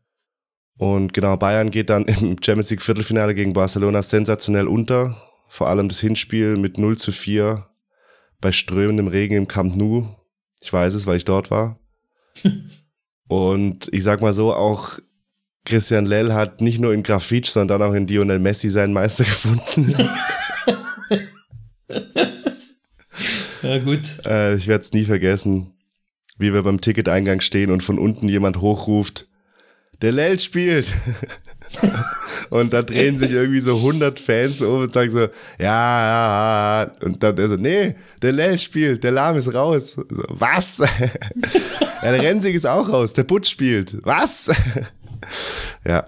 Und 0.77 1.13
genau, 1.13 1.35
Bayern 1.35 1.69
geht 1.69 1.89
dann 1.89 2.05
im 2.05 2.38
Champions 2.41 2.69
League 2.69 2.81
Viertelfinale 2.81 3.35
gegen 3.35 3.51
Barcelona 3.51 4.01
sensationell 4.01 4.67
unter. 4.67 5.17
Vor 5.49 5.67
allem 5.67 5.89
das 5.89 5.99
Hinspiel 5.99 6.55
mit 6.55 6.77
0 6.77 6.97
zu 6.97 7.11
4 7.11 7.67
bei 8.41 8.51
strömendem 8.51 9.07
Regen 9.07 9.35
im 9.35 9.47
Camp 9.47 9.76
Nou. 9.76 10.07
Ich 10.61 10.73
weiß 10.73 10.93
es, 10.95 11.05
weil 11.05 11.18
ich 11.18 11.26
dort 11.26 11.51
war. 11.51 11.80
Und 13.27 13.88
ich 13.93 14.03
sag 14.03 14.22
mal 14.22 14.34
so, 14.34 14.53
auch 14.53 14.99
Christian 15.63 16.05
Lell 16.05 16.34
hat 16.34 16.59
nicht 16.59 16.80
nur 16.80 16.93
in 16.93 17.03
Grafitsch, 17.03 17.49
sondern 17.49 17.81
auch 17.81 17.93
in 17.93 18.07
Lionel 18.07 18.39
Messi 18.39 18.69
seinen 18.69 18.93
Meister 18.93 19.23
gefunden. 19.26 19.93
ja, 23.61 23.77
gut. 23.77 24.01
Äh, 24.26 24.55
ich 24.55 24.68
werde 24.68 24.81
es 24.81 24.91
nie 24.91 25.05
vergessen, 25.05 25.73
wie 26.38 26.53
wir 26.53 26.63
beim 26.63 26.81
Ticketeingang 26.81 27.41
stehen 27.41 27.72
und 27.72 27.84
von 27.84 27.99
unten 27.99 28.27
jemand 28.27 28.59
hochruft, 28.59 29.27
der 30.01 30.11
Lell 30.11 30.39
spielt. 30.39 30.93
und 32.49 32.73
da 32.73 32.81
drehen 32.81 33.18
sich 33.18 33.31
irgendwie 33.31 33.61
so 33.61 33.77
100 33.77 34.19
Fans 34.19 34.61
um 34.61 34.81
und 34.81 34.93
sagen 34.93 35.11
so, 35.11 35.19
ja, 35.19 35.27
ja, 35.60 36.84
ja. 36.84 36.91
Und 37.02 37.23
dann 37.23 37.38
er 37.38 37.48
so, 37.48 37.56
nee, 37.56 37.95
der 38.22 38.31
Lell 38.31 38.60
spielt, 38.60 39.03
der 39.03 39.11
Lahm 39.11 39.38
ist 39.38 39.53
raus. 39.53 39.91
So, 39.91 40.03
was? 40.27 40.77
ja, 40.80 42.11
der 42.11 42.22
Rensig 42.22 42.56
ist 42.56 42.65
auch 42.65 42.89
raus, 42.89 43.14
der 43.14 43.23
Butch 43.23 43.49
spielt. 43.49 43.98
Was? 44.03 44.52
ja, 45.85 46.06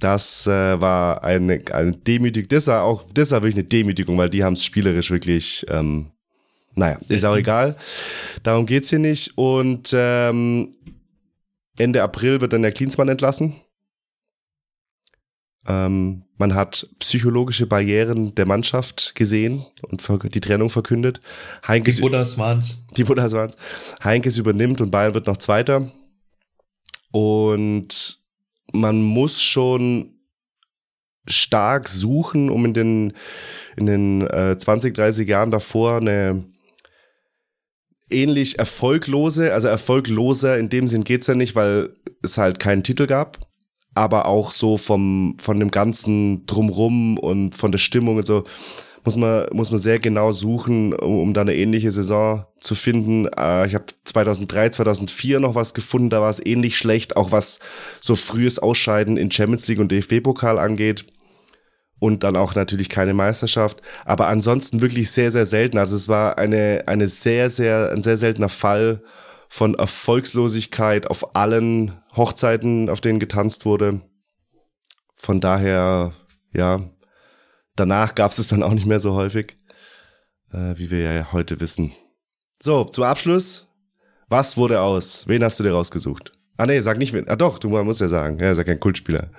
das 0.00 0.46
äh, 0.46 0.80
war 0.80 1.24
eine, 1.24 1.60
eine 1.72 1.92
Demütigung. 1.92 2.48
Das 2.48 2.66
war 2.66 2.82
auch, 2.82 3.04
das 3.12 3.30
war 3.30 3.42
wirklich 3.42 3.56
eine 3.56 3.64
Demütigung, 3.64 4.18
weil 4.18 4.30
die 4.30 4.44
haben 4.44 4.54
es 4.54 4.64
spielerisch 4.64 5.10
wirklich, 5.10 5.64
ähm, 5.68 6.10
naja, 6.74 6.98
ist 7.08 7.24
auch 7.24 7.36
egal. 7.36 7.76
Darum 8.42 8.66
geht's 8.66 8.90
hier 8.90 8.98
nicht. 8.98 9.38
Und 9.38 9.94
ähm, 9.96 10.74
Ende 11.78 12.02
April 12.02 12.40
wird 12.40 12.52
dann 12.52 12.62
der 12.62 12.72
Klinsmann 12.72 13.08
entlassen. 13.08 13.54
Ähm, 15.66 16.24
man 16.36 16.54
hat 16.54 16.88
psychologische 16.98 17.66
Barrieren 17.66 18.34
der 18.34 18.46
Mannschaft 18.46 19.14
gesehen 19.14 19.64
und 19.82 20.06
die 20.34 20.40
Trennung 20.40 20.68
verkündet. 20.68 21.20
Heinkes, 21.66 21.96
die 21.96 22.02
Buddhas 22.02 22.36
waren's. 22.36 22.86
Die 22.96 23.04
Buddhas 23.04 23.32
waren's. 23.32 23.56
Heinkes 24.02 24.36
übernimmt 24.36 24.80
und 24.80 24.90
Bayern 24.90 25.14
wird 25.14 25.26
noch 25.26 25.38
Zweiter. 25.38 25.90
Und 27.12 28.18
man 28.72 29.00
muss 29.00 29.40
schon 29.40 30.18
stark 31.26 31.88
suchen, 31.88 32.50
um 32.50 32.64
in 32.66 32.74
den, 32.74 33.12
in 33.76 33.86
den 33.86 34.26
äh, 34.26 34.58
20, 34.58 34.94
30 34.94 35.26
Jahren 35.26 35.50
davor 35.50 35.96
eine 35.98 36.44
ähnlich 38.10 38.58
erfolglose, 38.58 39.54
also 39.54 39.68
erfolgloser 39.68 40.58
in 40.58 40.68
dem 40.68 40.88
Sinn 40.88 41.04
geht's 41.04 41.26
ja 41.26 41.34
nicht, 41.34 41.54
weil 41.54 41.96
es 42.22 42.36
halt 42.36 42.58
keinen 42.58 42.82
Titel 42.82 43.06
gab 43.06 43.38
aber 43.94 44.26
auch 44.26 44.52
so 44.52 44.76
vom, 44.76 45.36
von 45.40 45.58
dem 45.58 45.70
ganzen 45.70 46.46
Drumrum 46.46 47.18
und 47.18 47.54
von 47.54 47.72
der 47.72 47.78
Stimmung 47.78 48.16
und 48.16 48.26
so. 48.26 48.44
muss 49.04 49.16
man, 49.16 49.46
muss 49.52 49.70
man 49.70 49.80
sehr 49.80 50.00
genau 50.00 50.32
suchen, 50.32 50.92
um, 50.94 51.20
um 51.20 51.34
da 51.34 51.42
eine 51.42 51.54
ähnliche 51.54 51.90
Saison 51.90 52.44
zu 52.60 52.74
finden. 52.74 53.26
Äh, 53.26 53.66
ich 53.66 53.74
habe 53.74 53.86
2003, 54.04 54.70
2004 54.70 55.40
noch 55.40 55.54
was 55.54 55.74
gefunden, 55.74 56.10
da 56.10 56.20
war 56.20 56.30
es 56.30 56.44
ähnlich 56.44 56.76
schlecht, 56.76 57.16
auch 57.16 57.30
was 57.30 57.60
so 58.00 58.16
frühes 58.16 58.58
Ausscheiden 58.58 59.16
in 59.16 59.30
Champions 59.30 59.68
League 59.68 59.78
und 59.78 59.92
DFB-Pokal 59.92 60.58
angeht. 60.58 61.06
Und 62.00 62.22
dann 62.22 62.36
auch 62.36 62.54
natürlich 62.54 62.90
keine 62.90 63.14
Meisterschaft. 63.14 63.80
Aber 64.04 64.26
ansonsten 64.26 64.82
wirklich 64.82 65.10
sehr, 65.10 65.30
sehr 65.30 65.46
selten. 65.46 65.78
Also 65.78 65.96
es 65.96 66.08
war 66.08 66.36
eine, 66.36 66.82
eine 66.86 67.08
sehr, 67.08 67.48
sehr, 67.48 67.92
ein 67.92 68.02
sehr 68.02 68.18
seltener 68.18 68.50
Fall 68.50 69.00
von 69.48 69.74
Erfolgslosigkeit 69.74 71.06
auf 71.06 71.36
allen 71.36 72.00
Hochzeiten, 72.16 72.88
auf 72.88 73.00
denen 73.00 73.18
getanzt 73.18 73.64
wurde. 73.64 74.00
Von 75.16 75.40
daher, 75.40 76.14
ja, 76.52 76.90
danach 77.76 78.14
gab 78.14 78.32
es 78.32 78.38
es 78.38 78.48
dann 78.48 78.62
auch 78.62 78.74
nicht 78.74 78.86
mehr 78.86 79.00
so 79.00 79.14
häufig, 79.14 79.56
äh, 80.52 80.76
wie 80.76 80.90
wir 80.90 81.00
ja 81.00 81.32
heute 81.32 81.60
wissen. 81.60 81.92
So, 82.62 82.84
zum 82.84 83.04
Abschluss. 83.04 83.68
Was 84.28 84.56
wurde 84.56 84.80
aus? 84.80 85.28
Wen 85.28 85.44
hast 85.44 85.60
du 85.60 85.64
dir 85.64 85.72
rausgesucht? 85.72 86.32
Ah 86.56 86.66
nee, 86.66 86.80
sag 86.80 86.98
nicht 86.98 87.12
wen. 87.12 87.28
Ah 87.28 87.36
doch, 87.36 87.58
du 87.58 87.68
musst 87.68 88.00
ja 88.00 88.08
sagen. 88.08 88.38
Er 88.40 88.52
ist 88.52 88.58
ja 88.58 88.64
kein 88.64 88.80
Kultspieler. 88.80 89.30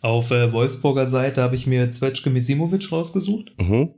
Auf 0.00 0.30
äh, 0.32 0.52
Wolfsburger 0.52 1.06
Seite 1.06 1.42
habe 1.42 1.54
ich 1.54 1.66
mir 1.66 1.90
Zwetschke 1.92 2.28
Misimovic 2.28 2.90
rausgesucht. 2.90 3.52
Mhm. 3.58 3.94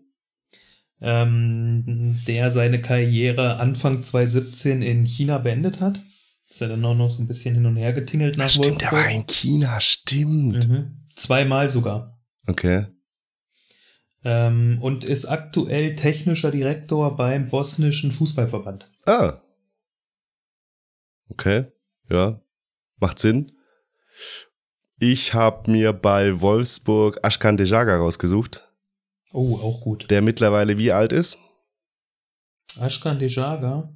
Ähm, 1.06 2.18
der 2.26 2.50
seine 2.50 2.80
Karriere 2.80 3.56
Anfang 3.56 4.02
2017 4.02 4.80
in 4.80 5.04
China 5.04 5.36
beendet 5.36 5.82
hat. 5.82 6.00
Ist 6.48 6.62
er 6.62 6.68
dann 6.68 6.84
auch 6.84 6.94
noch 6.94 7.10
so 7.10 7.22
ein 7.22 7.28
bisschen 7.28 7.54
hin 7.54 7.66
und 7.66 7.76
her 7.76 7.92
getingelt 7.92 8.38
nach 8.38 8.48
stimmt, 8.48 8.66
Wolfsburg. 8.66 8.90
der 8.90 8.98
war 8.98 9.10
in 9.10 9.26
China, 9.26 9.80
stimmt. 9.80 10.68
Mhm. 10.68 11.04
Zweimal 11.08 11.68
sogar. 11.68 12.18
Okay. 12.46 12.86
Ähm, 14.24 14.78
und 14.80 15.04
ist 15.04 15.26
aktuell 15.26 15.94
technischer 15.94 16.50
Direktor 16.50 17.16
beim 17.16 17.48
bosnischen 17.48 18.10
Fußballverband. 18.10 18.90
Ah. 19.04 19.40
Okay. 21.28 21.66
Ja. 22.08 22.40
Macht 22.98 23.18
Sinn. 23.18 23.52
Ich 24.98 25.34
habe 25.34 25.70
mir 25.70 25.92
bei 25.92 26.40
Wolfsburg 26.40 27.18
Ashkan 27.22 27.56
Dejaga 27.58 27.96
rausgesucht, 27.96 28.63
Oh, 29.34 29.58
auch 29.60 29.80
gut. 29.80 30.08
der 30.12 30.22
mittlerweile 30.22 30.78
wie 30.78 30.92
alt 30.92 31.12
ist? 31.12 31.40
Ashkan 32.78 33.18
Dejaga. 33.18 33.92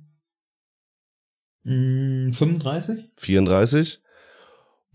Mm, 1.62 2.32
35? 2.32 3.04
34. 3.16 4.02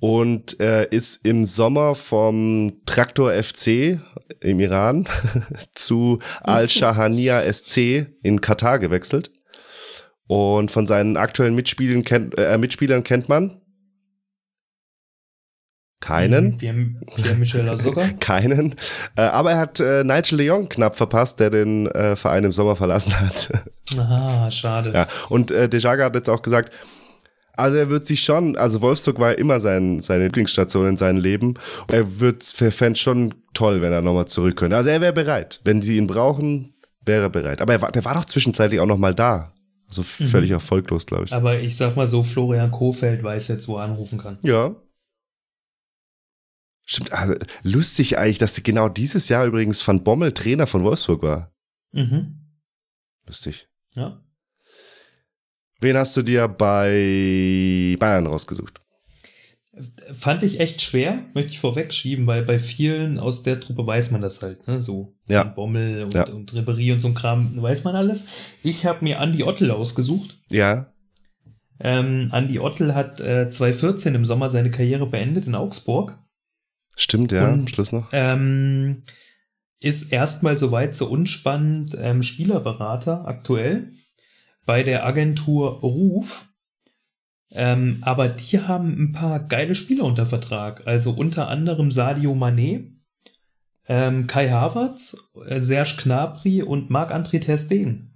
Und 0.02 0.60
er 0.60 0.92
ist 0.92 1.26
im 1.26 1.46
Sommer 1.46 1.96
vom 1.96 2.82
Traktor 2.86 3.32
FC 3.32 4.02
im 4.42 4.60
Iran 4.60 5.08
zu 5.76 6.20
Al-Shahania 6.42 7.42
SC 7.52 8.08
in 8.22 8.42
Katar 8.42 8.80
gewechselt. 8.80 9.32
Und 10.28 10.72
von 10.72 10.88
seinen 10.88 11.16
aktuellen 11.16 11.56
Mitspielern 11.56 12.04
kennt, 12.04 12.38
äh, 12.38 12.58
Mitspielern 12.58 13.06
kennt 13.06 13.30
man 13.30 13.62
keinen. 16.04 16.58
Pierre, 16.58 16.76
Pierre 17.16 17.36
Michel 17.36 17.70
Azoka. 17.70 18.02
Keinen. 18.20 18.76
Äh, 19.16 19.22
aber 19.22 19.52
er 19.52 19.58
hat 19.58 19.80
äh, 19.80 20.04
Nigel 20.04 20.38
Leon 20.38 20.68
knapp 20.68 20.98
verpasst, 20.98 21.40
der 21.40 21.50
den 21.50 21.88
äh, 21.88 22.18
Verein 22.18 22.44
im 22.44 22.52
Sommer 22.52 22.76
verlassen 22.76 23.18
hat. 23.18 23.50
Aha, 23.98 24.52
schade. 24.52 24.92
ja. 24.94 25.08
Und 25.30 25.52
äh, 25.52 25.70
Dejaga 25.70 26.04
hat 26.06 26.16
jetzt 26.16 26.30
auch 26.30 26.42
gesagt, 26.42 26.76
also 27.54 27.78
er 27.78 27.90
wird 27.90 28.06
sich 28.06 28.22
schon, 28.22 28.58
also 28.58 28.82
Wolfsburg 28.82 29.20
war 29.20 29.38
immer 29.38 29.62
sein, 29.62 30.02
seine 30.02 30.26
Lieblingsstation 30.26 30.90
in 30.90 30.98
seinem 30.98 31.20
Leben. 31.20 31.54
Er 31.90 32.20
wird 32.20 32.44
fände 32.44 33.00
schon 33.00 33.34
toll, 33.54 33.82
wenn 33.82 33.94
er 33.94 34.02
nochmal 34.02 34.26
zurück 34.26 34.58
könnte. 34.58 34.76
Also 34.76 34.90
er 34.90 35.00
wäre 35.00 35.14
bereit. 35.14 35.62
Wenn 35.64 35.82
sie 35.82 35.98
ihn 35.98 36.08
brauchen, 36.08 36.74
wäre 37.06 37.24
er 37.24 37.30
bereit. 37.30 37.62
Aber 37.62 37.74
er 37.74 37.82
war, 37.82 37.92
der 37.92 38.04
war 38.04 38.16
doch 38.16 38.26
zwischenzeitlich 38.26 38.82
auch 38.82 38.88
nochmal 38.88 39.16
da. 39.16 39.54
Also 39.88 40.02
völlig 40.02 40.50
erfolglos, 40.50 41.06
glaube 41.06 41.26
ich. 41.26 41.34
Aber 41.34 41.60
ich 41.60 41.78
sag 41.78 41.96
mal 41.96 42.08
so, 42.08 42.24
Florian 42.24 42.72
Kofeld 42.72 43.24
weiß 43.24 43.48
jetzt, 43.50 43.68
wo 43.68 43.78
er 43.78 43.84
anrufen 43.84 44.18
kann. 44.18 44.40
Ja. 44.42 44.76
Stimmt, 46.86 47.12
also 47.14 47.36
lustig 47.64 48.18
eigentlich, 48.18 48.40
dass 48.40 48.62
genau 48.62 48.90
dieses 48.90 49.30
Jahr 49.30 49.46
übrigens 49.46 49.86
Van 49.88 50.04
Bommel 50.04 50.34
Trainer 50.34 50.68
von 50.68 50.84
Wolfsburg 50.84 51.22
war. 51.24 51.54
Mhm. 51.92 52.40
Lustig. 53.26 53.68
Ja. 53.96 54.22
Wen 55.80 55.98
hast 55.98 56.16
du 56.18 56.22
dir 56.22 56.48
bei 56.48 57.96
Bayern 58.00 58.28
rausgesucht? 58.28 58.80
Fand 60.14 60.44
ich 60.44 60.60
echt 60.60 60.82
schwer, 60.84 61.26
möchte 61.34 61.52
ich 61.52 61.60
vorwegschieben, 61.60 62.28
weil 62.28 62.44
bei 62.44 62.60
vielen 62.60 63.18
aus 63.18 63.42
der 63.42 63.60
Truppe 63.60 63.88
weiß 63.88 64.12
man 64.12 64.22
das 64.22 64.42
halt, 64.44 64.68
ne? 64.68 64.82
So 64.84 65.16
Ja. 65.28 65.46
Van 65.46 65.56
Bommel 65.56 66.04
und, 66.04 66.14
Ja. 66.14 66.28
und 66.30 66.54
Ribery 66.54 66.92
und 66.92 67.00
so 67.00 67.08
ein 67.08 67.16
Kram, 67.16 67.60
weiß 67.60 67.84
man 67.84 67.96
alles. 67.96 68.28
Ich 68.62 68.86
habe 68.86 69.04
mir 69.04 69.20
Andi 69.20 69.44
Ottel 69.44 69.72
ausgesucht. 69.72 70.38
Ja. 70.50 70.94
Ähm, 71.80 72.28
Andi 72.32 72.60
Ottel 72.60 72.94
hat 72.94 73.20
äh, 73.20 73.50
2014 73.50 74.14
im 74.14 74.26
Sommer 74.26 74.48
seine 74.50 74.70
Karriere 74.70 75.08
beendet 75.08 75.48
in 75.48 75.56
Augsburg. 75.56 76.20
Stimmt, 76.96 77.32
ja, 77.32 77.48
am 77.48 77.62
Und- 77.62 77.70
Schluss 77.70 77.92
noch. 77.92 78.10
Ähm, 78.12 79.04
ist 79.80 80.12
erstmal 80.14 80.58
soweit 80.58 80.96
so 80.96 81.08
unspannend 81.08 81.98
ähm, 82.00 82.24
Spielerberater 82.24 83.28
aktuell 83.28 83.92
bei 84.66 84.84
der 84.84 85.06
Agentur 85.06 85.80
Ruf. 85.82 86.46
Ähm, 87.52 88.00
aber 88.02 88.30
die 88.30 88.60
haben 88.62 88.94
ein 88.98 89.12
paar 89.12 89.40
geile 89.40 89.76
Spieler 89.76 90.06
unter 90.06 90.26
Vertrag. 90.26 90.88
Also 90.88 91.12
unter 91.12 91.50
anderem 91.50 91.92
Sadio 91.92 92.34
Mané, 92.34 92.92
ähm, 93.88 94.26
Kai 94.28 94.50
Havertz, 94.50 95.18
äh, 95.48 95.62
Serge 95.62 95.96
Gnabry 96.04 96.64
und 96.64 96.90
Marc-André 96.90 97.42
Ter 97.42 97.58
Stegen. 97.58 98.14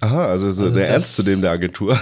Aha, 0.00 0.26
also, 0.26 0.50
so 0.50 0.64
Also 0.64 0.74
der 0.76 0.86
das- 0.88 0.92
Ernst 0.94 1.16
zu 1.16 1.22
dem 1.22 1.40
der 1.40 1.52
Agentur. 1.52 1.98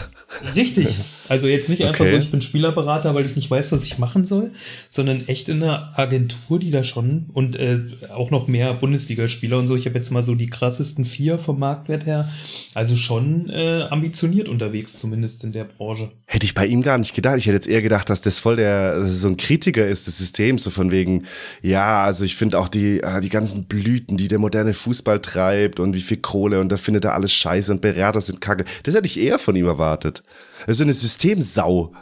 Richtig. 0.54 0.98
Also 1.28 1.46
jetzt 1.46 1.68
nicht 1.68 1.82
einfach 1.84 2.00
Okay. 2.04 2.16
so, 2.16 2.22
ich 2.22 2.30
bin 2.30 2.40
Spielerberater, 2.40 3.14
weil 3.14 3.26
ich 3.26 3.36
nicht 3.36 3.50
weiß, 3.50 3.72
was 3.72 3.84
ich 3.84 3.98
machen 3.98 4.24
soll, 4.24 4.50
sondern 4.88 5.28
echt 5.28 5.48
in 5.48 5.62
einer 5.62 5.92
Agentur, 5.96 6.58
die 6.58 6.70
da 6.70 6.82
schon 6.82 7.26
und 7.32 7.56
äh, 7.56 7.78
auch 8.14 8.30
noch 8.30 8.48
mehr 8.48 8.72
Bundesligaspieler 8.74 9.58
und 9.58 9.66
so. 9.66 9.76
Ich 9.76 9.86
habe 9.86 9.96
jetzt 9.96 10.10
mal 10.10 10.22
so 10.22 10.34
die 10.34 10.48
krassesten 10.48 11.04
vier 11.04 11.38
vom 11.38 11.58
Marktwert 11.58 12.06
her. 12.06 12.28
Also 12.74 12.96
schon 12.96 13.48
äh, 13.50 13.86
ambitioniert 13.90 14.48
unterwegs, 14.48 14.98
zumindest 14.98 15.44
in 15.44 15.52
der 15.52 15.64
Branche. 15.64 16.10
Hätte 16.26 16.44
ich 16.44 16.54
bei 16.54 16.66
ihm 16.66 16.82
gar 16.82 16.98
nicht 16.98 17.14
gedacht. 17.14 17.38
Ich 17.38 17.46
hätte 17.46 17.54
jetzt 17.56 17.68
eher 17.68 17.82
gedacht, 17.82 18.10
dass 18.10 18.20
das 18.20 18.38
voll 18.38 18.56
der, 18.56 18.98
dass 18.98 19.10
es 19.10 19.20
so 19.20 19.28
ein 19.28 19.36
Kritiker 19.36 19.86
ist 19.86 20.06
des 20.06 20.18
Systems, 20.18 20.64
so 20.64 20.70
von 20.70 20.90
wegen, 20.90 21.24
ja, 21.62 22.02
also 22.04 22.24
ich 22.24 22.36
finde 22.36 22.58
auch 22.58 22.68
die, 22.68 23.00
äh, 23.00 23.20
die 23.20 23.28
ganzen 23.28 23.64
Blüten, 23.64 24.16
die 24.16 24.28
der 24.28 24.38
moderne 24.38 24.74
Fußball 24.74 25.20
treibt 25.20 25.80
und 25.80 25.94
wie 25.94 26.00
viel 26.00 26.16
Kohle 26.18 26.60
und 26.60 26.70
da 26.70 26.76
findet 26.76 27.04
er 27.04 27.14
alles 27.14 27.32
scheiße 27.32 27.70
und 27.72 27.80
Berater 27.80 28.20
sind 28.20 28.40
kacke. 28.40 28.64
Das 28.82 28.94
hätte 28.94 29.06
ich 29.06 29.18
eher 29.20 29.38
von 29.38 29.54
ihm 29.56 29.66
erwartet. 29.66 30.22
Also 30.66 30.82
eine 30.84 30.92
Systemsau. 30.92 31.92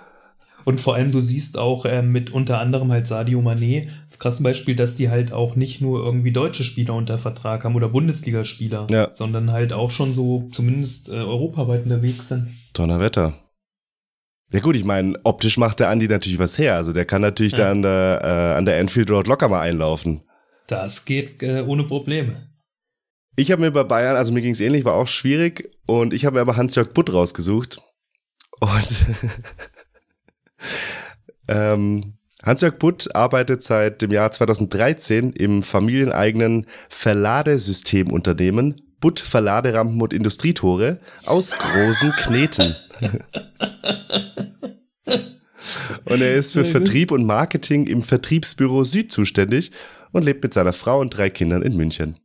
Und 0.66 0.78
vor 0.78 0.94
allem, 0.94 1.10
du 1.10 1.20
siehst 1.22 1.56
auch 1.56 1.86
äh, 1.86 2.02
mit 2.02 2.30
unter 2.30 2.58
anderem 2.58 2.92
halt 2.92 3.06
Sadio 3.06 3.40
Mané, 3.40 3.88
das 4.08 4.18
krasse 4.18 4.42
Beispiel, 4.42 4.76
dass 4.76 4.94
die 4.96 5.08
halt 5.08 5.32
auch 5.32 5.56
nicht 5.56 5.80
nur 5.80 6.04
irgendwie 6.04 6.32
deutsche 6.32 6.64
Spieler 6.64 6.94
unter 6.94 7.16
Vertrag 7.16 7.64
haben 7.64 7.74
oder 7.76 7.88
Bundesligaspieler, 7.88 8.86
Ja. 8.90 9.08
sondern 9.12 9.52
halt 9.52 9.72
auch 9.72 9.90
schon 9.90 10.12
so 10.12 10.48
zumindest 10.52 11.08
äh, 11.08 11.12
europaweit 11.12 11.84
unterwegs 11.84 12.28
sind. 12.28 12.48
Donnerwetter. 12.74 13.34
Ja 14.52 14.60
gut, 14.60 14.76
ich 14.76 14.84
meine, 14.84 15.16
optisch 15.24 15.56
macht 15.56 15.80
der 15.80 15.88
Andi 15.88 16.08
natürlich 16.08 16.38
was 16.38 16.58
her. 16.58 16.74
Also 16.74 16.92
der 16.92 17.06
kann 17.06 17.22
natürlich 17.22 17.52
Ja. 17.52 17.58
da 17.58 17.70
an 17.70 17.82
der, 17.82 18.20
äh, 18.22 18.58
an 18.58 18.64
der 18.66 18.78
Anfield 18.80 19.10
Road 19.10 19.28
locker 19.28 19.48
mal 19.48 19.60
einlaufen. 19.60 20.20
Das 20.66 21.04
geht 21.06 21.42
äh, 21.42 21.62
ohne 21.66 21.84
Probleme. 21.84 22.48
Ich 23.36 23.50
habe 23.50 23.62
mir 23.62 23.70
bei 23.70 23.84
Bayern, 23.84 24.16
also 24.16 24.32
mir 24.32 24.42
ging 24.42 24.52
es 24.52 24.60
ähnlich, 24.60 24.84
war 24.84 24.94
auch 24.94 25.06
schwierig. 25.06 25.70
Und 25.86 26.12
ich 26.12 26.26
habe 26.26 26.34
mir 26.34 26.40
aber 26.42 26.56
Hans-Jörg 26.56 26.92
Butt 26.92 27.12
rausgesucht. 27.12 27.80
Und 28.60 29.06
ähm, 31.48 32.14
Hans-Jörg 32.42 32.78
Butt 32.78 33.14
arbeitet 33.14 33.62
seit 33.62 34.00
dem 34.02 34.12
Jahr 34.12 34.30
2013 34.30 35.32
im 35.32 35.62
familieneigenen 35.62 36.66
Verladesystemunternehmen 36.88 38.80
Butt 39.00 39.18
Verladerampen 39.20 40.00
und 40.00 40.12
Industrietore 40.12 41.00
aus 41.24 41.52
großen 41.52 42.12
Kneten. 42.12 42.76
und 46.04 46.20
er 46.20 46.34
ist 46.34 46.52
für. 46.52 46.66
Vertrieb 46.66 47.10
und 47.10 47.24
Marketing 47.24 47.86
im 47.86 48.02
Vertriebsbüro 48.02 48.84
Süd 48.84 49.10
zuständig 49.10 49.72
und 50.12 50.24
lebt 50.24 50.42
mit 50.42 50.52
seiner 50.52 50.74
Frau 50.74 51.00
und 51.00 51.16
drei 51.16 51.30
Kindern 51.30 51.62
in 51.62 51.76
München. 51.76 52.18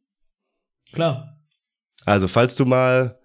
Klar. 0.91 1.39
Also, 2.05 2.27
falls 2.27 2.55
du 2.55 2.65
mal 2.65 3.19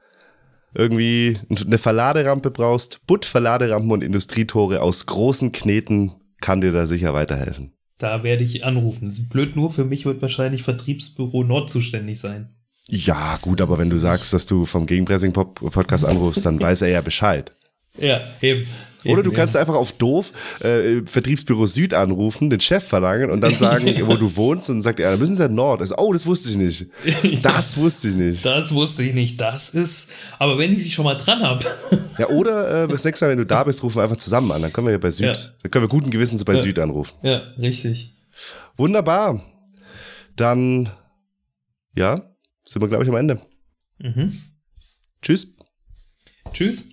irgendwie 0.75 1.39
eine 1.51 1.79
Verladerampe 1.79 2.51
brauchst, 2.51 3.05
Butt 3.07 3.25
Verladerampen 3.25 3.91
und 3.91 4.05
Industrietore 4.05 4.83
aus 4.83 5.07
großen 5.07 5.53
Kneten 5.53 6.13
kann 6.41 6.61
dir 6.61 6.73
da 6.73 6.87
sicher 6.87 7.15
weiterhelfen. 7.15 7.73
Da 7.99 8.23
werde 8.23 8.45
ich 8.45 8.65
anrufen. 8.65 9.29
Blöd 9.31 9.57
nur, 9.57 9.71
für 9.71 9.85
mich 9.85 10.07
wird 10.07 10.23
wahrscheinlich 10.23 10.63
Vertriebsbüro 10.63 11.45
Nord 11.45 11.69
zuständig 11.69 12.19
sein. 12.19 12.49
Ja, 12.87 13.39
gut, 13.43 13.61
aber 13.61 13.79
wenn 13.79 13.91
du 13.91 13.99
sagst, 13.99 14.33
dass 14.33 14.47
du 14.47 14.65
vom 14.65 14.87
Gegenpressing-Podcast 14.87 16.05
anrufst, 16.05 16.45
dann 16.47 16.61
weiß 16.63 16.83
er 16.83 16.89
ja 16.89 17.03
Bescheid. 17.03 17.53
Ja, 17.99 18.21
eben. 18.41 18.67
Oder 19.05 19.23
du 19.23 19.33
kannst 19.33 19.55
ja. 19.55 19.61
einfach 19.61 19.75
auf 19.75 19.93
doof 19.93 20.33
äh, 20.61 21.03
Vertriebsbüro 21.05 21.67
Süd 21.67 21.95
anrufen, 21.95 22.51
den 22.51 22.61
Chef 22.61 22.85
verlangen 22.85 23.31
und 23.31 23.41
dann 23.41 23.55
sagen, 23.55 23.87
wo 24.07 24.17
du 24.17 24.37
wohnst 24.37 24.69
und 24.71 24.77
dann 24.77 24.83
sagt 24.83 25.01
er, 25.01 25.11
da 25.13 25.17
müssen 25.17 25.37
sie 25.37 25.43
ja 25.43 25.49
Nord. 25.49 25.81
Also, 25.81 25.97
oh, 25.97 26.13
das 26.13 26.27
wusste 26.27 26.51
ich 26.51 26.57
nicht. 26.57 26.87
Das 27.43 27.77
wusste 27.77 28.09
ich 28.09 28.15
nicht. 28.15 28.45
Das 28.45 28.73
wusste 28.75 29.03
ich 29.03 29.15
nicht. 29.15 29.41
Das 29.41 29.71
ist. 29.71 30.13
Aber 30.39 30.59
wenn 30.59 30.73
ich 30.73 30.83
sie 30.83 30.91
schon 30.91 31.05
mal 31.05 31.15
dran 31.15 31.41
habe. 31.41 31.65
Ja, 32.19 32.29
oder 32.29 32.85
äh, 32.85 32.89
das 32.89 33.05
nächste 33.05 33.25
Mal, 33.25 33.31
wenn 33.31 33.39
du 33.39 33.47
da 33.47 33.65
bist, 33.65 33.83
rufen 33.83 33.97
wir 33.97 34.03
einfach 34.03 34.17
zusammen 34.17 34.51
an. 34.53 34.61
Dann 34.63 34.73
können 34.73 34.87
wir 34.87 34.93
ja 34.93 34.99
bei 34.99 35.11
Süd, 35.11 35.27
Ja. 35.27 35.33
dann 35.63 35.71
können 35.71 35.85
wir 35.85 35.89
guten 35.89 36.11
Gewissens 36.11 36.45
bei 36.45 36.57
Süd 36.57 36.79
anrufen. 36.79 37.15
ja, 37.23 37.39
richtig. 37.59 38.15
Wunderbar. 38.77 39.43
Dann, 40.37 40.91
ja, 41.95 42.23
sind 42.65 42.83
wir, 42.83 42.89
glaube 42.89 43.05
ich, 43.05 43.11
am 43.11 43.17
Ende. 43.17 43.41
Mhm. 43.99 44.41
Tschüss. 45.23 45.49
Tschüss. 46.53 46.91